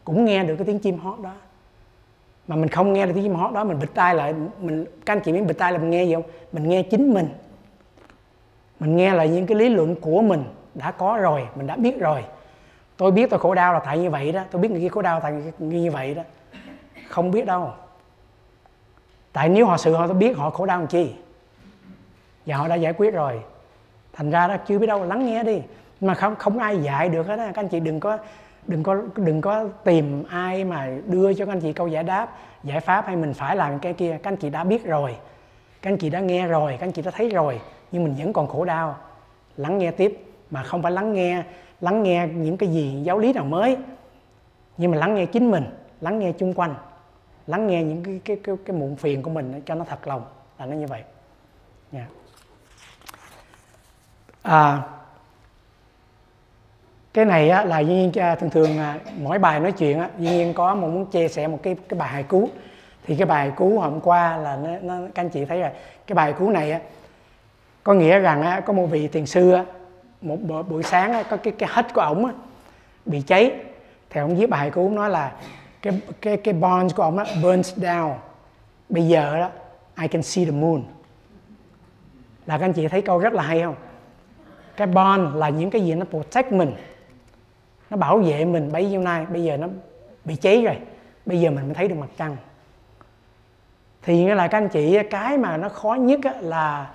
Cũng 0.05 0.25
nghe 0.25 0.45
được 0.45 0.57
cái 0.57 0.67
tiếng 0.67 0.79
chim 0.79 0.99
hót 0.99 1.21
đó 1.21 1.33
mà 2.49 2.57
mình 2.57 2.69
không 2.69 2.93
nghe 2.93 3.07
được 3.07 3.13
tiếng 3.15 3.25
chim 3.25 3.35
hót 3.35 3.53
đó, 3.53 3.65
mình 3.65 3.79
bịt 3.79 3.89
tai 3.95 4.15
lại, 4.15 4.35
mình, 4.61 4.85
các 5.07 5.13
anh 5.13 5.21
chị 5.21 5.33
biết 5.33 5.43
bịt 5.47 5.59
tai 5.59 5.73
là 5.73 5.79
mình 5.79 5.91
nghe 5.91 6.05
gì 6.05 6.15
không? 6.15 6.23
Mình 6.53 6.69
nghe 6.69 6.83
chính 6.83 7.15
mình. 7.15 7.29
Mình 8.81 8.97
nghe 8.97 9.15
là 9.15 9.25
những 9.25 9.47
cái 9.47 9.59
lý 9.59 9.69
luận 9.69 9.95
của 10.01 10.23
mình 10.23 10.45
đã 10.75 10.91
có 10.91 11.19
rồi, 11.21 11.49
mình 11.55 11.67
đã 11.67 11.77
biết 11.77 12.01
rồi. 12.01 12.25
Tôi 12.97 13.11
biết 13.11 13.31
tôi 13.31 13.41
khổ 13.41 13.55
đau 13.55 13.73
là 13.73 13.79
tại 13.79 13.99
như 13.99 14.11
vậy 14.11 14.33
đó. 14.33 14.43
Tôi 14.51 14.63
biết 14.63 14.71
người 14.71 14.81
kia 14.81 14.89
khổ 14.89 15.03
đau 15.03 15.21
tại 15.21 15.43
như 15.59 15.91
vậy 15.91 16.15
đó. 16.15 16.23
Không 17.09 17.31
biết 17.31 17.47
đâu. 17.47 17.71
Tại 19.33 19.49
nếu 19.49 19.67
họ 19.67 19.77
sự 19.77 19.95
họ 19.95 20.07
biết 20.07 20.37
họ 20.37 20.51
khổ 20.51 20.67
đau 20.67 20.79
làm 20.79 20.87
chi? 20.87 21.13
Và 22.47 22.57
họ 22.57 22.69
đã 22.69 22.75
giải 22.75 22.93
quyết 22.93 23.15
rồi. 23.15 23.41
Thành 24.13 24.31
ra 24.31 24.49
đó, 24.49 24.57
chưa 24.67 24.79
biết 24.79 24.87
đâu, 24.87 25.05
lắng 25.05 25.27
nghe 25.27 25.45
đi. 25.45 25.63
Mà 26.01 26.15
không 26.15 26.37
không 26.37 26.59
ai 26.59 26.79
dạy 26.79 27.09
được 27.09 27.27
hết 27.27 27.39
á. 27.39 27.47
Các 27.47 27.63
anh 27.63 27.69
chị 27.69 27.81
đừng 27.81 28.01
có 28.01 28.19
đừng 28.69 28.83
có 28.83 29.03
đừng 29.17 29.41
có 29.41 29.69
tìm 29.85 30.25
ai 30.29 30.65
mà 30.65 30.91
đưa 31.07 31.35
cho 31.35 31.47
các 31.47 31.53
anh 31.53 31.61
chị 31.61 31.73
câu 31.73 31.89
giải 31.89 32.05
đáp 32.05 32.39
giải 32.63 32.81
pháp 32.81 33.07
hay 33.07 33.17
mình 33.17 33.35
phải 33.35 33.57
làm 33.57 33.79
cái 33.79 33.93
kia. 33.93 34.19
Các 34.23 34.31
anh 34.31 34.37
chị 34.37 34.51
đã 34.51 34.65
biết 34.65 34.85
rồi 34.85 35.17
các 35.83 35.91
anh 35.91 35.99
chị 35.99 36.11
đã 36.11 36.21
nghe 36.21 36.47
rồi 36.47 36.77
các 36.81 36.87
anh 36.87 36.93
chị 36.93 37.03
đã 37.03 37.11
thấy 37.11 37.29
rồi 37.29 37.61
nhưng 37.93 38.05
mình 38.05 38.15
vẫn 38.19 38.33
còn 38.33 38.47
khổ 38.47 38.65
đau. 38.65 38.97
Lắng 39.57 39.79
nghe 39.79 39.91
tiếp 39.91 40.27
mà 40.51 40.63
không 40.63 40.83
phải 40.83 40.93
lắng 40.93 41.13
nghe 41.13 41.43
lắng 41.81 42.03
nghe 42.03 42.29
những 42.35 42.57
cái 42.57 42.69
gì 42.69 43.03
giáo 43.03 43.19
lý 43.19 43.33
nào 43.33 43.45
mới 43.45 43.77
nhưng 44.77 44.91
mà 44.91 44.97
lắng 44.97 45.15
nghe 45.15 45.27
chính 45.27 45.51
mình 45.51 45.65
lắng 46.01 46.19
nghe 46.19 46.33
chung 46.33 46.55
quanh 46.55 46.75
lắng 47.47 47.67
nghe 47.67 47.83
những 47.83 48.03
cái 48.05 48.21
cái 48.25 48.37
cái, 48.43 48.57
cái 48.67 48.77
muộn 48.77 48.97
phiền 48.97 49.23
của 49.23 49.31
mình 49.31 49.63
cho 49.67 49.75
nó 49.75 49.85
thật 49.85 50.07
lòng. 50.07 50.25
Là 50.59 50.67
nó 50.67 50.77
như 50.77 50.87
vậy. 50.87 51.03
Yeah. 51.93 52.09
à, 54.43 54.83
cái 57.17 57.25
này 57.25 57.51
á, 57.51 57.65
là 57.65 57.79
duyên 57.79 58.13
nhiên 58.13 58.23
à, 58.23 58.35
thường 58.35 58.51
thường 58.51 58.79
à, 58.79 58.99
mỗi 59.19 59.39
bài 59.39 59.61
nói 59.61 59.73
chuyện 59.73 59.99
á, 59.99 60.09
duyên 60.19 60.33
nhiên 60.33 60.55
có 60.55 60.75
một 60.75 60.89
muốn 60.89 61.07
chia 61.07 61.29
sẻ 61.29 61.47
một 61.49 61.59
cái 61.63 61.77
cái 61.89 61.99
bài 61.99 62.09
hài 62.09 62.23
cú 62.23 62.49
thì 63.07 63.17
cái 63.17 63.27
bài 63.27 63.53
cú 63.57 63.79
hôm 63.79 64.01
qua 64.01 64.37
là 64.37 64.57
nó, 64.57 64.71
nó 64.83 65.09
các 65.15 65.23
anh 65.23 65.29
chị 65.29 65.45
thấy 65.45 65.61
rồi 65.61 65.71
cái 66.07 66.15
bài 66.15 66.33
cú 66.33 66.51
này 66.51 66.73
á, 66.73 66.81
có 67.85 67.95
nghĩa 67.95 68.19
rằng 68.19 68.43
á, 68.43 68.61
có 68.61 68.73
một 68.73 68.87
vị 68.87 69.09
thiền 69.09 69.27
sư 69.27 69.53
á, 69.53 69.65
một 70.21 70.37
buổi 70.69 70.83
sáng 70.83 71.13
á, 71.13 71.23
có 71.23 71.37
cái 71.37 71.53
cái 71.59 71.69
hết 71.73 71.95
của 71.95 72.01
ổng 72.01 72.25
á, 72.25 72.33
bị 73.07 73.21
cháy. 73.21 73.53
Thì 74.11 74.21
ông 74.21 74.37
viết 74.37 74.51
bài 74.51 74.71
cú 74.71 74.91
nói 74.91 75.11
là 75.11 75.33
cái 75.83 76.01
cái 76.21 76.37
cái 76.37 76.55
bonds 76.55 76.95
của 76.95 77.03
ông 77.03 77.19
á, 77.19 77.25
burns 77.43 77.79
down. 77.79 78.15
Bây 78.89 79.07
giờ 79.07 79.39
đó 79.39 79.51
I 80.01 80.09
can 80.09 80.23
see 80.23 80.45
the 80.45 80.51
moon. 80.51 80.83
Là 82.47 82.59
các 82.59 82.65
anh 82.65 82.73
chị 82.73 82.89
thấy 82.89 83.03
câu 83.03 83.19
rất 83.19 83.33
là 83.33 83.43
hay 83.43 83.63
không? 83.63 83.75
Cái 84.77 84.87
bond 84.87 85.37
là 85.37 85.49
những 85.49 85.71
cái 85.71 85.81
gì 85.85 85.95
nó 85.95 86.05
protect 86.05 86.53
mình 86.53 86.73
nó 87.91 87.97
bảo 87.97 88.19
vệ 88.19 88.45
mình 88.45 88.73
bấy 88.73 88.89
nhiêu 88.89 89.01
nay 89.01 89.27
bây 89.27 89.45
giờ 89.45 89.57
nó 89.57 89.69
bị 90.25 90.37
cháy 90.37 90.63
rồi. 90.65 90.79
Bây 91.27 91.41
giờ 91.41 91.51
mình 91.51 91.65
mới 91.65 91.75
thấy 91.75 91.89
được 91.89 91.95
mặt 91.99 92.11
trăng. 92.17 92.37
Thì 94.03 94.25
nghĩa 94.25 94.35
là 94.35 94.49
các 94.49 94.59
anh 94.59 94.69
chị 94.69 94.99
cái 95.11 95.39
mà 95.39 95.57
nó 95.57 95.69
khó 95.69 95.95
nhất 95.95 96.21
là 96.41 96.91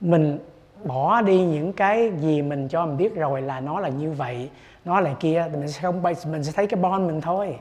mình 0.00 0.38
bỏ 0.84 1.22
đi 1.22 1.44
những 1.44 1.72
cái 1.72 2.12
gì 2.20 2.42
mình 2.42 2.68
cho 2.68 2.86
mình 2.86 2.96
biết 2.96 3.14
rồi 3.14 3.42
là 3.42 3.60
nó 3.60 3.80
là 3.80 3.88
như 3.88 4.12
vậy 4.12 4.50
nó 4.84 5.00
là 5.00 5.14
kia. 5.20 5.46
Thì 5.52 5.56
mình 5.56 5.68
sẽ 5.68 5.80
không 5.82 6.02
bay 6.02 6.14
mình 6.26 6.44
sẽ 6.44 6.52
thấy 6.52 6.66
cái 6.66 6.80
bon 6.80 7.06
mình 7.06 7.20
thôi. 7.20 7.58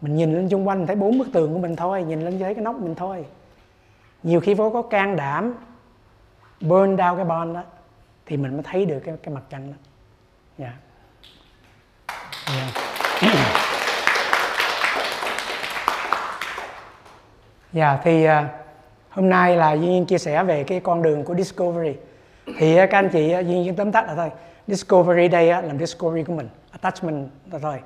Mình 0.00 0.16
nhìn 0.16 0.34
lên 0.34 0.48
xung 0.48 0.68
quanh 0.68 0.78
mình 0.78 0.86
thấy 0.86 0.96
bốn 0.96 1.18
bức 1.18 1.28
tường 1.32 1.52
của 1.52 1.58
mình 1.58 1.76
thôi 1.76 2.04
nhìn 2.04 2.20
lên 2.20 2.38
thấy 2.38 2.54
cái 2.54 2.64
nóc 2.64 2.76
mình 2.76 2.94
thôi. 2.94 3.24
Nhiều 4.22 4.40
khi 4.40 4.54
phố 4.54 4.70
có 4.70 4.82
can 4.82 5.16
đảm 5.16 5.54
burn 6.60 6.96
down 6.96 7.16
cái 7.16 7.24
bon 7.24 7.52
đó 7.52 7.62
thì 8.26 8.36
mình 8.36 8.52
mới 8.52 8.62
thấy 8.62 8.84
được 8.86 9.00
cái, 9.04 9.14
cái 9.22 9.34
mặt 9.34 9.42
trăng 9.50 9.72
đó. 9.72 9.76
Yeah 10.58 10.74
yeah. 12.48 12.74
yeah. 17.74 18.00
thì 18.04 18.26
uh, 18.26 18.32
hôm 19.10 19.28
nay 19.28 19.56
là 19.56 19.72
Duy 19.72 19.86
Nhiên 19.86 20.06
chia 20.06 20.18
sẻ 20.18 20.44
về 20.44 20.64
cái 20.64 20.80
con 20.80 21.02
đường 21.02 21.24
của 21.24 21.34
Discovery. 21.34 21.94
Thì 22.58 22.82
uh, 22.82 22.90
các 22.90 22.98
anh 22.98 23.08
chị 23.08 23.34
uh, 23.38 23.46
Duy 23.46 23.54
Nhiên 23.54 23.76
tóm 23.76 23.92
tắt 23.92 24.06
là 24.06 24.14
thôi 24.14 24.30
Discovery 24.66 25.28
đây 25.28 25.58
uh, 25.58 25.64
làm 25.64 25.78
Discovery 25.78 26.24
của 26.24 26.32
mình 26.32 26.48
attachment 26.70 27.28
là 27.52 27.58
thôi. 27.58 27.76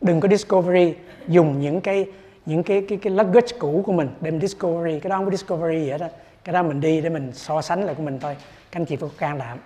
Đừng 0.00 0.20
có 0.20 0.28
Discovery 0.28 0.94
dùng 1.28 1.60
những 1.60 1.80
cái 1.80 2.06
những 2.46 2.62
cái 2.62 2.84
cái 2.88 2.98
cái 3.02 3.12
luggage 3.12 3.56
cũ 3.58 3.82
của 3.86 3.92
mình 3.92 4.08
để 4.20 4.30
mình 4.30 4.40
Discovery 4.40 5.00
cái 5.00 5.10
đó 5.10 5.16
không 5.16 5.24
có 5.24 5.30
Discovery 5.30 5.84
gì 5.84 5.90
hết 5.90 5.98
đó 5.98 6.06
cái 6.44 6.52
đó 6.52 6.62
mình 6.62 6.80
đi 6.80 7.00
để 7.00 7.08
mình 7.08 7.32
so 7.34 7.62
sánh 7.62 7.84
lại 7.84 7.94
của 7.94 8.02
mình 8.02 8.18
thôi. 8.20 8.36
Các 8.70 8.80
anh 8.80 8.84
chị 8.84 8.96
phải 8.96 9.08
can 9.18 9.38
đảm. 9.38 9.58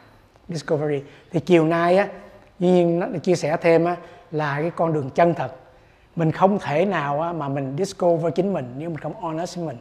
Discovery. 0.48 1.02
Thì 1.32 1.40
chiều 1.40 1.64
nay 1.64 1.97
á 1.97 2.09
Duy 2.59 2.68
Nhiên 2.68 2.98
nó 2.98 3.06
chia 3.23 3.35
sẻ 3.35 3.56
thêm 3.60 3.85
á 3.85 3.97
là 4.31 4.61
cái 4.61 4.70
con 4.70 4.93
đường 4.93 5.11
chân 5.11 5.35
thật. 5.35 5.53
Mình 6.16 6.32
không 6.32 6.59
thể 6.59 6.85
nào 6.85 7.35
mà 7.36 7.48
mình 7.48 7.74
discover 7.78 8.35
chính 8.35 8.53
mình 8.53 8.74
nếu 8.78 8.89
mình 8.90 8.98
không 8.98 9.15
honest 9.15 9.57
với 9.57 9.66
mình. 9.66 9.77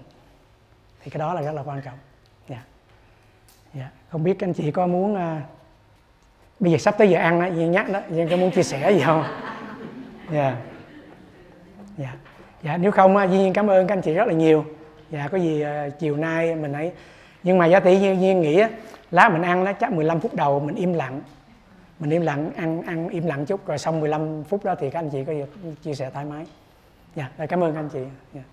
Thì 1.04 1.12
cái 1.12 1.20
đó 1.20 1.34
là 1.34 1.42
rất 1.42 1.52
là 1.52 1.64
quan 1.64 1.82
trọng. 1.82 1.98
Dạ. 2.50 2.56
Yeah. 2.56 2.66
yeah. 3.76 3.92
không 4.10 4.24
biết 4.24 4.44
anh 4.44 4.54
chị 4.54 4.72
có 4.72 4.88
muốn 4.88 5.14
uh, 5.14 5.42
bây 6.60 6.72
giờ 6.72 6.78
sắp 6.78 6.96
tới 6.98 7.10
giờ 7.10 7.20
ăn 7.20 7.42
đó 7.42 7.46
Duyên 7.46 7.72
nhắc 7.72 7.90
đó 7.90 8.02
Duyên 8.10 8.30
có 8.30 8.38
muốn 8.38 8.52
chia 8.52 8.64
sẻ 8.64 8.92
gì 8.92 9.02
không? 9.06 9.24
Dạ. 10.32 10.58
Dạ. 11.98 12.16
Dạ 12.64 12.78
nếu 12.78 12.92
không 12.92 13.18
á 13.18 13.24
Duyên 13.24 13.54
cảm 13.54 13.70
ơn 13.70 13.88
các 13.88 13.96
anh 13.96 14.02
chị 14.02 14.14
rất 14.14 14.28
là 14.28 14.34
nhiều. 14.34 14.66
Dạ 15.10 15.28
có 15.28 15.38
gì 15.38 15.64
uh, 15.64 16.00
chiều 16.00 16.18
nay 16.18 16.56
mình 16.56 16.74
ấy 16.74 16.92
nhưng 17.44 17.58
mà 17.58 17.66
giá 17.66 17.80
tỷ 17.80 18.00
Duyên, 18.00 18.22
Duyên 18.22 18.42
nghĩ 18.42 18.60
á 18.60 18.70
lát 19.12 19.30
mình 19.32 19.42
ăn 19.42 19.66
đó 19.66 19.74
chắc 19.74 19.92
15 19.92 20.20
phút 20.20 20.34
đầu 20.34 20.60
mình 20.60 20.76
im 20.76 20.94
lặng 20.94 21.22
mình 22.00 22.10
im 22.10 22.22
lặng, 22.22 22.52
ăn 22.56 22.82
ăn 22.82 23.10
im 23.10 23.26
lặng 23.26 23.46
chút, 23.46 23.68
rồi 23.68 23.78
xong 23.78 24.00
15 24.00 24.44
phút 24.44 24.66
đó 24.66 24.76
thì 24.80 24.90
các 24.90 25.00
anh 25.00 25.10
chị 25.10 25.24
có 25.24 25.34
gì 25.34 25.44
chia 25.84 25.94
sẻ 25.94 26.10
thoải 26.10 26.26
mái 26.26 26.46
dạ 27.16 27.32
cảm 27.50 27.64
ơn 27.64 27.74
các 27.74 27.80
anh 27.80 27.90
chị 27.90 28.00
yeah. 28.34 28.46